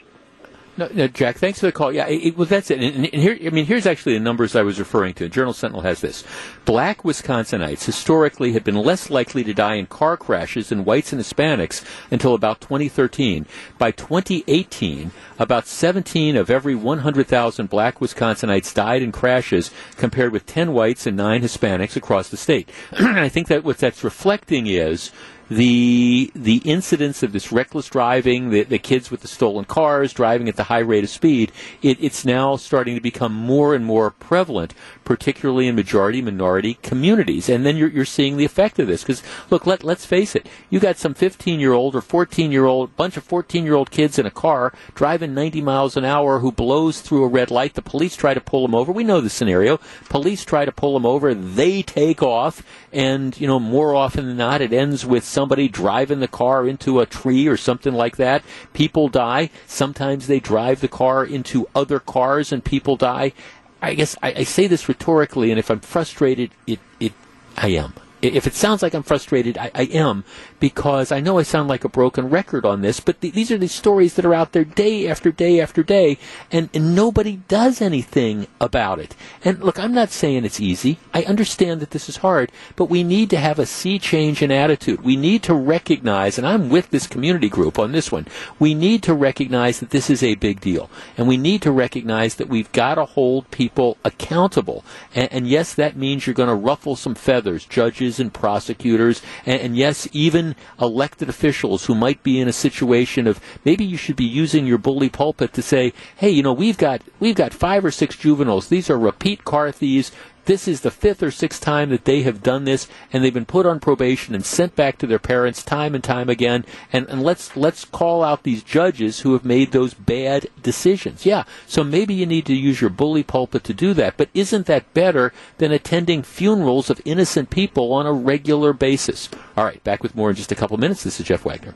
No, 0.76 0.88
no, 0.94 1.08
Jack, 1.08 1.36
thanks 1.36 1.60
for 1.60 1.66
the 1.66 1.72
call. 1.72 1.92
Yeah, 1.92 2.06
it, 2.06 2.28
it, 2.28 2.36
well, 2.36 2.46
that's 2.46 2.70
it. 2.70 2.80
And, 2.80 3.04
and 3.12 3.22
here, 3.22 3.36
I 3.44 3.50
mean, 3.50 3.66
here's 3.66 3.86
actually 3.86 4.14
the 4.14 4.20
numbers 4.20 4.54
I 4.54 4.62
was 4.62 4.78
referring 4.78 5.14
to. 5.14 5.28
Journal 5.28 5.52
Sentinel 5.52 5.82
has 5.82 6.00
this. 6.00 6.24
Black 6.64 7.02
Wisconsinites 7.02 7.84
historically 7.84 8.52
had 8.52 8.64
been 8.64 8.76
less 8.76 9.10
likely 9.10 9.44
to 9.44 9.52
die 9.52 9.74
in 9.74 9.86
car 9.86 10.16
crashes 10.16 10.68
than 10.68 10.84
whites 10.84 11.12
and 11.12 11.20
Hispanics 11.20 11.84
until 12.10 12.34
about 12.34 12.60
2013. 12.60 13.46
By 13.78 13.90
2018, 13.90 15.10
about 15.38 15.66
17 15.66 16.36
of 16.36 16.50
every 16.50 16.74
100,000 16.74 17.68
black 17.68 17.98
Wisconsinites 17.98 18.72
died 18.72 19.02
in 19.02 19.12
crashes, 19.12 19.70
compared 19.96 20.32
with 20.32 20.46
10 20.46 20.72
whites 20.72 21.06
and 21.06 21.16
9 21.16 21.42
Hispanics 21.42 21.96
across 21.96 22.28
the 22.28 22.36
state. 22.36 22.70
and 22.92 23.06
I 23.18 23.28
think 23.28 23.48
that 23.48 23.64
what 23.64 23.78
that's 23.78 24.04
reflecting 24.04 24.66
is 24.66 25.10
the 25.50 26.30
the 26.34 26.58
incidence 26.58 27.24
of 27.24 27.32
this 27.32 27.50
reckless 27.50 27.88
driving, 27.88 28.50
the, 28.50 28.62
the 28.62 28.78
kids 28.78 29.10
with 29.10 29.20
the 29.20 29.28
stolen 29.28 29.64
cars 29.64 30.12
driving 30.12 30.48
at 30.48 30.54
the 30.54 30.64
high 30.64 30.78
rate 30.78 31.02
of 31.02 31.10
speed, 31.10 31.50
it, 31.82 31.98
it's 32.00 32.24
now 32.24 32.54
starting 32.54 32.94
to 32.94 33.00
become 33.00 33.34
more 33.34 33.74
and 33.74 33.84
more 33.84 34.12
prevalent, 34.12 34.74
particularly 35.04 35.66
in 35.66 35.74
majority 35.74 36.22
minority 36.22 36.74
communities. 36.82 37.48
And 37.48 37.66
then 37.66 37.76
you're, 37.76 37.88
you're 37.88 38.04
seeing 38.04 38.36
the 38.36 38.44
effect 38.44 38.78
of 38.78 38.86
this. 38.86 39.02
Because 39.02 39.24
look, 39.50 39.66
let 39.66 39.82
let's 39.82 40.06
face 40.06 40.36
it, 40.36 40.48
you 40.70 40.78
got 40.78 40.98
some 40.98 41.14
15 41.14 41.58
year 41.58 41.72
old 41.72 41.96
or 41.96 42.00
14 42.00 42.52
year 42.52 42.66
old 42.66 42.94
bunch 42.96 43.16
of 43.16 43.24
14 43.24 43.64
year 43.64 43.74
old 43.74 43.90
kids 43.90 44.20
in 44.20 44.26
a 44.26 44.30
car 44.30 44.72
driving 44.94 45.34
90 45.34 45.62
miles 45.62 45.96
an 45.96 46.04
hour 46.04 46.38
who 46.38 46.52
blows 46.52 47.00
through 47.00 47.24
a 47.24 47.28
red 47.28 47.50
light. 47.50 47.74
The 47.74 47.82
police 47.82 48.14
try 48.14 48.34
to 48.34 48.40
pull 48.40 48.64
him 48.64 48.74
over. 48.74 48.92
We 48.92 49.02
know 49.02 49.20
the 49.20 49.28
scenario. 49.28 49.78
Police 50.08 50.44
try 50.44 50.64
to 50.64 50.72
pull 50.72 50.96
him 50.96 51.04
over. 51.04 51.34
They 51.34 51.82
take 51.82 52.22
off, 52.22 52.62
and 52.92 53.38
you 53.40 53.48
know 53.48 53.58
more 53.58 53.96
often 53.96 54.26
than 54.26 54.36
not, 54.36 54.60
it 54.60 54.72
ends 54.72 55.04
with 55.04 55.24
somebody 55.40 55.68
driving 55.68 56.20
the 56.20 56.28
car 56.28 56.68
into 56.68 57.00
a 57.00 57.06
tree 57.06 57.48
or 57.48 57.56
something 57.56 57.94
like 57.94 58.18
that. 58.18 58.44
People 58.74 59.08
die. 59.08 59.48
Sometimes 59.66 60.26
they 60.26 60.38
drive 60.38 60.82
the 60.82 60.88
car 60.88 61.24
into 61.24 61.66
other 61.74 61.98
cars 61.98 62.52
and 62.52 62.62
people 62.62 62.94
die. 62.94 63.32
I 63.80 63.94
guess 63.94 64.16
I, 64.22 64.34
I 64.34 64.44
say 64.44 64.66
this 64.66 64.86
rhetorically, 64.86 65.50
and 65.50 65.58
if 65.58 65.70
I'm 65.70 65.80
frustrated, 65.80 66.50
it, 66.66 66.78
it 67.00 67.14
I 67.56 67.68
am. 67.68 67.94
If 68.20 68.46
it 68.46 68.52
sounds 68.52 68.82
like 68.82 68.92
I'm 68.92 69.02
frustrated, 69.02 69.56
I, 69.56 69.70
I 69.74 69.84
am 69.84 70.24
because 70.60 71.10
I 71.10 71.20
know 71.20 71.38
I 71.38 71.42
sound 71.42 71.68
like 71.68 71.84
a 71.84 71.88
broken 71.88 72.28
record 72.28 72.64
on 72.64 72.82
this, 72.82 73.00
but 73.00 73.20
th- 73.20 73.34
these 73.34 73.50
are 73.50 73.58
the 73.58 73.68
stories 73.68 74.14
that 74.14 74.24
are 74.24 74.34
out 74.34 74.52
there 74.52 74.64
day 74.64 75.08
after 75.08 75.32
day 75.32 75.60
after 75.60 75.82
day, 75.82 76.18
and, 76.52 76.68
and 76.74 76.94
nobody 76.94 77.40
does 77.48 77.80
anything 77.80 78.46
about 78.60 78.98
it. 78.98 79.16
And 79.44 79.64
look, 79.64 79.78
I'm 79.78 79.94
not 79.94 80.10
saying 80.10 80.44
it's 80.44 80.60
easy. 80.60 80.98
I 81.12 81.24
understand 81.24 81.80
that 81.80 81.90
this 81.90 82.08
is 82.08 82.18
hard, 82.18 82.52
but 82.76 82.90
we 82.90 83.02
need 83.02 83.30
to 83.30 83.38
have 83.38 83.58
a 83.58 83.66
sea 83.66 83.98
change 83.98 84.42
in 84.42 84.52
attitude. 84.52 85.02
We 85.02 85.16
need 85.16 85.42
to 85.44 85.54
recognize, 85.54 86.36
and 86.36 86.46
I'm 86.46 86.68
with 86.68 86.90
this 86.90 87.06
community 87.06 87.48
group 87.48 87.78
on 87.78 87.92
this 87.92 88.12
one, 88.12 88.26
we 88.58 88.74
need 88.74 89.02
to 89.04 89.14
recognize 89.14 89.80
that 89.80 89.90
this 89.90 90.10
is 90.10 90.22
a 90.22 90.34
big 90.34 90.60
deal. 90.60 90.90
And 91.16 91.26
we 91.26 91.38
need 91.38 91.62
to 91.62 91.72
recognize 91.72 92.34
that 92.34 92.48
we've 92.48 92.70
got 92.72 92.96
to 92.96 93.06
hold 93.06 93.50
people 93.50 93.96
accountable. 94.04 94.84
And, 95.14 95.32
and 95.32 95.48
yes, 95.48 95.74
that 95.74 95.96
means 95.96 96.26
you're 96.26 96.34
going 96.34 96.48
to 96.48 96.54
ruffle 96.54 96.96
some 96.96 97.14
feathers, 97.14 97.64
judges 97.64 98.20
and 98.20 98.32
prosecutors, 98.32 99.22
and, 99.46 99.60
and 99.60 99.76
yes, 99.76 100.06
even 100.12 100.49
elected 100.80 101.28
officials 101.28 101.86
who 101.86 101.94
might 101.94 102.22
be 102.22 102.40
in 102.40 102.48
a 102.48 102.52
situation 102.52 103.26
of 103.26 103.40
maybe 103.64 103.84
you 103.84 103.96
should 103.96 104.16
be 104.16 104.24
using 104.24 104.66
your 104.66 104.78
bully 104.78 105.08
pulpit 105.08 105.52
to 105.54 105.62
say, 105.62 105.92
hey, 106.16 106.30
you 106.30 106.42
know, 106.42 106.52
we've 106.52 106.78
got 106.78 107.02
we've 107.18 107.34
got 107.34 107.52
five 107.52 107.84
or 107.84 107.90
six 107.90 108.16
juveniles. 108.16 108.68
These 108.68 108.90
are 108.90 108.98
repeat 108.98 109.44
car 109.44 109.72
thieves. 109.72 110.12
This 110.44 110.66
is 110.66 110.80
the 110.80 110.90
fifth 110.90 111.22
or 111.22 111.30
sixth 111.30 111.60
time 111.60 111.90
that 111.90 112.04
they 112.04 112.22
have 112.22 112.42
done 112.42 112.64
this, 112.64 112.88
and 113.12 113.22
they've 113.22 113.32
been 113.32 113.44
put 113.44 113.66
on 113.66 113.80
probation 113.80 114.34
and 114.34 114.44
sent 114.44 114.74
back 114.74 114.98
to 114.98 115.06
their 115.06 115.18
parents 115.18 115.62
time 115.62 115.94
and 115.94 116.02
time 116.02 116.28
again. 116.28 116.64
And, 116.92 117.08
and 117.08 117.22
let's 117.22 117.56
let's 117.56 117.84
call 117.84 118.22
out 118.22 118.42
these 118.42 118.62
judges 118.62 119.20
who 119.20 119.32
have 119.32 119.44
made 119.44 119.72
those 119.72 119.94
bad 119.94 120.48
decisions. 120.62 121.26
Yeah, 121.26 121.44
so 121.66 121.84
maybe 121.84 122.14
you 122.14 122.26
need 122.26 122.46
to 122.46 122.54
use 122.54 122.80
your 122.80 122.90
bully 122.90 123.22
pulpit 123.22 123.64
to 123.64 123.74
do 123.74 123.94
that. 123.94 124.16
But 124.16 124.30
isn't 124.34 124.66
that 124.66 124.92
better 124.94 125.32
than 125.58 125.72
attending 125.72 126.22
funerals 126.22 126.90
of 126.90 127.00
innocent 127.04 127.50
people 127.50 127.92
on 127.92 128.06
a 128.06 128.12
regular 128.12 128.72
basis? 128.72 129.28
All 129.56 129.64
right, 129.64 129.82
back 129.84 130.02
with 130.02 130.14
more 130.14 130.30
in 130.30 130.36
just 130.36 130.52
a 130.52 130.56
couple 130.56 130.76
minutes. 130.78 131.04
This 131.04 131.20
is 131.20 131.26
Jeff 131.26 131.44
Wagner. 131.44 131.74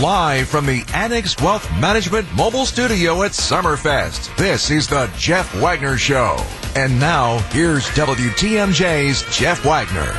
Live 0.00 0.46
from 0.46 0.64
the 0.64 0.84
Annex 0.94 1.36
Wealth 1.42 1.68
Management 1.80 2.32
Mobile 2.36 2.66
Studio 2.66 3.24
at 3.24 3.32
Summerfest, 3.32 4.36
this 4.36 4.70
is 4.70 4.86
the 4.86 5.10
Jeff 5.16 5.52
Wagner 5.56 5.96
Show. 5.96 6.36
And 6.76 7.00
now, 7.00 7.38
here's 7.50 7.88
WTMJ's 7.88 9.24
Jeff 9.36 9.64
Wagner. 9.64 10.14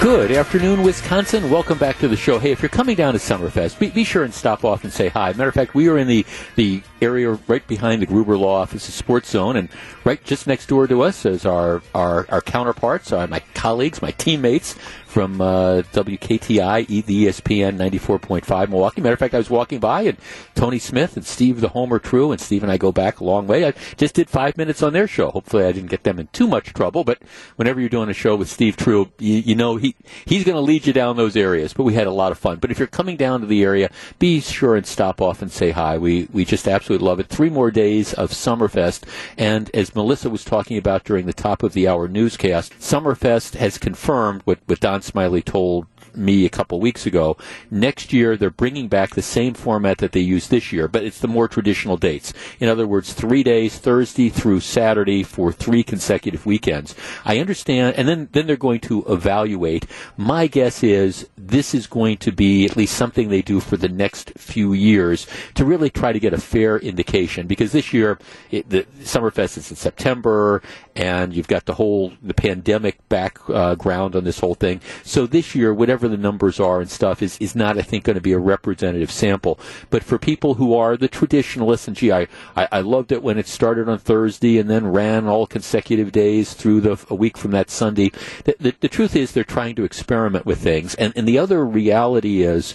Good 0.00 0.30
afternoon, 0.30 0.82
Wisconsin. 0.82 1.50
Welcome 1.50 1.78
back 1.78 1.98
to 1.98 2.08
the 2.08 2.16
show. 2.16 2.38
Hey, 2.38 2.52
if 2.52 2.62
you're 2.62 2.68
coming 2.68 2.94
down 2.94 3.14
to 3.14 3.18
Summerfest, 3.18 3.80
be, 3.80 3.90
be 3.90 4.04
sure 4.04 4.22
and 4.22 4.32
stop 4.32 4.64
off 4.64 4.84
and 4.84 4.92
say 4.92 5.08
hi. 5.08 5.32
Matter 5.32 5.48
of 5.48 5.54
fact, 5.54 5.74
we 5.74 5.88
are 5.88 5.98
in 5.98 6.06
the, 6.06 6.24
the 6.54 6.82
area 7.02 7.30
right 7.48 7.66
behind 7.66 8.00
the 8.02 8.06
Gruber 8.06 8.36
Law 8.36 8.60
Office's 8.60 8.94
Sports 8.94 9.30
Zone, 9.30 9.56
and 9.56 9.70
right 10.04 10.22
just 10.22 10.46
next 10.46 10.66
door 10.66 10.86
to 10.86 11.02
us 11.02 11.24
is 11.24 11.44
our, 11.44 11.82
our, 11.94 12.26
our 12.28 12.42
counterparts, 12.42 13.12
uh, 13.12 13.26
my 13.26 13.40
colleagues, 13.54 14.02
my 14.02 14.10
teammates 14.12 14.76
from 15.14 15.40
uh, 15.40 15.82
WKTI, 15.92 16.86
ESPN 16.86 17.76
94.5 17.78 18.68
Milwaukee. 18.68 19.00
Matter 19.00 19.12
of 19.12 19.20
fact, 19.20 19.32
I 19.32 19.38
was 19.38 19.48
walking 19.48 19.78
by, 19.78 20.02
and 20.02 20.18
Tony 20.56 20.80
Smith 20.80 21.16
and 21.16 21.24
Steve 21.24 21.60
the 21.60 21.68
Homer 21.68 22.00
True, 22.00 22.32
and 22.32 22.40
Steve 22.40 22.64
and 22.64 22.72
I 22.72 22.78
go 22.78 22.90
back 22.90 23.20
a 23.20 23.24
long 23.24 23.46
way. 23.46 23.64
I 23.64 23.74
just 23.96 24.16
did 24.16 24.28
five 24.28 24.56
minutes 24.56 24.82
on 24.82 24.92
their 24.92 25.06
show. 25.06 25.30
Hopefully, 25.30 25.66
I 25.66 25.70
didn't 25.70 25.90
get 25.90 26.02
them 26.02 26.18
in 26.18 26.26
too 26.32 26.48
much 26.48 26.72
trouble, 26.72 27.04
but 27.04 27.22
whenever 27.54 27.78
you're 27.78 27.88
doing 27.88 28.08
a 28.08 28.12
show 28.12 28.34
with 28.34 28.50
Steve 28.50 28.76
True, 28.76 29.12
you, 29.20 29.34
you 29.34 29.54
know 29.54 29.76
he 29.76 29.94
he's 30.24 30.42
going 30.42 30.56
to 30.56 30.60
lead 30.60 30.84
you 30.84 30.92
down 30.92 31.16
those 31.16 31.36
areas. 31.36 31.74
But 31.74 31.84
we 31.84 31.94
had 31.94 32.08
a 32.08 32.12
lot 32.12 32.32
of 32.32 32.38
fun. 32.38 32.58
But 32.58 32.72
if 32.72 32.80
you're 32.80 32.88
coming 32.88 33.16
down 33.16 33.40
to 33.40 33.46
the 33.46 33.62
area, 33.62 33.90
be 34.18 34.40
sure 34.40 34.74
and 34.74 34.84
stop 34.84 35.22
off 35.22 35.42
and 35.42 35.52
say 35.52 35.70
hi. 35.70 35.96
We 35.96 36.26
we 36.32 36.44
just 36.44 36.66
absolutely 36.66 37.06
love 37.06 37.20
it. 37.20 37.28
Three 37.28 37.50
more 37.50 37.70
days 37.70 38.14
of 38.14 38.32
Summerfest, 38.32 39.04
and 39.38 39.70
as 39.74 39.94
Melissa 39.94 40.28
was 40.28 40.42
talking 40.42 40.76
about 40.76 41.04
during 41.04 41.26
the 41.26 41.32
top 41.32 41.62
of 41.62 41.72
the 41.72 41.86
hour 41.86 42.08
newscast, 42.08 42.72
Summerfest 42.80 43.54
has 43.54 43.78
confirmed 43.78 44.42
what 44.44 44.58
what 44.66 44.80
Don 44.80 45.03
Smiley 45.04 45.42
told 45.42 45.86
me 46.16 46.44
a 46.44 46.50
couple 46.50 46.80
weeks 46.80 47.06
ago. 47.06 47.36
Next 47.70 48.12
year, 48.12 48.36
they're 48.36 48.50
bringing 48.50 48.88
back 48.88 49.14
the 49.14 49.22
same 49.22 49.54
format 49.54 49.98
that 49.98 50.12
they 50.12 50.20
used 50.20 50.50
this 50.50 50.72
year, 50.72 50.88
but 50.88 51.04
it's 51.04 51.18
the 51.18 51.28
more 51.28 51.48
traditional 51.48 51.96
dates. 51.96 52.32
In 52.60 52.68
other 52.68 52.86
words, 52.86 53.12
three 53.12 53.42
days, 53.42 53.78
Thursday 53.78 54.28
through 54.28 54.60
Saturday 54.60 55.22
for 55.22 55.52
three 55.52 55.82
consecutive 55.82 56.46
weekends. 56.46 56.94
I 57.24 57.38
understand, 57.38 57.96
and 57.96 58.08
then, 58.08 58.28
then 58.32 58.46
they're 58.46 58.56
going 58.56 58.80
to 58.80 59.04
evaluate. 59.08 59.86
My 60.16 60.46
guess 60.46 60.82
is 60.82 61.28
this 61.36 61.74
is 61.74 61.86
going 61.86 62.18
to 62.18 62.32
be 62.32 62.64
at 62.64 62.76
least 62.76 62.96
something 62.96 63.28
they 63.28 63.42
do 63.42 63.60
for 63.60 63.76
the 63.76 63.88
next 63.88 64.32
few 64.36 64.72
years 64.72 65.26
to 65.54 65.64
really 65.64 65.90
try 65.90 66.12
to 66.12 66.20
get 66.20 66.32
a 66.32 66.40
fair 66.40 66.78
indication 66.78 67.46
because 67.46 67.72
this 67.72 67.92
year, 67.92 68.18
it, 68.50 68.68
the 68.68 68.84
Summerfest 69.00 69.58
is 69.58 69.70
in 69.70 69.76
September 69.76 70.62
and 70.96 71.34
you've 71.34 71.48
got 71.48 71.66
the 71.66 71.74
whole, 71.74 72.12
the 72.22 72.34
pandemic 72.34 73.08
background 73.08 74.14
uh, 74.14 74.18
on 74.18 74.24
this 74.24 74.38
whole 74.40 74.54
thing. 74.54 74.80
So 75.02 75.26
this 75.26 75.54
year, 75.54 75.74
whatever 75.74 76.08
the 76.08 76.16
numbers 76.16 76.60
are 76.60 76.80
and 76.80 76.90
stuff 76.90 77.22
is, 77.22 77.36
is 77.38 77.56
not, 77.56 77.78
I 77.78 77.82
think, 77.82 78.04
going 78.04 78.14
to 78.14 78.20
be 78.20 78.32
a 78.32 78.38
representative 78.38 79.10
sample. 79.10 79.58
But 79.90 80.04
for 80.04 80.18
people 80.18 80.54
who 80.54 80.74
are 80.74 80.96
the 80.96 81.08
traditionalists, 81.08 81.88
and 81.88 81.96
gee, 81.96 82.12
I, 82.12 82.28
I, 82.56 82.68
I 82.72 82.80
loved 82.80 83.12
it 83.12 83.22
when 83.22 83.38
it 83.38 83.46
started 83.46 83.88
on 83.88 83.98
Thursday 83.98 84.58
and 84.58 84.70
then 84.70 84.86
ran 84.86 85.26
all 85.26 85.46
consecutive 85.46 86.12
days 86.12 86.54
through 86.54 86.80
the 86.80 87.04
a 87.10 87.14
week 87.14 87.36
from 87.36 87.50
that 87.52 87.70
Sunday. 87.70 88.10
The, 88.44 88.56
the, 88.60 88.74
the 88.80 88.88
truth 88.88 89.16
is 89.16 89.32
they're 89.32 89.44
trying 89.44 89.74
to 89.76 89.84
experiment 89.84 90.46
with 90.46 90.60
things. 90.60 90.94
And, 90.94 91.12
and 91.16 91.26
the 91.26 91.38
other 91.38 91.64
reality 91.64 92.42
is 92.42 92.74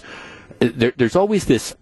uh, 0.60 0.68
there, 0.74 0.92
there's 0.96 1.16
always 1.16 1.46
this 1.46 1.74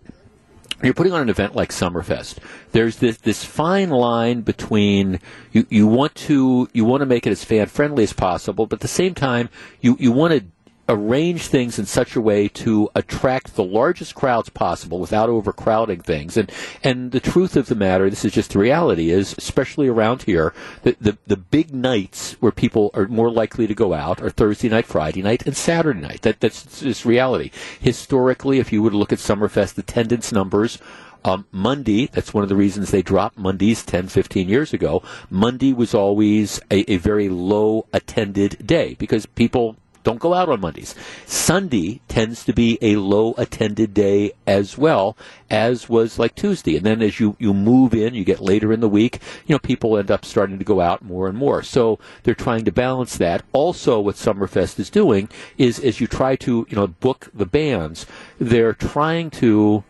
you're 0.82 0.94
putting 0.94 1.12
on 1.12 1.22
an 1.22 1.28
event 1.28 1.56
like 1.56 1.70
Summerfest. 1.70 2.38
There's 2.72 2.98
this 2.98 3.16
this 3.18 3.44
fine 3.44 3.90
line 3.90 4.42
between 4.42 5.20
you, 5.52 5.66
you 5.68 5.86
want 5.86 6.14
to 6.14 6.68
you 6.72 6.84
want 6.84 7.00
to 7.00 7.06
make 7.06 7.26
it 7.26 7.30
as 7.30 7.44
fan 7.44 7.66
friendly 7.66 8.04
as 8.04 8.12
possible, 8.12 8.66
but 8.66 8.76
at 8.76 8.80
the 8.80 8.88
same 8.88 9.14
time 9.14 9.48
you, 9.80 9.96
you 9.98 10.12
want 10.12 10.34
to 10.34 10.44
arrange 10.88 11.46
things 11.46 11.78
in 11.78 11.86
such 11.86 12.16
a 12.16 12.20
way 12.20 12.48
to 12.48 12.88
attract 12.94 13.54
the 13.54 13.64
largest 13.64 14.14
crowds 14.14 14.48
possible 14.48 14.98
without 14.98 15.28
overcrowding 15.28 16.00
things. 16.00 16.36
And 16.36 16.50
and 16.82 17.12
the 17.12 17.20
truth 17.20 17.56
of 17.56 17.66
the 17.66 17.74
matter, 17.74 18.08
this 18.08 18.24
is 18.24 18.32
just 18.32 18.52
the 18.52 18.58
reality, 18.58 19.10
is 19.10 19.34
especially 19.36 19.88
around 19.88 20.22
here, 20.22 20.54
the 20.82 20.96
the, 21.00 21.18
the 21.26 21.36
big 21.36 21.74
nights 21.74 22.32
where 22.40 22.52
people 22.52 22.90
are 22.94 23.06
more 23.06 23.30
likely 23.30 23.66
to 23.66 23.74
go 23.74 23.92
out 23.92 24.22
are 24.22 24.30
Thursday 24.30 24.68
night, 24.68 24.86
Friday 24.86 25.22
night, 25.22 25.46
and 25.46 25.56
Saturday 25.56 26.00
night. 26.00 26.22
That 26.22 26.40
that's 26.40 26.80
just 26.80 27.04
reality. 27.04 27.50
Historically, 27.80 28.58
if 28.58 28.72
you 28.72 28.82
were 28.82 28.90
to 28.90 28.96
look 28.96 29.12
at 29.12 29.18
Summerfest 29.18 29.78
attendance 29.78 30.32
numbers. 30.32 30.78
Um, 31.24 31.46
Monday, 31.50 32.06
that's 32.06 32.32
one 32.32 32.44
of 32.44 32.48
the 32.48 32.54
reasons 32.54 32.92
they 32.92 33.02
dropped 33.02 33.36
Mondays 33.36 33.84
10, 33.84 34.06
15 34.06 34.48
years 34.48 34.72
ago. 34.72 35.02
Monday 35.28 35.72
was 35.72 35.92
always 35.92 36.60
a, 36.70 36.90
a 36.90 36.96
very 36.96 37.28
low 37.28 37.86
attended 37.92 38.64
day 38.64 38.94
because 38.94 39.26
people 39.26 39.76
don't 40.08 40.18
go 40.20 40.32
out 40.32 40.48
on 40.48 40.58
Mondays. 40.58 40.94
Sunday 41.26 42.00
tends 42.08 42.42
to 42.42 42.54
be 42.54 42.78
a 42.80 42.96
low 42.96 43.34
attended 43.36 43.92
day 43.92 44.32
as 44.46 44.78
well, 44.78 45.18
as 45.50 45.86
was 45.86 46.18
like 46.18 46.34
Tuesday. 46.34 46.78
And 46.78 46.86
then 46.86 47.02
as 47.02 47.20
you, 47.20 47.36
you 47.38 47.52
move 47.52 47.92
in, 47.92 48.14
you 48.14 48.24
get 48.24 48.40
later 48.40 48.72
in 48.72 48.80
the 48.80 48.88
week, 48.88 49.20
you 49.46 49.54
know, 49.54 49.58
people 49.58 49.98
end 49.98 50.10
up 50.10 50.24
starting 50.24 50.58
to 50.58 50.64
go 50.64 50.80
out 50.80 51.04
more 51.04 51.28
and 51.28 51.36
more. 51.36 51.62
So 51.62 51.98
they're 52.22 52.34
trying 52.34 52.64
to 52.64 52.72
balance 52.72 53.18
that. 53.18 53.44
Also, 53.52 54.00
what 54.00 54.14
Summerfest 54.14 54.78
is 54.78 54.88
doing 54.88 55.28
is 55.58 55.78
as 55.78 56.00
you 56.00 56.06
try 56.06 56.36
to, 56.36 56.66
you 56.70 56.76
know, 56.76 56.86
book 56.86 57.28
the 57.34 57.44
bands, 57.44 58.06
they're 58.38 58.72
trying 58.72 59.28
to 59.32 59.84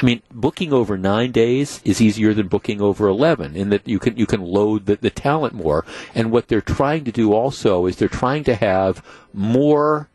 I 0.00 0.04
mean, 0.04 0.22
booking 0.32 0.72
over 0.72 0.96
nine 0.96 1.30
days 1.30 1.80
is 1.84 2.00
easier 2.00 2.32
than 2.32 2.48
booking 2.48 2.80
over 2.80 3.06
eleven, 3.06 3.54
in 3.54 3.68
that 3.70 3.86
you 3.86 3.98
can 3.98 4.16
you 4.16 4.26
can 4.26 4.40
load 4.40 4.86
the, 4.86 4.96
the 4.96 5.10
talent 5.10 5.54
more. 5.54 5.84
And 6.14 6.30
what 6.30 6.48
they're 6.48 6.60
trying 6.60 7.04
to 7.04 7.12
do 7.12 7.34
also 7.34 7.86
is 7.86 7.96
they're 7.96 8.08
trying 8.08 8.44
to 8.44 8.54
have 8.54 9.04
more 9.34 10.08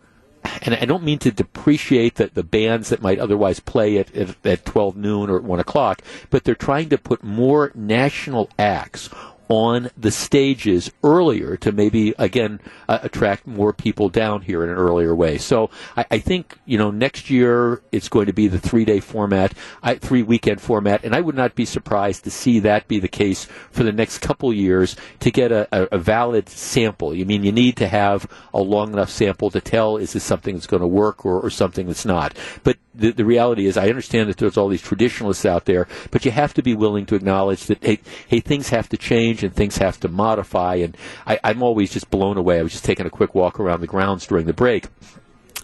and 0.62 0.76
I 0.76 0.86
don't 0.86 1.04
mean 1.04 1.20
to 1.20 1.32
depreciate 1.32 2.16
the, 2.16 2.28
the 2.28 2.44
bands 2.44 2.90
that 2.90 3.02
might 3.02 3.20
otherwise 3.20 3.60
play 3.60 3.98
at, 3.98 4.16
at, 4.16 4.36
at 4.46 4.66
12 4.66 4.96
noon 4.96 5.30
or 5.30 5.38
at 5.38 5.44
1 5.44 5.60
o'clock, 5.60 6.02
but 6.30 6.44
they're 6.44 6.56
trying 6.56 6.90
to 6.90 6.98
put 6.98 7.24
more 7.24 7.72
national 7.74 8.50
acts 8.60 9.10
on 9.48 9.90
the 9.98 10.12
stages 10.12 10.92
earlier 11.04 11.58
to 11.58 11.72
maybe 11.72 12.14
again 12.18 12.60
uh, 12.90 13.00
attract 13.04 13.46
more 13.46 13.74
people 13.74 14.10
down 14.10 14.42
here 14.42 14.64
in 14.64 14.70
an 14.70 14.76
earlier 14.76 15.16
way. 15.16 15.38
So 15.38 15.70
I, 15.96 16.06
I, 16.12 16.20
think 16.20 16.58
you 16.66 16.78
know 16.78 16.92
next 16.92 17.30
year 17.30 17.82
it's 17.92 18.10
going 18.10 18.26
to 18.26 18.34
be 18.34 18.48
the 18.48 18.60
three 18.60 18.86
day 18.86 19.00
format, 19.00 19.54
I, 19.84 19.96
three 19.96 20.24
weekend 20.24 20.62
format, 20.62 21.04
and 21.04 21.16
I 21.16 21.22
would 21.22 21.36
not 21.36 21.56
be 21.56 21.66
surprised 21.66 22.24
to 22.24 22.32
see 22.32 22.60
that 22.62 22.88
be 22.88 23.00
the 23.00 23.08
case 23.08 23.46
for 23.72 23.84
the 23.84 23.92
next 23.92 24.20
couple 24.20 24.52
years 24.52 24.96
to 25.20 25.32
get 25.32 25.52
a, 25.52 25.68
a, 25.72 25.88
a 25.94 25.98
valid 25.98 26.50
sample. 26.50 27.14
You 27.14 27.26
mean 27.26 27.44
you 27.44 27.52
need 27.52 27.78
to 27.78 27.88
have 27.88 28.30
a 28.54 28.62
long 28.62 28.94
enough 28.94 29.10
sample 29.10 29.52
to 29.52 29.62
tell 29.62 29.98
is 29.98 30.14
this 30.14 30.24
something 30.24 30.56
that's 30.56 30.68
going 30.68 30.82
to 30.82 30.88
work 30.88 31.26
or, 31.26 31.40
or 31.40 31.50
something 31.50 31.88
that's 31.88 32.06
not. 32.06 32.36
But 32.64 32.78
the, 32.98 33.12
the 33.12 33.26
reality 33.26 33.66
is, 33.66 33.78
I 33.78 33.90
understand 33.90 34.30
that 34.30 34.38
there's 34.38 34.58
all 34.58 34.70
these 34.70 34.82
traditionalists 34.82 35.46
out 35.46 35.66
there, 35.66 35.88
but 36.12 36.26
you 36.26 36.32
have 36.32 36.54
to 36.56 36.64
be 36.64 36.76
willing 36.76 37.06
to 37.08 37.16
acknowledge 37.16 37.66
that 37.66 37.84
hey, 37.84 38.00
hey 38.28 38.40
things 38.40 38.70
have 38.70 38.90
to 38.90 38.98
change 38.98 39.35
and 39.44 39.54
things 39.54 39.78
have 39.78 40.00
to 40.02 40.08
modify. 40.08 40.76
And 40.76 40.98
I, 41.26 41.40
I'm 41.44 41.64
always 41.64 41.92
just 41.92 42.10
blown 42.10 42.38
away. 42.38 42.60
I 42.60 42.64
was 42.64 42.72
just 42.72 42.86
taking 42.86 43.06
a 43.06 43.10
quick 43.10 43.36
walk 43.36 43.60
around 43.60 43.82
the 43.82 43.88
grounds 43.88 44.28
during 44.28 44.46
the 44.46 44.54
break 44.54 44.88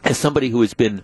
as 0.03 0.17
somebody 0.17 0.49
who 0.49 0.61
has 0.61 0.73
been 0.73 1.03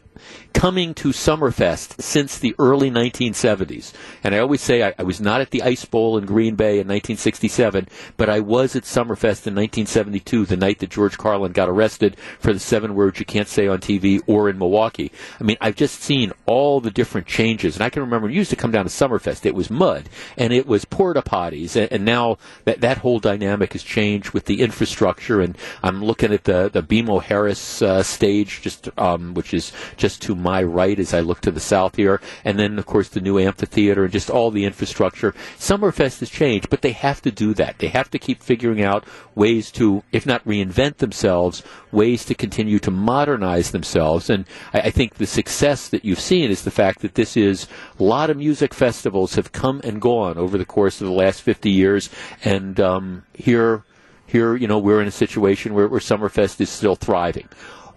coming 0.54 0.94
to 0.96 1.10
Summerfest 1.10 2.02
since 2.02 2.40
the 2.40 2.56
early 2.58 2.90
1970s. 2.90 3.94
And 4.24 4.34
I 4.34 4.40
always 4.40 4.62
say 4.62 4.84
I, 4.84 4.94
I, 4.98 5.04
was 5.04 5.22
not 5.22 5.40
at 5.40 5.52
the 5.52 5.62
Ice 5.62 5.86
Bowl 5.86 6.18
in 6.18 6.26
Green 6.26 6.56
Bay 6.56 6.80
in 6.80 6.88
1967, 6.88 7.88
but 8.18 8.30
I 8.30 8.40
was 8.40 8.76
at 8.76 8.84
Summerfest 8.84 9.46
in 9.46 9.54
1972, 9.54 10.46
the 10.48 10.58
night 10.58 10.80
that 10.80 10.90
George 10.90 11.18
Carlin 11.18 11.52
got 11.52 11.70
arrested 11.70 12.18
for 12.40 12.54
the 12.54 12.60
seven 12.60 12.96
words 12.96 13.20
you 13.20 13.26
can't 13.26 13.48
say 13.48 13.68
on 13.68 13.80
TV 13.80 14.20
or 14.26 14.50
in 14.50 14.58
Milwaukee. 14.58 15.12
I 15.40 15.44
mean, 15.44 15.58
I've 15.62 15.76
just 15.76 16.02
seen 16.02 16.34
all 16.48 16.82
the 16.82 16.92
different 16.92 17.28
changes. 17.28 17.76
And 17.76 17.84
I 17.84 17.90
can 17.90 18.02
remember 18.02 18.28
used 18.28 18.50
to 18.50 18.56
come 18.56 18.72
down 18.72 18.86
to 18.86 18.92
Summerfest, 18.92 19.46
it 19.46 19.56
was 19.56 19.70
mud 19.70 20.10
and 20.38 20.52
it 20.52 20.66
was 20.66 20.86
porta 20.86 21.22
potties. 21.22 21.76
And, 21.76 21.92
and 21.92 22.06
now 22.06 22.38
that, 22.66 22.82
that 22.82 23.00
whole 23.00 23.20
dynamic 23.20 23.74
has 23.74 23.84
changed 23.84 24.32
with 24.32 24.46
the 24.46 24.62
infrastructure. 24.62 25.40
And 25.40 25.58
I'm 25.84 26.04
looking 26.04 26.34
at 26.34 26.46
the, 26.46 26.70
the 26.70 26.82
BMO 26.82 27.22
Harris 27.22 27.82
uh, 27.82 28.02
stage, 28.02 28.62
just 28.62 28.87
um, 28.98 29.34
which 29.34 29.54
is 29.54 29.72
just 29.98 30.22
to 30.24 30.36
my 30.36 30.64
right 30.64 31.00
as 31.00 31.14
I 31.14 31.20
look 31.20 31.42
to 31.42 31.52
the 31.52 31.60
south 31.60 31.96
here, 31.96 32.22
and 32.44 32.58
then 32.60 32.78
of 32.80 32.86
course 32.86 33.10
the 33.10 33.22
new 33.22 33.40
amphitheater 33.40 34.04
and 34.04 34.14
just 34.14 34.30
all 34.30 34.52
the 34.52 34.66
infrastructure. 34.66 35.34
Summerfest 35.58 36.20
has 36.20 36.30
changed, 36.30 36.70
but 36.70 36.82
they 36.82 36.92
have 36.92 37.22
to 37.22 37.32
do 37.32 37.54
that. 37.56 37.80
They 37.80 37.88
have 37.88 38.10
to 38.12 38.20
keep 38.20 38.42
figuring 38.42 38.82
out 38.82 39.06
ways 39.36 39.72
to, 39.72 40.04
if 40.12 40.26
not 40.26 40.46
reinvent 40.46 40.98
themselves, 40.98 41.64
ways 41.92 42.26
to 42.26 42.36
continue 42.36 42.80
to 42.80 42.92
modernize 42.92 43.72
themselves. 43.72 44.30
And 44.30 44.46
I, 44.74 44.82
I 44.82 44.90
think 44.92 45.16
the 45.16 45.28
success 45.28 45.90
that 45.90 46.06
you've 46.06 46.20
seen 46.20 46.50
is 46.50 46.64
the 46.64 46.72
fact 46.72 47.02
that 47.02 47.16
this 47.16 47.38
is 47.38 47.68
a 48.00 48.04
lot 48.04 48.30
of 48.30 48.38
music 48.38 48.74
festivals 48.74 49.36
have 49.36 49.52
come 49.52 49.82
and 49.84 50.02
gone 50.02 50.38
over 50.38 50.58
the 50.58 50.66
course 50.66 51.02
of 51.02 51.08
the 51.08 51.14
last 51.14 51.42
50 51.42 51.70
years, 51.70 52.10
and 52.44 52.80
um, 52.80 53.24
here 53.34 53.84
here, 54.28 54.56
you 54.56 54.68
know, 54.68 54.78
we're 54.78 55.02
in 55.02 55.08
a 55.08 55.12
situation 55.12 55.74
where, 55.74 55.88
where 55.88 56.02
Summerfest 56.02 56.60
is 56.62 56.70
still 56.70 56.96
thriving. 56.96 57.48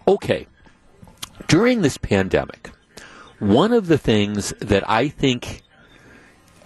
Okay, 0.07 0.47
during 1.47 1.83
this 1.83 1.97
pandemic, 1.97 2.71
one 3.39 3.73
of 3.73 3.87
the 3.87 3.99
things 3.99 4.53
that 4.61 4.89
I 4.89 5.09
think 5.09 5.63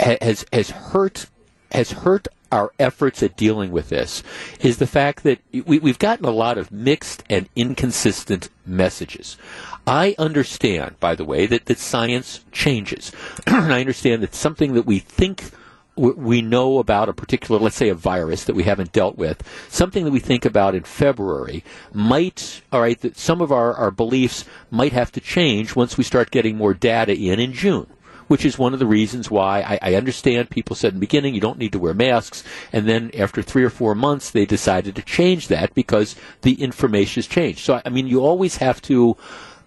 has 0.00 0.44
has 0.52 0.70
hurt 0.70 1.26
has 1.70 1.92
hurt 1.92 2.28
our 2.54 2.72
efforts 2.78 3.20
at 3.22 3.36
dealing 3.36 3.72
with 3.72 3.88
this 3.88 4.22
is 4.60 4.78
the 4.78 4.86
fact 4.86 5.24
that 5.24 5.40
we, 5.66 5.80
have 5.80 5.98
gotten 5.98 6.24
a 6.24 6.30
lot 6.30 6.56
of 6.56 6.70
mixed 6.70 7.24
and 7.28 7.48
inconsistent 7.56 8.48
messages. 8.64 9.36
I 9.88 10.14
understand, 10.18 11.00
by 11.00 11.16
the 11.16 11.24
way, 11.24 11.46
that, 11.46 11.66
that 11.66 11.78
science 11.78 12.44
changes. 12.52 13.10
I 13.46 13.80
understand 13.80 14.22
that 14.22 14.36
something 14.36 14.74
that 14.74 14.86
we 14.86 15.00
think 15.00 15.50
we 15.96 16.42
know 16.42 16.78
about 16.78 17.08
a 17.08 17.12
particular, 17.12 17.60
let's 17.60 17.76
say 17.76 17.88
a 17.88 17.94
virus 17.94 18.44
that 18.44 18.56
we 18.56 18.64
haven't 18.64 18.92
dealt 18.92 19.16
with, 19.16 19.42
something 19.68 20.04
that 20.04 20.10
we 20.10 20.20
think 20.20 20.44
about 20.44 20.74
in 20.74 20.82
February 20.82 21.64
might, 21.92 22.62
all 22.72 22.80
right, 22.80 23.00
that 23.00 23.16
some 23.16 23.40
of 23.40 23.52
our, 23.52 23.74
our 23.74 23.90
beliefs 23.90 24.44
might 24.70 24.92
have 24.92 25.12
to 25.12 25.20
change 25.20 25.76
once 25.76 25.96
we 25.96 26.04
start 26.04 26.30
getting 26.30 26.56
more 26.56 26.74
data 26.74 27.16
in 27.16 27.38
in 27.38 27.52
June. 27.52 27.86
Which 28.26 28.46
is 28.46 28.58
one 28.58 28.72
of 28.72 28.78
the 28.78 28.86
reasons 28.86 29.30
why 29.30 29.60
I, 29.60 29.90
I 29.90 29.94
understand 29.96 30.48
people 30.48 30.74
said 30.74 30.88
in 30.88 30.94
the 30.94 31.00
beginning 31.00 31.34
you 31.34 31.42
don't 31.42 31.58
need 31.58 31.72
to 31.72 31.78
wear 31.78 31.92
masks, 31.92 32.42
and 32.72 32.88
then 32.88 33.10
after 33.12 33.42
three 33.42 33.62
or 33.62 33.68
four 33.68 33.94
months 33.94 34.30
they 34.30 34.46
decided 34.46 34.96
to 34.96 35.02
change 35.02 35.48
that 35.48 35.74
because 35.74 36.16
the 36.40 36.54
information 36.54 37.20
has 37.20 37.26
changed. 37.26 37.58
So 37.58 37.82
I 37.84 37.90
mean, 37.90 38.06
you 38.06 38.24
always 38.24 38.56
have 38.56 38.80
to 38.82 39.18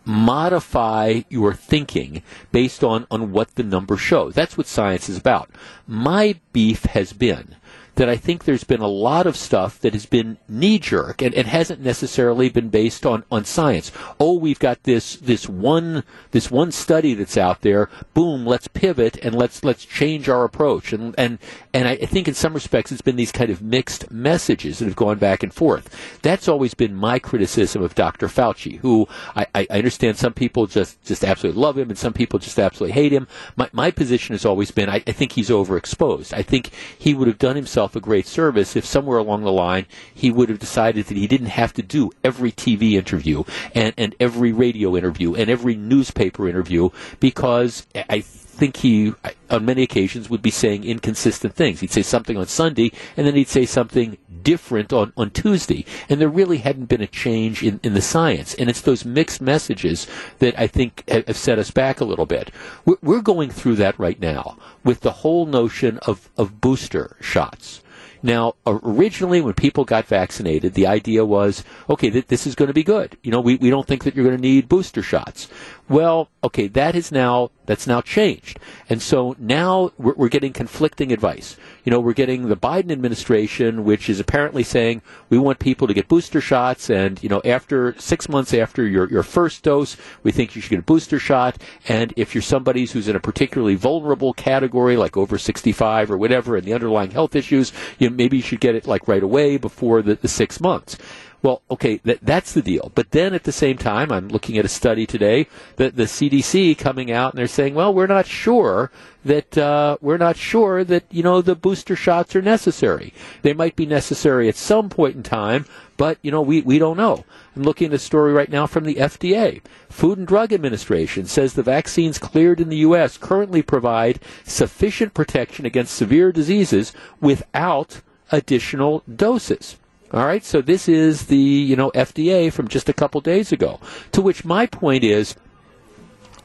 modify 0.07 1.21
your 1.29 1.53
thinking 1.53 2.23
based 2.51 2.84
on, 2.84 3.05
on 3.11 3.31
what 3.31 3.55
the 3.55 3.63
numbers 3.63 3.99
show. 3.99 4.31
That's 4.31 4.57
what 4.57 4.65
science 4.65 5.09
is 5.09 5.17
about. 5.17 5.51
My 5.85 6.39
beef 6.53 6.85
has 6.85 7.13
been 7.13 7.55
that 7.98 8.07
I 8.07 8.15
think 8.15 8.44
there's 8.44 8.64
been 8.64 8.80
a 8.80 8.88
lot 8.88 9.26
of 9.26 9.36
stuff 9.36 9.80
that 9.82 9.94
has 9.94 10.06
been 10.06 10.38
knee 10.48 10.78
jerk 10.78 11.22
and, 11.22 11.34
and 11.34 11.48
hasn't 11.48 11.82
necessarily 11.82 12.48
been 12.48 12.69
based 12.69 13.06
on, 13.06 13.24
on 13.32 13.44
science. 13.44 13.91
Oh, 14.19 14.38
we've 14.38 14.60
got 14.60 14.84
this 14.84 15.15
this 15.18 15.49
one 15.49 16.03
this 16.32 16.52
one 16.52 16.72
study 16.72 17.15
that's 17.15 17.38
out 17.38 17.61
there. 17.61 17.90
Boom, 18.14 18.45
let's 18.45 18.68
pivot 18.68 19.18
and 19.24 19.34
let's 19.36 19.64
let's 19.64 19.84
change 19.84 20.30
our 20.30 20.44
approach. 20.44 20.94
And 20.94 21.15
and 21.18 21.40
and 21.74 21.88
I 21.88 21.95
think 21.98 22.28
in 22.28 22.36
some 22.36 22.53
respects 22.53 22.91
it's 22.91 23.02
been 23.02 23.15
these 23.15 23.32
kind 23.32 23.49
of 23.49 23.64
mixed 23.64 24.11
messages 24.11 24.78
that 24.80 24.86
have 24.86 24.95
gone 24.95 25.18
back 25.18 25.41
and 25.41 25.53
forth. 25.53 26.19
That's 26.22 26.48
always 26.48 26.76
been 26.76 26.94
my 26.94 27.18
criticism 27.18 27.82
of 27.82 27.95
Dr. 27.95 28.28
Fauci, 28.28 28.78
who 28.78 29.07
I, 29.36 29.48
I 29.56 29.68
understand 29.72 30.18
some 30.18 30.34
people 30.34 30.68
just 30.68 31.03
just 31.03 31.26
absolutely 31.26 31.60
love 31.60 31.80
him 31.80 31.90
and 31.90 31.98
some 31.98 32.14
people 32.14 32.38
just 32.38 32.60
absolutely 32.60 32.94
hate 32.94 33.11
him. 33.11 33.28
My 33.56 33.69
my 33.74 33.90
position 33.90 34.36
has 34.36 34.45
always 34.45 34.69
been 34.69 34.88
I, 34.88 35.03
I 35.07 35.14
think 35.14 35.32
he's 35.32 35.49
overexposed. 35.49 36.32
I 36.32 36.44
think 36.44 36.69
he 36.98 37.15
would 37.15 37.28
have 37.28 37.40
done 37.40 37.56
himself 37.56 37.86
a 37.95 37.99
great 37.99 38.27
service 38.27 38.76
if 38.76 38.85
somewhere 38.85 39.18
along 39.18 39.43
the 39.43 39.51
line 39.51 39.85
he 40.14 40.31
would 40.31 40.49
have 40.49 40.59
decided 40.59 41.05
that 41.05 41.18
he 41.18 41.27
didn't 41.27 41.47
have 41.47 41.73
to 41.73 41.81
do 41.81 42.11
every 42.23 42.51
TV 42.51 42.93
interview 42.93 43.43
and, 43.73 43.93
and 43.97 44.15
every 44.19 44.51
radio 44.51 44.95
interview 44.95 45.35
and 45.35 45.49
every 45.49 45.76
newspaper 45.76 46.47
interview 46.47 46.89
because 47.19 47.85
I 47.95 48.23
think 48.57 48.77
he, 48.77 49.13
on 49.49 49.65
many 49.65 49.84
occasions, 49.84 50.29
would 50.29 50.41
be 50.41 50.51
saying 50.51 50.84
inconsistent 50.84 51.55
things. 51.55 51.79
He'd 51.79 51.91
say 51.91 52.01
something 52.01 52.38
on 52.38 52.47
Sunday, 52.47 52.91
and 53.15 53.25
then 53.25 53.35
he'd 53.35 53.47
say 53.47 53.65
something 53.65 54.17
different 54.41 54.91
on, 54.93 55.13
on 55.15 55.29
Tuesday. 55.31 55.85
And 56.09 56.19
there 56.19 56.29
really 56.29 56.57
hadn't 56.57 56.85
been 56.85 57.01
a 57.01 57.07
change 57.07 57.63
in, 57.63 57.79
in 57.84 57.93
the 57.93 58.01
science. 58.01 58.53
And 58.55 58.69
it's 58.69 58.81
those 58.81 59.05
mixed 59.05 59.41
messages 59.41 60.07
that 60.39 60.59
I 60.59 60.67
think 60.67 61.07
have 61.09 61.38
set 61.38 61.59
us 61.59 61.71
back 61.71 62.01
a 62.01 62.05
little 62.05 62.25
bit. 62.25 62.51
We're, 62.85 62.97
we're 63.01 63.21
going 63.21 63.49
through 63.49 63.75
that 63.75 63.99
right 63.99 64.19
now 64.19 64.57
with 64.84 65.01
the 65.01 65.11
whole 65.11 65.45
notion 65.45 65.99
of, 65.99 66.29
of 66.38 66.59
booster 66.61 67.15
shots. 67.21 67.81
Now, 68.23 68.55
originally, 68.65 69.41
when 69.41 69.53
people 69.53 69.85
got 69.85 70.05
vaccinated, 70.05 70.73
the 70.73 70.88
idea 70.88 71.23
was, 71.23 71.63
okay, 71.89 72.09
th- 72.09 72.27
this 72.27 72.47
is 72.47 72.55
going 72.55 72.67
to 72.67 72.73
be 72.73 72.84
good. 72.84 73.17
You 73.21 73.31
know, 73.31 73.41
we, 73.41 73.57
we 73.57 73.69
don't 73.69 73.85
think 73.85 74.03
that 74.03 74.15
you're 74.15 74.25
going 74.25 74.35
to 74.35 74.41
need 74.41 74.67
booster 74.67 75.03
shots. 75.03 75.47
Well, 75.89 76.30
okay, 76.43 76.68
that 76.68 76.95
is 76.95 77.14
now 77.14 77.51
that's 77.65 77.88
now 77.88 78.01
changed, 78.01 78.59
and 78.89 79.01
so 79.01 79.38
now 79.39 79.91
we're, 79.97 80.14
we're, 80.15 80.27
getting 80.27 80.51
conflicting 80.51 81.14
advice. 81.14 81.55
You 81.85 81.91
know, 81.91 81.99
we're 82.01 82.11
getting 82.11 82.49
the 82.49 82.57
Biden 82.57 82.91
administration, 82.91 83.85
which 83.85 84.09
is 84.09 84.19
apparently 84.19 84.64
saying 84.64 85.01
we 85.30 85.38
want 85.38 85.59
people 85.59 85.88
to 85.88 85.93
get 85.93 86.09
booster 86.09 86.41
shots, 86.41 86.89
and 86.89 87.23
you 87.23 87.30
know, 87.30 87.41
after 87.45 87.95
six 87.99 88.27
months 88.27 88.53
after 88.53 88.85
your 88.85 89.09
your 89.09 89.23
first 89.23 89.64
dose, 89.64 89.95
we 90.23 90.34
think 90.34 90.55
you 90.55 90.61
should 90.61 90.72
get 90.72 90.80
a 90.80 90.84
booster 90.84 91.19
shot, 91.19 91.57
and 91.88 92.14
if 92.18 92.35
you're 92.35 92.41
somebody 92.41 92.85
who's 92.85 93.07
in 93.07 93.15
a 93.15 93.22
particularly 93.22 93.76
vulnerable 93.76 94.34
category, 94.34 94.97
like 94.97 95.15
over 95.15 95.38
65 95.38 96.11
or 96.11 96.18
whatever, 96.18 96.57
and 96.57 96.65
the 96.65 96.73
underlying 96.73 97.11
health 97.11 97.34
issues, 97.34 97.72
you 97.97 98.09
know, 98.09 98.15
maybe 98.15 98.35
you 98.35 98.43
should 98.43 98.59
get 98.59 98.76
it 98.76 98.88
like 98.88 99.07
right 99.07 99.23
away 99.23 99.55
before 99.55 100.01
the, 100.01 100.15
the 100.15 100.27
six 100.27 100.59
months. 100.59 100.97
Well, 101.43 101.61
okay, 101.69 102.01
that, 102.03 102.19
that's 102.22 102.53
the 102.53 102.64
deal. 102.64 102.91
But 102.95 103.11
then 103.11 103.34
at 103.34 103.43
the 103.43 103.51
same 103.51 103.77
time, 103.77 104.11
I'm 104.11 104.27
looking 104.27 104.57
at 104.57 104.65
a 104.65 104.69
study 104.69 105.05
today 105.05 105.47
that 105.76 105.95
the 105.95 106.03
CDC 106.03 106.77
coming 106.77 107.11
out 107.11 107.34
and 107.34 107.39
they're 107.39 107.47
saying, 107.47 107.76
well, 107.76 107.93
we're 107.93 108.07
not 108.07 108.26
sure 108.26 108.91
that 109.23 109.57
uh, 109.57 109.97
we're 110.01 110.18
not 110.18 110.38
sure 110.38 110.84
that 110.84 111.03
you 111.11 111.22
know 111.22 111.41
the 111.41 111.55
booster 111.55 111.95
shots 111.95 112.35
are 112.35 112.41
necessary. 112.41 113.14
They 113.41 113.53
might 113.53 113.76
be 113.76 113.85
necessary 113.85 114.47
at 114.47 114.55
some 114.55 114.89
point 114.89 115.15
in 115.15 115.23
time, 115.23 115.65
but 115.97 116.18
you 116.22 116.31
know 116.31 116.41
we, 116.41 116.61
we 116.61 116.80
don't 116.80 116.97
know. 116.97 117.26
I'm 117.55 117.64
looking 117.64 117.88
at 117.88 117.93
a 117.93 117.99
story 117.99 118.34
right 118.34 118.49
now 118.49 118.65
from 118.65 118.85
the 118.85 118.95
FDA. 118.95 119.61
Food 119.89 120.18
and 120.18 120.27
Drug 120.27 120.53
Administration 120.53 121.26
says 121.26 121.53
the 121.53 121.64
vaccines 121.64 122.18
cleared 122.18 122.59
in 122.59 122.69
the 122.69 122.77
U.S. 122.77 123.18
currently 123.18 123.61
provide 123.61 124.19
sufficient 124.43 125.14
protection 125.14 125.65
against 125.65 125.95
severe 125.95 126.31
diseases 126.31 126.93
without 127.19 128.01
additional 128.31 129.03
doses. 129.14 129.77
All 130.13 130.25
right, 130.25 130.43
so 130.43 130.61
this 130.61 130.88
is 130.88 131.25
the 131.25 131.38
you 131.38 131.75
know 131.75 131.91
FDA 131.91 132.51
from 132.51 132.67
just 132.67 132.88
a 132.88 132.93
couple 132.93 133.19
days 133.19 133.51
ago. 133.51 133.79
To 134.13 134.21
which 134.21 134.45
my 134.45 134.65
point 134.65 135.03
is, 135.03 135.35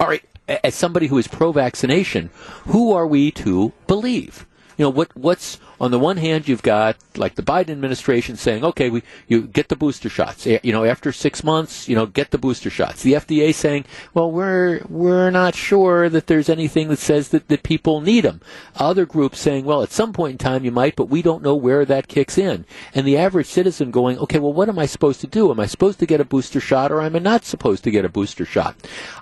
all 0.01 0.09
right, 0.09 0.25
as 0.65 0.75
somebody 0.75 1.07
who 1.07 1.19
is 1.19 1.29
pro-vaccination, 1.29 2.31
who 2.67 2.93
are 2.93 3.07
we 3.07 3.31
to 3.33 3.73
believe? 3.87 4.47
You 4.77 4.85
know 4.85 4.91
what 4.91 5.17
what's 5.17 5.59
on 5.83 5.91
the 5.91 5.99
one 5.99 6.17
hand, 6.17 6.47
you've 6.47 6.63
got 6.63 6.97
like 7.17 7.35
the 7.35 7.43
Biden 7.43 7.71
administration 7.71 8.37
saying, 8.37 8.65
okay, 8.65 8.89
we, 8.89 9.03
you 9.27 9.43
get 9.43 9.69
the 9.69 9.75
booster 9.75 10.09
shots. 10.09 10.47
You 10.47 10.61
know, 10.73 10.85
after 10.85 11.11
six 11.11 11.43
months, 11.43 11.89
you 11.89 11.97
know, 11.97 12.07
get 12.07 12.31
the 12.31 12.39
booster 12.39 12.71
shots. 12.71 13.03
The 13.03 13.15
FDA 13.15 13.53
saying, 13.53 13.87
well, 14.15 14.31
we're, 14.31 14.83
we're 14.89 15.31
not 15.31 15.57
sure 15.57 16.09
that 16.09 16.29
there's 16.29 16.49
anything 16.49 16.87
that 16.87 17.01
says 17.01 17.31
that, 17.31 17.49
that 17.49 17.65
people 17.65 18.01
need 18.01 18.21
them. 18.21 18.41
Other 18.77 19.05
groups 19.05 19.41
saying, 19.41 19.65
well, 19.65 19.83
at 19.83 19.91
some 19.91 20.13
point 20.13 20.33
in 20.33 20.39
time 20.39 20.65
you 20.65 20.71
might, 20.71 20.95
but 20.95 21.09
we 21.09 21.21
don't 21.21 21.43
know 21.43 21.57
where 21.57 21.85
that 21.85 22.07
kicks 22.07 22.39
in. 22.39 22.65
And 22.95 23.05
the 23.05 23.19
average 23.19 23.49
citizen 23.49 23.91
going, 23.91 24.21
okay, 24.21 24.39
well, 24.39 24.53
what 24.53 24.69
am 24.69 24.79
I 24.79 24.87
supposed 24.87 25.21
to 25.23 25.27
do? 25.27 25.51
Am 25.51 25.59
I 25.59 25.67
supposed 25.67 25.99
to 25.99 26.07
get 26.07 26.21
a 26.21 26.25
booster 26.25 26.61
shot 26.61 26.93
or 26.93 27.03
am 27.03 27.17
I 27.17 27.19
not 27.19 27.45
supposed 27.45 27.83
to 27.83 27.91
get 27.91 28.05
a 28.05 28.09
booster 28.09 28.45
shot? 28.45 28.77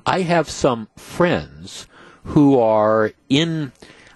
I 0.04 0.20
have 0.20 0.50
some 0.50 0.88
friends 0.94 1.86
who 2.24 2.60
are 2.60 3.12
in, 3.30 3.72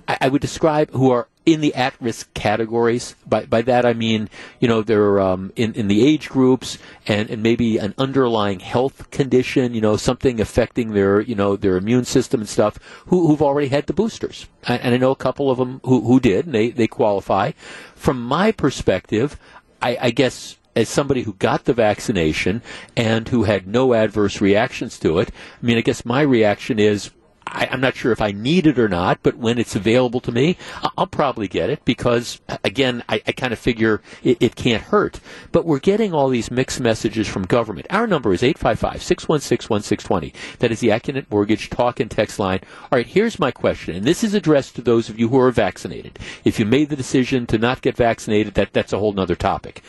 I 0.06 0.28
would 0.28 0.43
describe, 0.43 0.90
who 0.90 1.10
are 1.10 1.28
in 1.47 1.60
the 1.60 1.74
at-risk 1.74 2.32
categories. 2.35 3.16
By, 3.26 3.44
by 3.47 3.62
that 3.62 3.85
I 3.85 3.93
mean, 3.93 4.28
you 4.60 4.68
know, 4.68 4.82
they're 4.82 5.20
um, 5.20 5.52
in, 5.56 5.74
in 5.74 5.89
the 5.89 6.06
age 6.06 6.28
groups 6.28 6.78
and, 7.06 7.28
and 7.31 7.43
maybe 7.43 7.78
an 7.78 7.94
underlying 7.98 8.60
health 8.60 9.10
condition, 9.10 9.74
you 9.74 9.81
know, 9.81 9.97
something 9.97 10.40
affecting 10.40 10.93
their, 10.93 11.20
you 11.20 11.35
know, 11.35 11.56
their 11.56 11.76
immune 11.76 12.05
system 12.05 12.40
and 12.40 12.48
stuff, 12.48 12.78
who, 13.06 13.26
who've 13.26 13.43
already 13.43 13.68
had 13.68 13.86
the 13.86 13.93
boosters. 13.93 14.47
And, 14.64 14.81
and 14.82 14.94
I 14.94 14.98
know 14.98 15.10
a 15.10 15.16
couple 15.16 15.51
of 15.51 15.59
them 15.59 15.81
who, 15.85 16.01
who 16.02 16.20
did, 16.20 16.47
and 16.47 16.55
they, 16.55 16.70
they 16.70 16.86
qualify. 16.86 17.52
From 17.94 18.22
my 18.22 18.52
perspective, 18.52 19.39
I, 19.82 19.98
I 20.01 20.10
guess 20.10 20.56
as 20.76 20.89
somebody 20.89 21.22
who 21.22 21.35
got 21.35 21.66
the 21.66 21.72
vaccination 21.72 22.62
and 22.97 23.28
who 23.28 23.44
had 23.44 23.66
no 23.66 23.94
adverse 23.94 24.40
reactions 24.40 24.98
to 25.01 25.18
it, 25.18 25.31
I 25.31 25.66
mean, 25.66 25.78
I 25.78 25.82
guess 25.82 26.05
my 26.05 26.22
reaction 26.22 26.78
is, 26.78 27.10
I, 27.47 27.66
am 27.71 27.81
not 27.81 27.97
sure 27.97 28.12
if 28.12 28.21
I 28.21 28.33
need 28.33 28.66
it 28.66 28.79
or 28.79 28.89
not, 28.89 29.21
but 29.23 29.37
when 29.37 29.59
it's 29.59 29.77
available 29.77 30.21
to 30.21 30.33
me, 30.33 30.57
I'll 30.97 31.07
probably 31.07 31.49
get 31.49 31.71
it 31.71 31.85
because, 31.85 32.41
again, 32.62 33.03
I, 33.09 33.23
I 33.27 33.33
kind 33.33 33.53
of 33.53 33.59
figure 33.59 34.03
it, 34.23 34.39
it, 34.41 34.57
can't 34.57 34.83
hurt. 34.83 35.21
But 35.53 35.65
we're 35.65 35.79
getting 35.79 36.12
all 36.12 36.29
these 36.29 36.51
mixed 36.51 36.81
messages 36.81 37.29
from 37.29 37.45
government. 37.45 37.87
Our 37.91 38.07
number 38.07 38.33
is 38.33 38.43
855 38.43 39.03
616 39.03 39.69
1620. 39.69 40.35
That 40.59 40.73
is 40.73 40.81
the 40.81 40.89
Accunet 40.89 41.31
Mortgage 41.31 41.71
talk 41.71 42.01
and 42.01 42.11
text 42.11 42.39
line. 42.39 42.61
All 42.85 42.99
right, 42.99 43.07
here's 43.07 43.39
my 43.39 43.51
question, 43.51 43.95
and 43.97 44.05
this 44.05 44.25
is 44.25 44.35
addressed 44.35 44.77
to 44.77 44.83
those 44.83 45.09
of 45.09 45.19
you 45.19 45.29
who 45.29 45.39
are 45.39 45.51
vaccinated. 45.51 46.19
If 46.45 46.59
you 46.59 46.65
made 46.65 46.89
the 46.89 46.97
decision 46.97 47.47
to 47.49 47.59
not 47.59 47.83
get 47.83 47.97
vaccinated, 47.97 48.55
that, 48.55 48.73
that's 48.73 48.93
a 48.93 48.99
whole 48.99 49.19
other 49.19 49.37
topic. 49.37 49.83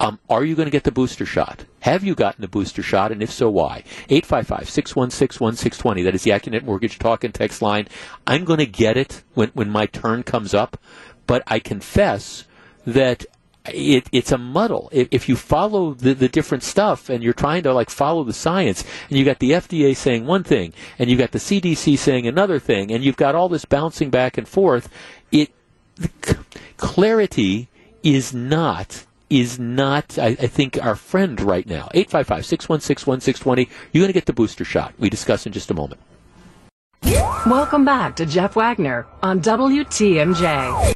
Um, 0.00 0.18
are 0.30 0.44
you 0.44 0.54
going 0.54 0.64
to 0.66 0.72
get 0.72 0.84
the 0.84 0.90
booster 0.90 1.26
shot? 1.26 1.66
Have 1.80 2.02
you 2.02 2.14
gotten 2.14 2.40
the 2.40 2.48
booster 2.48 2.82
shot, 2.82 3.12
and 3.12 3.22
if 3.22 3.30
so, 3.30 3.50
why? 3.50 3.84
855-616-1620. 4.08 6.04
That 6.04 6.14
is 6.14 6.22
the 6.22 6.30
Accunet 6.30 6.64
Mortgage 6.64 6.98
Talk 6.98 7.22
and 7.22 7.34
Text 7.34 7.60
line. 7.60 7.86
I'm 8.26 8.46
going 8.46 8.60
to 8.60 8.66
get 8.66 8.96
it 8.96 9.22
when, 9.34 9.50
when 9.50 9.68
my 9.68 9.84
turn 9.84 10.22
comes 10.22 10.54
up, 10.54 10.78
but 11.26 11.42
I 11.46 11.58
confess 11.58 12.44
that 12.86 13.26
it, 13.66 14.08
it's 14.10 14.32
a 14.32 14.38
muddle. 14.38 14.88
If, 14.90 15.08
if 15.10 15.28
you 15.28 15.36
follow 15.36 15.92
the, 15.92 16.14
the 16.14 16.28
different 16.28 16.62
stuff 16.62 17.10
and 17.10 17.22
you're 17.22 17.34
trying 17.34 17.62
to 17.64 17.74
like 17.74 17.90
follow 17.90 18.24
the 18.24 18.32
science, 18.32 18.84
and 19.10 19.18
you 19.18 19.24
got 19.26 19.38
the 19.38 19.50
FDA 19.50 19.94
saying 19.94 20.24
one 20.24 20.44
thing, 20.44 20.72
and 20.98 21.10
you 21.10 21.18
got 21.18 21.32
the 21.32 21.38
CDC 21.38 21.98
saying 21.98 22.26
another 22.26 22.58
thing, 22.58 22.90
and 22.90 23.04
you've 23.04 23.18
got 23.18 23.34
all 23.34 23.50
this 23.50 23.66
bouncing 23.66 24.08
back 24.08 24.38
and 24.38 24.48
forth, 24.48 24.88
it 25.30 25.50
clarity 26.78 27.68
is 28.02 28.32
not 28.32 29.04
is 29.30 29.58
not, 29.58 30.18
I, 30.18 30.26
I 30.26 30.46
think, 30.48 30.78
our 30.84 30.96
friend 30.96 31.40
right 31.40 31.66
now. 31.66 31.88
855 31.94 32.44
616 32.44 33.10
1620. 33.10 33.68
You're 33.92 34.02
going 34.02 34.08
to 34.08 34.12
get 34.12 34.26
the 34.26 34.32
booster 34.32 34.64
shot. 34.64 34.92
We 34.98 35.08
discuss 35.08 35.46
in 35.46 35.52
just 35.52 35.70
a 35.70 35.74
moment. 35.74 36.00
Welcome 37.46 37.86
back 37.86 38.16
to 38.16 38.26
Jeff 38.26 38.54
Wagner 38.54 39.06
on 39.22 39.40
WTMJ. 39.40 40.94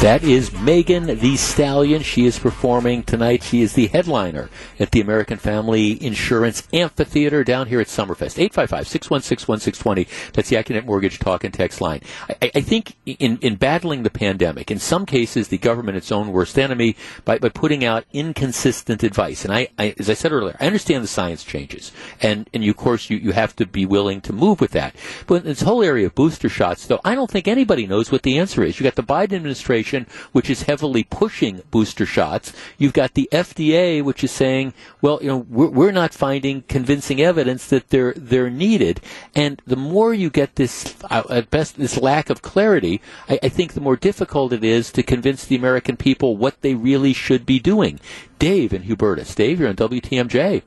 That 0.00 0.24
is 0.24 0.50
Megan 0.50 1.18
Thee 1.18 1.36
Stallion. 1.36 2.00
She 2.00 2.24
is 2.24 2.38
performing 2.38 3.02
tonight. 3.02 3.42
She 3.42 3.60
is 3.60 3.74
the 3.74 3.88
headliner 3.88 4.48
at 4.78 4.92
the 4.92 5.02
American 5.02 5.36
Family 5.36 6.02
Insurance 6.02 6.66
Amphitheater 6.72 7.44
down 7.44 7.66
here 7.66 7.82
at 7.82 7.86
Summerfest. 7.88 8.42
855-616-1620. 8.48 10.32
That's 10.32 10.48
the 10.48 10.56
Accunet 10.56 10.86
Mortgage 10.86 11.18
Talk 11.18 11.44
and 11.44 11.52
Text 11.52 11.82
line. 11.82 12.00
I, 12.40 12.50
I, 12.54 12.60
think 12.62 12.96
in, 13.04 13.36
in 13.42 13.56
battling 13.56 14.02
the 14.02 14.08
pandemic, 14.08 14.70
in 14.70 14.78
some 14.78 15.04
cases, 15.04 15.48
the 15.48 15.58
government 15.58 15.98
its 15.98 16.10
own 16.10 16.32
worst 16.32 16.58
enemy 16.58 16.96
by, 17.26 17.36
by 17.36 17.50
putting 17.50 17.84
out 17.84 18.06
inconsistent 18.10 19.02
advice. 19.02 19.44
And 19.44 19.52
I, 19.52 19.68
I, 19.78 19.94
as 19.98 20.08
I 20.08 20.14
said 20.14 20.32
earlier, 20.32 20.56
I 20.58 20.66
understand 20.66 21.04
the 21.04 21.08
science 21.08 21.44
changes. 21.44 21.92
And, 22.22 22.48
and 22.54 22.64
you, 22.64 22.70
of 22.70 22.78
course, 22.78 23.10
you, 23.10 23.18
you 23.18 23.32
have 23.32 23.54
to 23.56 23.66
be 23.66 23.84
willing 23.84 24.22
to 24.22 24.32
move 24.32 24.62
with 24.62 24.70
that. 24.70 24.96
But 25.26 25.42
in 25.42 25.48
this 25.48 25.60
whole 25.60 25.82
area 25.82 26.06
of 26.06 26.14
booster 26.14 26.48
shots, 26.48 26.86
though, 26.86 27.00
I 27.04 27.14
don't 27.14 27.30
think 27.30 27.46
anybody 27.46 27.86
knows 27.86 28.10
what 28.10 28.22
the 28.22 28.38
answer 28.38 28.62
is. 28.62 28.80
You 28.80 28.84
got 28.84 28.94
the 28.94 29.02
Biden 29.02 29.34
administration 29.34 29.89
administration, 29.94 30.06
which 30.32 30.50
is 30.50 30.62
heavily 30.62 31.04
pushing 31.04 31.62
booster 31.70 32.06
shots. 32.06 32.52
You've 32.78 32.92
got 32.92 33.14
the 33.14 33.28
FDA, 33.32 34.02
which 34.02 34.24
is 34.24 34.30
saying, 34.30 34.74
well, 35.00 35.18
you 35.20 35.28
know, 35.28 35.46
we're, 35.48 35.68
we're 35.68 35.92
not 35.92 36.14
finding 36.14 36.62
convincing 36.62 37.20
evidence 37.20 37.66
that 37.68 37.90
they're 37.90 38.14
they're 38.16 38.50
needed. 38.50 39.00
And 39.34 39.60
the 39.66 39.76
more 39.76 40.14
you 40.14 40.30
get 40.30 40.56
this, 40.56 40.94
uh, 41.10 41.22
at 41.30 41.50
best, 41.50 41.76
this 41.76 41.96
lack 41.96 42.30
of 42.30 42.42
clarity, 42.42 43.00
I, 43.28 43.38
I 43.42 43.48
think 43.48 43.72
the 43.72 43.80
more 43.80 43.96
difficult 43.96 44.52
it 44.52 44.64
is 44.64 44.92
to 44.92 45.02
convince 45.02 45.44
the 45.44 45.56
American 45.56 45.96
people 45.96 46.36
what 46.36 46.60
they 46.62 46.74
really 46.74 47.12
should 47.12 47.46
be 47.46 47.58
doing. 47.58 48.00
Dave 48.38 48.72
and 48.72 48.84
Hubertus. 48.84 49.34
Dave, 49.34 49.60
you're 49.60 49.68
on 49.68 49.76
WTMJ. 49.76 50.62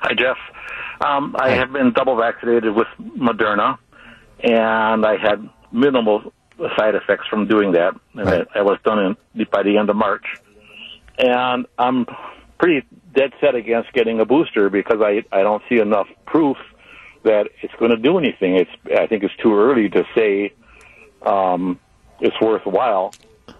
Hi, 0.00 0.14
Jeff. 0.14 0.36
Um, 1.00 1.36
I 1.38 1.50
have 1.50 1.72
been 1.72 1.92
double 1.92 2.16
vaccinated 2.16 2.74
with 2.74 2.88
Moderna, 3.00 3.78
and 4.40 5.06
I 5.06 5.16
had 5.16 5.48
minimal 5.72 6.32
side 6.76 6.94
effects 6.94 7.26
from 7.28 7.46
doing 7.46 7.72
that. 7.72 7.94
And 8.14 8.26
Right. 8.26 8.46
I, 8.54 8.60
I 8.60 8.62
was 8.62 8.78
done 8.84 9.16
in, 9.34 9.46
by 9.50 9.62
the 9.62 9.78
end 9.78 9.90
of 9.90 9.96
March. 9.96 10.26
And 11.18 11.66
I'm 11.78 12.06
pretty 12.58 12.86
dead 13.14 13.32
set 13.40 13.54
against 13.54 13.92
getting 13.92 14.20
a 14.20 14.24
booster 14.24 14.70
because 14.70 15.00
I, 15.00 15.24
I 15.32 15.42
don't 15.42 15.62
see 15.68 15.78
enough 15.78 16.08
proof 16.26 16.56
that 17.24 17.48
it's 17.62 17.74
going 17.78 17.90
to 17.90 17.96
do 17.96 18.18
anything. 18.18 18.56
It's 18.56 18.70
I 18.96 19.06
think 19.06 19.24
it's 19.24 19.34
too 19.36 19.54
early 19.58 19.88
to 19.88 20.04
say 20.14 20.52
um, 21.24 21.78
it's 22.20 22.40
worthwhile. 22.40 23.12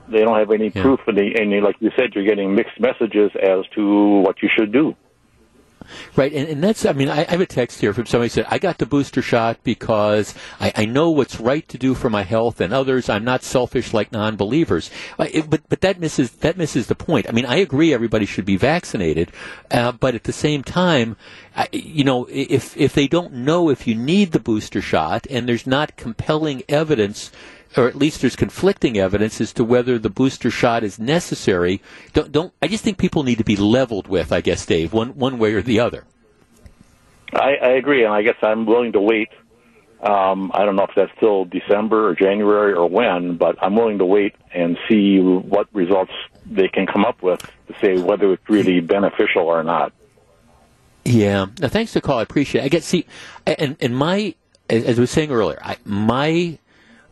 They 0.09 0.21
don't 0.21 0.39
have 0.39 0.51
any 0.51 0.71
proof, 0.71 1.01
and, 1.07 1.19
they, 1.19 1.35
and 1.35 1.53
they, 1.53 1.61
like 1.61 1.77
you 1.81 1.91
said, 1.97 2.15
you're 2.15 2.25
getting 2.25 2.55
mixed 2.55 2.81
messages 2.81 3.31
as 3.35 3.67
to 3.75 4.21
what 4.21 4.43
you 4.43 4.49
should 4.57 4.73
do. 4.73 4.95
Right, 6.17 6.33
and, 6.33 6.49
and 6.49 6.63
that's, 6.63 6.85
I 6.85 6.93
mean, 6.93 7.09
I, 7.09 7.21
I 7.21 7.31
have 7.31 7.41
a 7.41 7.47
text 7.47 7.81
here 7.81 7.93
from 7.93 8.07
somebody 8.07 8.27
who 8.27 8.35
said, 8.35 8.47
I 8.49 8.59
got 8.59 8.79
the 8.79 8.87
booster 8.87 9.23
shot 9.23 9.59
because 9.65 10.35
I, 10.61 10.73
I 10.75 10.85
know 10.85 11.11
what's 11.11 11.41
right 11.41 11.67
to 11.69 11.79
do 11.79 11.95
for 11.95 12.11
my 12.11 12.23
health 12.23 12.61
and 12.61 12.73
others. 12.73 13.09
I'm 13.09 13.25
not 13.25 13.43
selfish 13.43 13.93
like 13.93 14.13
non 14.13 14.37
believers. 14.37 14.91
But, 15.17 15.69
but 15.69 15.81
that 15.81 16.01
misses, 16.01 16.33
that 16.33 16.57
misses 16.57 16.87
the 16.87 16.95
point. 16.95 17.29
I 17.29 17.33
mean, 17.33 17.47
I 17.47 17.57
agree 17.57 17.93
everybody 17.93 18.27
should 18.27 18.45
be 18.45 18.57
vaccinated, 18.57 19.33
uh, 19.71 19.93
but 19.93 20.15
at 20.15 20.25
the 20.25 20.33
same 20.33 20.63
time, 20.63 21.17
I, 21.57 21.69
you 21.73 22.05
know, 22.05 22.27
if, 22.31 22.77
if 22.77 22.95
they 22.95 23.09
don't 23.09 23.33
know 23.33 23.69
if 23.69 23.87
you 23.87 23.95
need 23.95 24.33
the 24.33 24.41
booster 24.41 24.81
shot 24.81 25.27
and 25.29 25.49
there's 25.49 25.67
not 25.67 25.97
compelling 25.97 26.63
evidence 26.69 27.33
or 27.77 27.87
at 27.87 27.97
least 27.97 28.21
there's 28.21 28.37
conflicting 28.37 28.99
evidence 28.99 29.41
as 29.41 29.53
to 29.55 29.65
whether 29.65 29.99
the 29.99 30.11
booster 30.11 30.51
shot 30.51 30.85
is 30.85 30.99
necessary. 30.99 31.83
Don't, 32.13 32.33
don't 32.33 32.53
I 32.63 32.69
just 32.69 32.85
think 32.85 32.99
people 32.99 33.23
need 33.23 33.39
to 33.39 33.45
be 33.45 33.57
leveled 33.57 34.09
with, 34.09 34.33
I 34.33 34.41
guess, 34.41 34.65
Dave, 34.65 34.93
one 34.93 35.11
one 35.11 35.39
way 35.39 35.55
or 35.55 35.63
the 35.63 35.81
other. 35.81 36.05
I, 37.33 37.57
I 37.57 37.69
agree, 37.73 38.05
and 38.05 38.13
I 38.13 38.23
guess 38.23 38.37
I'm 38.43 38.65
willing 38.65 38.93
to 38.93 39.01
wait. 39.01 39.29
Um, 40.01 40.51
I 40.55 40.65
don't 40.65 40.77
know 40.77 40.85
if 40.85 40.95
that's 40.95 41.13
till 41.19 41.45
December 41.45 42.09
or 42.09 42.15
January 42.15 42.73
or 42.73 42.89
when, 42.89 43.37
but 43.37 43.63
I'm 43.63 43.75
willing 43.75 43.99
to 43.99 44.07
wait 44.07 44.35
and 44.55 44.79
see 44.89 45.19
what 45.21 45.69
results 45.73 46.13
they 46.47 46.69
can 46.69 46.87
come 46.87 47.05
up 47.05 47.21
with 47.21 47.41
to 47.41 47.75
say 47.81 48.01
whether 48.01 48.33
it's 48.33 48.49
really 48.49 48.81
beneficial 48.81 49.43
or 49.43 49.63
not. 49.63 49.93
Yeah. 51.05 51.47
Now, 51.59 51.69
thanks 51.69 51.93
for 51.93 52.01
the 52.01 52.07
call. 52.07 52.19
I 52.19 52.23
appreciate 52.23 52.63
it. 52.63 52.65
I 52.65 52.69
get 52.69 52.85
see, 52.85 53.07
and 53.47 53.77
and 53.81 53.97
my 53.97 54.35
as 54.71 54.85
as 54.85 54.99
I 54.99 55.01
was 55.01 55.11
saying 55.11 55.31
earlier, 55.31 55.59
I, 55.63 55.77
my 55.85 56.59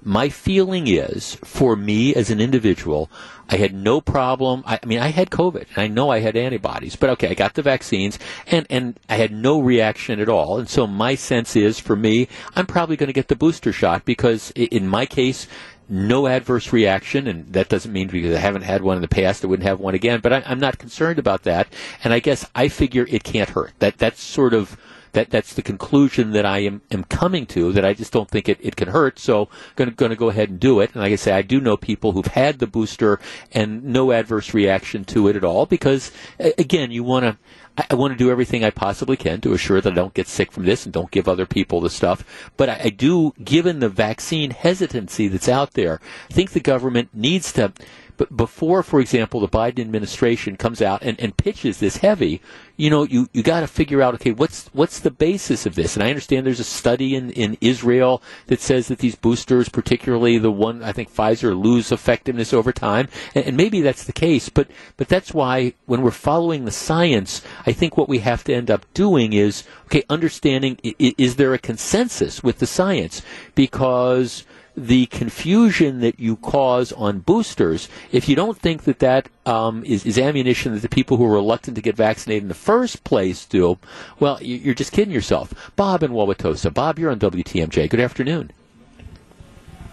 my 0.06 0.28
feeling 0.28 0.86
is 0.86 1.34
for 1.42 1.74
me 1.74 2.14
as 2.14 2.30
an 2.30 2.40
individual, 2.40 3.10
I 3.50 3.56
had 3.56 3.74
no 3.74 4.00
problem. 4.00 4.62
I, 4.64 4.78
I 4.80 4.86
mean, 4.86 5.00
I 5.00 5.08
had 5.08 5.30
COVID, 5.30 5.66
and 5.68 5.78
I 5.78 5.88
know 5.88 6.10
I 6.10 6.20
had 6.20 6.36
antibodies, 6.36 6.94
but 6.94 7.10
okay, 7.10 7.30
I 7.30 7.34
got 7.34 7.54
the 7.54 7.62
vaccines, 7.62 8.16
and 8.46 8.68
and 8.70 9.00
I 9.08 9.16
had 9.16 9.32
no 9.32 9.60
reaction 9.60 10.20
at 10.20 10.28
all. 10.28 10.58
And 10.58 10.68
so 10.68 10.86
my 10.86 11.16
sense 11.16 11.56
is, 11.56 11.80
for 11.80 11.96
me, 11.96 12.28
I'm 12.54 12.66
probably 12.66 12.96
going 12.96 13.08
to 13.08 13.12
get 13.12 13.26
the 13.26 13.34
booster 13.34 13.72
shot 13.72 14.04
because 14.04 14.52
in 14.52 14.86
my 14.88 15.06
case. 15.06 15.48
No 15.88 16.26
adverse 16.26 16.72
reaction, 16.72 17.28
and 17.28 17.52
that 17.52 17.68
doesn't 17.68 17.92
mean 17.92 18.08
because 18.08 18.34
I 18.34 18.40
haven't 18.40 18.62
had 18.62 18.82
one 18.82 18.96
in 18.96 19.02
the 19.02 19.06
past, 19.06 19.44
I 19.44 19.46
wouldn't 19.46 19.68
have 19.68 19.78
one 19.78 19.94
again. 19.94 20.18
But 20.20 20.32
I, 20.32 20.42
I'm 20.44 20.58
not 20.58 20.78
concerned 20.78 21.20
about 21.20 21.44
that, 21.44 21.68
and 22.02 22.12
I 22.12 22.18
guess 22.18 22.44
I 22.56 22.66
figure 22.66 23.06
it 23.08 23.22
can't 23.22 23.50
hurt. 23.50 23.72
That 23.78 23.96
that's 23.96 24.20
sort 24.20 24.52
of 24.52 24.76
that 25.12 25.30
that's 25.30 25.54
the 25.54 25.62
conclusion 25.62 26.32
that 26.32 26.44
I 26.46 26.58
am, 26.60 26.82
am 26.90 27.04
coming 27.04 27.46
to 27.46 27.72
that 27.72 27.84
I 27.84 27.94
just 27.94 28.12
don't 28.12 28.30
think 28.30 28.48
it, 28.48 28.58
it 28.60 28.76
can 28.76 28.88
hurt. 28.88 29.18
So 29.18 29.48
going 29.76 29.90
to 29.90 30.16
go 30.16 30.28
ahead 30.28 30.50
and 30.50 30.60
do 30.60 30.80
it. 30.80 30.92
And 30.94 31.02
like 31.02 31.12
I 31.12 31.16
say, 31.16 31.32
I 31.32 31.42
do 31.42 31.60
know 31.60 31.76
people 31.76 32.12
who've 32.12 32.26
had 32.26 32.58
the 32.58 32.66
booster 32.66 33.20
and 33.52 33.84
no 33.84 34.12
adverse 34.12 34.54
reaction 34.54 35.04
to 35.06 35.28
it 35.28 35.36
at 35.36 35.44
all 35.44 35.66
because 35.66 36.10
again, 36.38 36.90
you 36.90 37.02
want 37.04 37.24
to. 37.24 37.30
I- 37.78 37.86
I 37.90 37.94
want 37.94 38.12
to 38.14 38.16
do 38.18 38.30
everything 38.30 38.64
I 38.64 38.70
possibly 38.70 39.18
can 39.18 39.42
to 39.42 39.52
assure 39.52 39.82
that 39.82 39.92
I 39.92 39.94
don't 39.94 40.14
get 40.14 40.28
sick 40.28 40.50
from 40.50 40.64
this 40.64 40.84
and 40.86 40.94
don't 40.94 41.10
give 41.10 41.28
other 41.28 41.44
people 41.44 41.82
the 41.82 41.90
stuff. 41.90 42.24
But 42.56 42.70
I, 42.70 42.80
I 42.84 42.88
do, 42.88 43.34
given 43.44 43.80
the 43.80 43.90
vaccine 43.90 44.50
hesitancy 44.50 45.28
that's 45.28 45.46
out 45.46 45.74
there, 45.74 46.00
I 46.30 46.32
think 46.32 46.52
the 46.52 46.60
government 46.60 47.10
needs 47.12 47.52
to 47.52 47.74
but 48.16 48.36
before, 48.36 48.82
for 48.82 49.01
example, 49.01 49.40
the 49.40 49.48
Biden 49.48 49.80
administration 49.80 50.56
comes 50.56 50.80
out 50.80 51.02
and, 51.02 51.18
and 51.20 51.36
pitches 51.36 51.78
this 51.78 51.98
heavy, 51.98 52.40
you 52.76 52.90
know, 52.90 53.05
you, 53.05 53.28
you 53.32 53.43
got 53.43 53.60
to 53.60 53.66
figure 53.66 54.02
out, 54.02 54.14
okay, 54.14 54.32
what's 54.32 54.68
what's 54.68 55.01
the 55.01 55.10
basis 55.10 55.64
of 55.66 55.74
this? 55.74 55.97
And 55.97 56.02
I 56.02 56.09
understand 56.09 56.47
there's 56.47 56.60
a 56.60 56.64
study 56.64 57.14
in, 57.14 57.30
in 57.30 57.56
Israel 57.60 58.22
that 58.47 58.60
says 58.60 58.88
that 58.88 58.98
these 58.98 59.14
boosters, 59.14 59.68
particularly 59.68 60.38
the 60.38 60.51
one 60.51 60.82
I 60.82 60.93
think 60.93 61.12
Pfizer, 61.12 61.59
lose 61.59 61.90
effectiveness 61.90 62.52
over 62.52 62.72
time, 62.72 63.09
and, 63.34 63.47
and 63.47 63.56
maybe 63.56 63.80
that's 63.80 64.05
the 64.05 64.12
case. 64.12 64.48
But 64.48 64.68
but 64.97 65.09
that's 65.09 65.32
why 65.32 65.72
when 65.86 66.02
we're 66.02 66.10
following 66.10 66.64
the 66.64 66.70
science, 66.70 67.43
I 67.66 67.72
think 67.72 67.97
what 67.97 68.09
we 68.09 68.18
have 68.18 68.44
to 68.44 68.55
end 68.55 68.70
up 68.70 68.84
doing 68.93 69.32
is 69.32 69.64
okay, 69.86 70.05
understanding 70.10 70.78
is 70.82 71.36
there 71.36 71.55
a 71.55 71.59
consensus 71.59 72.43
with 72.43 72.59
the 72.59 72.66
science 72.66 73.22
because 73.55 74.44
the 74.76 75.06
confusion 75.06 76.00
that 76.00 76.20
you 76.20 76.36
cause 76.36 76.92
on 76.92 77.20
boosters, 77.20 77.88
if 78.12 78.28
you 78.28 78.36
don't 78.36 78.58
think 78.58 78.82
that 78.84 78.98
that 78.98 79.28
um, 79.46 79.82
is, 79.84 80.04
is 80.04 80.18
ammunition 80.18 80.74
that 80.74 80.80
the 80.82 80.88
people 80.88 81.16
who 81.16 81.24
are 81.24 81.32
reluctant 81.32 81.76
to 81.76 81.82
get 81.82 81.96
vaccinated 81.96 82.42
in 82.42 82.48
the 82.48 82.54
first 82.54 83.02
place 83.02 83.46
do, 83.46 83.78
well, 84.20 84.38
you- 84.42 84.56
you're 84.56 84.74
just 84.74 84.92
kidding 84.92 85.14
yourself. 85.14 85.72
Bob 85.76 86.02
in 86.02 86.10
Wauwatosa. 86.10 86.72
Bob, 86.74 86.98
you're 86.98 87.10
on 87.10 87.18
WTMJ. 87.18 87.88
Good 87.88 88.00
afternoon. 88.00 88.50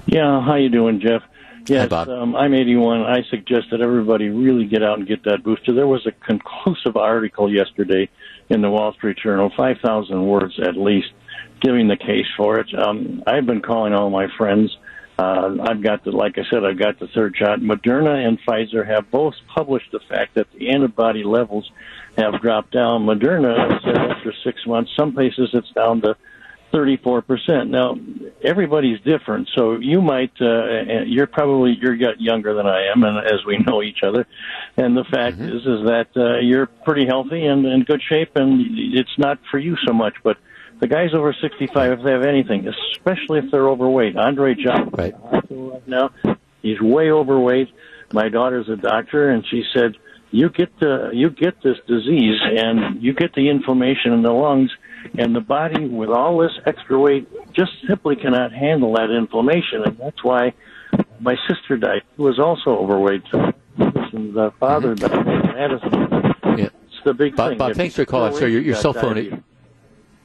Yeah, 0.06 0.42
how 0.42 0.56
you 0.56 0.70
doing, 0.70 1.00
Jeff? 1.00 1.22
Yes, 1.66 1.88
Bob. 1.88 2.10
Um, 2.10 2.36
I'm 2.36 2.54
81. 2.54 3.04
I 3.04 3.24
suggest 3.30 3.68
that 3.72 3.80
everybody 3.80 4.28
really 4.28 4.66
get 4.66 4.84
out 4.84 4.98
and 5.00 5.08
get 5.08 5.24
that 5.24 5.44
booster. 5.44 5.72
There 5.74 5.88
was 5.88 6.06
a 6.06 6.12
conclusive 6.12 6.98
article 6.98 7.50
yesterday 7.52 8.10
in 8.50 8.62
the 8.62 8.70
Wall 8.70 8.92
Street 8.94 9.18
Journal, 9.24 9.50
5,000 9.56 10.28
words 10.28 10.60
at 10.60 10.76
least, 10.76 11.12
giving 11.64 11.88
the 11.88 11.98
case 11.98 12.28
for 12.38 12.60
it. 12.60 12.68
Um, 12.78 13.24
I've 13.26 13.46
been 13.46 13.62
calling 13.62 13.94
all 13.94 14.10
my 14.10 14.28
friends. 14.38 14.76
Uh, 15.18 15.58
I've 15.62 15.82
got 15.82 16.04
the, 16.04 16.12
like 16.12 16.38
I 16.38 16.44
said, 16.52 16.66
I've 16.66 16.80
got 16.80 17.00
the 17.00 17.08
third 17.08 17.36
shot. 17.38 17.60
Moderna 17.60 18.28
and 18.28 18.40
Pfizer 18.42 18.86
have 18.86 19.10
both 19.10 19.36
published 19.56 19.92
the 19.92 20.00
fact 20.10 20.36
that 20.36 20.48
the 20.52 20.70
antibody 20.70 21.24
levels 21.24 21.70
have 22.18 22.42
dropped 22.42 22.72
down. 22.72 23.06
Moderna 23.06 23.82
said 23.84 23.98
after 23.98 24.34
six 24.44 24.66
months, 24.66 24.92
some 24.98 25.14
places 25.14 25.50
it's 25.54 25.72
down 25.72 26.02
to 26.02 26.18
34%. 26.74 27.70
Now, 27.70 27.96
everybody's 28.44 29.00
different, 29.02 29.48
so 29.56 29.78
you 29.80 30.02
might, 30.02 30.32
uh, 30.42 31.04
you're 31.06 31.28
probably, 31.28 31.78
you're 31.80 31.94
younger 31.94 32.56
than 32.56 32.66
I 32.66 32.88
am, 32.88 33.04
and 33.04 33.20
as 33.20 33.46
we 33.46 33.60
know 33.60 33.84
each 33.84 34.02
other, 34.02 34.26
and 34.76 34.98
the 34.98 35.04
fact 35.04 35.40
is, 35.40 35.62
is 35.62 35.86
that, 35.86 36.08
uh, 36.16 36.40
you're 36.40 36.66
pretty 36.66 37.06
healthy 37.06 37.46
and 37.46 37.66
in 37.68 37.84
good 37.84 38.02
shape, 38.10 38.32
and 38.36 38.66
it's 38.96 39.18
not 39.20 39.38
for 39.52 39.60
you 39.60 39.78
so 39.86 39.94
much, 39.94 40.16
but 40.24 40.38
the 40.84 40.88
guys 40.90 41.14
over 41.14 41.34
65, 41.42 41.92
if 41.94 42.04
they 42.04 42.12
have 42.12 42.26
anything, 42.26 42.68
especially 42.68 43.40
if 43.40 43.50
they're 43.52 43.70
overweight, 43.70 44.18
Andre 44.18 44.54
Johnson, 44.54 44.90
right. 44.92 45.14
right 45.50 45.88
now, 45.88 46.10
he's 46.62 46.82
way 46.82 47.10
overweight. 47.10 47.70
My 48.12 48.28
daughter's 48.28 48.68
a 48.68 48.76
doctor, 48.76 49.30
and 49.30 49.46
she 49.50 49.64
said, 49.74 49.96
you 50.32 50.50
get 50.50 50.78
the, 50.82 51.12
you 51.14 51.30
get 51.30 51.64
this 51.64 51.78
disease, 51.88 52.38
and 52.44 53.02
you 53.02 53.14
get 53.14 53.34
the 53.34 53.50
inflammation 53.50 54.12
in 54.12 54.24
the 54.24 54.34
lungs, 54.34 54.72
and 55.18 55.34
the 55.34 55.40
body 55.40 55.88
with 55.88 56.10
all 56.10 56.38
this 56.40 56.52
extra 56.66 57.00
weight 57.00 57.30
just 57.54 57.72
simply 57.88 58.18
cannot 58.18 58.52
handle 58.52 58.94
that 58.96 59.10
inflammation, 59.10 59.84
and 59.86 59.98
that's 59.98 60.22
why 60.22 60.54
my 61.22 61.38
sister 61.48 61.78
died. 61.78 62.02
Who 62.18 62.24
was 62.24 62.40
also 62.40 62.72
overweight. 62.72 63.24
And 63.32 64.34
the 64.36 64.52
father 64.60 64.96
mm-hmm. 64.96 65.24
died. 65.24 65.56
Madison. 65.56 66.60
Yeah. 66.60 66.66
It's 66.66 67.04
the 67.06 67.14
big 67.14 67.38
Bob, 67.38 67.52
thing. 67.52 67.58
Bob 67.58 67.72
If 67.72 67.78
thanks 67.78 67.96
for 67.96 68.04
calling. 68.04 68.34
Sorry, 68.34 68.52
your, 68.52 68.62
your 68.62 68.76
cell 68.76 68.92
phone. 68.92 69.16
diabetes. 69.16 69.40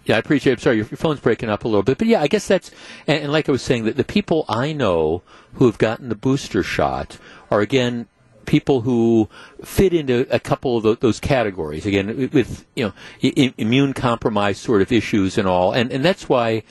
Yeah, 0.09 0.17
I 0.17 0.19
appreciate 0.21 0.55
it. 0.55 0.57
I'm 0.57 0.63
sorry, 0.63 0.77
your, 0.77 0.87
your 0.87 0.97
phone's 0.97 1.21
breaking 1.21 1.51
up 1.51 1.65
a 1.65 1.69
little 1.69 1.83
bit. 1.83 1.99
But 1.99 2.07
yeah, 2.07 2.23
I 2.23 2.29
guess 2.29 2.49
that's, 2.49 2.71
and, 3.07 3.25
and 3.25 3.33
like 3.33 3.47
I 3.49 3.53
was 3.53 3.63
saying, 3.63 3.85
that 3.85 3.97
the 3.97 4.05
people 4.05 4.47
I 4.49 4.73
know 4.73 5.23
who 5.55 5.67
have 5.67 5.77
gotten 5.77 6.09
the 6.09 6.15
booster 6.15 6.63
shot 6.63 7.19
are, 7.51 7.61
again, 7.61 8.09
people 8.47 8.81
who 8.81 9.29
fit 9.63 9.93
into 9.93 10.27
a 10.31 10.41
couple 10.41 10.79
of 10.79 10.83
tho- 10.83 10.95
those 10.95 11.21
categories. 11.21 11.85
Again, 11.85 12.31
with, 12.33 12.65
you 12.75 12.87
know, 12.87 13.53
immune 13.59 13.93
compromised 13.93 14.63
sort 14.63 14.81
of 14.81 14.91
issues 14.91 15.37
and 15.37 15.47
all. 15.47 15.73
And, 15.73 15.93
and 15.93 16.03
that's 16.03 16.27
why 16.27 16.63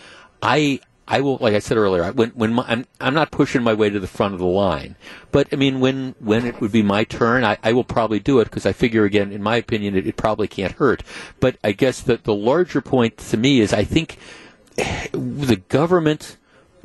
I, 0.42 0.80
I 1.08 1.22
will, 1.22 1.38
like 1.38 1.54
I 1.54 1.60
said 1.60 1.78
earlier, 1.78 2.12
when 2.12 2.32
when 2.32 2.54
my, 2.54 2.66
I'm 2.68 2.86
I'm 3.00 3.14
not 3.14 3.32
pushing 3.32 3.64
my 3.64 3.74
way 3.74 3.90
to 3.90 4.00
the 4.00 4.08
front 4.08 4.34
of 4.34 4.40
the 4.40 4.46
line, 4.46 4.96
but 5.32 5.48
I 5.54 5.56
mean 5.56 5.80
when 5.80 6.16
when 6.20 6.46
it 6.46 6.60
would 6.60 6.72
be 6.72 6.84
my 6.84 7.06
turn, 7.06 7.46
I, 7.46 7.58
I 7.64 7.72
will 7.72 7.86
probably 7.86 8.20
do 8.20 8.40
it 8.40 8.46
because 8.46 8.66
I 8.66 8.74
figure 8.74 9.06
again, 9.06 9.32
in 9.32 9.42
my 9.42 9.56
opinion, 9.56 9.96
it, 9.96 10.06
it 10.06 10.18
probably 10.18 10.48
can't 10.48 10.74
hurt. 10.74 11.04
But 11.40 11.58
I 11.64 11.72
guess 11.72 12.02
that 12.02 12.26
the 12.26 12.34
larger 12.34 12.82
point 12.82 13.18
to 13.18 13.38
me 13.38 13.62
is 13.62 13.74
I 13.74 13.86
think 13.86 14.18
the 14.76 15.62
government, 15.70 16.38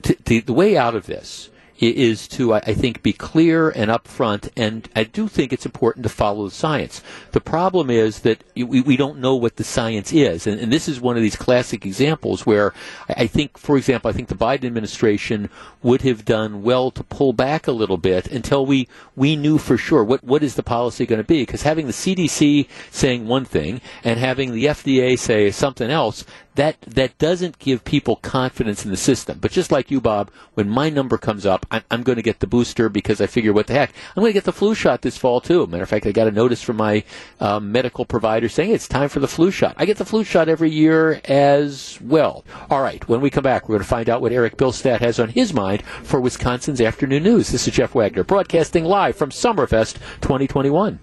t- 0.02 0.14
t- 0.14 0.40
the 0.40 0.52
way 0.52 0.76
out 0.76 0.94
of 0.94 1.06
this 1.06 1.50
is 1.78 2.28
to, 2.28 2.54
I 2.54 2.74
think, 2.74 3.02
be 3.02 3.12
clear 3.12 3.70
and 3.70 3.90
upfront. 3.90 4.50
And 4.56 4.88
I 4.94 5.04
do 5.04 5.28
think 5.28 5.52
it's 5.52 5.66
important 5.66 6.04
to 6.04 6.08
follow 6.08 6.44
the 6.48 6.54
science. 6.54 7.02
The 7.32 7.40
problem 7.40 7.90
is 7.90 8.20
that 8.20 8.44
we, 8.54 8.80
we 8.80 8.96
don't 8.96 9.18
know 9.18 9.34
what 9.34 9.56
the 9.56 9.64
science 9.64 10.12
is. 10.12 10.46
And, 10.46 10.60
and 10.60 10.72
this 10.72 10.88
is 10.88 11.00
one 11.00 11.16
of 11.16 11.22
these 11.22 11.36
classic 11.36 11.84
examples 11.84 12.46
where 12.46 12.72
I 13.08 13.26
think, 13.26 13.58
for 13.58 13.76
example, 13.76 14.08
I 14.08 14.12
think 14.12 14.28
the 14.28 14.34
Biden 14.34 14.64
administration 14.64 15.50
would 15.82 16.02
have 16.02 16.24
done 16.24 16.62
well 16.62 16.90
to 16.92 17.02
pull 17.02 17.32
back 17.32 17.66
a 17.66 17.72
little 17.72 17.98
bit 17.98 18.30
until 18.30 18.64
we, 18.64 18.88
we 19.16 19.34
knew 19.34 19.58
for 19.58 19.76
sure 19.76 20.04
what, 20.04 20.22
what 20.22 20.42
is 20.42 20.54
the 20.54 20.62
policy 20.62 21.06
going 21.06 21.20
to 21.20 21.26
be. 21.26 21.42
Because 21.42 21.62
having 21.62 21.86
the 21.86 21.92
CDC 21.92 22.68
saying 22.90 23.26
one 23.26 23.44
thing 23.44 23.80
and 24.04 24.18
having 24.18 24.52
the 24.52 24.66
FDA 24.66 25.18
say 25.18 25.50
something 25.50 25.90
else, 25.90 26.24
that 26.54 26.80
that 26.82 27.16
doesn't 27.18 27.58
give 27.58 27.84
people 27.84 28.16
confidence 28.16 28.84
in 28.84 28.90
the 28.90 28.96
system. 28.96 29.38
But 29.40 29.52
just 29.52 29.72
like 29.72 29.90
you, 29.90 30.00
Bob, 30.00 30.30
when 30.54 30.68
my 30.68 30.90
number 30.90 31.16
comes 31.16 31.46
up, 31.46 31.64
I'm, 31.70 31.82
I'm 31.90 32.02
going 32.02 32.16
to 32.16 32.22
get 32.22 32.40
the 32.40 32.46
booster 32.46 32.88
because 32.88 33.20
I 33.20 33.26
figure, 33.26 33.52
what 33.52 33.66
the 33.66 33.74
heck, 33.74 33.92
I'm 34.14 34.22
going 34.22 34.30
to 34.30 34.34
get 34.34 34.44
the 34.44 34.52
flu 34.52 34.74
shot 34.74 35.02
this 35.02 35.16
fall 35.16 35.40
too. 35.40 35.66
Matter 35.66 35.82
of 35.82 35.88
fact, 35.88 36.06
I 36.06 36.12
got 36.12 36.28
a 36.28 36.32
notice 36.32 36.62
from 36.62 36.76
my 36.76 37.04
um, 37.40 37.72
medical 37.72 38.04
provider 38.04 38.48
saying 38.48 38.70
it's 38.70 38.88
time 38.88 39.08
for 39.08 39.20
the 39.20 39.28
flu 39.28 39.50
shot. 39.50 39.74
I 39.78 39.86
get 39.86 39.96
the 39.96 40.04
flu 40.04 40.24
shot 40.24 40.48
every 40.48 40.70
year 40.70 41.20
as 41.24 41.98
well. 42.02 42.44
All 42.70 42.82
right, 42.82 43.06
when 43.08 43.20
we 43.20 43.30
come 43.30 43.44
back, 43.44 43.68
we're 43.68 43.76
going 43.76 43.84
to 43.84 43.88
find 43.88 44.10
out 44.10 44.20
what 44.20 44.32
Eric 44.32 44.56
Bilstead 44.56 45.00
has 45.00 45.18
on 45.18 45.30
his 45.30 45.54
mind 45.54 45.82
for 46.02 46.20
Wisconsin's 46.20 46.80
afternoon 46.80 47.22
news. 47.22 47.50
This 47.50 47.66
is 47.66 47.74
Jeff 47.74 47.94
Wagner 47.94 48.24
broadcasting 48.24 48.84
live 48.84 49.16
from 49.16 49.30
Summerfest 49.30 49.94
2021. 50.20 50.98